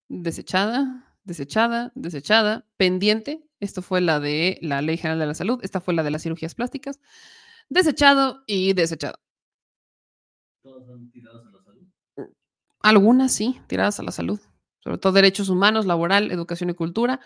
[0.08, 3.44] desechada, desechada, desechada, pendiente.
[3.60, 6.22] Esto fue la de la Ley General de la Salud, esta fue la de las
[6.22, 7.00] cirugías plásticas,
[7.68, 9.18] desechado y desechado.
[10.62, 11.88] Todas son tiradas a la salud.
[12.80, 14.40] Algunas sí, tiradas a la salud,
[14.80, 17.20] sobre todo derechos humanos, laboral, educación y cultura,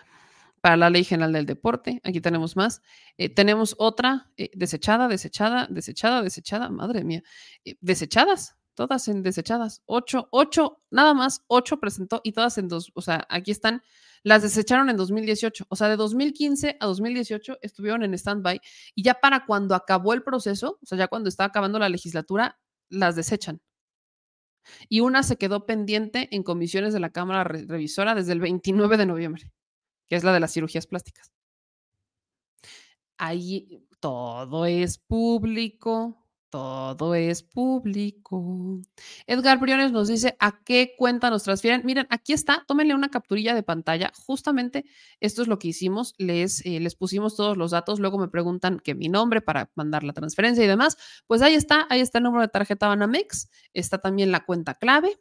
[0.61, 2.01] para la Ley General del Deporte.
[2.03, 2.81] Aquí tenemos más.
[3.17, 7.23] Eh, tenemos otra eh, desechada, desechada, desechada, desechada, madre mía,
[7.65, 9.81] eh, desechadas, todas en desechadas.
[9.87, 13.81] Ocho, ocho, nada más, ocho presentó y todas en dos, o sea, aquí están,
[14.23, 18.61] las desecharon en 2018, o sea, de 2015 a 2018 estuvieron en stand-by
[18.95, 22.59] y ya para cuando acabó el proceso, o sea, ya cuando estaba acabando la legislatura,
[22.89, 23.59] las desechan
[24.89, 28.97] y una se quedó pendiente en comisiones de la Cámara Re- Revisora desde el 29
[28.97, 29.51] de noviembre,
[30.07, 31.31] que es la de las cirugías plásticas.
[33.17, 36.26] Ahí todo es público,
[36.57, 38.81] todo es público.
[39.27, 41.81] Edgar Briones nos dice a qué cuenta nos transfieren.
[41.85, 44.11] Miren, aquí está, tómenle una capturilla de pantalla.
[44.15, 44.85] Justamente
[45.19, 46.15] esto es lo que hicimos.
[46.17, 47.99] Les, eh, les pusimos todos los datos.
[47.99, 50.97] Luego me preguntan que mi nombre para mandar la transferencia y demás.
[51.27, 53.49] Pues ahí está, ahí está el número de tarjeta Banamex.
[53.73, 55.19] Está también la cuenta clave.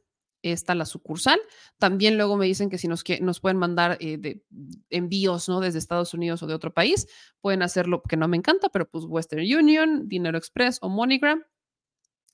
[0.52, 1.38] Está la sucursal.
[1.78, 4.42] También luego me dicen que si nos, nos pueden mandar eh,
[4.90, 5.60] envíos ¿no?
[5.60, 7.06] desde Estados Unidos o de otro país,
[7.40, 11.42] pueden hacerlo, que no me encanta, pero pues Western Union, Dinero Express o MoneyGram.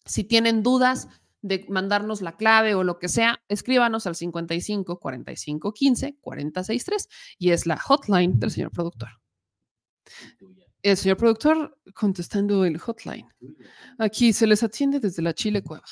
[0.05, 1.09] Si tienen dudas
[1.43, 7.09] de mandarnos la clave o lo que sea, escríbanos al 55 45 15 40 63
[7.39, 9.11] y es la hotline del señor productor.
[10.83, 13.29] El señor productor contestando el hotline.
[13.99, 15.85] Aquí se les atiende desde la Chile Cueva.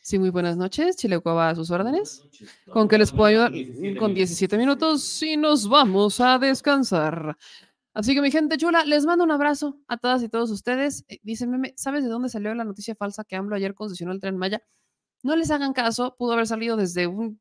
[0.00, 0.96] Sí, muy buenas noches.
[0.96, 2.22] Chile Cueva a sus órdenes.
[2.70, 3.52] ¿Con qué les puedo ayudar?
[3.98, 7.36] Con 17 minutos y nos vamos a descansar.
[7.94, 11.04] Así que mi gente chula, les mando un abrazo a todas y todos ustedes.
[11.08, 14.20] Eh, Dice Meme, ¿sabes de dónde salió la noticia falsa que AMLO ayer concesionó el
[14.20, 14.62] Tren Maya?
[15.22, 17.40] No les hagan caso, pudo haber salido desde un,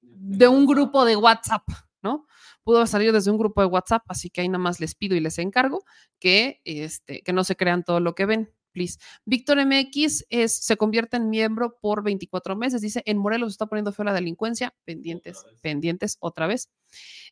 [0.00, 1.68] de un grupo de WhatsApp,
[2.02, 2.26] ¿no?
[2.64, 5.16] Pudo haber salido desde un grupo de WhatsApp, así que ahí nada más les pido
[5.16, 5.84] y les encargo
[6.18, 8.54] que, este, que no se crean todo lo que ven.
[8.72, 8.98] Please.
[9.24, 12.80] Víctor MX es, se convierte en miembro por 24 meses.
[12.80, 14.74] Dice, en Morelos se está poniendo feo la delincuencia.
[14.84, 16.70] Pendientes, pendientes otra vez.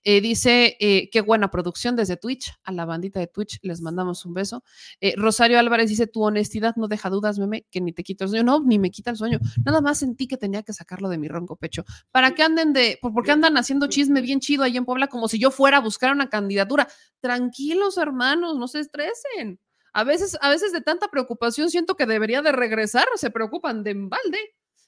[0.05, 2.52] Eh, dice, eh, qué buena producción desde Twitch.
[2.65, 4.62] A la bandita de Twitch les mandamos un beso.
[5.00, 8.31] Eh, Rosario Álvarez dice, tu honestidad no deja dudas, meme, que ni te quito el
[8.31, 8.44] sueño.
[8.44, 9.39] No, ni me quita el sueño.
[9.65, 11.84] Nada más sentí que tenía que sacarlo de mi ronco pecho.
[12.10, 15.08] ¿Para qué anden de, por, por qué andan haciendo chisme bien chido ahí en Puebla
[15.08, 16.89] como si yo fuera a buscar una candidatura?
[17.20, 19.58] Tranquilos, hermanos, no se estresen.
[19.92, 23.91] A veces, a veces de tanta preocupación siento que debería de regresar, se preocupan de
[23.91, 24.39] embalde.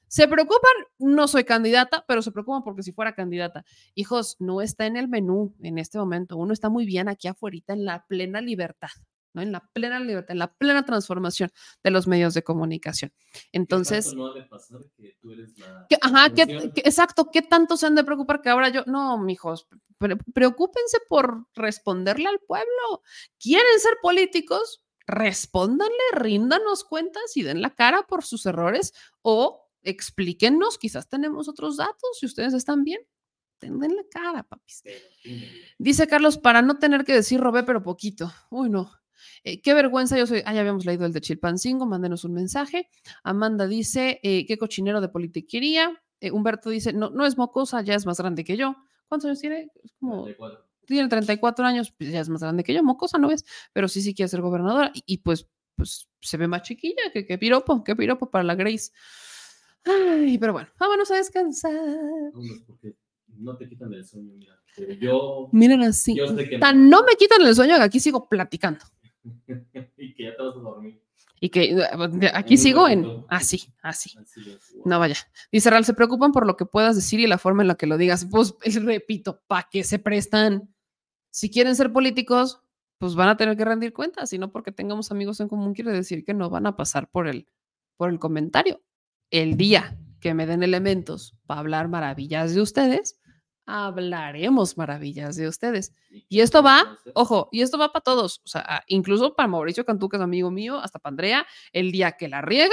[0.08, 3.64] Se preocupan, no soy candidata, pero se preocupan porque si fuera candidata.
[3.94, 6.36] Hijos, no está en el menú en este momento.
[6.36, 8.88] Uno está muy bien aquí afuera, en la plena libertad,
[9.34, 9.40] ¿no?
[9.40, 11.50] En la plena libertad, en la plena transformación
[11.84, 13.12] de los medios de comunicación.
[13.52, 16.72] Entonces, No de pasar que tú eres la ¿Qué- ajá, ¿qué- función.
[16.72, 18.82] qué- exacto, ¿qué tanto se han de preocupar que ahora yo?
[18.86, 23.02] No, mijos, pre- preocúpense por responderle al pueblo.
[23.38, 24.82] ¿Quieren ser políticos?
[25.10, 31.76] Respóndanle, ríndanos cuentas y den la cara por sus errores o explíquennos, quizás tenemos otros
[31.78, 33.00] datos, si ustedes están bien,
[33.60, 34.84] den la cara, papis.
[35.78, 38.32] Dice Carlos, para no tener que decir robé, pero poquito.
[38.50, 38.92] Uy, no.
[39.42, 40.42] Eh, qué vergüenza, yo soy.
[40.46, 42.88] Ah, ya habíamos leído el de Chilpancingo, mándenos un mensaje.
[43.24, 46.00] Amanda dice, eh, qué cochinero de politiquería.
[46.20, 48.76] Eh, Humberto dice, no, no es mocosa, ya es más grande que yo.
[49.08, 49.72] ¿Cuántos años tiene?
[49.82, 50.26] Es como,
[50.90, 54.02] tiene 34 años, pues ya es más grande que yo, mocosa no es, pero sí,
[54.02, 54.90] sí quiere ser gobernadora.
[54.94, 58.54] Y, y pues, pues se ve más chiquilla que, que piropo, que piropo para la
[58.54, 58.92] Grace.
[59.84, 61.72] Ay, pero bueno, vámonos a descansar.
[61.72, 62.94] Vámonos, porque
[63.38, 64.60] no te quitan el sueño, mira.
[64.76, 65.48] Pero yo.
[65.52, 66.14] Miren así.
[66.14, 66.60] Yo sé que no.
[66.60, 68.84] Tan no me quitan el sueño que aquí sigo platicando.
[69.96, 71.00] y que ya te vas a dormir.
[71.42, 74.12] Y que eh, aquí sigo en así, así.
[74.18, 74.76] Así es.
[74.84, 75.16] No vaya.
[75.50, 77.86] Dice Real, se preocupan por lo que puedas decir y la forma en la que
[77.86, 78.26] lo digas.
[78.30, 78.54] Pues
[78.84, 80.69] repito, ¿para qué se prestan?
[81.30, 82.60] Si quieren ser políticos,
[82.98, 84.32] pues van a tener que rendir cuentas.
[84.32, 87.28] Y no porque tengamos amigos en común quiere decir que no van a pasar por
[87.28, 87.46] el,
[87.96, 88.82] por el comentario.
[89.30, 93.18] El día que me den elementos para hablar maravillas de ustedes,
[93.66, 95.92] hablaremos maravillas de ustedes.
[96.28, 100.08] Y esto va, ojo, y esto va para todos, o sea, incluso para Mauricio Cantú,
[100.08, 102.70] que es amigo mío, hasta para Andrea, el día que la rieguen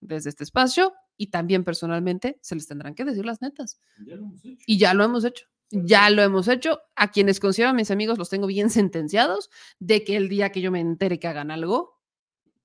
[0.00, 3.80] desde este espacio y también personalmente se les tendrán que decir las netas.
[4.06, 4.64] Ya lo hemos hecho.
[4.66, 5.46] Y ya lo hemos hecho.
[5.70, 6.80] Ya lo hemos hecho.
[6.96, 10.70] A quienes considero mis amigos los tengo bien sentenciados de que el día que yo
[10.70, 11.98] me entere que hagan algo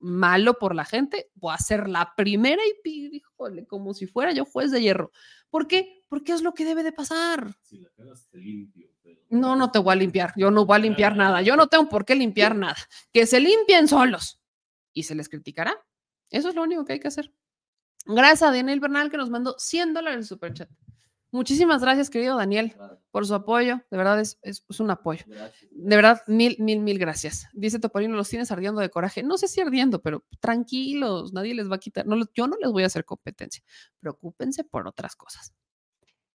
[0.03, 4.43] malo por la gente, voy a ser la primera y híjole, como si fuera yo
[4.45, 5.11] juez de hierro.
[5.49, 6.03] ¿Por qué?
[6.09, 7.55] Porque es lo que debe de pasar.
[7.61, 8.89] Si la cagas, te limpio.
[9.01, 9.21] Pero...
[9.29, 10.33] No, no te voy a limpiar.
[10.35, 11.41] Yo no voy a limpiar nada.
[11.41, 12.75] Yo no tengo por qué limpiar nada.
[13.13, 14.41] Que se limpien solos.
[14.91, 15.73] Y se les criticará.
[16.29, 17.33] Eso es lo único que hay que hacer.
[18.05, 20.69] Gracias a Daniel Bernal que nos mandó 100 dólares en superchat.
[21.33, 22.75] Muchísimas gracias, querido Daniel,
[23.09, 23.81] por su apoyo.
[23.89, 25.25] De verdad es, es- es un apoyo.
[25.71, 27.47] De verdad, mil, mil, mil gracias.
[27.53, 29.23] Dice Topolino, los tienes ardiendo de coraje.
[29.23, 32.05] No sé si ardiendo, pero tranquilos, nadie les va a quitar.
[32.05, 33.63] No, yo no les voy a hacer competencia.
[33.99, 35.53] Preocúpense por otras cosas.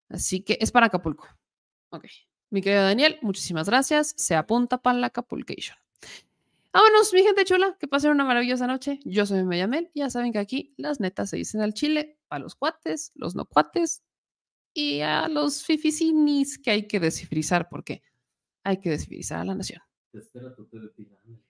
[0.07, 1.27] Así que es para Acapulco.
[1.89, 2.05] Ok.
[2.49, 4.13] Mi querido Daniel, muchísimas gracias.
[4.15, 5.77] Se apunta para la Acapulcation.
[6.71, 8.99] Vámonos, mi gente chula, que pasen una maravillosa noche.
[9.03, 9.91] Yo soy Mayamel.
[9.93, 13.45] Ya saben que aquí las netas se dicen al chile, para los cuates, los no
[13.45, 14.03] cuates
[14.75, 18.03] y a los fificinis que hay que descifrizar porque
[18.63, 19.81] hay que descifrizar a la nación.
[20.11, 21.17] Te espera tu té de tila.
[21.23, 21.43] ándale.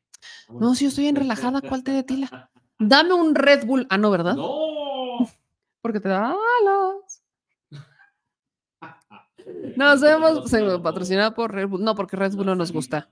[0.60, 2.52] No, si yo estoy en relajada, ¿cuál té de tila?
[2.78, 3.88] Dame un Red Bull.
[3.90, 4.36] Ah, no, ¿verdad?
[4.36, 5.18] ¡No!
[5.82, 7.24] Porque te da alas.
[9.76, 11.84] Nos vemos se- patrocinado por Red Bull.
[11.84, 13.10] No, porque Red Bull no nos gusta.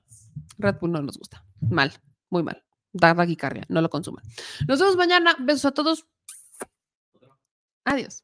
[0.58, 1.46] Red Bull no nos gusta.
[1.62, 1.94] Mal,
[2.30, 2.64] muy mal.
[2.92, 4.24] Da taquicardia, no lo consuman.
[4.68, 5.36] Nos vemos mañana.
[5.40, 6.06] Besos a todos.
[7.86, 8.24] Adiós.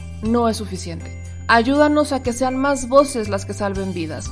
[0.23, 1.21] no es suficiente.
[1.47, 4.31] Ayúdanos a que sean más voces las que salven vidas.